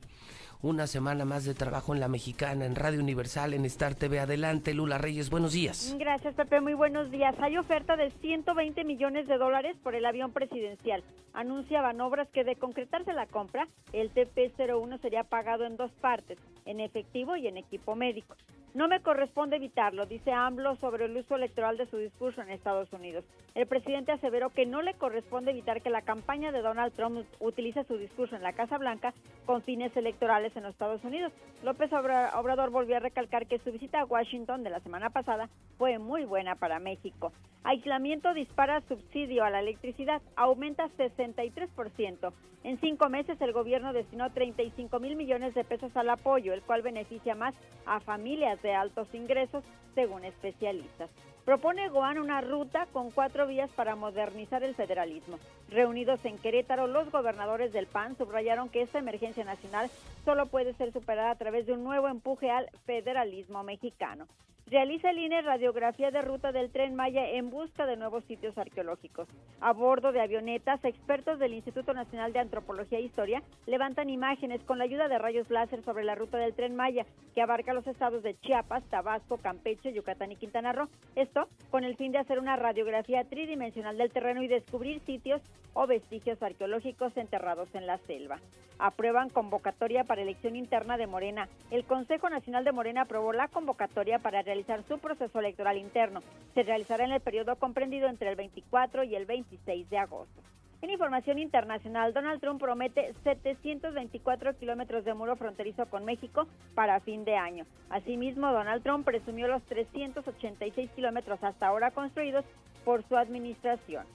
Una 0.60 0.86
semana 0.86 1.24
más 1.24 1.46
de 1.46 1.54
trabajo 1.54 1.94
en 1.94 2.00
la 2.00 2.08
mexicana, 2.08 2.66
en 2.66 2.76
Radio 2.76 3.00
Universal, 3.00 3.54
en 3.54 3.64
Star 3.64 3.94
TV. 3.94 4.20
Adelante, 4.20 4.74
Lula 4.74 4.98
Reyes, 4.98 5.30
buenos 5.30 5.54
días. 5.54 5.96
Gracias, 5.98 6.34
Pepe, 6.34 6.60
muy 6.60 6.74
buenos 6.74 7.10
días. 7.10 7.34
Hay 7.40 7.56
oferta 7.56 7.96
de 7.96 8.10
120 8.10 8.84
millones 8.84 9.26
de 9.26 9.38
dólares 9.38 9.74
por 9.82 9.94
el 9.94 10.04
avión 10.04 10.32
presidencial. 10.32 11.02
Anunciaban 11.32 11.98
obras 12.02 12.28
que 12.28 12.44
de 12.44 12.56
concretarse 12.56 13.14
la 13.14 13.24
compra, 13.24 13.68
el 13.94 14.12
TP-01 14.12 15.00
sería 15.00 15.24
pagado 15.24 15.64
en 15.64 15.78
dos 15.78 15.92
partes, 15.92 16.36
en 16.66 16.78
efectivo 16.78 17.36
y 17.36 17.46
en 17.46 17.56
equipo 17.56 17.96
médico. 17.96 18.36
No 18.72 18.86
me 18.86 19.00
corresponde 19.00 19.56
evitarlo, 19.56 20.06
dice 20.06 20.30
AMLO 20.30 20.76
sobre 20.76 21.06
el 21.06 21.16
uso 21.16 21.34
electoral 21.34 21.76
de 21.76 21.86
su 21.86 21.96
discurso 21.96 22.40
en 22.40 22.50
Estados 22.50 22.92
Unidos. 22.92 23.24
El 23.56 23.66
presidente 23.66 24.12
aseveró 24.12 24.50
que 24.50 24.64
no 24.64 24.80
le 24.80 24.94
corresponde 24.94 25.50
evitar 25.50 25.82
que 25.82 25.90
la 25.90 26.02
campaña 26.02 26.52
de 26.52 26.62
Donald 26.62 26.92
Trump 26.94 27.26
utilice 27.40 27.82
su 27.82 27.98
discurso 27.98 28.36
en 28.36 28.44
la 28.44 28.52
Casa 28.52 28.78
Blanca 28.78 29.12
con 29.44 29.62
fines 29.62 29.96
electorales 29.96 30.56
en 30.56 30.62
los 30.62 30.72
Estados 30.72 31.02
Unidos. 31.02 31.32
López 31.64 31.92
Obrador 31.92 32.70
volvió 32.70 32.96
a 32.96 33.00
recalcar 33.00 33.48
que 33.48 33.58
su 33.58 33.72
visita 33.72 34.02
a 34.02 34.04
Washington 34.04 34.62
de 34.62 34.70
la 34.70 34.78
semana 34.80 35.10
pasada 35.10 35.48
fue 35.76 35.98
muy 35.98 36.24
buena 36.24 36.54
para 36.54 36.78
México. 36.78 37.32
Aislamiento 37.64 38.32
dispara 38.34 38.82
subsidio 38.82 39.42
a 39.42 39.50
la 39.50 39.60
electricidad, 39.60 40.22
aumenta 40.36 40.88
63%. 40.96 42.32
En 42.62 42.78
cinco 42.78 43.08
meses 43.08 43.40
el 43.40 43.52
gobierno 43.52 43.94
destinó 43.94 44.30
35 44.30 45.00
mil 45.00 45.16
millones 45.16 45.54
de 45.54 45.64
pesos 45.64 45.96
al 45.96 46.10
apoyo, 46.10 46.52
el 46.52 46.60
cual 46.60 46.82
beneficia 46.82 47.34
más 47.34 47.54
a 47.86 48.00
familias 48.00 48.59
de 48.62 48.74
altos 48.74 49.08
ingresos, 49.14 49.64
según 49.94 50.24
especialistas. 50.24 51.10
Propone 51.50 51.88
Goan 51.88 52.20
una 52.20 52.40
ruta 52.40 52.86
con 52.92 53.10
cuatro 53.10 53.44
vías 53.48 53.68
para 53.70 53.96
modernizar 53.96 54.62
el 54.62 54.76
federalismo. 54.76 55.36
Reunidos 55.68 56.24
en 56.24 56.38
Querétaro, 56.38 56.86
los 56.86 57.10
gobernadores 57.10 57.72
del 57.72 57.88
PAN 57.88 58.16
subrayaron 58.16 58.68
que 58.68 58.82
esta 58.82 59.00
emergencia 59.00 59.44
nacional 59.44 59.90
solo 60.24 60.46
puede 60.46 60.74
ser 60.74 60.92
superada 60.92 61.32
a 61.32 61.34
través 61.34 61.66
de 61.66 61.72
un 61.72 61.82
nuevo 61.82 62.06
empuje 62.06 62.52
al 62.52 62.70
federalismo 62.86 63.64
mexicano. 63.64 64.28
Realiza 64.70 65.10
el 65.10 65.18
INE 65.18 65.42
radiografía 65.42 66.12
de 66.12 66.22
ruta 66.22 66.52
del 66.52 66.70
tren 66.70 66.94
Maya 66.94 67.28
en 67.28 67.50
busca 67.50 67.86
de 67.86 67.96
nuevos 67.96 68.22
sitios 68.26 68.56
arqueológicos. 68.56 69.26
A 69.60 69.72
bordo 69.72 70.12
de 70.12 70.20
avionetas, 70.20 70.84
expertos 70.84 71.40
del 71.40 71.54
Instituto 71.54 71.92
Nacional 71.92 72.32
de 72.32 72.38
Antropología 72.38 72.98
e 72.98 73.02
Historia 73.02 73.42
levantan 73.66 74.10
imágenes 74.10 74.62
con 74.62 74.78
la 74.78 74.84
ayuda 74.84 75.08
de 75.08 75.18
rayos 75.18 75.50
láser 75.50 75.82
sobre 75.82 76.04
la 76.04 76.14
ruta 76.14 76.38
del 76.38 76.54
tren 76.54 76.76
Maya, 76.76 77.04
que 77.34 77.42
abarca 77.42 77.74
los 77.74 77.88
estados 77.88 78.22
de 78.22 78.38
Chiapas, 78.38 78.84
Tabasco, 78.84 79.38
Campeche, 79.38 79.92
Yucatán 79.92 80.30
y 80.30 80.36
Quintana 80.36 80.72
Roo. 80.72 80.88
Esto 81.16 81.39
con 81.70 81.84
el 81.84 81.96
fin 81.96 82.12
de 82.12 82.18
hacer 82.18 82.38
una 82.38 82.56
radiografía 82.56 83.24
tridimensional 83.24 83.96
del 83.96 84.10
terreno 84.10 84.42
y 84.42 84.48
descubrir 84.48 85.00
sitios 85.00 85.40
o 85.74 85.86
vestigios 85.86 86.42
arqueológicos 86.42 87.16
enterrados 87.16 87.68
en 87.74 87.86
la 87.86 87.98
selva. 87.98 88.40
Aprueban 88.78 89.28
convocatoria 89.28 90.04
para 90.04 90.22
elección 90.22 90.56
interna 90.56 90.96
de 90.96 91.06
Morena. 91.06 91.48
El 91.70 91.84
Consejo 91.84 92.28
Nacional 92.28 92.64
de 92.64 92.72
Morena 92.72 93.02
aprobó 93.02 93.32
la 93.32 93.48
convocatoria 93.48 94.18
para 94.18 94.42
realizar 94.42 94.82
su 94.88 94.98
proceso 94.98 95.38
electoral 95.38 95.76
interno. 95.76 96.22
Se 96.54 96.62
realizará 96.62 97.04
en 97.04 97.12
el 97.12 97.20
periodo 97.20 97.56
comprendido 97.56 98.08
entre 98.08 98.30
el 98.30 98.36
24 98.36 99.04
y 99.04 99.14
el 99.14 99.26
26 99.26 99.88
de 99.90 99.98
agosto. 99.98 100.42
En 100.82 100.90
información 100.90 101.38
internacional, 101.38 102.14
Donald 102.14 102.40
Trump 102.40 102.60
promete 102.60 103.12
724 103.22 104.56
kilómetros 104.56 105.04
de 105.04 105.12
muro 105.12 105.36
fronterizo 105.36 105.86
con 105.86 106.04
México 106.04 106.46
para 106.74 107.00
fin 107.00 107.24
de 107.24 107.36
año. 107.36 107.66
Asimismo, 107.90 108.50
Donald 108.50 108.82
Trump 108.82 109.04
presumió 109.04 109.46
los 109.46 109.62
386 109.64 110.90
kilómetros 110.92 111.42
hasta 111.44 111.66
ahora 111.66 111.90
construidos 111.90 112.44
por 112.84 113.02
su 113.02 113.16
administración. 113.16 114.06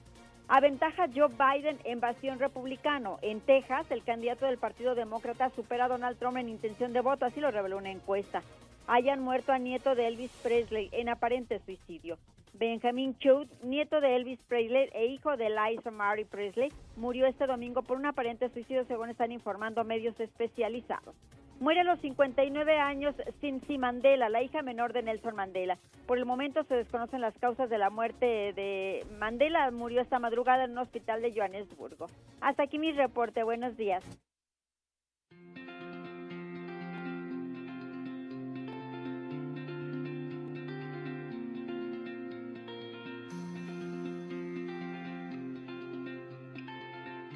Aventaja 0.48 1.06
Joe 1.14 1.28
Biden 1.28 1.78
en 1.84 2.00
bastión 2.00 2.38
republicano. 2.38 3.18
En 3.22 3.40
Texas, 3.40 3.90
el 3.90 4.02
candidato 4.02 4.46
del 4.46 4.58
Partido 4.58 4.94
Demócrata 4.94 5.50
supera 5.50 5.84
a 5.84 5.88
Donald 5.88 6.18
Trump 6.18 6.36
en 6.36 6.48
intención 6.48 6.92
de 6.92 7.00
voto, 7.00 7.26
así 7.26 7.40
lo 7.40 7.50
reveló 7.50 7.78
una 7.78 7.90
encuesta 7.90 8.42
hayan 8.86 9.20
muerto 9.20 9.52
a 9.52 9.58
nieto 9.58 9.94
de 9.94 10.06
Elvis 10.06 10.30
Presley 10.42 10.88
en 10.92 11.08
aparente 11.08 11.60
suicidio. 11.60 12.18
Benjamin 12.58 13.16
Choate, 13.18 13.50
nieto 13.62 14.00
de 14.00 14.16
Elvis 14.16 14.40
Presley 14.48 14.88
e 14.92 15.06
hijo 15.06 15.36
de 15.36 15.50
Liza 15.50 15.90
Mary 15.90 16.24
Presley, 16.24 16.72
murió 16.96 17.26
este 17.26 17.46
domingo 17.46 17.82
por 17.82 17.96
un 17.96 18.06
aparente 18.06 18.48
suicidio 18.50 18.84
según 18.86 19.10
están 19.10 19.32
informando 19.32 19.84
medios 19.84 20.18
especializados. 20.20 21.14
Muere 21.58 21.80
a 21.80 21.84
los 21.84 21.98
59 22.00 22.78
años 22.78 23.14
Cincy 23.40 23.78
Mandela, 23.78 24.28
la 24.28 24.42
hija 24.42 24.60
menor 24.60 24.92
de 24.92 25.02
Nelson 25.02 25.34
Mandela. 25.34 25.78
Por 26.06 26.18
el 26.18 26.26
momento 26.26 26.62
se 26.64 26.74
desconocen 26.74 27.22
las 27.22 27.36
causas 27.38 27.70
de 27.70 27.78
la 27.78 27.88
muerte 27.88 28.52
de 28.52 29.06
Mandela. 29.18 29.70
Murió 29.70 30.02
esta 30.02 30.18
madrugada 30.18 30.64
en 30.64 30.72
un 30.72 30.78
hospital 30.78 31.22
de 31.22 31.32
Johannesburgo. 31.32 32.08
Hasta 32.42 32.64
aquí 32.64 32.78
mi 32.78 32.92
reporte. 32.92 33.42
Buenos 33.42 33.74
días. 33.78 34.04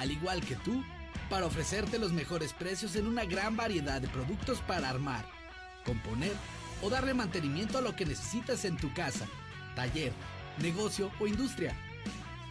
al 0.00 0.10
igual 0.10 0.40
que 0.40 0.56
tú, 0.56 0.82
para 1.28 1.44
ofrecerte 1.44 1.98
los 1.98 2.10
mejores 2.10 2.54
precios 2.54 2.96
en 2.96 3.06
una 3.06 3.26
gran 3.26 3.54
variedad 3.54 4.00
de 4.00 4.08
productos 4.08 4.60
para 4.60 4.88
armar, 4.88 5.26
componer 5.84 6.32
o 6.80 6.88
darle 6.88 7.12
mantenimiento 7.12 7.76
a 7.76 7.82
lo 7.82 7.94
que 7.94 8.06
necesitas 8.06 8.64
en 8.64 8.78
tu 8.78 8.90
casa, 8.94 9.26
taller, 9.76 10.14
negocio 10.56 11.10
o 11.20 11.26
industria. 11.26 11.76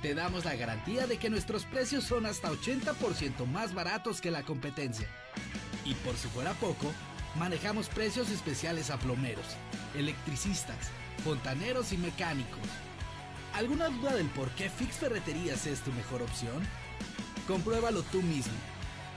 Te 0.03 0.13
damos 0.13 0.45
la 0.45 0.55
garantía 0.55 1.07
de 1.07 1.17
que 1.17 1.31
nuestros 1.31 1.65
precios 1.65 2.03
son 2.03 2.27
hasta 2.27 2.51
80% 2.51 3.47
más 3.47 3.73
baratos 3.73 4.21
que 4.21 4.29
la 4.29 4.43
competencia. 4.43 5.07
Y 5.85 5.95
por 5.95 6.15
si 6.17 6.27
fuera 6.27 6.53
poco, 6.53 6.93
manejamos 7.35 7.89
precios 7.89 8.29
especiales 8.29 8.91
a 8.91 8.99
plomeros, 8.99 9.57
electricistas, 9.95 10.91
fontaneros 11.23 11.93
y 11.93 11.97
mecánicos. 11.97 12.59
¿Alguna 13.55 13.89
duda 13.89 14.13
del 14.13 14.27
por 14.27 14.51
qué 14.51 14.69
Fix 14.69 14.97
Ferreterías 14.97 15.65
es 15.65 15.81
tu 15.81 15.91
mejor 15.91 16.21
opción? 16.21 16.61
Compruébalo 17.49 18.03
tú 18.03 18.21
mismo. 18.21 18.53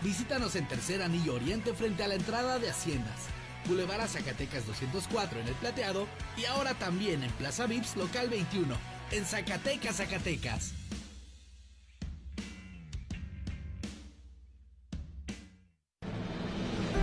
Visítanos 0.01 0.57
en 0.57 0.67
Tercer 0.67 1.03
Anillo 1.03 1.35
Oriente 1.35 1.75
frente 1.75 2.03
a 2.03 2.09
la 2.09 2.15
entrada 2.15 2.59
de 2.59 2.71
Haciendas. 2.71 3.27
Boulevard 3.69 4.01
a 4.01 4.09
Zacatecas 4.09 4.67
204 4.67 5.41
en 5.41 5.49
El 5.49 5.55
Plateado 5.57 6.07
y 6.39 6.47
ahora 6.47 6.73
también 6.73 7.23
en 7.23 7.31
Plaza 7.33 7.67
Vips 7.67 7.95
Local 7.95 8.31
21, 8.31 8.75
en 9.11 9.27
Zacatecas, 9.27 9.97
Zacatecas. 9.97 10.73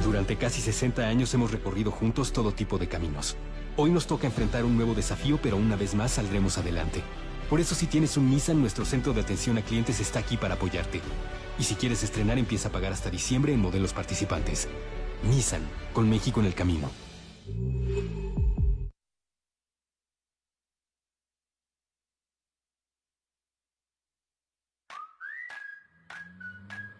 Durante 0.03 0.35
casi 0.35 0.61
60 0.61 1.07
años 1.07 1.31
hemos 1.35 1.51
recorrido 1.51 1.91
juntos 1.91 2.33
todo 2.33 2.53
tipo 2.53 2.79
de 2.79 2.87
caminos. 2.87 3.37
Hoy 3.77 3.91
nos 3.91 4.07
toca 4.07 4.25
enfrentar 4.25 4.65
un 4.65 4.75
nuevo 4.75 4.95
desafío, 4.95 5.39
pero 5.39 5.57
una 5.57 5.75
vez 5.75 5.93
más 5.93 6.13
saldremos 6.13 6.57
adelante. 6.57 7.03
Por 7.49 7.59
eso 7.59 7.73
si 7.73 7.87
tienes 7.87 8.15
un 8.15 8.29
Nissan, 8.29 8.61
nuestro 8.61 8.85
centro 8.85 9.11
de 9.11 9.21
atención 9.21 9.57
a 9.57 9.63
clientes 9.63 9.99
está 9.99 10.19
aquí 10.19 10.37
para 10.37 10.53
apoyarte. 10.53 11.01
Y 11.57 11.63
si 11.63 11.73
quieres 11.73 12.03
estrenar, 12.03 12.37
empieza 12.37 12.69
a 12.69 12.71
pagar 12.71 12.93
hasta 12.93 13.09
diciembre 13.09 13.53
en 13.53 13.59
modelos 13.59 13.91
participantes. 13.91 14.67
Nissan, 15.23 15.67
con 15.91 16.07
México 16.07 16.39
en 16.39 16.45
el 16.45 16.53
camino. 16.53 16.91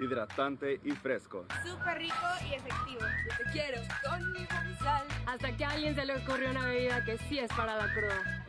hidratante 0.02 0.80
y 0.84 0.92
fresco. 0.92 1.46
Súper 1.64 1.98
rico 1.98 2.16
y 2.50 2.54
efectivo. 2.54 3.02
Yo 3.02 3.38
te 3.38 3.52
quiero 3.52 3.82
con 4.10 4.32
mi 4.32 4.46
sal. 4.78 5.06
Hasta 5.28 5.56
que 5.58 5.66
a 5.66 5.72
alguien 5.72 5.94
se 5.94 6.06
le 6.06 6.16
ocurrió 6.16 6.50
una 6.50 6.66
bebida 6.66 7.04
que 7.04 7.18
sí 7.18 7.38
es 7.38 7.50
para 7.50 7.76
la 7.76 7.94
cruda. 7.94 8.46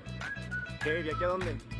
¿Qué? 0.82 1.02
¿Y 1.04 1.10
aquí 1.10 1.24
a 1.24 1.26
dónde? 1.26 1.79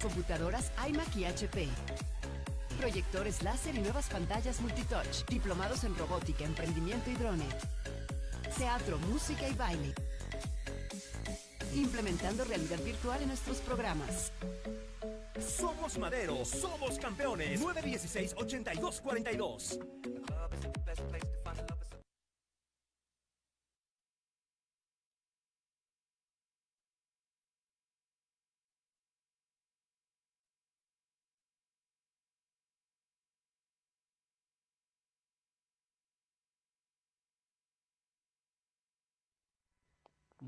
Computadoras 0.00 0.70
iMac 0.88 1.16
y 1.16 1.24
HP 1.24 1.68
proyectores 2.76 3.42
láser 3.42 3.74
y 3.74 3.80
nuevas 3.80 4.08
pantallas 4.08 4.60
multitouch, 4.60 5.26
diplomados 5.28 5.82
en 5.84 5.96
robótica, 5.96 6.44
emprendimiento 6.44 7.10
y 7.10 7.14
drone, 7.14 7.46
teatro, 8.56 8.98
música 8.98 9.48
y 9.48 9.54
baile, 9.54 9.92
implementando 11.74 12.44
realidad 12.44 12.78
virtual 12.84 13.22
en 13.22 13.28
nuestros 13.28 13.56
programas. 13.58 14.32
Somos 15.40 15.98
Madero, 15.98 16.44
somos 16.44 16.98
campeones. 16.98 17.60
916-8242. 17.60 19.78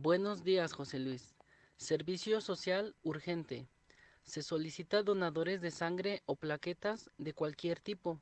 Buenos 0.01 0.45
días, 0.45 0.75
José 0.75 1.01
Luis. 1.01 1.35
Servicio 1.77 2.41
social 2.41 2.95
urgente. 3.03 3.67
Se 4.23 4.45
solicita 4.45 5.03
donadores 5.03 5.61
de 5.61 5.73
sangre 5.73 6.23
o 6.25 6.37
plaquetas 6.37 7.11
de 7.19 7.33
cualquier 7.33 7.81
tipo. 7.81 8.21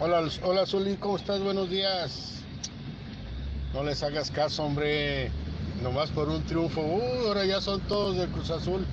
Hola, 0.00 0.26
hola 0.42 0.66
Zuli, 0.66 0.96
¿cómo 0.96 1.16
estás? 1.16 1.42
Buenos 1.42 1.68
días. 1.68 2.42
No 3.74 3.84
les 3.84 4.02
hagas 4.02 4.30
caso, 4.30 4.64
hombre. 4.64 5.30
Nomás 5.82 6.10
por 6.10 6.28
un 6.28 6.42
triunfo. 6.44 6.80
Uh, 6.80 7.26
ahora 7.26 7.44
ya 7.44 7.60
son 7.60 7.82
todos 7.82 8.16
del 8.16 8.30
Cruz 8.30 8.50
Azul. 8.50 8.86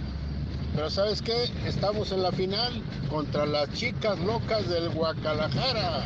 Pero 0.76 0.90
¿sabes 0.90 1.22
qué? 1.22 1.46
Estamos 1.66 2.12
en 2.12 2.22
la 2.22 2.34
final 2.34 2.74
contra 3.10 3.46
las 3.46 3.72
chicas 3.74 4.20
locas 4.20 4.68
del 4.68 4.90
Guacalajara. 4.90 6.04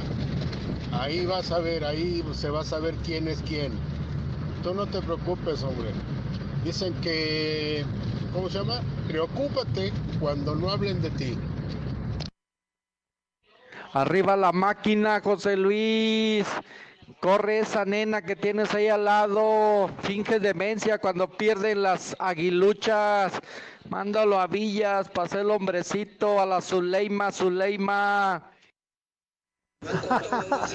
Ahí 0.92 1.26
vas 1.26 1.52
a 1.52 1.58
ver, 1.60 1.84
ahí 1.84 2.24
se 2.34 2.52
va 2.52 2.62
a 2.62 2.66
saber 2.66 2.94
quién 3.04 3.28
es 3.28 3.42
quién. 3.42 3.74
Tú 4.64 4.74
no 4.74 4.86
te 4.86 5.02
preocupes, 5.02 5.64
hombre. 5.64 5.90
Dicen 6.64 6.94
que, 7.02 7.86
¿cómo 8.34 8.50
se 8.50 8.58
llama? 8.60 8.82
Preocúpate 9.08 9.94
cuando 10.20 10.54
no 10.56 10.70
hablen 10.70 11.02
de 11.02 11.10
ti. 11.12 11.38
Arriba 13.94 14.36
la 14.36 14.52
máquina, 14.52 15.22
José 15.22 15.56
Luis. 15.56 16.46
Corre 17.22 17.60
esa 17.60 17.86
nena 17.86 18.22
que 18.22 18.36
tienes 18.36 18.74
ahí 18.74 18.88
al 18.88 19.06
lado. 19.06 19.90
Finge 20.04 20.40
demencia 20.40 21.00
cuando 21.00 21.30
pierden 21.30 21.82
las 21.82 22.16
aguiluchas. 22.20 23.40
Mándalo 23.90 24.40
a 24.40 24.48
Villas, 24.48 25.10
pase 25.10 25.40
el 25.42 25.52
hombrecito, 25.52 26.40
a 26.40 26.46
la 26.46 26.62
Zuleima, 26.62 27.32
Zuleima. 27.32 28.49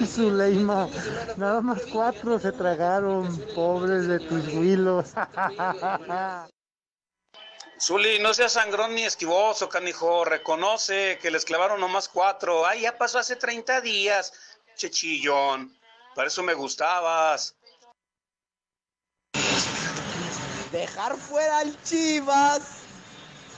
Zuleima, 0.05 0.89
nada 1.37 1.61
más 1.61 1.81
cuatro 1.91 2.39
se 2.39 2.51
tragaron, 2.51 3.37
pobres 3.53 4.07
de 4.07 4.19
tus 4.19 4.47
huilos. 4.47 5.11
Zuli, 7.79 8.19
no 8.19 8.33
seas 8.33 8.53
sangrón 8.53 8.95
ni 8.95 9.03
esquivoso, 9.03 9.67
canijo. 9.67 10.23
Reconoce 10.25 11.19
que 11.21 11.29
les 11.29 11.43
clavaron 11.43 11.81
nomás 11.81 12.07
cuatro. 12.07 12.65
Ay, 12.65 12.81
ya 12.81 12.97
pasó 12.97 13.19
hace 13.19 13.35
30 13.35 13.81
días. 13.81 14.31
Chechillón. 14.75 15.77
Para 16.15 16.29
eso 16.29 16.41
me 16.41 16.53
gustabas. 16.53 17.55
Dejar 20.71 21.17
fuera 21.17 21.59
al 21.59 21.81
Chivas. 21.83 22.61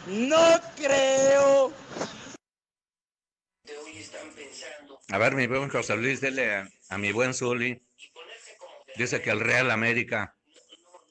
No 0.07 0.59
creo. 0.75 1.71
De 3.67 3.77
hoy 3.77 3.97
están 3.97 4.29
pensando 4.31 4.99
A 5.09 5.17
ver, 5.17 5.35
mi 5.35 5.47
buen 5.47 5.69
José 5.69 5.95
Luis, 5.97 6.21
dile 6.21 6.55
a, 6.55 6.69
a 6.89 6.97
mi 6.97 7.11
buen 7.11 7.33
Zuli. 7.33 7.81
Dice 8.95 9.21
que 9.21 9.29
el 9.29 9.39
Real 9.39 9.69
América, 9.71 10.35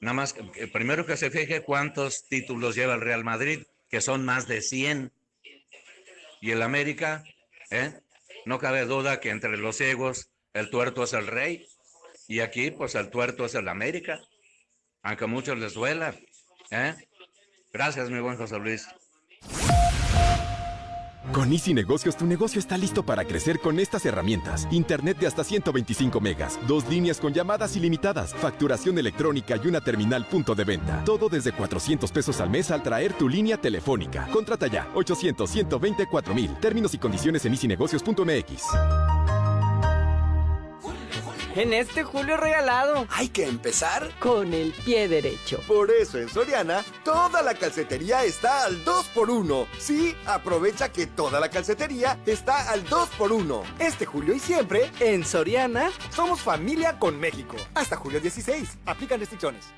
nada 0.01 0.13
más, 0.13 0.33
que- 0.33 0.67
primero 0.67 1.05
que 1.05 1.17
se 1.17 1.31
fije 1.31 1.61
cuántos 1.61 2.27
títulos 2.27 2.75
lleva 2.75 2.95
el 2.95 3.01
Real 3.01 3.23
Madrid, 3.23 3.63
que 3.89 4.01
son 4.01 4.25
más 4.25 4.47
de 4.47 4.61
100. 4.61 5.11
Y 6.41 6.51
el 6.51 6.61
América, 6.61 7.23
¿eh? 7.71 7.93
no 8.45 8.59
cabe 8.59 8.85
duda 8.85 9.19
que 9.19 9.29
entre 9.29 9.57
los 9.57 9.77
ciegos 9.77 10.29
el 10.53 10.69
tuerto 10.69 11.03
es 11.03 11.13
el 11.13 11.27
rey. 11.27 11.67
Y 12.27 12.41
aquí, 12.41 12.71
pues 12.71 12.95
el 12.95 13.09
tuerto 13.09 13.45
es 13.45 13.55
el 13.55 13.67
América. 13.69 14.19
Aunque 15.01 15.23
a 15.23 15.27
muchos 15.27 15.57
les 15.57 15.73
duela. 15.73 16.13
¿eh? 16.71 16.93
Gracias, 17.71 18.09
mi 18.09 18.19
buen 18.19 18.37
José 18.37 18.59
Luis. 18.59 18.87
Con 21.31 21.51
Easy 21.51 21.73
Negocios, 21.73 22.15
tu 22.15 22.25
negocio 22.25 22.59
está 22.59 22.77
listo 22.77 23.03
para 23.03 23.25
crecer 23.25 23.59
con 23.59 23.79
estas 23.79 24.05
herramientas. 24.05 24.67
Internet 24.71 25.17
de 25.19 25.27
hasta 25.27 25.43
125 25.43 26.21
megas, 26.21 26.59
dos 26.67 26.87
líneas 26.87 27.19
con 27.19 27.33
llamadas 27.33 27.75
ilimitadas, 27.75 28.33
facturación 28.33 28.97
electrónica 28.97 29.59
y 29.61 29.67
una 29.67 29.81
terminal 29.81 30.25
punto 30.25 30.55
de 30.55 30.63
venta. 30.63 31.03
Todo 31.03 31.29
desde 31.29 31.51
400 31.51 32.11
pesos 32.11 32.39
al 32.39 32.49
mes 32.49 32.71
al 32.71 32.81
traer 32.81 33.13
tu 33.13 33.27
línea 33.27 33.57
telefónica. 33.57 34.27
Contrata 34.31 34.67
ya, 34.67 34.87
800-124 34.93 36.33
mil. 36.33 36.55
Términos 36.59 36.93
y 36.93 36.97
condiciones 36.97 37.45
en 37.45 37.53
easynegocios.mx. 37.53 39.36
En 41.57 41.73
este 41.73 42.03
julio 42.03 42.37
regalado. 42.37 43.07
Hay 43.09 43.29
que 43.29 43.47
empezar 43.47 44.11
con 44.19 44.53
el 44.53 44.73
pie 44.85 45.07
derecho. 45.07 45.59
Por 45.67 45.89
eso 45.89 46.19
en 46.19 46.29
Soriana, 46.29 46.85
toda 47.03 47.41
la 47.41 47.55
calcetería 47.55 48.23
está 48.25 48.65
al 48.65 48.85
2x1. 48.85 49.65
Sí, 49.79 50.15
aprovecha 50.27 50.91
que 50.91 51.07
toda 51.07 51.39
la 51.39 51.49
calcetería 51.49 52.19
está 52.27 52.69
al 52.69 52.85
2x1. 52.85 53.63
Este 53.79 54.05
julio 54.05 54.35
y 54.35 54.39
siempre, 54.39 54.91
en 54.99 55.25
Soriana, 55.25 55.89
somos 56.11 56.41
familia 56.41 56.99
con 56.99 57.19
México. 57.19 57.55
Hasta 57.73 57.95
julio 57.95 58.19
16. 58.19 58.77
Aplican 58.85 59.19
restricciones. 59.19 59.73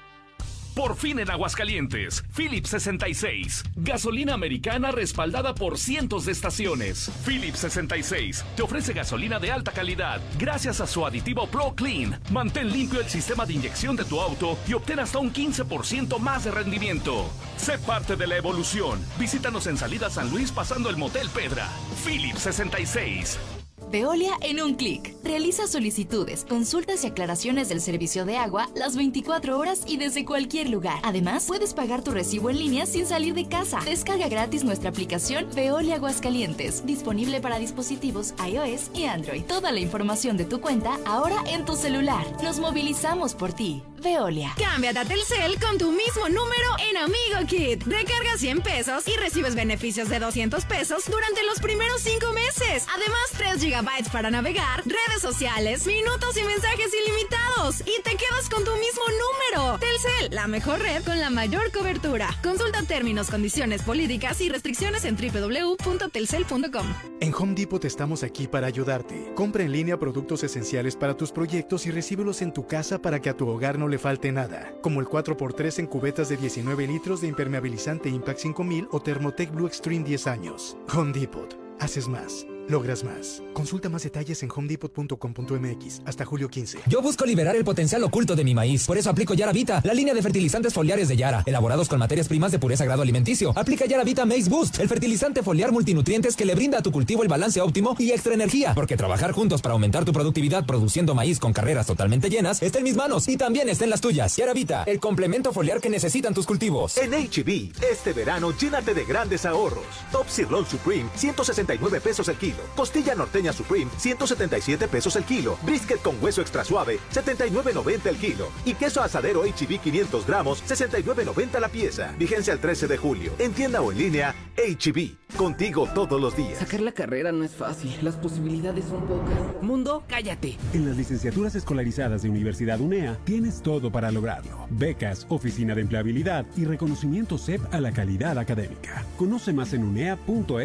Por 0.75 0.95
fin 0.95 1.19
en 1.19 1.29
Aguascalientes, 1.29 2.23
Philips 2.35 2.69
66. 2.69 3.63
Gasolina 3.75 4.33
americana 4.33 4.91
respaldada 4.91 5.53
por 5.53 5.77
cientos 5.77 6.25
de 6.25 6.31
estaciones. 6.31 7.11
Philips 7.25 7.59
66 7.59 8.45
te 8.55 8.63
ofrece 8.63 8.93
gasolina 8.93 9.39
de 9.39 9.51
alta 9.51 9.71
calidad 9.71 10.21
gracias 10.37 10.79
a 10.81 10.87
su 10.87 11.05
aditivo 11.05 11.47
Pro 11.47 11.73
Clean. 11.75 12.19
Mantén 12.31 12.71
limpio 12.71 13.01
el 13.01 13.07
sistema 13.07 13.45
de 13.45 13.53
inyección 13.53 13.95
de 13.95 14.05
tu 14.05 14.19
auto 14.19 14.57
y 14.67 14.73
obtén 14.73 14.99
hasta 14.99 15.19
un 15.19 15.33
15% 15.33 16.17
más 16.19 16.45
de 16.45 16.51
rendimiento. 16.51 17.29
Sé 17.57 17.77
parte 17.79 18.15
de 18.15 18.27
la 18.27 18.37
evolución. 18.37 18.99
Visítanos 19.19 19.67
en 19.67 19.77
Salida 19.77 20.09
San 20.09 20.29
Luis 20.29 20.51
pasando 20.51 20.89
el 20.89 20.97
Motel 20.97 21.29
Pedra. 21.29 21.67
Philips 22.05 22.41
66. 22.41 23.58
Veolia 23.91 24.33
en 24.41 24.61
un 24.61 24.75
clic. 24.75 25.15
Realiza 25.23 25.67
solicitudes, 25.67 26.45
consultas 26.45 27.03
y 27.03 27.07
aclaraciones 27.07 27.69
del 27.69 27.81
servicio 27.81 28.25
de 28.25 28.37
agua 28.37 28.69
las 28.75 28.95
24 28.95 29.57
horas 29.57 29.83
y 29.87 29.97
desde 29.97 30.25
cualquier 30.25 30.69
lugar. 30.69 30.99
Además, 31.03 31.45
puedes 31.47 31.73
pagar 31.73 32.03
tu 32.03 32.11
recibo 32.11 32.49
en 32.49 32.59
línea 32.59 32.85
sin 32.85 33.05
salir 33.05 33.33
de 33.33 33.47
casa. 33.47 33.79
Descarga 33.85 34.27
gratis 34.27 34.63
nuestra 34.63 34.89
aplicación 34.89 35.47
Veolia 35.55 35.95
Aguascalientes, 35.95 36.85
disponible 36.85 37.41
para 37.41 37.57
dispositivos 37.57 38.33
iOS 38.47 38.91
y 38.93 39.05
Android. 39.05 39.43
Toda 39.43 39.71
la 39.71 39.79
información 39.79 40.37
de 40.37 40.45
tu 40.45 40.61
cuenta 40.61 40.99
ahora 41.05 41.37
en 41.47 41.65
tu 41.65 41.75
celular. 41.75 42.25
Nos 42.43 42.59
movilizamos 42.59 43.33
por 43.33 43.53
ti. 43.53 43.81
Veolia. 43.99 44.53
Cámbiate 44.57 44.99
a 44.99 45.05
Telcel 45.05 45.59
con 45.59 45.77
tu 45.77 45.91
mismo 45.91 46.29
número 46.29 46.69
en 46.89 46.97
Amigo 46.97 47.47
Kit. 47.47 47.83
Recarga 47.85 48.37
100 48.37 48.61
pesos 48.61 49.07
y 49.07 49.17
recibes 49.19 49.55
beneficios 49.55 50.09
de 50.09 50.19
200 50.19 50.65
pesos 50.65 51.05
durante 51.09 51.43
los 51.43 51.59
primeros 51.59 52.01
5 52.01 52.33
meses. 52.33 52.85
Además, 52.93 53.19
3 53.37 53.61
gigabytes 53.61 54.09
para 54.09 54.31
navegar, 54.31 54.83
redes 54.85 55.21
sociales, 55.21 55.85
minutos 55.85 56.37
y 56.37 56.43
mensajes 56.43 56.91
ilimitados. 56.93 57.81
Y 57.81 58.01
te 58.03 58.15
quedas 58.15 58.49
con 58.49 58.63
tu 58.63 58.71
mismo 58.71 59.03
número. 59.07 59.79
Telcel, 59.79 60.35
la 60.35 60.47
mejor 60.47 60.79
red 60.79 61.03
con 61.03 61.19
la 61.19 61.29
mayor 61.29 61.71
cobertura. 61.71 62.29
Consulta 62.41 62.83
términos, 62.83 63.29
condiciones, 63.29 63.81
políticas 63.81 64.39
y 64.41 64.49
restricciones 64.49 65.03
en 65.05 65.17
www.telcel.com. 65.17 66.87
En 67.19 67.33
Home 67.33 67.53
Depot 67.53 67.83
estamos 67.83 68.23
aquí 68.23 68.47
para 68.47 68.67
ayudarte. 68.67 69.33
Compra 69.35 69.63
en 69.63 69.73
línea 69.73 69.99
productos 69.99 70.43
esenciales 70.43 70.95
para 70.95 71.17
tus 71.17 71.31
proyectos 71.31 71.85
y 71.85 71.91
recíbelos 71.91 72.41
en 72.41 72.53
tu 72.53 72.65
casa 72.65 73.01
para 73.01 73.21
que 73.21 73.29
a 73.29 73.35
tu 73.35 73.47
hogar 73.47 73.77
no 73.77 73.88
le 73.89 73.99
falte 73.99 74.31
nada. 74.31 74.73
Como 74.81 75.01
el 75.01 75.07
4x3 75.07 75.79
en 75.79 75.87
cubetas 75.87 76.29
de 76.29 76.37
19 76.37 76.87
litros 76.87 77.21
de 77.21 77.27
impermeabilizante 77.27 78.09
Impact 78.09 78.39
5000 78.39 78.87
o 78.91 79.01
Thermotec 79.01 79.51
Blue 79.51 79.67
Extreme 79.67 80.05
10 80.05 80.27
años. 80.27 80.77
Home 80.95 81.11
Depot. 81.11 81.57
Haces 81.79 82.07
más. 82.07 82.48
Logras 82.69 83.03
más. 83.03 83.41
Consulta 83.53 83.89
más 83.89 84.03
detalles 84.03 84.43
en 84.43 84.49
homedepot.com.mx 84.55 86.01
hasta 86.05 86.23
julio 86.23 86.49
15. 86.49 86.77
Yo 86.85 87.01
busco 87.01 87.25
liberar 87.25 87.55
el 87.55 87.63
potencial 87.63 88.03
oculto 88.03 88.35
de 88.35 88.43
mi 88.43 88.53
maíz. 88.53 88.85
Por 88.85 88.95
eso 88.95 89.09
aplico 89.09 89.33
Yaravita, 89.33 89.81
la 89.83 89.93
línea 89.95 90.13
de 90.13 90.21
fertilizantes 90.21 90.71
foliares 90.71 91.07
de 91.07 91.17
Yara, 91.17 91.41
elaborados 91.47 91.89
con 91.89 91.97
materias 91.97 92.27
primas 92.27 92.51
de 92.51 92.59
pureza 92.59 92.85
grado 92.85 93.01
alimenticio. 93.01 93.53
Aplica 93.55 93.87
Yaravita 93.87 94.23
Maize 94.23 94.51
Boost, 94.51 94.79
el 94.79 94.87
fertilizante 94.87 95.41
foliar 95.41 95.71
multinutrientes 95.71 96.35
que 96.35 96.45
le 96.45 96.53
brinda 96.53 96.77
a 96.77 96.81
tu 96.83 96.91
cultivo 96.91 97.23
el 97.23 97.27
balance 97.27 97.59
óptimo 97.59 97.95
y 97.97 98.11
extra 98.11 98.35
energía. 98.35 98.75
Porque 98.75 98.95
trabajar 98.95 99.31
juntos 99.31 99.63
para 99.63 99.73
aumentar 99.73 100.05
tu 100.05 100.13
productividad 100.13 100.67
produciendo 100.67 101.15
maíz 101.15 101.39
con 101.39 101.53
carreras 101.53 101.87
totalmente 101.87 102.29
llenas 102.29 102.61
está 102.61 102.77
en 102.77 102.83
mis 102.83 102.95
manos 102.95 103.27
y 103.27 103.35
también 103.35 103.67
está 103.67 103.85
en 103.85 103.89
las 103.89 104.01
tuyas. 104.01 104.37
Yaravita, 104.37 104.83
el 104.83 104.99
complemento 104.99 105.51
foliar 105.53 105.81
que 105.81 105.89
necesitan 105.89 106.35
tus 106.35 106.45
cultivos. 106.45 106.97
En 106.97 107.13
HB, 107.13 107.81
este 107.91 108.13
verano 108.13 108.51
llénate 108.55 108.93
de 108.93 109.05
grandes 109.05 109.47
ahorros. 109.47 109.85
Top 110.11 110.27
Sirloin 110.29 110.67
Supreme, 110.67 111.09
169 111.15 111.99
pesos 111.99 112.27
el 112.27 112.35
kilo. 112.35 112.58
Costilla 112.75 113.15
norteña 113.15 113.53
Supreme, 113.53 113.91
177 113.97 114.87
pesos 114.87 115.15
el 115.15 115.23
kilo. 115.23 115.57
Brisket 115.63 116.01
con 116.01 116.21
hueso 116.21 116.41
extra 116.41 116.63
suave, 116.63 116.99
79.90 117.13 118.05
el 118.07 118.17
kilo. 118.17 118.49
Y 118.65 118.73
queso 118.73 119.01
asadero 119.01 119.43
HB 119.43 119.79
500 119.79 120.25
gramos, 120.25 120.63
69.90 120.67 121.59
la 121.59 121.69
pieza. 121.69 122.13
Vigencia 122.17 122.53
el 122.53 122.59
13 122.59 122.87
de 122.87 122.97
julio. 122.97 123.31
En 123.39 123.53
tienda 123.53 123.81
o 123.81 123.91
en 123.91 123.97
línea, 123.97 124.35
HB. 124.57 125.37
Contigo 125.37 125.87
todos 125.93 126.19
los 126.19 126.35
días. 126.35 126.57
Sacar 126.59 126.81
la 126.81 126.91
carrera 126.91 127.31
no 127.31 127.43
es 127.43 127.55
fácil. 127.55 127.95
Las 128.01 128.15
posibilidades 128.15 128.85
son 128.85 129.05
pocas. 129.07 129.61
Mundo, 129.61 130.03
cállate. 130.07 130.57
En 130.73 130.85
las 130.85 130.97
licenciaturas 130.97 131.55
escolarizadas 131.55 132.23
de 132.23 132.29
Universidad 132.29 132.79
UNEA 132.81 133.17
tienes 133.23 133.61
todo 133.61 133.91
para 133.91 134.11
lograrlo. 134.11 134.67
Becas, 134.69 135.25
oficina 135.29 135.75
de 135.75 135.81
empleabilidad 135.81 136.45
y 136.57 136.65
reconocimiento 136.65 137.37
CEP 137.37 137.61
a 137.73 137.79
la 137.79 137.91
calidad 137.91 138.37
académica. 138.37 139.05
Conoce 139.17 139.53
más 139.53 139.73
en 139.73 139.83
unea.edu.mx. 139.83 140.59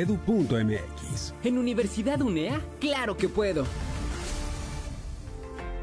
¿En 1.44 1.58
Universidad 1.58 1.84
UNEA? 2.23 2.61
¡Claro 2.81 3.17
que 3.17 3.29
puedo! 3.29 3.65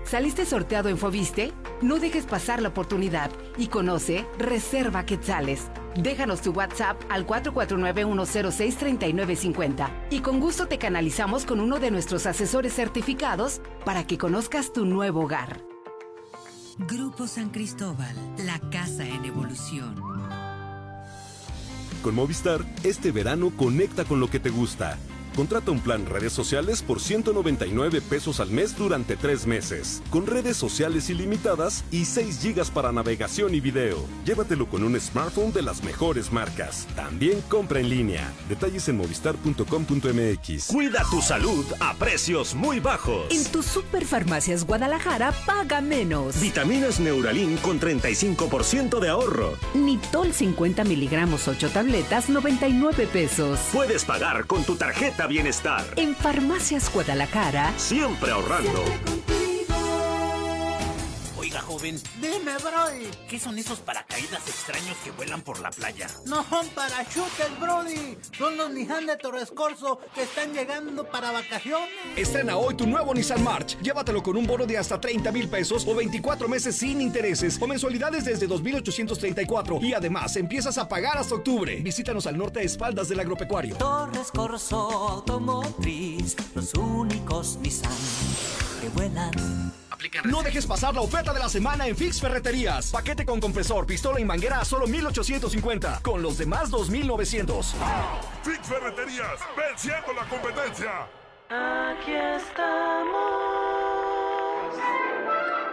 ¿Saliste 0.05 0.45
sorteado 0.45 0.89
en 0.89 0.97
Fobiste? 0.97 1.53
No 1.81 1.97
dejes 1.97 2.25
pasar 2.25 2.61
la 2.61 2.67
oportunidad 2.69 3.31
y 3.57 3.67
conoce 3.67 4.25
Reserva 4.37 5.05
Quetzales. 5.05 5.67
Déjanos 5.95 6.41
tu 6.41 6.51
WhatsApp 6.51 7.01
al 7.09 7.25
449-106-3950 7.25 9.89
y 10.09 10.19
con 10.19 10.41
gusto 10.41 10.67
te 10.67 10.77
canalizamos 10.77 11.45
con 11.45 11.61
uno 11.61 11.79
de 11.79 11.91
nuestros 11.91 12.25
asesores 12.25 12.73
certificados 12.73 13.61
para 13.85 14.05
que 14.05 14.17
conozcas 14.17 14.73
tu 14.73 14.85
nuevo 14.85 15.21
hogar. 15.21 15.61
Grupo 16.77 17.27
San 17.27 17.49
Cristóbal, 17.49 18.15
la 18.45 18.59
casa 18.69 19.07
en 19.07 19.23
evolución. 19.23 19.95
Con 22.03 22.15
Movistar, 22.15 22.65
este 22.83 23.11
verano 23.11 23.51
conecta 23.55 24.03
con 24.03 24.19
lo 24.19 24.29
que 24.29 24.39
te 24.39 24.49
gusta. 24.49 24.97
Contrata 25.35 25.71
un 25.71 25.79
plan 25.79 26.05
redes 26.05 26.33
sociales 26.33 26.81
por 26.81 26.99
199 26.99 28.01
pesos 28.01 28.41
al 28.41 28.51
mes 28.51 28.77
durante 28.77 29.15
tres 29.15 29.47
meses, 29.47 30.01
con 30.09 30.27
redes 30.27 30.57
sociales 30.57 31.09
ilimitadas 31.09 31.85
y 31.89 32.03
6 32.03 32.39
gigas 32.41 32.69
para 32.69 32.91
navegación 32.91 33.55
y 33.55 33.61
video. 33.61 33.97
Llévatelo 34.25 34.67
con 34.67 34.83
un 34.83 34.99
smartphone 34.99 35.53
de 35.53 35.61
las 35.61 35.83
mejores 35.83 36.33
marcas. 36.33 36.85
También 36.95 37.41
compra 37.47 37.79
en 37.79 37.89
línea. 37.89 38.31
Detalles 38.49 38.89
en 38.89 38.97
movistar.com.mx. 38.97 40.67
Cuida 40.67 41.03
tu 41.09 41.21
salud 41.21 41.65
a 41.79 41.93
precios 41.93 42.53
muy 42.53 42.81
bajos. 42.81 43.27
En 43.31 43.45
tus 43.51 43.65
superfarmacias 43.65 44.65
Guadalajara 44.65 45.31
paga 45.45 45.79
menos. 45.79 46.41
Vitaminas 46.41 46.99
Neuralin 46.99 47.55
con 47.57 47.79
35% 47.79 48.99
de 48.99 49.09
ahorro. 49.09 49.53
Nitol 49.73 50.33
50 50.33 50.83
miligramos 50.83 51.47
8 51.47 51.69
tabletas 51.69 52.29
99 52.29 53.07
pesos. 53.07 53.59
Puedes 53.71 54.03
pagar 54.03 54.45
con 54.45 54.65
tu 54.65 54.75
tarjeta 54.75 55.21
Bienestar. 55.31 55.85
En 55.95 56.13
Farmacias 56.13 56.91
Guadalajara. 56.93 57.71
Siempre 57.77 58.31
ahorrando. 58.31 58.83
Oiga, 61.51 61.61
joven. 61.63 62.01
Dime, 62.21 62.53
Brody. 62.59 63.09
¿Qué 63.27 63.37
son 63.37 63.57
esos 63.57 63.79
paracaídas 63.79 64.47
extraños 64.47 64.95
que 65.03 65.11
vuelan 65.11 65.41
por 65.41 65.59
la 65.59 65.69
playa? 65.69 66.07
No 66.25 66.45
son 66.47 66.65
parachutes, 66.69 67.59
Brody. 67.59 68.17
Son 68.37 68.55
los 68.55 68.71
Nissan 68.71 69.05
de 69.05 69.17
Torres 69.17 69.51
Corso 69.51 69.99
que 70.15 70.23
están 70.23 70.53
llegando 70.53 71.03
para 71.03 71.31
vacaciones. 71.31 71.89
Estrena 72.15 72.55
hoy 72.55 72.75
tu 72.75 72.87
nuevo 72.87 73.13
Nissan 73.13 73.43
March. 73.43 73.77
Llévatelo 73.81 74.23
con 74.23 74.37
un 74.37 74.47
bono 74.47 74.65
de 74.65 74.77
hasta 74.77 75.01
30 75.01 75.29
mil 75.33 75.49
pesos 75.49 75.85
o 75.85 75.93
24 75.93 76.47
meses 76.47 76.77
sin 76.77 77.01
intereses 77.01 77.61
o 77.61 77.67
mensualidades 77.67 78.23
desde 78.23 78.47
2,834. 78.47 79.79
Y 79.81 79.93
además 79.93 80.37
empiezas 80.37 80.77
a 80.77 80.87
pagar 80.87 81.17
hasta 81.17 81.35
octubre. 81.35 81.75
Visítanos 81.81 82.27
al 82.27 82.37
norte 82.37 82.61
a 82.61 82.63
espaldas 82.63 83.09
del 83.09 83.19
agropecuario. 83.19 83.75
Torres 83.75 84.31
Corso 84.31 84.89
Automotriz, 84.89 86.37
los 86.55 86.73
únicos 86.75 87.57
Nissan 87.57 87.91
que 88.81 88.89
vuelan. 88.89 89.31
No 90.25 90.41
dejes 90.41 90.65
pasar 90.65 90.95
la 90.95 91.01
oferta 91.01 91.31
de 91.31 91.39
la 91.39 91.47
semana 91.47 91.87
en 91.87 91.95
Fix 91.95 92.19
Ferreterías. 92.19 92.89
Paquete 92.89 93.23
con 93.25 93.39
compresor, 93.39 93.85
pistola 93.85 94.19
y 94.19 94.25
manguera 94.25 94.59
a 94.59 94.65
solo 94.65 94.87
1850. 94.87 96.01
Con 96.01 96.23
los 96.23 96.37
demás 96.39 96.71
2900. 96.71 97.75
Fix 98.43 98.67
Ferreterías, 98.67 99.39
venciendo 99.55 100.13
la 100.13 100.27
competencia. 100.27 101.07
Aquí 101.49 102.13
estamos. 102.13 103.21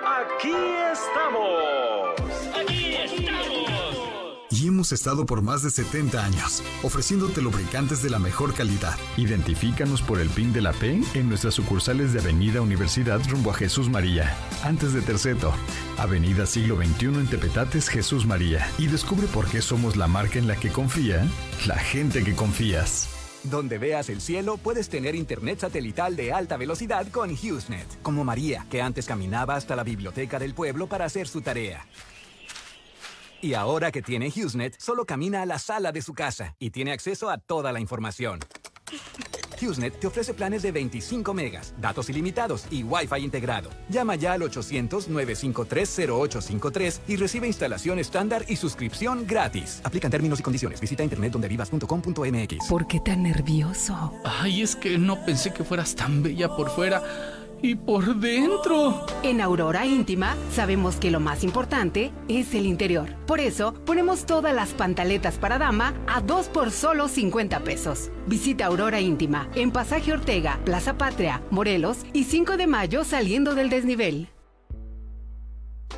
Aquí 0.05 0.55
estamos. 0.93 2.15
Aquí 2.55 2.97
estamos. 2.97 3.58
Y 4.51 4.67
hemos 4.67 4.93
estado 4.93 5.27
por 5.27 5.43
más 5.43 5.63
de 5.63 5.71
70 5.71 6.25
años, 6.25 6.63
ofreciéndote 6.83 7.43
lubricantes 7.43 8.03
de 8.03 8.09
la 8.09 8.19
mejor 8.19 8.55
calidad. 8.55 8.97
Identifícanos 9.19 10.01
por 10.01 10.21
el 10.21 10.31
PIN 10.31 10.55
de 10.55 10.63
la 10.63 10.73
P 10.73 11.03
en 11.13 11.29
nuestras 11.29 11.53
sucursales 11.53 12.15
de 12.15 12.21
Avenida 12.21 12.63
Universidad 12.63 13.21
rumbo 13.29 13.51
a 13.51 13.55
Jesús 13.55 13.91
María, 13.91 14.35
antes 14.63 14.95
de 14.95 15.03
Terceto, 15.03 15.53
Avenida 15.99 16.47
Siglo 16.47 16.77
XXI 16.77 17.07
en 17.07 17.27
Tepetates, 17.27 17.91
Jesús 17.91 18.25
María. 18.25 18.67
Y 18.79 18.87
descubre 18.87 19.27
por 19.27 19.47
qué 19.47 19.61
somos 19.61 19.97
la 19.97 20.09
marca 20.09 20.39
en 20.39 20.49
la 20.49 20.57
que 20.57 20.71
confía 20.71 21.27
la 21.67 21.77
gente 21.77 22.25
que 22.25 22.35
confías. 22.35 23.11
Donde 23.45 23.77
veas 23.77 24.09
el 24.09 24.23
cielo, 24.23 24.57
puedes 24.57 24.89
tener 24.89 25.15
internet 25.15 25.61
satelital 25.61 26.17
de 26.17 26.33
alta 26.33 26.57
velocidad 26.57 27.07
con 27.09 27.31
HughesNet, 27.31 28.01
como 28.03 28.25
María, 28.25 28.67
que 28.71 28.81
antes 28.81 29.07
caminaba 29.07 29.57
hasta 29.57 29.77
la 29.77 29.85
biblioteca 29.85 30.39
del 30.39 30.55
pueblo 30.55 30.87
para 30.87 31.05
hacer 31.05 31.29
su 31.29 31.43
tarea. 31.43 31.87
Y 33.41 33.55
ahora 33.55 33.93
que 33.93 34.03
tiene 34.03 34.31
HughesNet, 34.31 34.81
solo 34.81 35.05
camina 35.05 35.43
a 35.43 35.47
la 35.47 35.61
sala 35.61 35.93
de 35.93 36.03
su 36.03 36.13
casa 36.13 36.57
y 36.59 36.71
tiene 36.71 36.91
acceso 36.91 37.31
a 37.31 37.39
toda 37.39 37.71
la 37.73 37.79
información. 37.79 38.41
HughesNet 39.61 40.01
te 40.01 40.09
ofrece 40.09 40.35
planes 40.35 40.63
de 40.63 40.73
25 40.73 41.35
megas, 41.35 41.73
datos 41.81 42.11
ilimitados 42.11 42.67
y 42.71 42.83
Wi-Fi 42.83 43.21
integrado. 43.21 43.71
Llama 43.89 44.17
ya 44.17 44.33
al 44.33 44.43
800-953-0853 44.43 47.01
y 47.07 47.15
recibe 47.17 47.47
instalación 47.47 48.01
estándar 48.01 48.45
y 48.49 48.57
suscripción 48.57 49.25
gratis. 49.27 49.81
Aplican 49.85 50.11
términos 50.11 50.41
y 50.41 50.43
condiciones. 50.43 50.81
Visita 50.81 51.05
internetdondevivas.com.mx. 51.05 52.67
¿Por 52.69 52.89
qué 52.89 52.99
tan 53.01 53.23
nervioso? 53.23 54.13
Ay, 54.25 54.63
es 54.63 54.75
que 54.75 54.99
no 54.99 55.25
pensé 55.25 55.53
que 55.53 55.63
fueras 55.65 55.95
tan 55.95 56.23
bella 56.23 56.57
por 56.57 56.71
fuera 56.71 57.03
y 57.63 57.75
por 57.75 58.17
dentro. 58.17 59.07
En 59.23 59.41
Aurora 59.41 59.87
Íntima 59.87 60.37
sabemos 60.53 60.97
que 60.97 61.11
lo 61.11 61.21
más 61.21 61.45
importante 61.45 62.13
es 62.29 62.55
el 62.55 62.67
interior. 62.67 63.15
Por 63.27 63.41
eso 63.41 63.75
ponemos 63.85 64.27
todas 64.27 64.55
las 64.55 64.71
pantaletas 64.71 65.37
para 65.37 65.59
dama 65.59 65.95
a 66.07 66.21
dos 66.21 66.49
por 66.49 66.71
solo 66.71 67.09
50 67.09 67.61
pesos. 67.61 68.11
Visita 68.27 68.67
Aurora 68.67 69.01
Íntima 69.01 69.49
en 69.55 69.71
Pasaje 69.71 70.13
Ortega, 70.13 70.59
Plaza 70.65 70.97
Patria, 70.99 71.43
Morelos 71.51 71.99
y 72.13 72.25
5 72.25 72.57
de 72.57 72.67
mayo 72.67 73.05
saliendo 73.05 73.55
del 73.55 73.71
desnivel. 73.71 74.29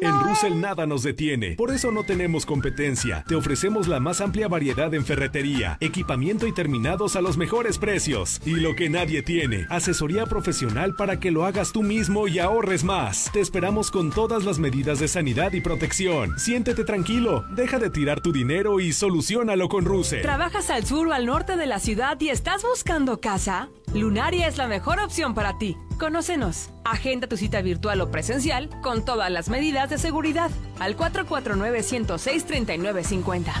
En 0.00 0.20
Russell 0.20 0.60
nada 0.60 0.84
nos 0.84 1.04
detiene, 1.04 1.54
por 1.54 1.70
eso 1.70 1.92
no 1.92 2.02
tenemos 2.02 2.44
competencia. 2.44 3.24
Te 3.28 3.36
ofrecemos 3.36 3.86
la 3.86 4.00
más 4.00 4.20
amplia 4.20 4.48
variedad 4.48 4.92
en 4.94 5.04
ferretería, 5.04 5.78
equipamiento 5.80 6.48
y 6.48 6.52
terminados 6.52 7.14
a 7.14 7.20
los 7.20 7.36
mejores 7.36 7.78
precios. 7.78 8.40
Y 8.44 8.56
lo 8.56 8.74
que 8.74 8.90
nadie 8.90 9.22
tiene, 9.22 9.66
asesoría 9.70 10.26
profesional 10.26 10.96
para 10.96 11.20
que 11.20 11.30
lo 11.30 11.44
hagas 11.44 11.72
tú 11.72 11.82
mismo 11.82 12.26
y 12.26 12.40
ahorres 12.40 12.82
más. 12.82 13.30
Te 13.32 13.40
esperamos 13.40 13.92
con 13.92 14.10
todas 14.10 14.44
las 14.44 14.58
medidas 14.58 14.98
de 14.98 15.06
sanidad 15.06 15.52
y 15.52 15.60
protección. 15.60 16.36
Siéntete 16.38 16.84
tranquilo, 16.84 17.44
deja 17.54 17.78
de 17.78 17.90
tirar 17.90 18.20
tu 18.20 18.32
dinero 18.32 18.80
y 18.80 18.92
solucionalo 18.92 19.68
con 19.68 19.84
Russell. 19.84 20.22
¿Trabajas 20.22 20.70
al 20.70 20.84
sur 20.84 21.06
o 21.08 21.12
al 21.12 21.26
norte 21.26 21.56
de 21.56 21.66
la 21.66 21.78
ciudad 21.78 22.20
y 22.20 22.30
estás 22.30 22.62
buscando 22.62 23.20
casa? 23.20 23.68
Lunaria 23.94 24.48
es 24.48 24.56
la 24.56 24.66
mejor 24.66 24.98
opción 24.98 25.34
para 25.34 25.56
ti. 25.58 25.76
Conócenos. 25.98 26.70
Agenda 26.84 27.28
tu 27.28 27.36
cita 27.36 27.62
virtual 27.62 28.00
o 28.00 28.10
presencial 28.10 28.68
con 28.82 29.04
todas 29.04 29.30
las 29.30 29.43
medidas 29.48 29.90
de 29.90 29.98
seguridad 29.98 30.50
al 30.78 30.96
449-106-3950. 30.96 33.52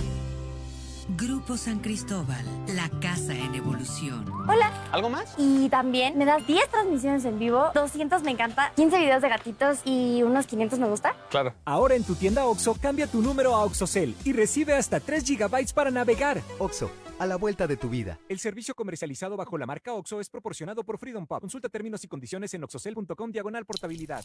Grupo 1.08 1.58
San 1.58 1.80
Cristóbal, 1.80 2.42
la 2.68 2.88
casa 3.00 3.34
en 3.34 3.54
evolución. 3.54 4.24
Hola. 4.48 4.72
¿Algo 4.90 5.10
más? 5.10 5.34
Y 5.36 5.68
también 5.68 6.16
me 6.16 6.24
das 6.24 6.46
10 6.46 6.70
transmisiones 6.70 7.26
en 7.26 7.38
vivo, 7.38 7.70
200 7.74 8.22
me 8.22 8.30
encanta, 8.30 8.72
15 8.74 8.98
videos 8.98 9.20
de 9.20 9.28
gatitos 9.28 9.80
y 9.84 10.22
unos 10.22 10.46
500 10.46 10.78
me 10.78 10.88
gusta. 10.88 11.14
Claro. 11.28 11.52
Ahora 11.66 11.94
en 11.94 12.04
tu 12.04 12.14
tienda 12.14 12.46
OXO, 12.46 12.74
cambia 12.80 13.06
tu 13.06 13.20
número 13.20 13.54
a 13.54 13.64
OXOCEL 13.64 14.16
y 14.24 14.32
recibe 14.32 14.72
hasta 14.74 14.98
3 14.98 15.24
GB 15.24 15.74
para 15.74 15.90
navegar. 15.90 16.40
OXO, 16.58 16.90
a 17.18 17.26
la 17.26 17.36
vuelta 17.36 17.66
de 17.66 17.76
tu 17.76 17.90
vida. 17.90 18.18
El 18.30 18.38
servicio 18.38 18.74
comercializado 18.74 19.36
bajo 19.36 19.58
la 19.58 19.66
marca 19.66 19.92
OXO 19.92 20.20
es 20.20 20.30
proporcionado 20.30 20.84
por 20.84 20.96
Freedom 20.98 21.26
Pub. 21.26 21.40
Consulta 21.40 21.68
términos 21.68 22.02
y 22.04 22.08
condiciones 22.08 22.54
en 22.54 22.64
oxocel.com 22.64 23.30
diagonal 23.30 23.66
portabilidad. 23.66 24.24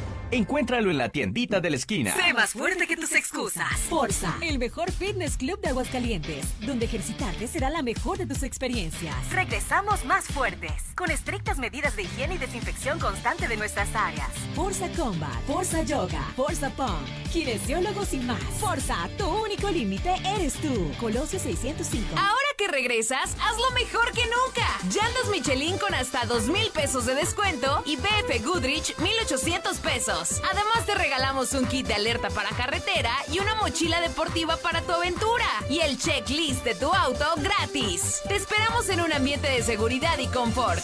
Encuéntralo 0.33 0.89
en 0.89 0.97
la 0.97 1.09
tiendita 1.09 1.59
de 1.59 1.69
la 1.69 1.75
esquina. 1.75 2.15
Sé 2.15 2.33
más 2.33 2.51
fuerte 2.51 2.87
que 2.87 2.95
tus 2.95 3.11
excusas. 3.11 3.67
Forza, 3.89 4.33
el 4.41 4.59
mejor 4.59 4.89
fitness 4.89 5.35
club 5.35 5.59
de 5.59 5.67
Aguascalientes, 5.69 6.45
donde 6.61 6.85
ejercitarte 6.85 7.47
será 7.47 7.69
la 7.69 7.81
mejor 7.81 8.17
de 8.17 8.25
tus 8.25 8.41
experiencias. 8.43 9.13
Regresamos 9.33 10.05
más 10.05 10.27
fuertes, 10.27 10.71
con 10.95 11.11
estrictas 11.11 11.57
medidas 11.57 11.97
de 11.97 12.03
higiene 12.03 12.35
y 12.35 12.37
desinfección 12.37 12.97
constante 12.97 13.49
de 13.49 13.57
nuestras 13.57 13.93
áreas. 13.93 14.29
Forza 14.55 14.87
Combat, 14.95 15.37
Forza 15.47 15.83
Yoga, 15.83 16.23
Forza 16.37 16.69
Pump, 16.69 17.05
kinesiólogos 17.33 18.13
y 18.13 18.19
más. 18.19 18.41
Forza, 18.57 19.09
tu 19.17 19.27
único 19.27 19.69
límite 19.69 20.15
eres 20.25 20.53
tú. 20.53 20.93
Colosio 20.97 21.39
605. 21.39 22.07
Ahora 22.15 22.47
que 22.57 22.69
regresas, 22.69 23.35
hazlo 23.41 23.69
mejor 23.71 24.13
que 24.13 24.23
nunca. 24.27 24.65
Llantas 24.83 25.29
Michelin 25.29 25.77
con 25.77 25.93
hasta 25.93 26.25
2 26.25 26.47
mil 26.47 26.69
pesos 26.71 27.05
de 27.05 27.15
descuento 27.15 27.83
y 27.85 27.97
BF 27.97 28.45
Goodrich 28.45 28.97
1800 28.97 29.77
pesos. 29.79 30.20
Además 30.21 30.85
te 30.85 30.93
regalamos 30.93 31.53
un 31.53 31.65
kit 31.65 31.87
de 31.87 31.95
alerta 31.95 32.29
para 32.29 32.49
carretera 32.49 33.11
y 33.31 33.39
una 33.39 33.55
mochila 33.55 33.99
deportiva 34.01 34.55
para 34.57 34.81
tu 34.81 34.91
aventura. 34.91 35.47
Y 35.69 35.79
el 35.79 35.97
checklist 35.97 36.63
de 36.63 36.75
tu 36.75 36.93
auto 36.93 37.25
gratis. 37.37 38.21
Te 38.27 38.35
esperamos 38.35 38.87
en 38.89 39.01
un 39.01 39.11
ambiente 39.11 39.49
de 39.49 39.63
seguridad 39.63 40.19
y 40.19 40.27
confort. 40.27 40.83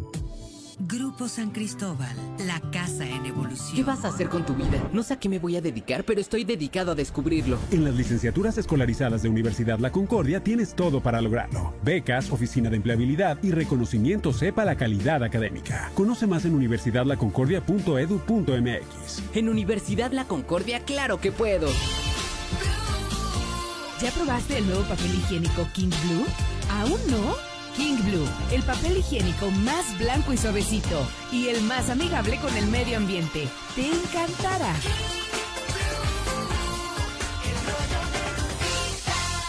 Grupo 0.91 1.29
San 1.29 1.51
Cristóbal, 1.51 2.17
la 2.45 2.59
casa 2.69 3.07
en 3.07 3.25
evolución. 3.25 3.77
¿Qué 3.77 3.83
vas 3.83 4.03
a 4.03 4.09
hacer 4.09 4.27
con 4.27 4.45
tu 4.45 4.53
vida? 4.53 4.89
No 4.91 5.03
sé 5.03 5.13
a 5.13 5.19
qué 5.19 5.29
me 5.29 5.39
voy 5.39 5.55
a 5.55 5.61
dedicar, 5.61 6.03
pero 6.03 6.19
estoy 6.19 6.43
dedicado 6.43 6.91
a 6.91 6.95
descubrirlo. 6.95 7.57
En 7.71 7.85
las 7.85 7.95
licenciaturas 7.95 8.57
escolarizadas 8.57 9.23
de 9.23 9.29
Universidad 9.29 9.79
La 9.79 9.93
Concordia 9.93 10.43
tienes 10.43 10.75
todo 10.75 11.01
para 11.01 11.21
lograrlo. 11.21 11.73
Becas, 11.81 12.29
oficina 12.29 12.69
de 12.69 12.75
empleabilidad 12.75 13.37
y 13.41 13.51
reconocimiento 13.51 14.33
sepa 14.33 14.65
la 14.65 14.75
calidad 14.75 15.23
académica. 15.23 15.89
Conoce 15.93 16.27
más 16.27 16.43
en 16.43 16.55
universidadlaconcordia.edu.mx. 16.55 19.23
En 19.33 19.47
Universidad 19.47 20.11
La 20.11 20.25
Concordia, 20.25 20.81
claro 20.81 21.21
que 21.21 21.31
puedo. 21.31 21.69
¿Ya 24.01 24.11
probaste 24.11 24.57
el 24.57 24.67
nuevo 24.67 24.81
papel 24.81 25.15
higiénico 25.15 25.65
King 25.73 25.91
Blue? 26.03 26.25
¿Aún 26.69 26.99
no? 27.09 27.50
King 27.81 27.97
Blue, 28.03 28.27
el 28.51 28.61
papel 28.61 28.97
higiénico 28.97 29.49
más 29.49 29.97
blanco 29.97 30.31
y 30.31 30.37
suavecito 30.37 31.03
y 31.31 31.47
el 31.47 31.63
más 31.63 31.89
amigable 31.89 32.37
con 32.37 32.55
el 32.55 32.67
medio 32.67 32.95
ambiente. 32.95 33.47
Te 33.73 33.87
encantará. 33.87 34.71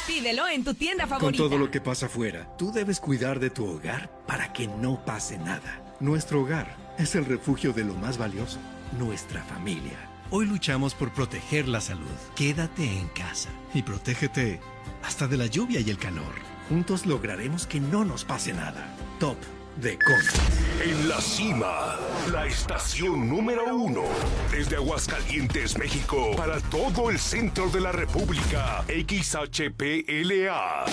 Pídelo 0.07 0.49
en 0.49 0.65
tu 0.65 0.73
tienda 0.73 1.05
Con 1.07 1.19
favorita. 1.19 1.43
todo 1.45 1.59
lo 1.59 1.71
que 1.71 1.83
pasa 1.83 2.07
afuera, 2.07 2.49
tú 2.57 2.73
debes 2.73 3.01
cuidar 3.01 3.39
de 3.39 3.51
tu 3.51 3.67
hogar 3.67 4.11
para 4.27 4.51
que 4.55 4.67
no 4.67 5.05
pase 5.05 5.37
nada. 5.37 5.83
Nuestro 6.01 6.41
hogar 6.41 6.75
es 6.97 7.15
el 7.15 7.27
refugio 7.27 7.75
de 7.75 7.85
lo 7.85 7.93
más 7.93 8.17
valioso, 8.17 8.61
nuestra 8.99 9.43
familia. 9.45 10.09
Hoy 10.31 10.47
luchamos 10.47 10.95
por 10.95 11.13
proteger 11.13 11.69
la 11.69 11.83
salud. 11.83 12.09
Quédate 12.35 12.85
en 12.99 13.09
casa 13.09 13.51
y 13.75 13.83
protégete 13.83 14.59
hasta 15.03 15.29
de 15.29 15.37
la 15.37 15.45
lluvia 15.49 15.81
y 15.81 15.91
el 15.91 15.99
calor. 15.99 16.52
Juntos 16.69 17.07
lograremos 17.07 17.67
que 17.67 17.81
no 17.81 18.05
nos 18.05 18.25
pase 18.25 18.53
nada. 18.53 18.95
Top 19.19 19.37
de 19.77 19.99
Contra. 19.99 20.43
En 20.85 21.09
la 21.09 21.21
cima, 21.21 21.97
la 22.31 22.47
estación 22.47 23.29
número 23.29 23.75
uno. 23.75 24.03
Desde 24.51 24.77
Aguascalientes, 24.77 25.79
México, 25.79 26.33
para 26.37 26.61
todo 26.61 27.11
el 27.11 27.19
centro 27.19 27.69
de 27.69 27.81
la 27.81 27.93
República. 27.93 28.85
XHPLA. 28.89 30.85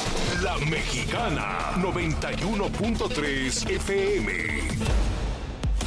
La 0.42 0.58
Mexicana. 0.70 1.74
91.3 1.78 3.70
FM. 3.70 5.29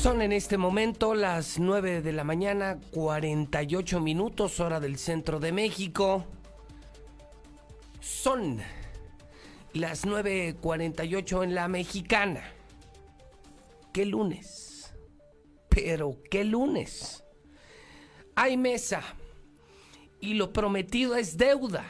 Son 0.00 0.22
en 0.22 0.32
este 0.32 0.56
momento 0.56 1.14
las 1.14 1.58
9 1.58 2.00
de 2.00 2.12
la 2.12 2.24
mañana, 2.24 2.78
48 2.90 4.00
minutos, 4.00 4.58
hora 4.58 4.80
del 4.80 4.96
centro 4.96 5.38
de 5.40 5.52
México. 5.52 6.24
Son 8.00 8.62
las 9.74 10.06
9.48 10.06 11.44
en 11.44 11.54
la 11.54 11.68
mexicana. 11.68 12.40
¿Qué 13.92 14.06
lunes? 14.06 14.94
Pero 15.68 16.16
¿qué 16.30 16.44
lunes? 16.44 17.22
Hay 18.36 18.56
mesa 18.56 19.02
y 20.18 20.32
lo 20.32 20.50
prometido 20.54 21.14
es 21.14 21.36
deuda. 21.36 21.84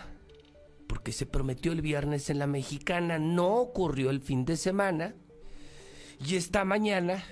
Porque 0.88 1.12
se 1.12 1.26
prometió 1.26 1.70
el 1.70 1.80
viernes 1.80 2.28
en 2.28 2.40
la 2.40 2.48
mexicana, 2.48 3.20
no 3.20 3.54
ocurrió 3.54 4.10
el 4.10 4.20
fin 4.20 4.44
de 4.44 4.56
semana. 4.56 5.14
Y 6.18 6.34
esta 6.34 6.64
mañana 6.64 7.24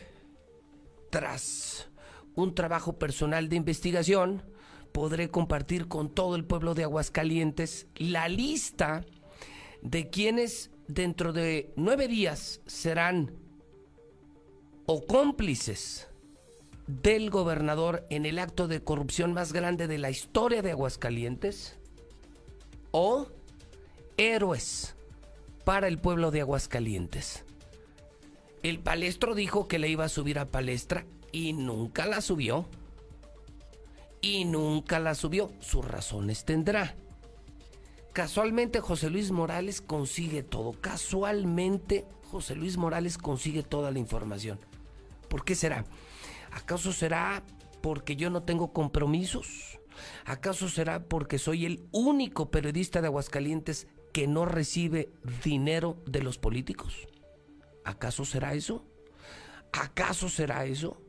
tras 1.11 1.89
un 2.35 2.55
trabajo 2.55 2.99
personal 2.99 3.49
de 3.49 3.57
investigación, 3.57 4.43
podré 4.93 5.29
compartir 5.29 5.89
con 5.89 6.09
todo 6.09 6.37
el 6.37 6.45
pueblo 6.45 6.75
de 6.75 6.85
Aguascalientes 6.85 7.87
la 7.97 8.29
lista 8.29 9.05
de 9.83 10.11
quienes 10.11 10.71
dentro 10.87 11.33
de 11.33 11.73
nueve 11.77 12.09
días 12.09 12.61
serán 12.67 13.33
o 14.87 15.05
cómplices 15.05 16.09
del 16.87 17.29
gobernador 17.29 18.07
en 18.09 18.25
el 18.25 18.39
acto 18.39 18.67
de 18.67 18.83
corrupción 18.83 19.35
más 19.35 19.53
grande 19.53 19.87
de 19.87 19.99
la 19.99 20.11
historia 20.11 20.63
de 20.63 20.71
Aguascalientes 20.71 21.79
o 22.91 23.29
héroes 24.17 24.97
para 25.65 25.87
el 25.87 25.99
pueblo 25.99 26.31
de 26.31 26.41
Aguascalientes. 26.41 27.45
El 28.63 28.81
palestro 28.81 29.35
dijo 29.35 29.69
que 29.69 29.79
le 29.79 29.89
iba 29.89 30.05
a 30.05 30.09
subir 30.09 30.39
a 30.39 30.51
palestra 30.51 31.07
y 31.33 31.53
nunca 31.53 32.07
la 32.07 32.21
subió. 32.21 32.69
Y 34.21 34.45
nunca 34.45 34.99
la 34.99 35.15
subió. 35.15 35.53
Sus 35.61 35.85
razones 35.85 36.45
tendrá. 36.45 36.97
Casualmente 38.13 38.81
José 38.81 39.11
Luis 39.11 39.31
Morales 39.31 39.81
consigue 39.81 40.43
todo. 40.43 40.73
Casualmente 40.73 42.05
José 42.31 42.57
Luis 42.57 42.77
Morales 42.77 43.17
consigue 43.17 43.63
toda 43.63 43.93
la 43.93 44.01
información. 44.01 44.59
¿Por 45.29 45.45
qué 45.45 45.55
será? 45.55 45.85
¿Acaso 46.51 46.93
será 46.93 47.45
porque 47.81 48.17
yo 48.17 48.29
no 48.31 48.43
tengo 48.43 48.73
compromisos? 48.73 49.79
¿Acaso 50.25 50.69
será 50.69 51.05
porque 51.05 51.39
soy 51.39 51.65
el 51.65 51.87
único 51.93 52.51
periodista 52.51 53.01
de 53.01 53.07
Aguascalientes 53.07 53.87
que 54.13 54.27
no 54.27 54.47
recibe 54.47 55.13
dinero 55.45 56.03
de 56.07 56.23
los 56.23 56.39
políticos? 56.39 57.07
¿Acaso 57.89 58.27
será 58.27 58.53
eso? 58.53 58.85
¿Acaso 59.73 60.29
será 60.29 60.67
eso? 60.67 61.01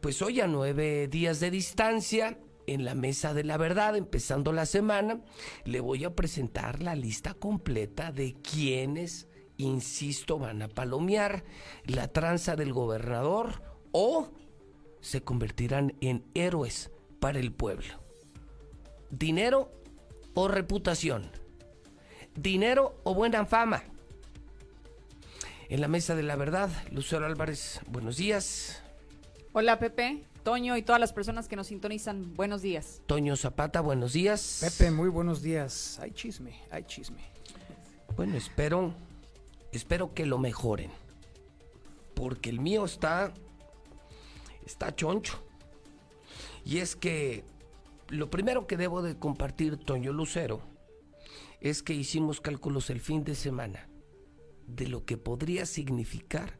Pues 0.00 0.22
hoy 0.22 0.40
a 0.40 0.46
nueve 0.46 1.08
días 1.08 1.40
de 1.40 1.50
distancia, 1.50 2.38
en 2.68 2.84
la 2.84 2.94
mesa 2.94 3.34
de 3.34 3.42
la 3.42 3.56
verdad, 3.56 3.96
empezando 3.96 4.52
la 4.52 4.64
semana, 4.64 5.24
le 5.64 5.80
voy 5.80 6.04
a 6.04 6.14
presentar 6.14 6.84
la 6.84 6.94
lista 6.94 7.34
completa 7.34 8.12
de 8.12 8.34
quienes, 8.34 9.26
insisto, 9.56 10.38
van 10.38 10.62
a 10.62 10.68
palomear 10.68 11.42
la 11.84 12.06
tranza 12.06 12.54
del 12.54 12.72
gobernador 12.72 13.60
o 13.90 14.30
se 15.00 15.24
convertirán 15.24 15.96
en 16.00 16.30
héroes 16.34 16.92
para 17.18 17.40
el 17.40 17.52
pueblo. 17.52 18.00
Dinero 19.10 19.72
o 20.34 20.46
reputación. 20.46 21.32
Dinero 22.36 23.00
o 23.02 23.16
buena 23.16 23.46
fama. 23.46 23.82
En 25.70 25.80
la 25.80 25.86
mesa 25.86 26.16
de 26.16 26.24
la 26.24 26.34
verdad, 26.34 26.68
Lucero 26.90 27.26
Álvarez, 27.26 27.80
buenos 27.86 28.16
días. 28.16 28.82
Hola 29.52 29.78
Pepe, 29.78 30.24
Toño 30.42 30.76
y 30.76 30.82
todas 30.82 31.00
las 31.00 31.12
personas 31.12 31.46
que 31.46 31.54
nos 31.54 31.68
sintonizan, 31.68 32.34
buenos 32.34 32.60
días. 32.60 33.02
Toño 33.06 33.36
Zapata, 33.36 33.80
buenos 33.80 34.12
días. 34.12 34.58
Pepe, 34.62 34.90
muy 34.90 35.08
buenos 35.08 35.42
días. 35.42 36.00
Hay 36.00 36.10
chisme, 36.10 36.60
hay 36.72 36.82
chisme. 36.82 37.22
Bueno, 38.16 38.36
espero, 38.36 38.92
espero 39.70 40.12
que 40.12 40.26
lo 40.26 40.38
mejoren. 40.38 40.90
Porque 42.16 42.50
el 42.50 42.58
mío 42.58 42.84
está, 42.84 43.32
está 44.66 44.92
choncho. 44.96 45.40
Y 46.64 46.78
es 46.78 46.96
que 46.96 47.44
lo 48.08 48.28
primero 48.28 48.66
que 48.66 48.76
debo 48.76 49.02
de 49.02 49.16
compartir, 49.16 49.76
Toño 49.76 50.12
Lucero, 50.12 50.62
es 51.60 51.84
que 51.84 51.92
hicimos 51.92 52.40
cálculos 52.40 52.90
el 52.90 52.98
fin 52.98 53.22
de 53.22 53.36
semana 53.36 53.89
de 54.74 54.88
lo 54.88 55.04
que 55.04 55.16
podría 55.16 55.66
significar 55.66 56.58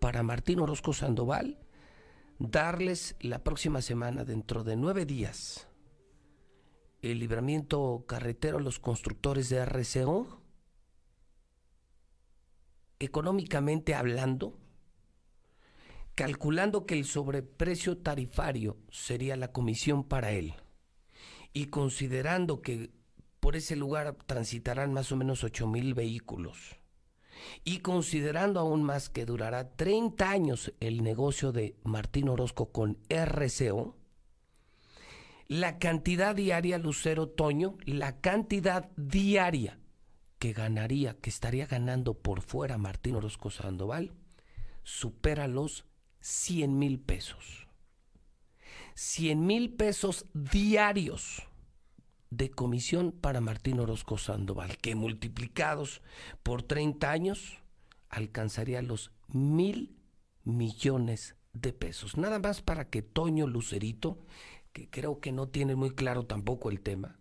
para 0.00 0.22
Martín 0.22 0.60
Orozco 0.60 0.92
Sandoval 0.92 1.58
darles 2.38 3.16
la 3.20 3.42
próxima 3.42 3.80
semana, 3.80 4.24
dentro 4.24 4.62
de 4.62 4.76
nueve 4.76 5.06
días, 5.06 5.68
el 7.00 7.18
libramiento 7.18 8.04
carretero 8.06 8.58
a 8.58 8.60
los 8.60 8.78
constructores 8.78 9.48
de 9.48 9.64
RCO, 9.64 10.42
económicamente 12.98 13.94
hablando, 13.94 14.58
calculando 16.14 16.86
que 16.86 16.94
el 16.94 17.04
sobreprecio 17.04 17.98
tarifario 17.98 18.78
sería 18.90 19.36
la 19.36 19.52
comisión 19.52 20.04
para 20.04 20.32
él, 20.32 20.54
y 21.52 21.66
considerando 21.66 22.60
que 22.60 22.90
por 23.40 23.56
ese 23.56 23.76
lugar 23.76 24.16
transitarán 24.26 24.92
más 24.92 25.12
o 25.12 25.16
menos 25.16 25.44
8 25.44 25.66
mil 25.66 25.94
vehículos, 25.94 26.76
y 27.64 27.78
considerando 27.78 28.60
aún 28.60 28.82
más 28.82 29.08
que 29.08 29.26
durará 29.26 29.70
30 29.76 30.30
años 30.30 30.72
el 30.80 31.02
negocio 31.02 31.52
de 31.52 31.76
Martín 31.84 32.28
Orozco 32.28 32.72
con 32.72 32.98
RCO, 33.08 33.96
la 35.48 35.78
cantidad 35.78 36.34
diaria, 36.34 36.78
Lucero 36.78 37.28
Toño, 37.28 37.76
la 37.84 38.20
cantidad 38.20 38.90
diaria 38.96 39.78
que 40.38 40.52
ganaría, 40.52 41.14
que 41.14 41.30
estaría 41.30 41.66
ganando 41.66 42.14
por 42.14 42.42
fuera 42.42 42.78
Martín 42.78 43.14
Orozco 43.14 43.50
Sandoval, 43.50 44.12
supera 44.82 45.46
los 45.46 45.86
100 46.20 46.78
mil 46.78 47.00
pesos. 47.00 47.68
100 48.94 49.46
mil 49.46 49.74
pesos 49.74 50.26
diarios 50.32 51.45
de 52.36 52.50
comisión 52.50 53.12
para 53.12 53.40
Martín 53.40 53.80
Orozco 53.80 54.18
Sandoval, 54.18 54.76
que 54.78 54.94
multiplicados 54.94 56.02
por 56.42 56.62
30 56.62 57.10
años 57.10 57.58
alcanzaría 58.10 58.82
los 58.82 59.10
mil 59.28 59.96
millones 60.44 61.36
de 61.54 61.72
pesos. 61.72 62.16
Nada 62.18 62.38
más 62.38 62.60
para 62.60 62.90
que 62.90 63.00
Toño 63.00 63.46
Lucerito, 63.46 64.18
que 64.72 64.90
creo 64.90 65.20
que 65.20 65.32
no 65.32 65.48
tiene 65.48 65.76
muy 65.76 65.90
claro 65.90 66.26
tampoco 66.26 66.70
el 66.70 66.80
tema, 66.80 67.18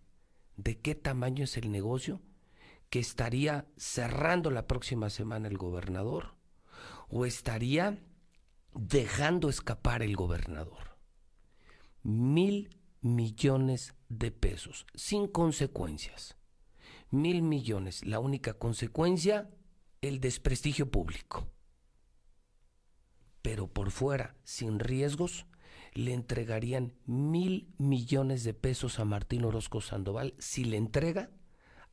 de 0.58 0.80
qué 0.80 0.96
tamaño 0.96 1.46
es 1.46 1.56
el 1.56 1.72
negocio 1.72 2.22
que 2.90 3.00
estaría 3.00 3.66
cerrando 3.78 4.52
la 4.52 4.68
próxima 4.68 5.10
semana 5.10 5.48
el 5.48 5.58
gobernador 5.58 6.36
o 7.08 7.26
estaría 7.26 8.04
dejando 8.74 9.48
escapar 9.48 10.02
el 10.04 10.16
gobernador. 10.16 10.98
Mil 12.04 12.70
millones 13.02 13.95
de 14.10 14.32
pesos, 14.32 14.86
sin 14.96 15.28
consecuencias. 15.28 16.38
Mil 17.12 17.42
millones. 17.42 18.06
La 18.06 18.20
única 18.20 18.54
consecuencia, 18.56 19.50
el 20.02 20.20
desprestigio 20.20 20.90
público. 20.90 21.48
Pero 23.42 23.68
por 23.68 23.92
fuera, 23.92 24.36
sin 24.44 24.80
riesgos, 24.80 25.46
le 25.94 26.14
entregarían 26.14 26.94
mil 27.06 27.74
millones 27.78 28.44
de 28.44 28.54
pesos 28.54 29.00
a 29.00 29.06
Martín 29.06 29.46
Orozco 29.46 29.82
Sandoval 29.82 30.34
si 30.40 30.66
le 30.66 30.78
entrega 30.78 31.32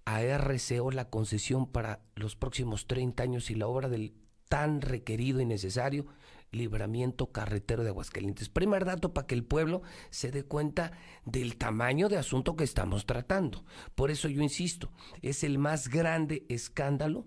a 0.05 0.23
RCO 0.23 0.91
la 0.91 1.08
concesión 1.08 1.70
para 1.70 2.00
los 2.16 2.34
próximos 2.34 2.86
30 2.86 3.23
años 3.23 3.50
y 3.50 3.55
la 3.55 3.68
obra 3.68 3.89
del 3.89 4.15
tan 4.49 4.81
requerido 4.81 5.41
y 5.41 5.47
necesario 5.47 6.07
libramiento 6.52 7.32
carretero 7.32 7.82
de 7.82 7.89
Aguascalientes. 7.89 8.48
Primer 8.48 8.84
dato 8.84 9.12
para 9.12 9.26
que 9.26 9.34
el 9.34 9.44
pueblo 9.44 9.82
se 10.10 10.31
dé 10.31 10.44
cuenta 10.44 10.92
del 11.24 11.56
tamaño 11.56 12.08
de 12.08 12.18
asunto 12.18 12.56
que 12.56 12.64
estamos 12.64 13.06
tratando. 13.06 13.64
Por 13.94 14.10
eso 14.10 14.28
yo 14.28 14.42
insisto, 14.42 14.90
es 15.22 15.42
el 15.42 15.58
más 15.58 15.89
grande 15.89 16.44
escándalo, 16.48 17.26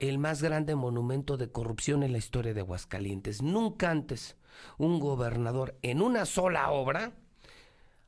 el 0.00 0.18
más 0.18 0.42
grande 0.42 0.74
monumento 0.74 1.36
de 1.36 1.50
corrupción 1.50 2.02
en 2.02 2.12
la 2.12 2.18
historia 2.18 2.52
de 2.52 2.60
Aguascalientes. 2.60 3.40
Nunca 3.40 3.90
antes 3.90 4.36
un 4.78 4.98
gobernador 4.98 5.78
en 5.82 6.02
una 6.02 6.26
sola 6.26 6.70
obra 6.70 7.14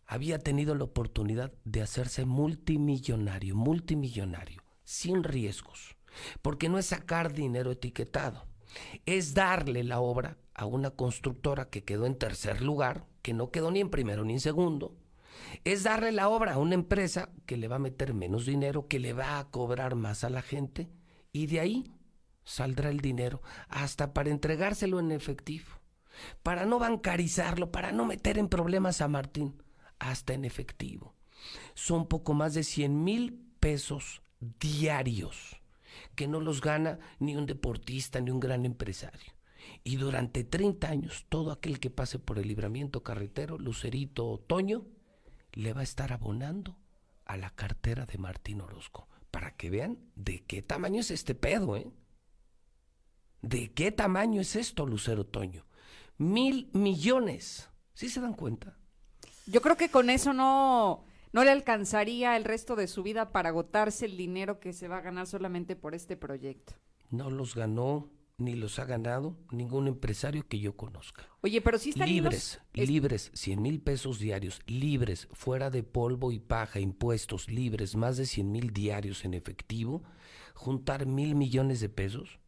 había 0.06 0.38
tenido 0.38 0.74
la 0.74 0.84
oportunidad 0.84 1.52
de 1.64 1.82
hacerse 1.82 2.24
multimillonario, 2.24 3.54
multimillonario, 3.54 4.62
sin 4.82 5.22
riesgos, 5.22 5.96
porque 6.40 6.68
no 6.68 6.78
es 6.78 6.86
sacar 6.86 7.32
dinero 7.34 7.70
etiquetado, 7.70 8.46
es 9.04 9.34
darle 9.34 9.84
la 9.84 10.00
obra 10.00 10.38
a 10.58 10.66
una 10.66 10.90
constructora 10.90 11.70
que 11.70 11.84
quedó 11.84 12.04
en 12.04 12.18
tercer 12.18 12.62
lugar, 12.62 13.06
que 13.22 13.32
no 13.32 13.50
quedó 13.50 13.70
ni 13.70 13.80
en 13.80 13.90
primero 13.90 14.24
ni 14.24 14.34
en 14.34 14.40
segundo, 14.40 14.96
es 15.64 15.84
darle 15.84 16.10
la 16.10 16.28
obra 16.28 16.54
a 16.54 16.58
una 16.58 16.74
empresa 16.74 17.30
que 17.46 17.56
le 17.56 17.68
va 17.68 17.76
a 17.76 17.78
meter 17.78 18.12
menos 18.12 18.44
dinero, 18.44 18.88
que 18.88 18.98
le 18.98 19.12
va 19.12 19.38
a 19.38 19.50
cobrar 19.50 19.94
más 19.94 20.24
a 20.24 20.30
la 20.30 20.42
gente, 20.42 20.90
y 21.32 21.46
de 21.46 21.60
ahí 21.60 21.94
saldrá 22.44 22.90
el 22.90 23.00
dinero, 23.00 23.40
hasta 23.68 24.12
para 24.12 24.30
entregárselo 24.30 24.98
en 24.98 25.12
efectivo, 25.12 25.78
para 26.42 26.66
no 26.66 26.80
bancarizarlo, 26.80 27.70
para 27.70 27.92
no 27.92 28.04
meter 28.04 28.36
en 28.36 28.48
problemas 28.48 29.00
a 29.00 29.06
Martín 29.06 29.62
hasta 30.00 30.34
en 30.34 30.44
efectivo. 30.44 31.14
Son 31.74 32.08
poco 32.08 32.34
más 32.34 32.54
de 32.54 32.64
100 32.64 33.04
mil 33.04 33.40
pesos 33.60 34.22
diarios 34.58 35.62
que 36.16 36.26
no 36.26 36.40
los 36.40 36.60
gana 36.60 36.98
ni 37.20 37.36
un 37.36 37.46
deportista 37.46 38.20
ni 38.20 38.32
un 38.32 38.40
gran 38.40 38.64
empresario. 38.64 39.37
Y 39.84 39.96
durante 39.96 40.44
30 40.44 40.88
años, 40.88 41.26
todo 41.28 41.52
aquel 41.52 41.80
que 41.80 41.90
pase 41.90 42.18
por 42.18 42.38
el 42.38 42.48
libramiento 42.48 43.02
carretero, 43.02 43.58
Lucerito 43.58 44.28
Otoño, 44.28 44.84
le 45.52 45.72
va 45.72 45.80
a 45.80 45.84
estar 45.84 46.12
abonando 46.12 46.76
a 47.24 47.36
la 47.36 47.50
cartera 47.50 48.06
de 48.06 48.18
Martín 48.18 48.60
Orozco. 48.60 49.08
Para 49.30 49.56
que 49.56 49.70
vean 49.70 49.98
de 50.14 50.42
qué 50.44 50.62
tamaño 50.62 51.00
es 51.00 51.10
este 51.10 51.34
pedo, 51.34 51.76
¿eh? 51.76 51.90
¿De 53.42 53.72
qué 53.72 53.92
tamaño 53.92 54.40
es 54.40 54.56
esto, 54.56 54.86
Lucero 54.86 55.22
Otoño? 55.22 55.64
Mil 56.16 56.70
millones. 56.72 57.68
¿Sí 57.94 58.08
se 58.08 58.20
dan 58.20 58.34
cuenta? 58.34 58.76
Yo 59.46 59.62
creo 59.62 59.76
que 59.76 59.90
con 59.90 60.10
eso 60.10 60.32
no, 60.32 61.04
no 61.32 61.44
le 61.44 61.50
alcanzaría 61.50 62.36
el 62.36 62.44
resto 62.44 62.74
de 62.74 62.88
su 62.88 63.02
vida 63.02 63.30
para 63.30 63.50
agotarse 63.50 64.06
el 64.06 64.16
dinero 64.16 64.60
que 64.60 64.72
se 64.72 64.88
va 64.88 64.98
a 64.98 65.02
ganar 65.02 65.26
solamente 65.26 65.76
por 65.76 65.94
este 65.94 66.16
proyecto. 66.16 66.74
No 67.10 67.30
los 67.30 67.54
ganó 67.54 68.10
ni 68.38 68.54
los 68.54 68.78
ha 68.78 68.84
ganado 68.84 69.36
ningún 69.50 69.88
empresario 69.88 70.46
que 70.46 70.60
yo 70.60 70.76
conozca. 70.76 71.28
Oye, 71.42 71.60
pero 71.60 71.78
si 71.78 71.90
están 71.90 72.08
libres, 72.08 72.60
libres, 72.72 73.30
100 73.34 73.60
mil 73.60 73.80
pesos 73.80 74.18
diarios, 74.18 74.60
libres, 74.66 75.28
fuera 75.32 75.70
de 75.70 75.82
polvo 75.82 76.32
y 76.32 76.38
paja, 76.38 76.80
impuestos, 76.80 77.48
libres, 77.48 77.96
más 77.96 78.16
de 78.16 78.26
100 78.26 78.50
mil 78.50 78.72
diarios 78.72 79.24
en 79.24 79.34
efectivo, 79.34 80.02
juntar 80.54 81.06
mil 81.06 81.34
millones 81.34 81.80
de 81.80 81.88
pesos. 81.88 82.38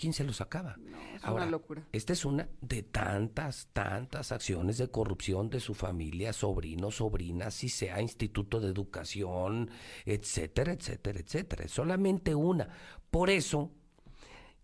¿quién 0.00 0.14
se 0.14 0.24
los 0.24 0.40
acaba? 0.40 0.78
es 1.14 1.22
una 1.24 1.44
locura. 1.44 1.86
Esta 1.92 2.14
es 2.14 2.24
una 2.24 2.48
de 2.62 2.82
tantas, 2.82 3.68
tantas 3.74 4.32
acciones 4.32 4.78
de 4.78 4.88
corrupción 4.88 5.50
de 5.50 5.60
su 5.60 5.74
familia, 5.74 6.32
sobrinos, 6.32 6.96
sobrinas, 6.96 7.52
si 7.52 7.68
sea 7.68 8.00
instituto 8.00 8.60
de 8.60 8.68
educación, 8.68 9.70
etcétera, 10.06 10.72
etcétera, 10.72 11.20
etcétera. 11.20 11.64
Es 11.66 11.72
solamente 11.72 12.34
una. 12.34 12.70
Por 13.10 13.28
eso 13.28 13.72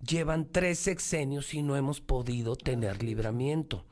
llevan 0.00 0.50
tres 0.50 0.78
sexenios 0.78 1.54
y 1.54 1.62
no 1.62 1.76
hemos 1.76 2.00
podido 2.00 2.56
tener 2.56 3.02
libramiento. 3.02 3.84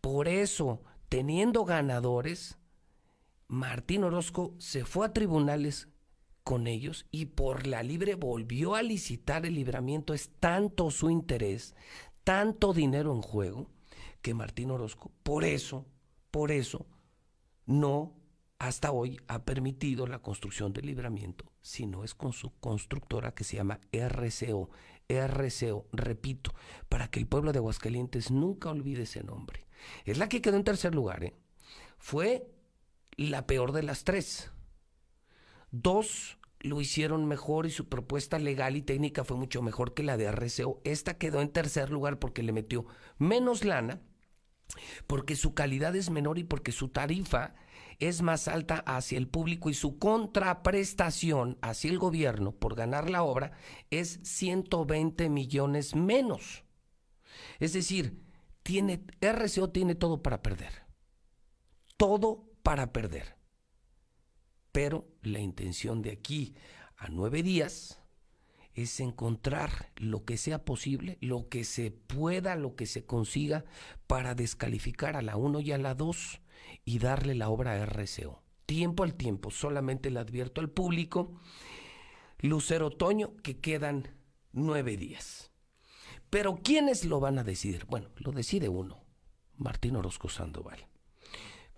Por 0.00 0.28
eso, 0.28 0.82
teniendo 1.08 1.64
ganadores, 1.64 2.58
Martín 3.48 4.04
Orozco 4.04 4.54
se 4.58 4.84
fue 4.84 5.06
a 5.06 5.12
tribunales 5.12 5.88
con 6.44 6.66
ellos 6.66 7.06
y 7.10 7.26
por 7.26 7.66
la 7.66 7.82
libre 7.82 8.14
volvió 8.14 8.74
a 8.74 8.82
licitar 8.82 9.44
el 9.46 9.54
libramiento. 9.54 10.14
Es 10.14 10.30
tanto 10.40 10.90
su 10.90 11.10
interés, 11.10 11.74
tanto 12.24 12.72
dinero 12.72 13.12
en 13.12 13.22
juego, 13.22 13.70
que 14.22 14.34
Martín 14.34 14.70
Orozco, 14.70 15.10
por 15.22 15.44
eso, 15.44 15.86
por 16.30 16.52
eso, 16.52 16.86
no 17.66 18.14
hasta 18.58 18.92
hoy 18.92 19.18
ha 19.26 19.44
permitido 19.44 20.06
la 20.06 20.18
construcción 20.18 20.72
del 20.72 20.86
libramiento, 20.86 21.50
sino 21.62 22.04
es 22.04 22.14
con 22.14 22.34
su 22.34 22.52
constructora 22.60 23.32
que 23.32 23.42
se 23.42 23.56
llama 23.56 23.80
RCO. 23.90 24.68
RCO, 25.18 25.86
repito, 25.92 26.54
para 26.88 27.10
que 27.10 27.18
el 27.20 27.26
pueblo 27.26 27.52
de 27.52 27.58
Aguascalientes 27.58 28.30
nunca 28.30 28.70
olvide 28.70 29.02
ese 29.02 29.22
nombre. 29.22 29.66
Es 30.04 30.18
la 30.18 30.28
que 30.28 30.42
quedó 30.42 30.56
en 30.56 30.64
tercer 30.64 30.94
lugar, 30.94 31.24
¿eh? 31.24 31.34
Fue 31.98 32.50
la 33.16 33.46
peor 33.46 33.72
de 33.72 33.82
las 33.82 34.04
tres. 34.04 34.50
Dos 35.70 36.38
lo 36.60 36.80
hicieron 36.80 37.26
mejor 37.26 37.66
y 37.66 37.70
su 37.70 37.88
propuesta 37.88 38.38
legal 38.38 38.76
y 38.76 38.82
técnica 38.82 39.24
fue 39.24 39.36
mucho 39.36 39.62
mejor 39.62 39.94
que 39.94 40.02
la 40.02 40.16
de 40.16 40.30
RCO. 40.30 40.80
Esta 40.84 41.16
quedó 41.16 41.40
en 41.40 41.50
tercer 41.50 41.90
lugar 41.90 42.18
porque 42.18 42.42
le 42.42 42.52
metió 42.52 42.86
menos 43.18 43.64
lana, 43.64 44.00
porque 45.06 45.36
su 45.36 45.54
calidad 45.54 45.96
es 45.96 46.10
menor 46.10 46.38
y 46.38 46.44
porque 46.44 46.72
su 46.72 46.88
tarifa 46.88 47.54
es 48.00 48.22
más 48.22 48.48
alta 48.48 48.82
hacia 48.86 49.18
el 49.18 49.28
público 49.28 49.70
y 49.70 49.74
su 49.74 49.98
contraprestación 49.98 51.58
hacia 51.60 51.90
el 51.90 51.98
gobierno 51.98 52.52
por 52.52 52.74
ganar 52.74 53.10
la 53.10 53.22
obra 53.22 53.52
es 53.90 54.20
120 54.22 55.28
millones 55.28 55.94
menos. 55.94 56.64
Es 57.58 57.74
decir, 57.74 58.22
tiene, 58.62 59.04
RCO 59.20 59.70
tiene 59.70 59.94
todo 59.94 60.22
para 60.22 60.42
perder. 60.42 60.72
Todo 61.96 62.50
para 62.62 62.92
perder. 62.92 63.36
Pero 64.72 65.06
la 65.22 65.40
intención 65.40 66.00
de 66.00 66.12
aquí 66.12 66.54
a 66.96 67.08
nueve 67.08 67.42
días 67.42 68.00
es 68.72 69.00
encontrar 69.00 69.92
lo 69.96 70.24
que 70.24 70.36
sea 70.36 70.64
posible, 70.64 71.18
lo 71.20 71.48
que 71.48 71.64
se 71.64 71.90
pueda, 71.90 72.56
lo 72.56 72.76
que 72.76 72.86
se 72.86 73.04
consiga 73.04 73.64
para 74.06 74.34
descalificar 74.34 75.16
a 75.16 75.22
la 75.22 75.36
1 75.36 75.60
y 75.60 75.72
a 75.72 75.78
la 75.78 75.94
2 75.94 76.40
y 76.90 76.98
darle 76.98 77.36
la 77.36 77.50
obra 77.50 77.74
a 77.74 77.86
RCO. 77.86 78.42
Tiempo 78.66 79.04
al 79.04 79.14
tiempo, 79.14 79.52
solamente 79.52 80.10
le 80.10 80.18
advierto 80.18 80.60
al 80.60 80.70
público, 80.70 81.40
Lucero 82.40 82.88
Otoño, 82.88 83.36
que 83.44 83.60
quedan 83.60 84.08
nueve 84.50 84.96
días. 84.96 85.52
Pero 86.30 86.56
¿quiénes 86.64 87.04
lo 87.04 87.20
van 87.20 87.38
a 87.38 87.44
decidir? 87.44 87.84
Bueno, 87.86 88.08
lo 88.16 88.32
decide 88.32 88.68
uno, 88.68 89.04
Martín 89.56 89.94
Orozco 89.94 90.28
Sandoval. 90.28 90.88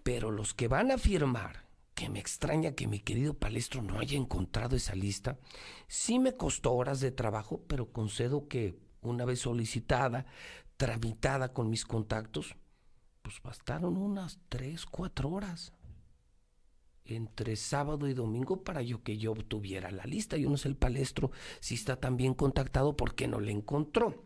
Pero 0.02 0.30
los 0.30 0.54
que 0.54 0.66
van 0.66 0.90
a 0.90 0.96
firmar 0.96 1.66
que 1.94 2.08
me 2.08 2.18
extraña 2.18 2.72
que 2.72 2.88
mi 2.88 2.98
querido 2.98 3.34
Palestro 3.34 3.82
no 3.82 3.98
haya 3.98 4.16
encontrado 4.16 4.76
esa 4.76 4.94
lista. 4.94 5.38
Sí 5.88 6.18
me 6.20 6.38
costó 6.38 6.72
horas 6.72 7.00
de 7.00 7.10
trabajo, 7.10 7.62
pero 7.68 7.92
concedo 7.92 8.48
que 8.48 8.78
una 9.02 9.26
vez 9.26 9.40
solicitada, 9.40 10.24
tramitada 10.78 11.52
con 11.52 11.68
mis 11.68 11.84
contactos, 11.84 12.56
pues 13.22 13.40
bastaron 13.42 13.96
unas 13.96 14.38
tres, 14.48 14.84
cuatro 14.86 15.30
horas. 15.30 15.72
entre 17.04 17.56
sábado 17.56 18.08
y 18.08 18.14
domingo 18.14 18.62
para 18.62 18.80
yo 18.80 19.02
que 19.02 19.18
yo 19.18 19.32
obtuviera 19.32 19.90
la 19.90 20.04
lista. 20.04 20.36
Yo 20.36 20.48
no 20.48 20.56
sé 20.56 20.68
el 20.68 20.76
palestro 20.76 21.32
si 21.60 21.74
está 21.74 21.96
tan 21.96 22.16
bien 22.16 22.32
contactado 22.32 22.96
porque 22.96 23.26
no 23.26 23.40
le 23.40 23.50
encontró. 23.50 24.24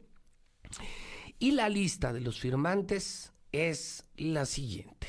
Y 1.38 1.52
la 1.52 1.70
lista 1.70 2.12
de 2.12 2.20
los 2.20 2.38
firmantes 2.38 3.32
es 3.50 4.04
la 4.16 4.44
siguiente. 4.44 5.06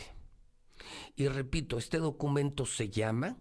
Y 1.16 1.28
repito, 1.28 1.78
este 1.78 1.98
documento 1.98 2.66
se 2.66 2.90
llama 2.90 3.38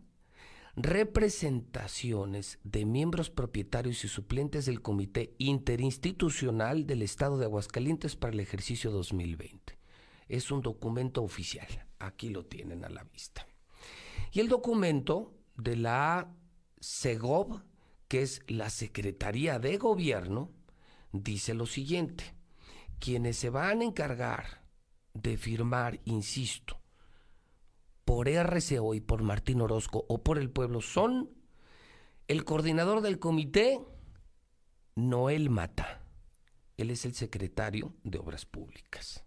Representaciones 0.74 2.58
de 2.64 2.84
miembros 2.84 3.30
propietarios 3.30 4.04
y 4.04 4.08
suplentes 4.08 4.66
del 4.66 4.82
Comité 4.82 5.34
Interinstitucional 5.38 6.86
del 6.86 7.02
Estado 7.02 7.38
de 7.38 7.46
Aguascalientes 7.46 8.16
para 8.16 8.34
el 8.34 8.40
ejercicio 8.40 8.90
2020. 8.90 9.75
Es 10.28 10.50
un 10.50 10.62
documento 10.62 11.22
oficial. 11.22 11.86
Aquí 11.98 12.30
lo 12.30 12.44
tienen 12.44 12.84
a 12.84 12.88
la 12.88 13.04
vista. 13.04 13.46
Y 14.32 14.40
el 14.40 14.48
documento 14.48 15.34
de 15.56 15.76
la 15.76 16.34
SEGOV, 16.80 17.62
que 18.08 18.22
es 18.22 18.42
la 18.48 18.70
Secretaría 18.70 19.58
de 19.58 19.76
Gobierno, 19.78 20.50
dice 21.12 21.54
lo 21.54 21.66
siguiente. 21.66 22.34
Quienes 22.98 23.36
se 23.36 23.50
van 23.50 23.80
a 23.80 23.84
encargar 23.84 24.62
de 25.14 25.36
firmar, 25.36 26.00
insisto, 26.04 26.80
por 28.04 28.28
RCO 28.28 28.94
y 28.94 29.00
por 29.00 29.22
Martín 29.22 29.60
Orozco 29.60 30.04
o 30.08 30.22
por 30.22 30.38
el 30.38 30.50
pueblo 30.50 30.80
son 30.80 31.30
el 32.28 32.44
coordinador 32.44 33.00
del 33.00 33.18
comité, 33.18 33.80
Noel 34.94 35.50
Mata. 35.50 36.02
Él 36.76 36.90
es 36.90 37.04
el 37.04 37.14
secretario 37.14 37.94
de 38.04 38.18
Obras 38.18 38.46
Públicas. 38.46 39.25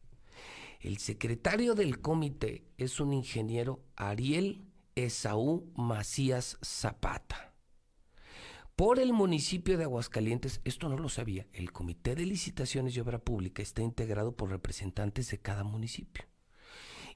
El 0.79 0.97
secretario 0.97 1.75
del 1.75 1.99
comité 1.99 2.63
es 2.77 3.01
un 3.01 3.11
ingeniero 3.11 3.83
Ariel 3.97 4.65
Esaú 4.95 5.69
Macías 5.75 6.57
Zapata. 6.63 7.53
Por 8.77 8.99
el 8.99 9.11
municipio 9.11 9.77
de 9.77 9.83
Aguascalientes, 9.83 10.61
esto 10.63 10.87
no 10.87 10.97
lo 10.97 11.09
sabía, 11.09 11.47
el 11.51 11.73
Comité 11.73 12.15
de 12.15 12.25
Licitaciones 12.25 12.95
y 12.95 13.01
Obra 13.01 13.19
Pública 13.19 13.61
está 13.61 13.81
integrado 13.81 14.37
por 14.37 14.51
representantes 14.51 15.29
de 15.31 15.39
cada 15.41 15.65
municipio. 15.65 16.23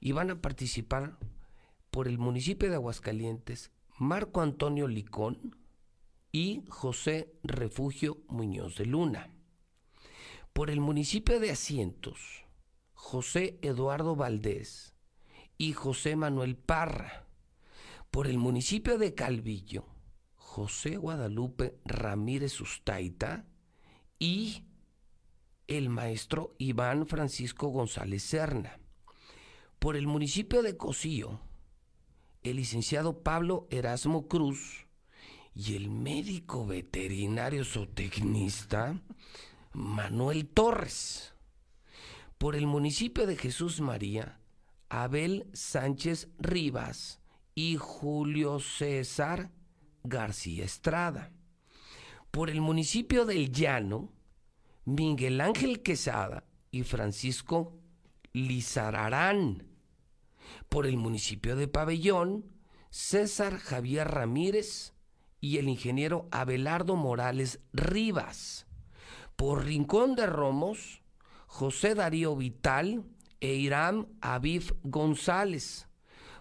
Y 0.01 0.11
van 0.11 0.29
a 0.29 0.41
participar 0.41 1.17
por 1.89 2.09
el 2.09 2.17
municipio 2.17 2.67
de 2.67 2.75
Aguascalientes 2.75 3.71
Marco 3.97 4.41
Antonio 4.41 4.89
Licón 4.89 5.55
y 6.33 6.65
José 6.67 7.31
Refugio 7.43 8.17
Muñoz 8.27 8.75
de 8.75 8.87
Luna. 8.87 9.29
Por 10.51 10.69
el 10.69 10.81
municipio 10.81 11.39
de 11.39 11.51
Asientos, 11.51 12.42
José 13.03 13.59
Eduardo 13.61 14.15
Valdés 14.15 14.95
y 15.57 15.73
José 15.73 16.15
Manuel 16.15 16.55
Parra. 16.55 17.27
Por 18.09 18.27
el 18.27 18.37
municipio 18.37 18.97
de 18.97 19.13
Calvillo, 19.13 19.85
José 20.35 20.95
Guadalupe 20.95 21.77
Ramírez 21.83 22.59
Ustaita 22.61 23.45
y 24.19 24.63
el 25.67 25.89
maestro 25.89 26.55
Iván 26.57 27.05
Francisco 27.05 27.67
González 27.67 28.23
Serna. 28.23 28.79
Por 29.79 29.97
el 29.97 30.07
municipio 30.07 30.63
de 30.63 30.77
Cocío, 30.77 31.41
el 32.41 32.55
licenciado 32.55 33.21
Pablo 33.21 33.67
Erasmo 33.69 34.29
Cruz 34.29 34.87
y 35.53 35.75
el 35.75 35.89
médico 35.91 36.65
veterinario 36.65 37.65
zootecnista 37.65 39.01
Manuel 39.73 40.47
Torres. 40.47 41.32
Por 42.43 42.57
el 42.57 42.67
municipio 42.67 43.25
de 43.25 43.37
Jesús 43.37 43.79
María, 43.79 44.37
Abel 44.89 45.47
Sánchez 45.53 46.27
Rivas 46.37 47.21
y 47.55 47.77
Julio 47.77 48.59
César 48.59 49.53
García 50.03 50.65
Estrada. 50.65 51.31
Por 52.31 52.49
el 52.49 52.59
municipio 52.59 53.23
del 53.23 53.49
Llano, 53.49 54.11
Miguel 54.83 55.39
Ángel 55.39 55.81
Quesada 55.83 56.43
y 56.69 56.83
Francisco 56.83 57.79
Lizararán. 58.33 59.65
Por 60.67 60.85
el 60.85 60.97
municipio 60.97 61.55
de 61.55 61.69
Pabellón, 61.69 62.43
César 62.89 63.57
Javier 63.57 64.09
Ramírez 64.09 64.91
y 65.39 65.59
el 65.59 65.69
ingeniero 65.69 66.27
Abelardo 66.29 66.97
Morales 66.97 67.61
Rivas. 67.71 68.67
Por 69.37 69.63
Rincón 69.63 70.15
de 70.15 70.25
Romos, 70.25 71.02
José 71.53 71.93
Darío 71.93 72.35
Vital 72.35 73.03
e 73.39 73.53
Irán 73.53 74.07
Aviv 74.21 74.75
González. 74.81 75.87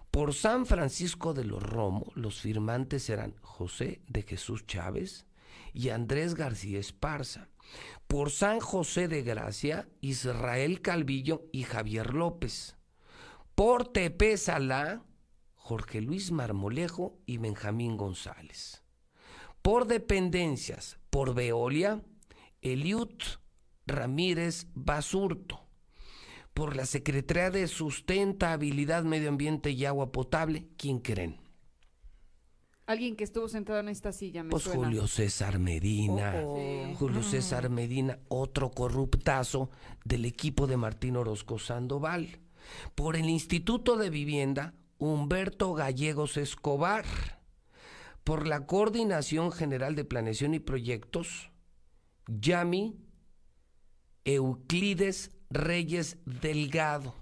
Por 0.09 0.33
San 0.33 0.65
Francisco 0.65 1.35
de 1.35 1.43
los 1.43 1.61
Romos, 1.61 2.07
los 2.15 2.41
firmantes 2.41 3.03
serán 3.03 3.35
José 3.41 4.01
de 4.07 4.23
Jesús 4.23 4.65
Chávez 4.65 5.27
y 5.71 5.89
Andrés 5.89 6.33
García 6.33 6.79
Esparza. 6.79 7.47
Por 8.07 8.31
San 8.31 8.59
José 8.59 9.07
de 9.07 9.21
Gracia, 9.21 9.87
Israel 10.01 10.81
Calvillo 10.81 11.45
y 11.51 11.61
Javier 11.61 12.15
López. 12.15 12.75
Por 13.53 13.87
Tepezalá, 13.93 15.03
Jorge 15.53 16.01
Luis 16.01 16.31
Marmolejo 16.31 17.19
y 17.27 17.37
Benjamín 17.37 17.97
González. 17.97 18.81
Por 19.61 19.85
dependencias, 19.85 20.97
por 21.11 21.35
Veolia, 21.35 22.01
Eliud 22.63 23.13
Ramírez 23.87 24.67
Basurto 24.73 25.61
por 26.53 26.75
la 26.75 26.85
Secretaría 26.85 27.49
de 27.49 27.67
Sustentabilidad, 27.67 29.03
Medio 29.03 29.29
Ambiente 29.29 29.71
y 29.71 29.85
Agua 29.85 30.11
Potable, 30.11 30.67
¿quién 30.77 30.99
creen? 30.99 31.41
Alguien 32.85 33.15
que 33.15 33.23
estuvo 33.23 33.47
sentado 33.47 33.79
en 33.79 33.87
esta 33.89 34.11
silla, 34.11 34.43
me 34.43 34.49
Pues 34.49 34.63
suena. 34.63 34.83
Julio 34.85 35.07
César 35.07 35.57
Medina. 35.57 36.33
Oh, 36.43 36.57
oh. 36.59 36.95
Julio 36.95 37.21
Ah. 37.21 37.23
César 37.23 37.69
Medina, 37.69 38.19
otro 38.27 38.71
corruptazo 38.71 39.69
del 40.03 40.25
equipo 40.25 40.67
de 40.67 40.77
Martín 40.77 41.15
Orozco 41.15 41.57
Sandoval. 41.59 42.39
Por 42.93 43.15
el 43.15 43.29
Instituto 43.29 43.97
de 43.97 44.09
Vivienda, 44.09 44.73
Humberto 44.97 45.73
Gallegos 45.73 46.35
Escobar. 46.37 47.05
Por 48.25 48.47
la 48.47 48.65
Coordinación 48.65 49.51
General 49.51 49.95
de 49.95 50.05
Planeación 50.05 50.53
y 50.53 50.59
Proyectos, 50.59 51.51
Yami 52.27 52.95
Euclides 54.25 55.31
Reyes 55.49 56.17
Delgado. 56.25 57.13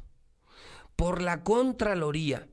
Por 0.96 1.22
la 1.24 1.44
Contraloría, 1.44 2.48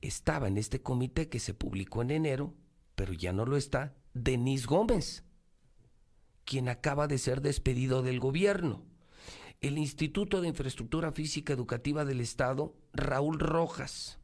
estaba 0.00 0.46
en 0.46 0.58
este 0.58 0.80
comité 0.80 1.28
que 1.28 1.40
se 1.40 1.54
publicó 1.54 2.02
en 2.02 2.12
enero, 2.12 2.54
pero 2.94 3.12
ya 3.12 3.32
no 3.32 3.46
lo 3.46 3.56
está, 3.56 3.96
Denis 4.14 4.66
Gómez, 4.66 5.24
quien 6.44 6.68
acaba 6.68 7.08
de 7.08 7.18
ser 7.18 7.42
despedido 7.42 8.02
del 8.02 8.20
gobierno. 8.20 8.84
El 9.60 9.76
Instituto 9.76 10.40
de 10.40 10.46
Infraestructura 10.46 11.10
Física 11.10 11.52
Educativa 11.52 12.04
del 12.04 12.20
Estado, 12.20 12.76
Raúl 12.92 13.40
Rojas. 13.40 14.20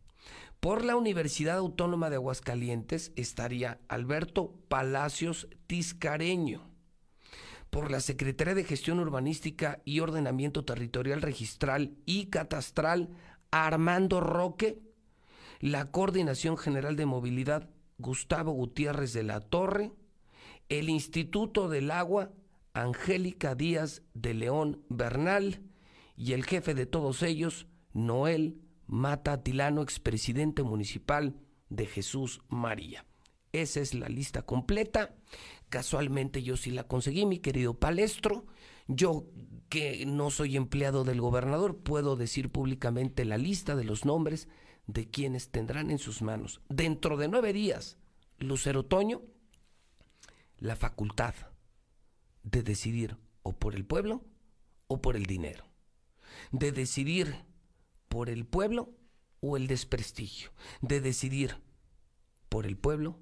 Por 0.61 0.85
la 0.85 0.95
Universidad 0.95 1.57
Autónoma 1.57 2.09
de 2.09 2.17
Aguascalientes 2.17 3.13
estaría 3.17 3.81
Alberto 3.89 4.55
Palacios 4.69 5.49
Tiscareño 5.67 6.74
por 7.75 7.91
la 7.91 7.99
Secretaría 7.99 8.55
de 8.55 8.63
Gestión 8.63 9.01
Urbanística 9.01 9.83
y 9.85 9.99
Ordenamiento 9.99 10.65
Territorial 10.65 11.21
Registral 11.23 11.97
y 12.07 12.27
Catastral 12.27 13.09
Armando 13.51 14.21
Roque, 14.21 14.79
la 15.59 15.91
Coordinación 15.91 16.57
General 16.57 16.95
de 16.95 17.05
Movilidad 17.05 17.69
Gustavo 17.99 18.53
Gutiérrez 18.53 19.13
de 19.13 19.25
la 19.25 19.41
Torre, 19.41 19.91
el 20.69 20.89
Instituto 20.89 21.69
del 21.69 21.91
Agua 21.91 22.31
Angélica 22.75 23.57
Díaz 23.57 24.03
de 24.15 24.35
León 24.35 24.85
Bernal 24.89 25.61
y 26.17 26.35
el 26.35 26.45
jefe 26.45 26.75
de 26.75 26.87
todos 26.87 27.25
ellos, 27.25 27.67
Noel 27.93 28.61
Mata 28.87 29.43
Tilano, 29.43 29.83
expresidente 29.83 30.63
municipal 30.63 31.35
de 31.71 31.87
Jesús 31.87 32.41
María. 32.49 33.05
Esa 33.51 33.81
es 33.81 33.95
la 33.95 34.09
lista 34.09 34.43
completa. 34.43 35.15
Casualmente 35.75 36.45
yo 36.45 36.57
sí 36.57 36.71
la 36.71 36.85
conseguí, 36.85 37.27
mi 37.27 37.41
querido 37.41 37.75
Palestro. 37.75 38.47
Yo 38.87 39.27
que 39.69 40.07
no 40.07 40.31
soy 40.31 40.57
empleado 40.57 41.03
del 41.03 41.21
gobernador, 41.21 41.79
puedo 41.79 42.15
decir 42.15 42.49
públicamente 42.53 43.25
la 43.25 43.39
lista 43.39 43.75
de 43.75 43.83
los 43.83 44.05
nombres 44.05 44.47
de 44.87 45.11
quienes 45.11 45.51
tendrán 45.51 45.91
en 45.91 45.99
sus 45.99 46.23
manos, 46.23 46.61
dentro 46.69 47.17
de 47.17 47.27
nueve 47.27 47.53
días, 47.53 47.99
Lucero 48.39 48.85
Toño, 48.85 49.23
la 50.59 50.77
facultad 50.77 51.35
de 52.45 52.63
decidir 52.63 53.17
o 53.43 53.53
por 53.53 53.75
el 53.75 53.85
pueblo 53.85 54.23
o 54.87 55.03
por 55.03 55.17
el 55.17 55.27
dinero. 55.27 55.65
De 56.53 56.71
decidir 56.71 57.35
por 58.09 58.31
el 58.31 58.47
pueblo 58.47 58.93
o 59.41 59.57
el 59.57 59.67
desprestigio. 59.67 60.53
De 60.83 61.01
decidir 61.01 61.57
por 62.49 62.65
el 62.65 62.77
pueblo 62.77 63.19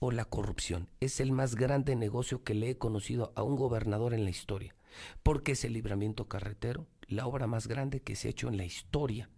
o 0.00 0.10
la 0.10 0.24
corrupción. 0.24 0.88
Es 0.98 1.20
el 1.20 1.30
más 1.30 1.54
grande 1.54 1.94
negocio 1.94 2.42
que 2.42 2.54
le 2.54 2.70
he 2.70 2.78
conocido 2.78 3.32
a 3.36 3.44
un 3.44 3.54
gobernador 3.54 4.12
en 4.14 4.24
la 4.24 4.30
historia, 4.30 4.74
porque 5.22 5.52
es 5.52 5.64
el 5.64 5.74
libramiento 5.74 6.26
carretero, 6.26 6.88
la 7.06 7.26
obra 7.26 7.46
más 7.46 7.68
grande 7.68 8.02
que 8.02 8.16
se 8.16 8.26
ha 8.26 8.30
hecho 8.32 8.48
en 8.48 8.56
la 8.56 8.64
historia 8.64 9.30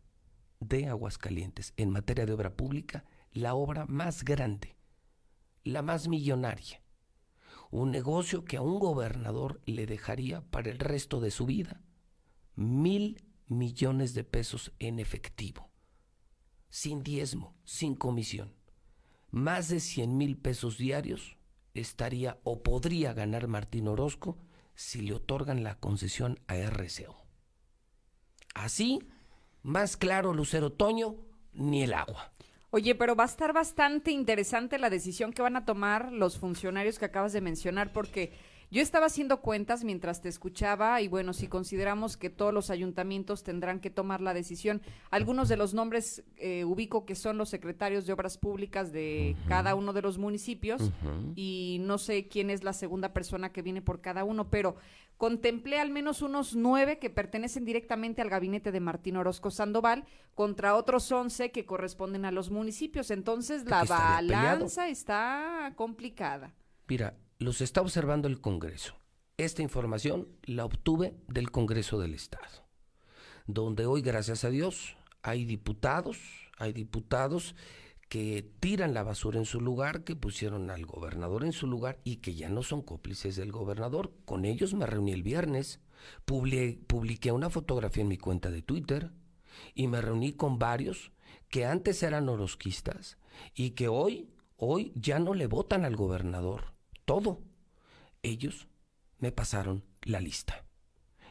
de 0.60 0.86
Aguascalientes 0.86 1.74
en 1.76 1.91
materia 1.91 2.24
de 2.24 2.32
obra 2.32 2.55
pública, 2.55 3.05
la 3.32 3.55
obra 3.55 3.84
más 3.86 4.24
grande, 4.24 4.76
la 5.65 5.82
más 5.82 6.08
millonaria. 6.08 6.81
Un 7.70 7.91
negocio 7.91 8.44
que 8.44 8.57
a 8.57 8.62
un 8.62 8.78
gobernador 8.78 9.60
le 9.66 9.86
dejaría 9.86 10.42
para 10.50 10.70
el 10.70 10.78
resto 10.78 11.20
de 11.20 11.31
su 11.31 11.47
vida 11.47 11.82
mil 12.55 13.24
millones 13.47 14.15
de 14.15 14.24
pesos 14.24 14.73
en 14.78 14.99
efectivo, 14.99 15.70
sin 16.68 17.02
diezmo, 17.02 17.57
sin 17.65 17.94
comisión. 17.94 18.55
Más 19.33 19.69
de 19.69 19.81
100 19.81 20.19
mil 20.19 20.36
pesos 20.36 20.77
diarios 20.77 21.39
estaría 21.73 22.39
o 22.44 22.62
podría 22.62 23.15
ganar 23.15 23.49
Martín 23.49 23.89
Orozco 23.89 24.36
si 24.75 25.01
le 25.01 25.15
otorgan 25.15 25.65
la 25.65 25.81
concesión 25.81 26.39
a 26.49 26.57
RCO. 26.57 27.17
Así, 28.55 29.01
más 29.62 29.97
claro, 29.97 30.35
Lucero 30.35 30.70
Toño, 30.70 31.17
ni 31.55 31.83
el 31.83 31.94
agua. 31.94 32.35
Oye, 32.69 32.94
pero 32.94 33.17
va 33.17 33.25
a 33.25 33.27
estar 33.27 33.55
bastante 33.55 34.11
interesante 34.11 34.78
la 34.78 34.91
decisión 34.91 35.33
que 35.33 35.41
van 35.41 35.57
a 35.57 35.65
tomar 35.65 36.12
los 36.12 36.39
funcionarios 36.39 36.99
que 36.99 37.07
acabas 37.07 37.33
de 37.33 37.41
mencionar, 37.41 37.91
porque 37.91 38.35
yo 38.73 38.81
estaba 38.81 39.05
haciendo 39.05 39.42
cuentas 39.42 39.84
mientras 39.84 40.23
te 40.23 40.31
escuchaba 40.31 41.02
y 41.02 41.09
bueno, 41.09 41.34
si 41.34 41.47
consideramos 41.47 42.17
que 42.17 42.31
todos 42.31 42.55
los 42.55 42.70
ayuntamientos 42.70 43.42
tendrán 43.42 43.81
que 43.81 43.91
tomar 43.91 44.23
la 44.23 44.33
decisión, 44.33 44.81
algunos 45.10 45.51
de 45.51 45.59
los 45.59 45.75
nombres 45.75 46.25
eh, 46.39 46.65
ubico 46.65 47.05
que 47.05 47.15
son 47.15 47.36
los 47.36 47.51
secretarios 47.51 48.07
de 48.07 48.15
obras 48.15 48.39
públicas 48.39 48.91
de 48.91 49.36
cada 49.47 49.75
uno 49.75 49.92
de 49.92 50.01
los 50.01 50.17
municipios 50.17 50.91
y 51.36 51.83
no 51.83 51.99
sé 51.99 52.28
quién 52.28 52.49
es 52.49 52.65
la 52.65 52.73
segunda 52.73 53.12
persona 53.12 53.52
que 53.52 53.60
viene 53.60 53.83
por 53.83 54.01
cada 54.01 54.25
uno, 54.25 54.49
pero 54.49 54.76
contemplé 55.18 55.78
al 55.78 55.91
menos 55.91 56.23
unos 56.23 56.57
nueve 56.57 56.99
que 56.99 57.10
pertenecen 57.10 57.67
directamente 57.67 58.23
al 58.23 58.31
gabinete 58.31 58.73
de 58.73 58.81
Martín 58.81 59.18
Orozco 59.18 59.51
Sandoval 59.51 60.07
contra 60.34 60.76
otros 60.76 61.12
once 61.12 61.51
que 61.51 61.67
corresponden 61.67 62.25
a 62.25 62.33
los 62.33 62.51
municipios. 62.51 63.10
Entonces 63.10 63.67
la 63.67 63.84
balanza 63.84 64.89
está 64.89 65.75
complicada. 65.76 66.55
Mira, 66.89 67.15
los 67.43 67.61
está 67.61 67.81
observando 67.81 68.29
el 68.29 68.41
Congreso. 68.41 68.95
Esta 69.37 69.62
información 69.62 70.29
la 70.45 70.65
obtuve 70.65 71.15
del 71.29 71.51
Congreso 71.51 71.99
del 71.99 72.15
Estado, 72.15 72.67
donde 73.47 73.87
hoy, 73.87 74.03
gracias 74.03 74.45
a 74.45 74.51
Dios, 74.51 74.97
hay 75.23 75.45
diputados, 75.45 76.19
hay 76.59 76.73
diputados 76.73 77.55
que 78.09 78.47
tiran 78.61 78.93
la 78.93 79.05
basura 79.05 79.39
en 79.39 79.47
su 79.47 79.61
lugar, 79.61 80.05
que 80.05 80.15
pusieron 80.15 80.71
al 80.71 80.85
gobernador 80.85 81.45
en 81.45 81.53
su 81.53 81.67
lugar 81.67 81.99
y 82.05 82.17
que 82.17 82.35
ya 82.35 82.51
no 82.51 82.62
son 82.62 82.83
cómplices 82.83 83.37
del 83.37 83.51
gobernador. 83.51 84.12
Con 84.27 84.45
ellos 84.45 84.75
me 84.75 84.85
reuní 84.85 85.12
el 85.12 85.23
viernes, 85.23 85.81
publiqué 86.27 87.33
una 87.33 87.49
fotografía 87.49 88.03
en 88.03 88.09
mi 88.09 88.19
cuenta 88.19 88.51
de 88.51 88.61
Twitter 88.61 89.11
y 89.75 89.89
me 89.89 90.03
reuní 90.03 90.35
con 90.35 90.59
varios 90.59 91.11
que 91.49 91.65
antes 91.65 92.03
eran 92.03 92.29
orosquistas 92.29 93.17
y 93.55 93.71
que 93.71 93.89
hoy, 93.89 94.29
hoy 94.57 94.93
ya 94.95 95.19
no 95.19 95.33
le 95.33 95.47
votan 95.47 95.87
al 95.87 95.97
gobernador 95.97 96.73
todo. 97.12 97.42
Ellos 98.23 98.68
me 99.18 99.32
pasaron 99.32 99.84
la 100.00 100.18
lista. 100.18 100.65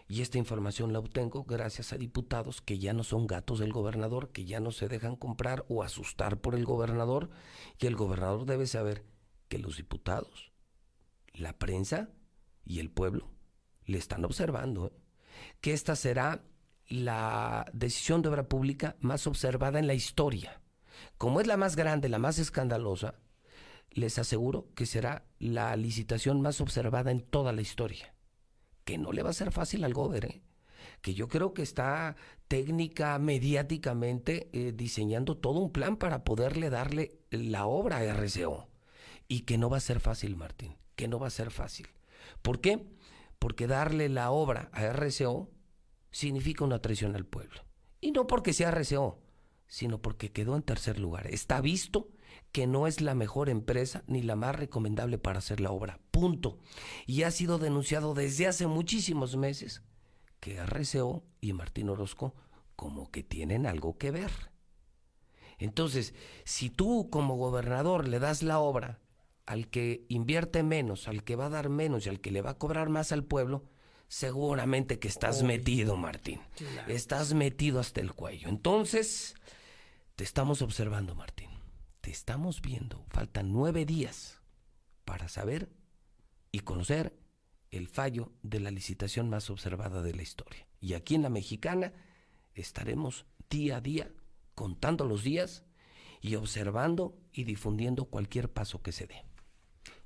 Y 0.08 0.22
esta 0.22 0.38
información 0.38 0.94
la 0.94 1.00
obtengo 1.00 1.44
gracias 1.44 1.92
a 1.92 1.98
diputados 1.98 2.62
que 2.62 2.78
ya 2.78 2.94
no 2.94 3.04
son 3.04 3.26
gatos 3.26 3.58
del 3.58 3.74
gobernador, 3.74 4.32
que 4.32 4.46
ya 4.46 4.60
no 4.60 4.72
se 4.72 4.88
dejan 4.88 5.16
comprar 5.16 5.66
o 5.70 5.82
asustar 5.82 6.40
por 6.40 6.54
el 6.54 6.66
gobernador. 6.66 7.32
Y 7.80 7.88
el 7.88 7.96
gobernador 7.96 8.46
debe 8.46 8.68
saber 8.68 9.04
que 9.48 9.58
los 9.58 9.78
diputados, 9.78 10.52
la 11.34 11.58
prensa 11.58 12.12
y 12.64 12.80
el 12.80 12.92
pueblo 12.92 13.32
le 13.86 13.98
están 13.98 14.24
observando. 14.24 14.86
¿eh? 14.86 14.92
Que 15.62 15.74
esta 15.74 15.96
será 15.96 16.44
la 16.90 17.66
decisión 17.74 18.22
de 18.22 18.30
obra 18.30 18.48
pública 18.48 18.98
más 19.00 19.26
observada 19.26 19.80
en 19.80 19.88
la 19.88 19.96
historia. 19.96 20.62
Como 21.18 21.42
es 21.42 21.48
la 21.48 21.58
más 21.58 21.76
grande, 21.76 22.08
la 22.08 22.20
más 22.20 22.38
escandalosa, 22.38 23.16
les 23.92 24.18
aseguro 24.18 24.70
que 24.76 24.86
será 24.86 25.26
la 25.40 25.76
licitación 25.76 26.42
más 26.42 26.62
observada 26.62 27.12
en 27.12 27.22
toda 27.22 27.52
la 27.54 27.62
historia. 27.62 28.14
Que 28.84 28.98
no 28.98 29.12
le 29.12 29.24
va 29.24 29.30
a 29.30 29.34
ser 29.34 29.52
fácil 29.52 29.84
al 29.84 29.94
gober, 29.94 30.26
¿eh? 30.26 30.42
que 31.02 31.14
yo 31.14 31.28
creo 31.28 31.54
que 31.54 31.62
está 31.62 32.16
técnica, 32.48 33.18
mediáticamente, 33.20 34.50
eh, 34.54 34.72
diseñando 34.72 35.38
todo 35.38 35.60
un 35.60 35.72
plan 35.72 35.98
para 35.98 36.24
poderle 36.24 36.70
darle 36.70 37.20
la 37.30 37.66
obra 37.66 37.98
a 37.98 38.14
RCO. 38.14 38.70
Y 39.28 39.42
que 39.42 39.58
no 39.58 39.70
va 39.70 39.78
a 39.78 39.82
ser 39.82 40.00
fácil, 40.00 40.36
Martín, 40.36 40.76
que 40.96 41.08
no 41.08 41.20
va 41.20 41.28
a 41.28 41.32
ser 41.32 41.52
fácil. 41.52 41.88
¿Por 42.42 42.60
qué? 42.60 42.86
Porque 43.40 43.68
darle 43.68 44.10
la 44.10 44.32
obra 44.32 44.70
a 44.74 44.84
RCO 44.92 45.50
significa 46.12 46.66
una 46.66 46.80
traición 46.80 47.16
al 47.16 47.26
pueblo. 47.26 47.64
Y 48.02 48.12
no 48.12 48.28
porque 48.28 48.54
sea 48.54 48.72
RCO, 48.72 49.20
sino 49.68 50.02
porque 50.02 50.32
quedó 50.32 50.56
en 50.56 50.64
tercer 50.64 51.00
lugar. 51.00 51.28
Está 51.28 51.62
visto 51.62 52.10
que 52.52 52.68
no 52.68 52.88
es 52.88 53.02
la 53.02 53.16
mejor 53.16 53.50
empresa 53.50 54.04
ni 54.08 54.22
la 54.22 54.36
más 54.36 54.56
recomendable 54.56 55.18
para 55.18 55.40
hacer 55.40 55.60
la 55.60 55.72
obra. 55.72 56.00
Punto. 56.12 56.60
Y 57.06 57.24
ha 57.24 57.32
sido 57.32 57.60
denunciado 57.60 58.14
desde 58.14 58.48
hace 58.48 58.68
muchísimos 58.68 59.38
meses 59.38 59.82
que 60.40 60.58
RCO 60.58 61.24
y 61.40 61.54
Martín 61.54 61.90
Orozco 61.90 62.36
como 62.76 63.12
que 63.12 63.24
tienen 63.24 63.66
algo 63.66 63.98
que 63.98 64.12
ver. 64.12 64.32
Entonces, 65.60 66.16
si 66.44 66.70
tú 66.70 67.10
como 67.12 67.36
gobernador 67.36 68.08
le 68.08 68.20
das 68.20 68.42
la 68.42 68.60
obra 68.60 69.00
al 69.46 69.68
que 69.68 70.06
invierte 70.10 70.64
menos, 70.64 71.08
al 71.08 71.24
que 71.24 71.36
va 71.36 71.46
a 71.46 71.50
dar 71.50 71.70
menos 71.70 72.06
y 72.06 72.10
al 72.10 72.20
que 72.20 72.32
le 72.32 72.42
va 72.42 72.52
a 72.52 72.58
cobrar 72.58 72.90
más 72.90 73.12
al 73.12 73.24
pueblo, 73.24 73.64
seguramente 74.08 74.98
que 74.98 75.08
estás 75.08 75.44
metido, 75.44 75.96
Martín. 75.96 76.42
Estás 76.88 77.34
metido 77.34 77.80
hasta 77.80 78.02
el 78.02 78.14
cuello. 78.14 78.50
Entonces, 78.50 79.36
te 80.16 80.24
estamos 80.24 80.62
observando, 80.62 81.14
Martín 81.16 81.51
te 82.02 82.12
estamos 82.12 82.62
viendo. 82.62 83.06
Faltan 83.10 83.54
nueve 83.54 83.86
días 83.86 84.42
para 85.06 85.30
saber 85.30 85.70
y 86.52 86.60
conocer 86.60 87.18
el 87.70 87.88
fallo 87.88 88.32
de 88.44 88.60
la 88.60 88.72
licitación 88.72 89.30
más 89.30 89.50
observada 89.50 90.02
de 90.02 90.14
la 90.14 90.24
historia. 90.24 90.68
Y 90.82 90.94
aquí 90.94 91.16
en 91.16 91.22
la 91.22 91.30
mexicana 91.30 91.94
estaremos 92.54 93.26
día 93.50 93.78
a 93.78 93.82
día 93.82 94.12
contando 94.56 95.06
los 95.06 95.24
días 95.24 95.64
y 96.20 96.36
observando 96.36 97.18
y 97.32 97.46
difundiendo 97.46 98.06
cualquier 98.06 98.52
paso 98.52 98.82
que 98.82 98.92
se 98.92 99.08
dé. 99.08 99.24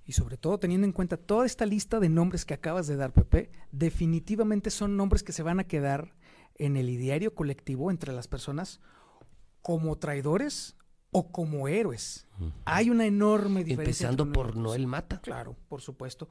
Y 0.06 0.12
sobre 0.12 0.38
todo 0.38 0.60
teniendo 0.60 0.86
en 0.86 0.94
cuenta 0.94 1.18
toda 1.18 1.46
esta 1.46 1.66
lista 1.66 2.00
de 2.00 2.10
nombres 2.10 2.46
que 2.46 2.54
acabas 2.54 2.86
de 2.86 2.96
dar, 2.96 3.12
Pepe, 3.12 3.52
definitivamente 3.72 4.70
son 4.70 4.98
nombres 4.98 5.24
que 5.24 5.32
se 5.32 5.44
van 5.44 5.60
a 5.60 5.68
quedar 5.68 6.16
en 6.56 6.78
el 6.78 6.90
ideario 6.90 7.34
colectivo 7.34 7.90
entre 7.90 8.14
las 8.14 8.28
personas 8.28 8.82
como 9.62 9.98
traidores 9.98 10.76
o 11.18 11.32
como 11.32 11.70
héroes. 11.70 12.28
Hay 12.66 12.90
una 12.90 13.06
enorme 13.06 13.64
diferencia. 13.64 14.10
Empezando 14.10 14.34
por 14.34 14.58
Noel 14.58 14.86
Mata. 14.86 15.22
Claro, 15.22 15.56
por 15.70 15.80
supuesto. 15.80 16.28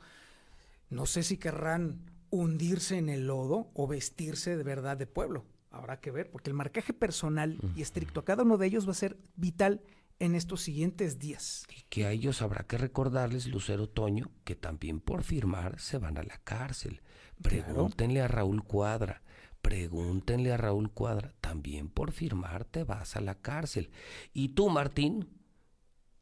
No 0.90 1.06
sé 1.06 1.22
si 1.22 1.38
querrán 1.38 2.04
hundirse 2.28 2.98
en 2.98 3.08
el 3.08 3.26
lodo 3.26 3.70
o 3.72 3.86
vestirse 3.86 4.58
de 4.58 4.62
verdad 4.62 4.98
de 4.98 5.06
pueblo. 5.06 5.46
Habrá 5.70 6.00
que 6.00 6.10
ver, 6.10 6.30
porque 6.30 6.50
el 6.50 6.54
marcaje 6.54 6.92
personal 6.92 7.58
y 7.74 7.80
estricto 7.80 8.20
a 8.20 8.26
cada 8.26 8.42
uno 8.42 8.58
de 8.58 8.66
ellos 8.66 8.86
va 8.86 8.90
a 8.90 8.94
ser 8.94 9.16
vital 9.36 9.80
en 10.18 10.34
estos 10.34 10.60
siguientes 10.60 11.18
días. 11.18 11.64
Y 11.74 11.84
que 11.88 12.04
a 12.04 12.10
ellos 12.10 12.42
habrá 12.42 12.64
que 12.64 12.76
recordarles, 12.76 13.46
Lucero 13.46 13.88
Toño, 13.88 14.30
que 14.44 14.54
también 14.54 15.00
por 15.00 15.22
firmar 15.22 15.80
se 15.80 15.96
van 15.96 16.18
a 16.18 16.22
la 16.22 16.36
cárcel. 16.44 17.00
Pregúntenle 17.40 18.20
a 18.20 18.28
Raúl 18.28 18.62
Cuadra, 18.62 19.22
Pregúntenle 19.64 20.52
a 20.52 20.58
Raúl 20.58 20.92
Cuadra, 20.92 21.32
también 21.40 21.88
por 21.88 22.12
firmar 22.12 22.66
te 22.66 22.84
vas 22.84 23.16
a 23.16 23.22
la 23.22 23.36
cárcel. 23.36 23.90
Y 24.34 24.50
tú, 24.50 24.68
Martín, 24.68 25.26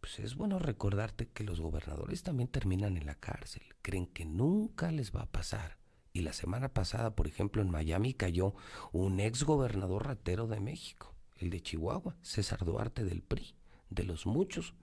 pues 0.01 0.21
es 0.21 0.37
bueno 0.37 0.61
recordarte 0.61 1.27
que 1.27 1.43
los 1.43 1.61
gobernadores 1.61 2.23
también 2.23 2.49
terminan 2.49 2.97
en 2.97 3.05
la 3.05 3.17
cárcel. 3.17 3.65
Creen 3.83 4.07
que 4.07 4.25
nunca 4.25 4.93
les 4.93 5.11
va 5.11 5.23
a 5.23 5.33
pasar. 5.33 5.77
Y 6.13 6.21
la 6.21 6.33
semana 6.33 6.69
pasada, 6.69 7.17
por 7.17 7.27
ejemplo, 7.27 7.63
en 7.63 7.71
Miami 7.71 8.15
cayó 8.15 8.55
un 8.93 9.19
ex 9.19 9.43
gobernador 9.43 10.07
ratero 10.07 10.47
de 10.47 10.61
México, 10.61 11.13
el 11.37 11.51
de 11.51 11.61
Chihuahua, 11.61 12.15
César 12.23 12.65
Duarte 12.65 13.03
del 13.03 13.23
PRI, 13.23 13.57
de 13.91 14.05
los 14.05 14.25
muchos 14.25 14.77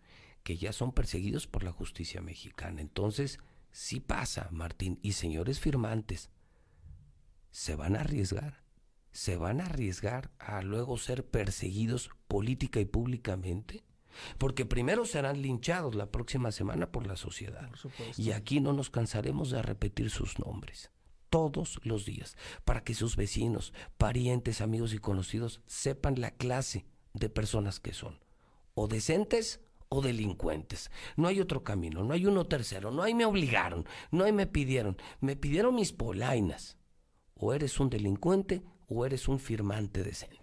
que 0.43 0.57
ya 0.57 0.73
son 0.73 0.91
perseguidos 0.91 1.47
por 1.47 1.63
la 1.63 1.71
justicia 1.71 2.19
mexicana. 2.21 2.81
Entonces, 2.81 3.39
sí 3.71 4.01
pasa, 4.01 4.49
Martín, 4.51 4.99
y 5.01 5.13
señores 5.13 5.61
firmantes, 5.61 6.29
se 7.51 7.75
van 7.75 7.95
a 7.95 8.01
arriesgar, 8.01 8.63
se 9.11 9.37
van 9.37 9.61
a 9.61 9.65
arriesgar 9.65 10.31
a 10.39 10.61
luego 10.61 10.97
ser 10.97 11.25
perseguidos 11.25 12.09
política 12.27 12.79
y 12.79 12.85
públicamente. 12.85 13.83
Porque 14.37 14.65
primero 14.65 15.05
serán 15.05 15.41
linchados 15.41 15.95
la 15.95 16.11
próxima 16.11 16.51
semana 16.51 16.91
por 16.91 17.07
la 17.07 17.15
sociedad. 17.15 17.69
y 18.17 18.31
aquí 18.31 18.59
no 18.59 18.73
nos 18.73 18.89
cansaremos 18.89 19.51
de 19.51 19.61
repetir 19.61 20.09
sus 20.09 20.39
nombres 20.39 20.91
todos 21.29 21.79
los 21.83 22.05
días 22.05 22.35
para 22.65 22.83
que 22.83 22.95
sus 22.95 23.15
vecinos, 23.15 23.71
parientes, 23.97 24.61
amigos 24.61 24.93
y 24.93 24.97
conocidos 24.97 25.61
sepan 25.67 26.19
la 26.19 26.31
clase 26.31 26.85
de 27.13 27.29
personas 27.29 27.79
que 27.79 27.93
son. 27.93 28.19
O 28.73 28.87
decentes 28.87 29.61
o 29.89 30.01
delincuentes. 30.01 30.91
No 31.15 31.27
hay 31.27 31.39
otro 31.39 31.63
camino, 31.63 32.03
no 32.03 32.13
hay 32.13 32.25
uno 32.25 32.45
tercero, 32.45 32.91
no 32.91 33.03
hay 33.03 33.13
me 33.13 33.25
obligaron, 33.25 33.85
no 34.11 34.23
hay 34.23 34.31
me 34.31 34.47
pidieron, 34.47 34.97
me 35.21 35.35
pidieron 35.35 35.75
mis 35.75 35.93
polainas 35.93 36.78
o 37.39 37.53
eres 37.53 37.79
un 37.79 37.89
delincuente 37.89 38.61
o 38.87 39.05
eres 39.05 39.27
un 39.27 39.39
firmante 39.39 40.03
decente. 40.03 40.37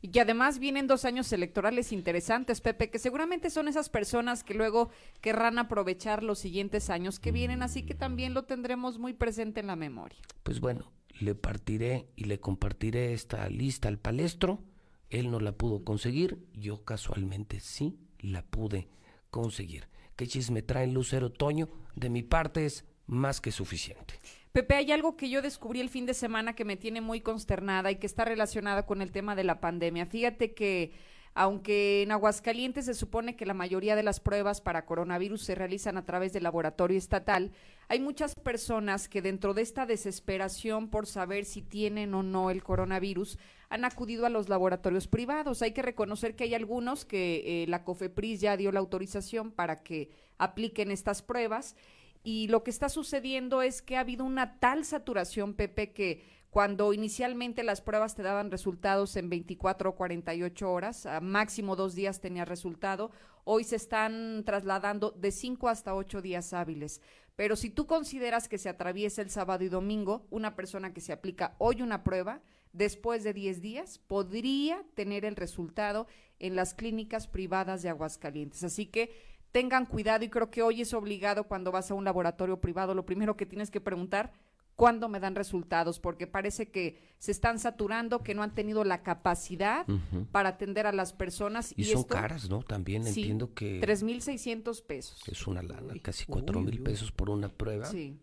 Y 0.00 0.08
que 0.08 0.20
además 0.20 0.60
vienen 0.60 0.86
dos 0.86 1.04
años 1.04 1.32
electorales 1.32 1.92
interesantes, 1.92 2.60
Pepe, 2.60 2.88
que 2.88 3.00
seguramente 3.00 3.50
son 3.50 3.66
esas 3.66 3.88
personas 3.88 4.44
que 4.44 4.54
luego 4.54 4.90
querrán 5.20 5.58
aprovechar 5.58 6.22
los 6.22 6.38
siguientes 6.38 6.88
años 6.88 7.18
que 7.18 7.32
vienen, 7.32 7.62
así 7.62 7.82
que 7.82 7.94
también 7.94 8.32
lo 8.32 8.44
tendremos 8.44 8.98
muy 8.98 9.12
presente 9.12 9.58
en 9.60 9.66
la 9.66 9.74
memoria. 9.74 10.18
Pues 10.44 10.60
bueno, 10.60 10.92
le 11.20 11.34
partiré 11.34 12.08
y 12.14 12.24
le 12.24 12.38
compartiré 12.38 13.12
esta 13.12 13.48
lista 13.48 13.88
al 13.88 13.98
palestro. 13.98 14.62
Él 15.10 15.32
no 15.32 15.40
la 15.40 15.52
pudo 15.52 15.82
conseguir, 15.82 16.46
yo 16.52 16.84
casualmente 16.84 17.58
sí 17.58 17.98
la 18.20 18.42
pude 18.42 18.88
conseguir. 19.30 19.88
¿Qué 20.14 20.28
chisme 20.28 20.62
trae 20.62 20.86
Lucero 20.86 21.30
Toño? 21.30 21.68
De 21.96 22.08
mi 22.08 22.22
parte 22.22 22.66
es 22.66 22.84
más 23.06 23.40
que 23.40 23.50
suficiente. 23.50 24.14
Pepe, 24.58 24.74
hay 24.74 24.90
algo 24.90 25.16
que 25.16 25.30
yo 25.30 25.40
descubrí 25.40 25.78
el 25.78 25.88
fin 25.88 26.04
de 26.04 26.14
semana 26.14 26.56
que 26.56 26.64
me 26.64 26.76
tiene 26.76 27.00
muy 27.00 27.20
consternada 27.20 27.92
y 27.92 27.96
que 27.96 28.08
está 28.08 28.24
relacionada 28.24 28.86
con 28.86 29.02
el 29.02 29.12
tema 29.12 29.36
de 29.36 29.44
la 29.44 29.60
pandemia. 29.60 30.04
Fíjate 30.04 30.52
que 30.52 30.90
aunque 31.32 32.02
en 32.02 32.10
Aguascalientes 32.10 32.86
se 32.86 32.94
supone 32.94 33.36
que 33.36 33.46
la 33.46 33.54
mayoría 33.54 33.94
de 33.94 34.02
las 34.02 34.18
pruebas 34.18 34.60
para 34.60 34.84
coronavirus 34.84 35.42
se 35.42 35.54
realizan 35.54 35.96
a 35.96 36.04
través 36.04 36.32
del 36.32 36.42
laboratorio 36.42 36.98
estatal, 36.98 37.52
hay 37.86 38.00
muchas 38.00 38.34
personas 38.34 39.08
que 39.08 39.22
dentro 39.22 39.54
de 39.54 39.62
esta 39.62 39.86
desesperación 39.86 40.90
por 40.90 41.06
saber 41.06 41.44
si 41.44 41.62
tienen 41.62 42.12
o 42.14 42.24
no 42.24 42.50
el 42.50 42.64
coronavirus 42.64 43.38
han 43.68 43.84
acudido 43.84 44.26
a 44.26 44.28
los 44.28 44.48
laboratorios 44.48 45.06
privados. 45.06 45.62
Hay 45.62 45.70
que 45.70 45.82
reconocer 45.82 46.34
que 46.34 46.42
hay 46.42 46.54
algunos 46.54 47.04
que 47.04 47.62
eh, 47.62 47.66
la 47.68 47.84
COFEPRIS 47.84 48.40
ya 48.40 48.56
dio 48.56 48.72
la 48.72 48.80
autorización 48.80 49.52
para 49.52 49.84
que 49.84 50.10
apliquen 50.36 50.90
estas 50.90 51.22
pruebas 51.22 51.76
y 52.22 52.48
lo 52.48 52.62
que 52.62 52.70
está 52.70 52.88
sucediendo 52.88 53.62
es 53.62 53.82
que 53.82 53.96
ha 53.96 54.00
habido 54.00 54.24
una 54.24 54.58
tal 54.58 54.84
saturación, 54.84 55.54
Pepe, 55.54 55.92
que 55.92 56.22
cuando 56.50 56.92
inicialmente 56.92 57.62
las 57.62 57.80
pruebas 57.80 58.14
te 58.14 58.22
daban 58.22 58.50
resultados 58.50 59.16
en 59.16 59.28
24 59.28 59.90
o 59.90 59.94
48 59.94 60.72
horas, 60.72 61.06
a 61.06 61.20
máximo 61.20 61.76
dos 61.76 61.94
días 61.94 62.20
tenía 62.20 62.44
resultado, 62.44 63.10
hoy 63.44 63.64
se 63.64 63.76
están 63.76 64.42
trasladando 64.44 65.10
de 65.10 65.30
5 65.30 65.68
hasta 65.68 65.94
8 65.94 66.22
días 66.22 66.52
hábiles. 66.52 67.00
Pero 67.36 67.54
si 67.54 67.70
tú 67.70 67.86
consideras 67.86 68.48
que 68.48 68.58
se 68.58 68.68
atraviesa 68.68 69.22
el 69.22 69.30
sábado 69.30 69.62
y 69.62 69.68
domingo, 69.68 70.26
una 70.30 70.56
persona 70.56 70.92
que 70.92 71.00
se 71.00 71.12
aplica 71.12 71.54
hoy 71.58 71.82
una 71.82 72.02
prueba, 72.02 72.42
después 72.72 73.24
de 73.24 73.32
10 73.32 73.60
días, 73.60 73.98
podría 73.98 74.82
tener 74.94 75.24
el 75.24 75.36
resultado 75.36 76.06
en 76.38 76.56
las 76.56 76.74
clínicas 76.74 77.28
privadas 77.28 77.82
de 77.82 77.90
Aguascalientes. 77.90 78.64
Así 78.64 78.86
que 78.86 79.12
tengan 79.52 79.86
cuidado 79.86 80.24
y 80.24 80.28
creo 80.28 80.50
que 80.50 80.62
hoy 80.62 80.82
es 80.82 80.94
obligado 80.94 81.44
cuando 81.44 81.72
vas 81.72 81.90
a 81.90 81.94
un 81.94 82.04
laboratorio 82.04 82.60
privado, 82.60 82.94
lo 82.94 83.06
primero 83.06 83.36
que 83.36 83.46
tienes 83.46 83.70
que 83.70 83.80
preguntar, 83.80 84.32
cuándo 84.78 85.08
me 85.08 85.18
dan 85.18 85.34
resultados, 85.34 85.98
porque 85.98 86.28
parece 86.28 86.70
que 86.70 87.00
se 87.18 87.32
están 87.32 87.58
saturando, 87.58 88.22
que 88.22 88.32
no 88.32 88.44
han 88.44 88.54
tenido 88.54 88.84
la 88.84 89.02
capacidad 89.02 89.84
para 90.30 90.50
atender 90.50 90.86
a 90.86 90.92
las 90.92 91.12
personas. 91.12 91.74
Y, 91.76 91.82
son 91.82 92.04
caras, 92.04 92.48
¿no? 92.48 92.62
También 92.62 93.04
entiendo 93.04 93.52
que... 93.54 93.80
3.600 93.80 94.84
pesos. 94.84 95.20
Es 95.26 95.48
una 95.48 95.62
lana, 95.62 95.94
casi 96.00 96.26
cuatro 96.26 96.60
mil 96.60 96.80
pesos 96.80 97.10
por 97.10 97.28
una 97.28 97.48
prueba. 97.48 97.86
Sí. 97.86 98.20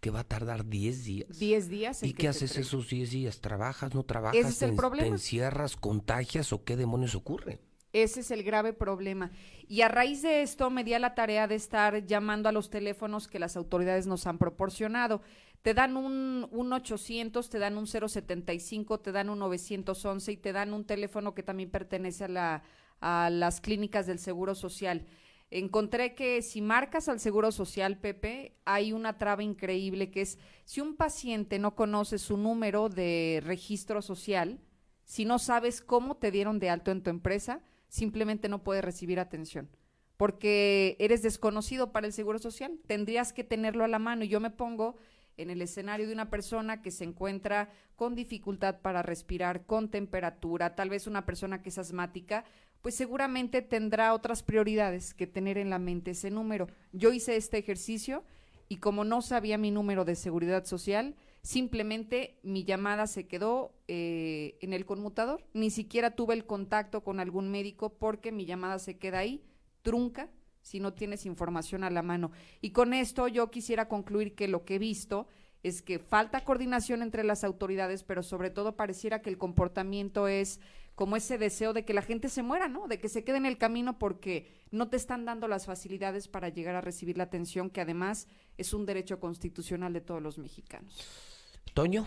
Que 0.00 0.08
va 0.08 0.20
a 0.20 0.24
tardar 0.24 0.64
10 0.64 1.04
días. 1.04 1.38
10 1.38 1.68
días. 1.68 2.02
¿Y 2.02 2.14
qué 2.14 2.28
haces 2.28 2.56
esos 2.56 2.88
10 2.88 3.10
días? 3.10 3.40
¿Trabajas, 3.42 3.94
no 3.94 4.02
trabajas? 4.02 4.38
Ese 4.38 4.48
es 4.48 4.62
el 4.62 4.76
problema. 4.76 5.08
¿Te 5.08 5.12
encierras, 5.12 5.76
contagias 5.76 6.54
o 6.54 6.64
qué 6.64 6.76
demonios 6.76 7.16
ocurre? 7.16 7.60
Ese 7.92 8.20
es 8.20 8.30
el 8.30 8.42
grave 8.42 8.72
problema. 8.72 9.30
Y 9.66 9.80
a 9.80 9.88
raíz 9.88 10.22
de 10.22 10.42
esto 10.42 10.70
me 10.70 10.84
di 10.84 10.94
a 10.94 10.98
la 10.98 11.14
tarea 11.14 11.46
de 11.46 11.54
estar 11.54 12.04
llamando 12.06 12.48
a 12.48 12.52
los 12.52 12.70
teléfonos 12.70 13.28
que 13.28 13.38
las 13.38 13.56
autoridades 13.56 14.06
nos 14.06 14.26
han 14.26 14.38
proporcionado. 14.38 15.22
Te 15.62 15.74
dan 15.74 15.96
un, 15.96 16.48
un 16.50 16.72
800, 16.72 17.48
te 17.48 17.58
dan 17.58 17.78
un 17.78 17.86
075, 17.86 19.00
te 19.00 19.12
dan 19.12 19.30
un 19.30 19.38
911 19.40 20.32
y 20.32 20.36
te 20.36 20.52
dan 20.52 20.72
un 20.72 20.84
teléfono 20.84 21.34
que 21.34 21.42
también 21.42 21.70
pertenece 21.70 22.24
a, 22.24 22.28
la, 22.28 22.62
a 23.00 23.30
las 23.30 23.60
clínicas 23.60 24.06
del 24.06 24.18
Seguro 24.18 24.54
Social. 24.54 25.06
Encontré 25.50 26.14
que 26.14 26.42
si 26.42 26.60
marcas 26.60 27.08
al 27.08 27.20
Seguro 27.20 27.52
Social, 27.52 27.98
Pepe, 27.98 28.58
hay 28.66 28.92
una 28.92 29.16
traba 29.16 29.42
increíble 29.42 30.10
que 30.10 30.20
es 30.20 30.38
si 30.64 30.82
un 30.82 30.94
paciente 30.94 31.58
no 31.58 31.74
conoce 31.74 32.18
su 32.18 32.36
número 32.36 32.90
de 32.90 33.40
registro 33.42 34.02
social, 34.02 34.60
si 35.04 35.24
no 35.24 35.38
sabes 35.38 35.80
cómo 35.80 36.18
te 36.18 36.30
dieron 36.30 36.58
de 36.58 36.68
alto 36.68 36.90
en 36.90 37.02
tu 37.02 37.08
empresa, 37.08 37.62
simplemente 37.88 38.48
no 38.48 38.62
puede 38.62 38.82
recibir 38.82 39.20
atención 39.20 39.68
porque 40.18 40.96
eres 40.98 41.22
desconocido 41.22 41.92
para 41.92 42.08
el 42.08 42.12
Seguro 42.12 42.40
Social. 42.40 42.78
Tendrías 42.86 43.32
que 43.32 43.44
tenerlo 43.44 43.84
a 43.84 43.88
la 43.88 44.00
mano 44.00 44.24
y 44.24 44.28
yo 44.28 44.40
me 44.40 44.50
pongo 44.50 44.96
en 45.38 45.48
el 45.48 45.62
escenario 45.62 46.08
de 46.08 46.12
una 46.12 46.28
persona 46.28 46.82
que 46.82 46.90
se 46.90 47.04
encuentra 47.04 47.70
con 47.94 48.16
dificultad 48.16 48.80
para 48.80 49.02
respirar, 49.02 49.64
con 49.64 49.88
temperatura, 49.88 50.74
tal 50.74 50.90
vez 50.90 51.06
una 51.06 51.24
persona 51.24 51.62
que 51.62 51.68
es 51.68 51.78
asmática, 51.78 52.44
pues 52.82 52.96
seguramente 52.96 53.62
tendrá 53.62 54.12
otras 54.12 54.42
prioridades 54.42 55.14
que 55.14 55.28
tener 55.28 55.56
en 55.56 55.70
la 55.70 55.78
mente 55.78 56.10
ese 56.10 56.30
número. 56.30 56.66
Yo 56.92 57.12
hice 57.12 57.36
este 57.36 57.58
ejercicio 57.58 58.24
y 58.68 58.78
como 58.78 59.04
no 59.04 59.22
sabía 59.22 59.56
mi 59.56 59.70
número 59.70 60.04
de 60.04 60.16
seguridad 60.16 60.64
social, 60.64 61.14
simplemente 61.42 62.38
mi 62.42 62.64
llamada 62.64 63.06
se 63.06 63.26
quedó 63.26 63.74
eh, 63.88 64.58
en 64.60 64.72
el 64.72 64.84
conmutador, 64.84 65.44
ni 65.54 65.70
siquiera 65.70 66.12
tuve 66.12 66.34
el 66.34 66.46
contacto 66.46 67.02
con 67.02 67.20
algún 67.20 67.50
médico 67.50 67.90
porque 67.90 68.32
mi 68.32 68.44
llamada 68.44 68.78
se 68.78 68.98
queda 68.98 69.18
ahí, 69.18 69.42
trunca, 69.82 70.28
si 70.60 70.80
no 70.80 70.92
tienes 70.92 71.24
información 71.26 71.84
a 71.84 71.90
la 71.90 72.02
mano. 72.02 72.30
Y 72.60 72.70
con 72.70 72.92
esto 72.92 73.28
yo 73.28 73.50
quisiera 73.50 73.88
concluir 73.88 74.34
que 74.34 74.48
lo 74.48 74.64
que 74.64 74.76
he 74.76 74.78
visto 74.78 75.26
es 75.62 75.82
que 75.82 75.98
falta 75.98 76.44
coordinación 76.44 77.02
entre 77.02 77.24
las 77.24 77.44
autoridades, 77.44 78.04
pero 78.04 78.22
sobre 78.22 78.50
todo 78.50 78.76
pareciera 78.76 79.22
que 79.22 79.30
el 79.30 79.38
comportamiento 79.38 80.28
es 80.28 80.60
como 80.98 81.14
ese 81.14 81.38
deseo 81.38 81.74
de 81.74 81.84
que 81.84 81.94
la 81.94 82.02
gente 82.02 82.28
se 82.28 82.42
muera, 82.42 82.66
¿no? 82.66 82.88
De 82.88 82.98
que 82.98 83.08
se 83.08 83.22
quede 83.22 83.36
en 83.36 83.46
el 83.46 83.56
camino 83.56 84.00
porque 84.00 84.50
no 84.72 84.88
te 84.88 84.96
están 84.96 85.24
dando 85.24 85.46
las 85.46 85.64
facilidades 85.64 86.26
para 86.26 86.48
llegar 86.48 86.74
a 86.74 86.80
recibir 86.80 87.16
la 87.16 87.22
atención, 87.22 87.70
que 87.70 87.80
además 87.80 88.26
es 88.56 88.74
un 88.74 88.84
derecho 88.84 89.20
constitucional 89.20 89.92
de 89.92 90.00
todos 90.00 90.20
los 90.20 90.38
mexicanos. 90.38 91.06
Toño. 91.72 92.04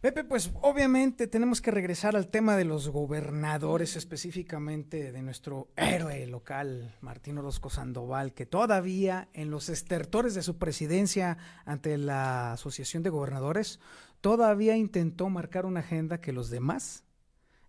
Pepe, 0.00 0.22
pues 0.22 0.52
obviamente 0.62 1.26
tenemos 1.26 1.60
que 1.60 1.72
regresar 1.72 2.14
al 2.14 2.28
tema 2.28 2.56
de 2.56 2.64
los 2.64 2.90
gobernadores, 2.90 3.96
específicamente 3.96 5.10
de 5.10 5.22
nuestro 5.22 5.66
héroe 5.74 6.28
local, 6.28 6.94
Martín 7.00 7.38
Orozco 7.38 7.70
Sandoval, 7.70 8.34
que 8.34 8.46
todavía 8.46 9.30
en 9.32 9.50
los 9.50 9.68
estertores 9.68 10.36
de 10.36 10.42
su 10.42 10.58
presidencia 10.58 11.38
ante 11.64 11.98
la 11.98 12.52
Asociación 12.52 13.02
de 13.02 13.10
Gobernadores, 13.10 13.80
todavía 14.20 14.76
intentó 14.76 15.28
marcar 15.28 15.66
una 15.66 15.80
agenda 15.80 16.20
que 16.20 16.32
los 16.32 16.50
demás, 16.50 17.02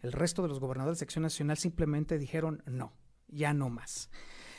el 0.02 0.12
resto 0.12 0.42
de 0.42 0.48
los 0.48 0.60
gobernadores 0.60 0.98
de 0.98 1.00
sección 1.00 1.24
nacional, 1.24 1.58
simplemente 1.58 2.18
dijeron 2.18 2.64
no, 2.66 2.94
ya 3.28 3.54
no 3.54 3.70
más. 3.70 4.10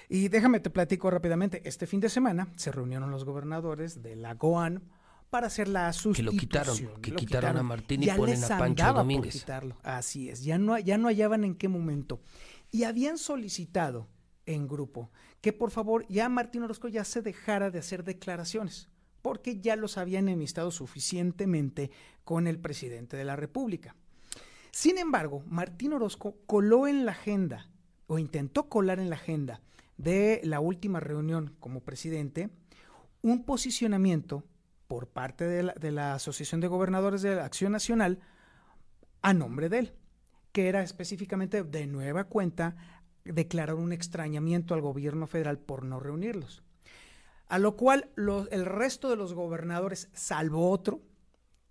Y 0.08 0.28
déjame 0.28 0.60
te 0.60 0.70
platico 0.70 1.10
rápidamente, 1.10 1.62
este 1.64 1.86
fin 1.86 2.00
de 2.00 2.08
semana 2.08 2.48
se 2.56 2.72
reunieron 2.72 3.10
los 3.10 3.24
gobernadores 3.24 4.02
de 4.02 4.16
la 4.16 4.34
GOAN, 4.34 4.90
para 5.30 5.46
hacer 5.46 5.68
la 5.68 5.92
sustitución. 5.92 6.26
Que 6.26 6.36
lo 6.36 6.40
quitaron, 6.40 7.00
que 7.00 7.12
quitaron, 7.14 7.56
a 7.56 7.62
Martín 7.62 8.02
y 8.02 8.10
ponen 8.10 8.42
a 8.44 8.48
Pancho 8.48 8.92
Domínguez. 8.92 9.46
Así 9.82 10.28
es, 10.28 10.42
ya 10.42 10.58
no, 10.58 10.78
ya 10.78 10.98
no 10.98 11.08
hallaban 11.08 11.44
en 11.44 11.54
qué 11.54 11.68
momento. 11.68 12.20
Y 12.70 12.82
habían 12.82 13.16
solicitado 13.16 14.08
en 14.46 14.66
grupo 14.68 15.10
que 15.40 15.52
por 15.52 15.70
favor 15.70 16.04
ya 16.08 16.28
Martín 16.28 16.64
Orozco 16.64 16.88
ya 16.88 17.04
se 17.04 17.22
dejara 17.22 17.70
de 17.70 17.78
hacer 17.78 18.04
declaraciones, 18.04 18.90
porque 19.22 19.60
ya 19.60 19.76
los 19.76 19.96
habían 19.96 20.28
enemistado 20.28 20.70
suficientemente 20.70 21.90
con 22.24 22.46
el 22.46 22.58
presidente 22.58 23.16
de 23.16 23.24
la 23.24 23.36
República. 23.36 23.96
Sin 24.72 24.98
embargo, 24.98 25.42
Martín 25.46 25.92
Orozco 25.92 26.36
coló 26.46 26.86
en 26.86 27.04
la 27.04 27.12
agenda, 27.12 27.68
o 28.06 28.18
intentó 28.18 28.68
colar 28.68 28.98
en 28.98 29.10
la 29.10 29.16
agenda 29.16 29.60
de 29.96 30.40
la 30.44 30.60
última 30.60 31.00
reunión 31.00 31.54
como 31.60 31.80
presidente, 31.80 32.50
un 33.22 33.44
posicionamiento 33.44 34.44
por 34.86 35.08
parte 35.08 35.46
de 35.46 35.92
la, 35.92 36.14
Asociación 36.14 36.60
de 36.60 36.68
Gobernadores 36.68 37.22
de 37.22 37.36
la 37.36 37.44
Acción 37.44 37.72
Nacional 37.72 38.20
a 39.22 39.34
nombre 39.34 39.68
de 39.68 39.78
él, 39.78 39.92
que 40.52 40.68
era 40.68 40.82
específicamente 40.82 41.62
de 41.62 41.86
nueva 41.86 42.24
cuenta 42.24 42.76
declarar 43.24 43.76
un 43.76 43.92
extrañamiento 43.92 44.74
al 44.74 44.80
gobierno 44.80 45.26
federal 45.26 45.58
por 45.58 45.84
no 45.84 46.00
reunirlos. 46.00 46.64
A 47.46 47.58
lo 47.58 47.76
cual 47.76 48.10
el 48.16 48.64
resto 48.64 49.10
de 49.10 49.16
los 49.16 49.34
gobernadores, 49.34 50.08
salvo 50.12 50.70
otro, 50.70 51.02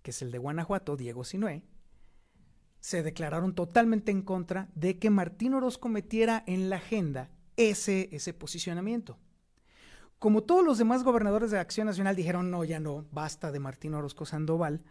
que 0.02 0.12
es 0.12 0.22
el 0.22 0.30
de 0.30 0.38
Guanajuato, 0.38 0.96
Diego 0.96 1.24
Sinué, 1.24 1.62
se 2.80 3.02
declararon 3.02 3.54
totalmente 3.54 4.10
en 4.10 4.22
contra 4.22 4.68
de 4.74 4.98
que 4.98 5.10
Martín 5.10 5.54
Orozco 5.54 5.88
metiera 5.88 6.42
en 6.46 6.70
la 6.70 6.76
agenda 6.76 7.30
ese, 7.56 8.08
ese 8.12 8.32
posicionamiento. 8.32 9.18
Como 10.18 10.42
todos 10.42 10.64
los 10.64 10.78
demás 10.78 11.02
gobernadores 11.02 11.50
de 11.50 11.58
Acción 11.58 11.86
Nacional 11.86 12.16
dijeron, 12.16 12.50
no, 12.50 12.64
ya 12.64 12.80
no, 12.80 13.06
basta 13.10 13.52
de 13.52 13.58
Martín 13.58 13.94
Orozco 13.94 14.26
Sandoval, 14.26 14.82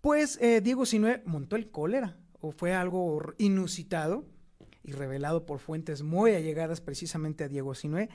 pues 0.00 0.38
eh, 0.40 0.60
Diego 0.60 0.86
Sinue 0.86 1.22
montó 1.24 1.56
el 1.56 1.70
cólera, 1.70 2.18
o 2.40 2.52
fue 2.52 2.74
algo 2.74 3.34
inusitado 3.38 4.26
y 4.82 4.92
revelado 4.92 5.44
por 5.44 5.58
fuentes 5.58 6.02
muy 6.02 6.32
allegadas 6.32 6.80
precisamente 6.80 7.44
a 7.44 7.48
Diego 7.48 7.74
Sinue, 7.74 8.08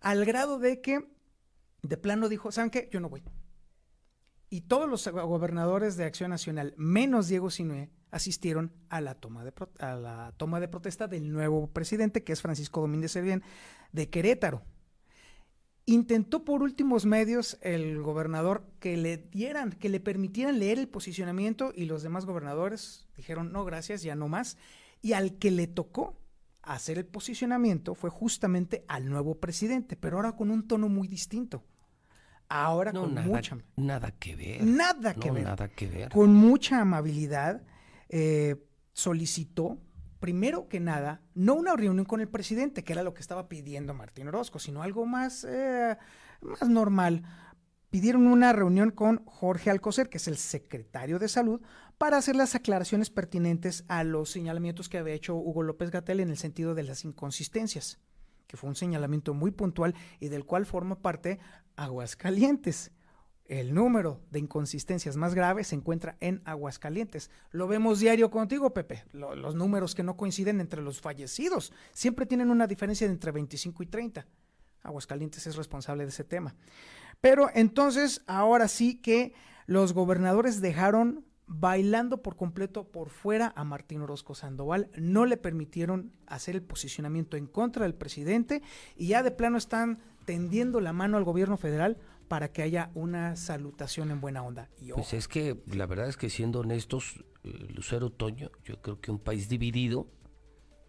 al 0.00 0.24
grado 0.24 0.58
de 0.58 0.80
que 0.80 1.08
de 1.82 1.96
plano 1.96 2.28
dijo, 2.28 2.52
¿saben 2.52 2.70
qué? 2.70 2.88
Yo 2.92 3.00
no 3.00 3.08
voy. 3.08 3.22
Y 4.52 4.60
todos 4.60 4.86
los 4.86 5.08
gobernadores 5.08 5.96
de 5.96 6.04
Acción 6.04 6.28
Nacional, 6.28 6.74
menos 6.76 7.26
Diego 7.26 7.48
Sinue, 7.48 7.88
asistieron 8.10 8.70
a 8.90 9.00
la 9.00 9.14
toma 9.14 9.44
de, 9.44 9.54
a 9.78 9.94
la 9.94 10.34
toma 10.36 10.60
de 10.60 10.68
protesta 10.68 11.08
del 11.08 11.32
nuevo 11.32 11.68
presidente, 11.68 12.22
que 12.22 12.34
es 12.34 12.42
Francisco 12.42 12.82
Domínguez 12.82 13.12
Servién, 13.12 13.42
de 13.92 14.10
Querétaro. 14.10 14.62
Intentó 15.86 16.44
por 16.44 16.62
últimos 16.62 17.06
medios 17.06 17.56
el 17.62 18.02
gobernador 18.02 18.66
que 18.78 18.98
le 18.98 19.16
dieran, 19.16 19.72
que 19.72 19.88
le 19.88 20.00
permitieran 20.00 20.58
leer 20.58 20.78
el 20.78 20.88
posicionamiento 20.88 21.72
y 21.74 21.86
los 21.86 22.02
demás 22.02 22.26
gobernadores 22.26 23.08
dijeron 23.16 23.52
no 23.52 23.64
gracias, 23.64 24.02
ya 24.02 24.16
no 24.16 24.28
más. 24.28 24.58
Y 25.00 25.14
al 25.14 25.38
que 25.38 25.50
le 25.50 25.66
tocó 25.66 26.20
hacer 26.60 26.98
el 26.98 27.06
posicionamiento 27.06 27.94
fue 27.94 28.10
justamente 28.10 28.84
al 28.86 29.08
nuevo 29.08 29.40
presidente, 29.40 29.96
pero 29.96 30.18
ahora 30.18 30.36
con 30.36 30.50
un 30.50 30.68
tono 30.68 30.90
muy 30.90 31.08
distinto. 31.08 31.64
Ahora 32.54 32.92
con 32.92 33.14
nada, 33.14 33.26
mucha 33.26 33.56
nada 33.76 34.10
que 34.10 34.36
ver. 34.36 34.62
Nada 34.62 35.14
que 35.14 35.30
ver. 35.30 35.44
Nada 35.44 35.68
que 35.68 35.86
ver. 35.86 36.10
Con 36.10 36.34
mucha 36.34 36.82
amabilidad 36.82 37.62
eh, 38.10 38.56
solicitó 38.92 39.78
primero 40.20 40.68
que 40.68 40.78
nada, 40.78 41.22
no 41.34 41.54
una 41.54 41.74
reunión 41.74 42.04
con 42.04 42.20
el 42.20 42.28
presidente, 42.28 42.84
que 42.84 42.92
era 42.92 43.02
lo 43.02 43.14
que 43.14 43.22
estaba 43.22 43.48
pidiendo 43.48 43.94
Martín 43.94 44.28
Orozco, 44.28 44.58
sino 44.58 44.82
algo 44.82 45.06
más, 45.06 45.44
eh, 45.48 45.96
más 46.42 46.68
normal. 46.68 47.24
Pidieron 47.90 48.26
una 48.26 48.52
reunión 48.52 48.90
con 48.90 49.24
Jorge 49.24 49.70
Alcocer, 49.70 50.10
que 50.10 50.18
es 50.18 50.28
el 50.28 50.36
secretario 50.36 51.18
de 51.18 51.28
Salud, 51.28 51.62
para 51.96 52.18
hacer 52.18 52.36
las 52.36 52.54
aclaraciones 52.54 53.08
pertinentes 53.10 53.84
a 53.88 54.04
los 54.04 54.30
señalamientos 54.30 54.88
que 54.88 54.98
había 54.98 55.14
hecho 55.14 55.36
Hugo 55.36 55.62
López 55.62 55.90
Gatel 55.90 56.20
en 56.20 56.28
el 56.28 56.36
sentido 56.36 56.74
de 56.74 56.82
las 56.82 57.04
inconsistencias, 57.04 57.98
que 58.46 58.56
fue 58.56 58.68
un 58.68 58.76
señalamiento 58.76 59.34
muy 59.34 59.50
puntual 59.50 59.94
y 60.20 60.28
del 60.28 60.44
cual 60.44 60.66
forma 60.66 61.00
parte 61.00 61.40
Aguascalientes. 61.76 62.92
El 63.44 63.74
número 63.74 64.20
de 64.30 64.38
inconsistencias 64.38 65.16
más 65.16 65.34
graves 65.34 65.68
se 65.68 65.74
encuentra 65.74 66.16
en 66.20 66.40
Aguascalientes. 66.44 67.30
Lo 67.50 67.66
vemos 67.66 68.00
diario 68.00 68.30
contigo, 68.30 68.72
Pepe. 68.72 69.04
los 69.12 69.54
números 69.54 69.94
que 69.94 70.02
no 70.02 70.16
coinciden 70.16 70.60
entre 70.60 70.80
los 70.80 71.00
fallecidos 71.00 71.72
siempre 71.92 72.24
tienen 72.24 72.50
una 72.50 72.66
diferencia 72.66 73.06
de 73.06 73.12
entre 73.12 73.32
25 73.32 73.82
y 73.82 73.86
30. 73.86 74.26
Aguascalientes 74.82 75.46
es 75.46 75.56
responsable 75.56 76.04
de 76.04 76.10
ese 76.10 76.24
tema. 76.24 76.54
Pero 77.20 77.50
entonces, 77.54 78.22
ahora 78.26 78.68
sí 78.68 78.96
que 78.96 79.34
los 79.66 79.92
gobernadores 79.92 80.60
dejaron 80.60 81.24
bailando 81.46 82.22
por 82.22 82.36
completo 82.36 82.84
por 82.84 83.10
fuera 83.10 83.52
a 83.56 83.64
Martín 83.64 84.00
Orozco 84.00 84.34
Sandoval, 84.34 84.90
no 84.96 85.26
le 85.26 85.36
permitieron 85.36 86.12
hacer 86.26 86.54
el 86.54 86.62
posicionamiento 86.62 87.36
en 87.36 87.46
contra 87.46 87.84
del 87.84 87.94
presidente 87.94 88.62
y 88.96 89.08
ya 89.08 89.22
de 89.22 89.30
plano 89.30 89.58
están 89.58 89.98
tendiendo 90.24 90.80
la 90.80 90.92
mano 90.92 91.16
al 91.16 91.24
gobierno 91.24 91.56
federal 91.56 91.98
para 92.28 92.52
que 92.52 92.62
haya 92.62 92.90
una 92.94 93.36
salutación 93.36 94.10
en 94.10 94.20
buena 94.20 94.42
onda. 94.42 94.70
pues 94.94 95.12
es 95.12 95.28
que 95.28 95.62
la 95.66 95.86
verdad 95.86 96.08
es 96.08 96.16
que 96.16 96.30
siendo 96.30 96.60
honestos, 96.60 97.24
eh, 97.44 97.68
Lucero 97.74 98.10
Toño, 98.10 98.50
yo 98.64 98.80
creo 98.80 99.00
que 99.00 99.10
un 99.10 99.18
país 99.18 99.48
dividido 99.48 100.06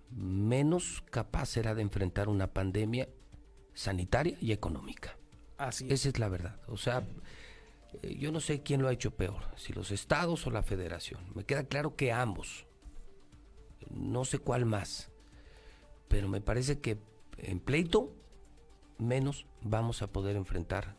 menos 0.09 1.03
capaz 1.09 1.47
será 1.47 1.75
de 1.75 1.81
enfrentar 1.81 2.29
una 2.29 2.53
pandemia 2.53 3.09
sanitaria 3.73 4.37
y 4.39 4.51
económica. 4.51 5.17
Así 5.57 5.85
Esa 5.89 6.09
es 6.09 6.19
la 6.19 6.29
verdad. 6.29 6.59
O 6.67 6.77
sea, 6.77 7.03
eh, 8.01 8.15
yo 8.17 8.31
no 8.31 8.39
sé 8.39 8.61
quién 8.61 8.81
lo 8.81 8.87
ha 8.87 8.93
hecho 8.93 9.11
peor, 9.11 9.43
si 9.55 9.73
los 9.73 9.91
estados 9.91 10.45
o 10.47 10.51
la 10.51 10.63
federación. 10.63 11.21
Me 11.35 11.43
queda 11.43 11.63
claro 11.63 11.95
que 11.95 12.11
ambos. 12.11 12.65
No 13.89 14.23
sé 14.25 14.39
cuál 14.39 14.65
más. 14.65 15.11
Pero 16.07 16.27
me 16.27 16.41
parece 16.41 16.79
que 16.79 16.99
en 17.37 17.59
pleito 17.59 18.15
menos 19.03 19.45
vamos 19.61 20.01
a 20.01 20.11
poder 20.11 20.35
enfrentar 20.35 20.97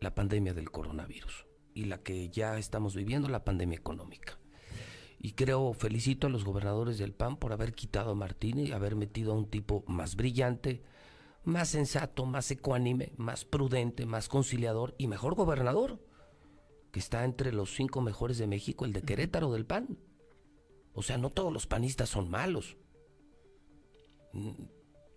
la 0.00 0.14
pandemia 0.14 0.54
del 0.54 0.70
coronavirus 0.70 1.46
y 1.74 1.84
la 1.84 1.98
que 1.98 2.28
ya 2.30 2.58
estamos 2.58 2.94
viviendo, 2.94 3.28
la 3.28 3.44
pandemia 3.44 3.78
económica. 3.78 4.38
Y 5.18 5.32
creo, 5.32 5.72
felicito 5.74 6.26
a 6.26 6.30
los 6.30 6.44
gobernadores 6.44 6.98
del 6.98 7.12
PAN 7.12 7.36
por 7.36 7.52
haber 7.52 7.74
quitado 7.74 8.12
a 8.12 8.14
Martín 8.14 8.58
y 8.58 8.72
haber 8.72 8.96
metido 8.96 9.32
a 9.32 9.36
un 9.36 9.50
tipo 9.50 9.84
más 9.86 10.16
brillante, 10.16 10.82
más 11.44 11.68
sensato, 11.68 12.24
más 12.24 12.50
ecuánime, 12.50 13.12
más 13.16 13.44
prudente, 13.44 14.06
más 14.06 14.28
conciliador 14.28 14.94
y 14.96 15.08
mejor 15.08 15.34
gobernador, 15.34 16.00
que 16.90 17.00
está 17.00 17.24
entre 17.24 17.52
los 17.52 17.74
cinco 17.74 18.00
mejores 18.00 18.38
de 18.38 18.46
México, 18.46 18.84
el 18.84 18.92
de 18.92 19.02
Querétaro 19.02 19.52
del 19.52 19.66
PAN. 19.66 19.98
O 20.94 21.02
sea, 21.02 21.18
no 21.18 21.30
todos 21.30 21.52
los 21.52 21.66
panistas 21.66 22.08
son 22.08 22.30
malos 22.30 22.76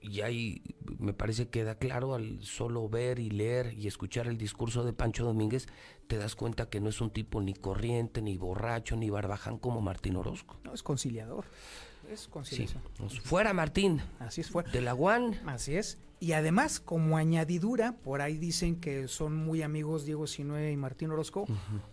y 0.04 0.22
ahí 0.22 0.62
me 1.00 1.14
parece 1.14 1.46
que 1.46 1.60
queda 1.62 1.76
claro 1.76 2.14
al 2.14 2.44
solo 2.44 2.90
ver 2.90 3.20
y 3.20 3.30
leer 3.30 3.74
y 3.78 3.88
escuchar 3.88 4.28
el 4.28 4.38
discurso 4.38 4.84
de 4.84 4.94
Pancho 4.94 5.24
Domínguez, 5.24 5.68
te 6.08 6.18
das 6.18 6.36
cuenta 6.36 6.70
que 6.70 6.82
no 6.82 6.90
es 6.90 7.00
un 7.02 7.10
tipo 7.10 7.42
ni 7.42 7.54
corriente, 7.54 8.22
ni 8.22 8.38
borracho, 8.38 8.96
ni 8.96 9.10
barbaján 9.10 9.58
como 9.58 9.82
Martín 9.82 10.18
Orozco. 10.18 10.60
No, 10.64 10.74
es 10.74 10.84
conciliador. 10.84 11.46
Es 12.12 12.28
conciliación. 12.28 12.84
Pues, 12.98 13.20
fuera 13.22 13.54
Martín. 13.54 14.02
Así 14.20 14.42
es, 14.42 14.50
fuera. 14.50 14.70
De 14.72 14.82
la 14.82 14.94
UAN. 14.94 15.40
Así 15.46 15.76
es. 15.76 15.98
Y 16.20 16.34
además, 16.34 16.80
como 16.80 17.18
añadidura, 17.18 17.98
por 17.98 18.22
ahí 18.22 18.38
dicen 18.38 18.80
que 18.80 19.08
son 19.08 19.36
muy 19.36 19.62
amigos 19.62 20.06
Diego 20.06 20.28
Sinue 20.28 20.72
y 20.72 20.78
Martín 20.78 21.12
Orozco. 21.12 21.46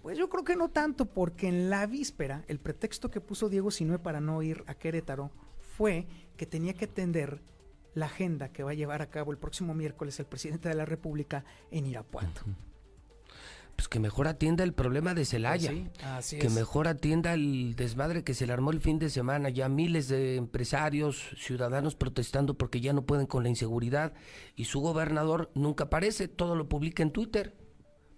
Pues 0.03 0.19
yo 0.19 0.29
creo 0.29 0.45
que 0.45 0.57
no 0.57 0.69
tanto, 0.69 1.07
porque 1.07 1.49
en 1.49 1.69
la 1.69 1.87
víspera, 1.87 2.45
el 2.47 2.61
pretexto 2.61 3.11
que 3.11 3.21
puso 3.21 3.49
Diego 3.49 3.71
Sinue 3.71 3.99
para 3.99 4.21
no 4.21 4.43
ir 4.43 4.63
a 4.67 4.75
Querétaro 4.75 5.31
fue 5.77 6.07
que 6.37 6.47
tenía 6.47 6.75
que 6.75 6.85
atender 6.85 7.41
la 7.95 8.07
agenda 8.07 8.53
que 8.53 8.63
va 8.63 8.71
a 8.71 8.75
llevar 8.75 9.03
a 9.03 9.11
cabo 9.11 9.33
el 9.33 9.39
próximo 9.39 9.75
miércoles 9.75 10.19
el 10.21 10.27
presidente 10.27 10.69
de 10.69 10.75
la 10.75 10.85
República 10.85 11.45
en 11.71 11.87
Irapuato. 11.87 12.43
Pues 13.81 13.89
que 13.89 13.99
mejor 13.99 14.29
atienda 14.29 14.63
el 14.63 14.75
problema 14.75 15.15
de 15.15 15.25
Celaya. 15.25 15.73
Pues 16.03 16.37
que 16.39 16.51
mejor 16.51 16.87
atienda 16.87 17.33
el 17.33 17.75
desmadre 17.77 18.25
que 18.25 18.35
se 18.35 18.47
le 18.47 18.53
armó 18.53 18.73
el 18.73 18.81
fin 18.81 18.99
de 18.99 19.09
semana. 19.09 19.49
Ya 19.49 19.71
miles 19.71 20.09
de 20.09 20.37
empresarios, 20.37 21.31
ciudadanos 21.39 21.95
protestando 21.95 22.59
porque 22.59 22.83
ya 22.83 22.93
no 22.93 23.07
pueden 23.07 23.27
con 23.27 23.43
la 23.43 23.49
inseguridad. 23.49 24.13
Y 24.55 24.67
su 24.67 24.81
gobernador 24.81 25.51
nunca 25.55 25.85
aparece, 25.85 26.29
todo 26.29 26.57
lo 26.57 26.69
publica 26.69 27.03
en 27.03 27.11
Twitter. 27.11 27.57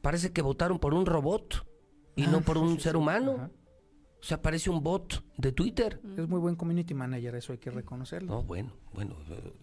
Parece 0.01 0.33
que 0.33 0.42
votaron 0.42 0.81
por 0.81 0.94
un 0.94 1.07
robot 1.07 1.65
y 2.17 2.26
no 2.26 2.39
ah, 2.39 2.42
por 2.44 2.59
un 2.59 2.81
ser 2.81 2.97
humano. 2.97 3.49
O 4.23 4.25
sea, 4.25 4.41
parece 4.41 4.70
un 4.70 4.84
bot 4.84 5.25
de 5.36 5.51
Twitter. 5.51 6.01
Es 6.17 6.28
muy 6.28 6.39
buen 6.39 6.55
community 6.55 6.94
manager, 6.94 7.34
eso 7.34 7.51
hay 7.52 7.59
que 7.59 7.73
reconocerlo. 7.73 8.31
No, 8.31 8.42
bueno, 8.44 8.73
bueno, 8.92 9.17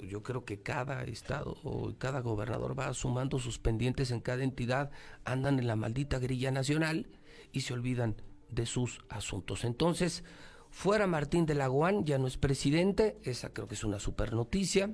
yo 0.06 0.22
creo 0.22 0.44
que 0.44 0.62
cada 0.62 1.02
estado 1.06 1.56
o 1.64 1.94
cada 1.98 2.20
gobernador 2.20 2.78
va 2.78 2.94
sumando 2.94 3.40
sus 3.40 3.58
pendientes 3.58 4.12
en 4.12 4.20
cada 4.20 4.44
entidad, 4.44 4.92
andan 5.24 5.60
en 5.60 5.68
la 5.68 5.78
maldita 5.78 6.20
grilla 6.20 6.52
nacional 6.52 7.08
y 7.54 7.62
se 7.62 7.74
olvidan 7.74 8.18
de 8.50 8.66
sus 8.66 9.00
asuntos. 9.08 9.64
Entonces, 9.64 10.26
fuera 10.70 11.08
Martín 11.08 11.46
de 11.46 11.56
la 11.56 11.70
ya 12.04 12.18
no 12.18 12.28
es 12.28 12.36
presidente, 12.36 13.18
esa 13.24 13.54
creo 13.54 13.70
que 13.70 13.76
es 13.76 13.86
una 13.86 14.00
super 14.00 14.34
noticia. 14.34 14.92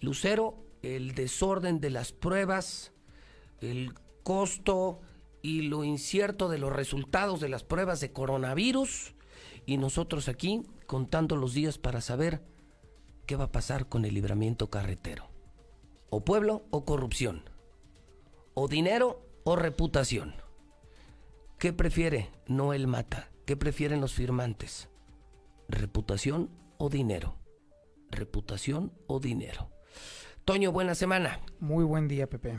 Lucero, 0.00 0.64
el 0.80 1.14
desorden 1.14 1.80
de 1.80 1.90
las 1.90 2.12
pruebas, 2.12 2.92
el 3.60 3.92
costo, 4.22 5.00
y 5.42 5.62
lo 5.62 5.84
incierto 5.84 6.48
de 6.48 6.58
los 6.58 6.72
resultados 6.72 7.40
de 7.40 7.48
las 7.48 7.64
pruebas 7.64 8.00
de 8.00 8.12
coronavirus 8.12 9.14
y 9.66 9.76
nosotros 9.76 10.28
aquí 10.28 10.62
contando 10.86 11.36
los 11.36 11.54
días 11.54 11.78
para 11.78 12.00
saber 12.00 12.42
qué 13.26 13.36
va 13.36 13.44
a 13.44 13.52
pasar 13.52 13.88
con 13.88 14.04
el 14.04 14.14
libramiento 14.14 14.70
carretero. 14.70 15.28
O 16.10 16.24
pueblo 16.24 16.64
o 16.70 16.84
corrupción. 16.84 17.42
O 18.54 18.66
dinero 18.66 19.22
o 19.44 19.56
reputación. 19.56 20.34
¿Qué 21.58 21.72
prefiere 21.72 22.30
Noel 22.46 22.86
Mata? 22.86 23.30
¿Qué 23.44 23.56
prefieren 23.56 24.00
los 24.00 24.14
firmantes? 24.14 24.88
¿Reputación 25.68 26.50
o 26.78 26.88
dinero? 26.88 27.36
Reputación 28.10 28.92
o 29.06 29.20
dinero. 29.20 29.70
Toño, 30.44 30.72
buena 30.72 30.94
semana. 30.94 31.40
Muy 31.60 31.84
buen 31.84 32.08
día, 32.08 32.26
Pepe. 32.26 32.58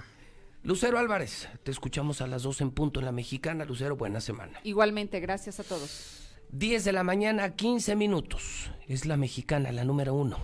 Lucero 0.62 1.00
Álvarez, 1.00 1.48
te 1.64 1.72
escuchamos 1.72 2.22
a 2.22 2.28
las 2.28 2.44
2 2.44 2.62
en 2.62 2.72
punto 2.72 3.00
en 3.00 3.06
la 3.06 3.12
mexicana. 3.12 3.64
Lucero, 3.66 3.96
buena 3.96 4.20
semana. 4.20 4.60
Igualmente, 4.64 5.20
gracias 5.20 5.60
a 5.60 5.64
todos. 5.64 6.36
10 6.52 6.84
de 6.84 6.92
la 6.92 7.04
mañana, 7.04 7.56
15 7.56 7.96
minutos. 7.96 8.72
Es 8.88 9.06
la 9.06 9.16
mexicana, 9.16 9.72
la 9.72 9.86
número 9.86 10.14
uno. 10.14 10.38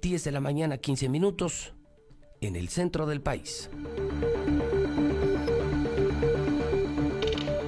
10 0.00 0.24
de 0.24 0.32
la 0.32 0.40
mañana, 0.40 0.78
15 0.78 1.08
minutos, 1.08 1.74
en 2.40 2.54
el 2.54 2.68
centro 2.68 3.06
del 3.06 3.20
país. 3.20 3.70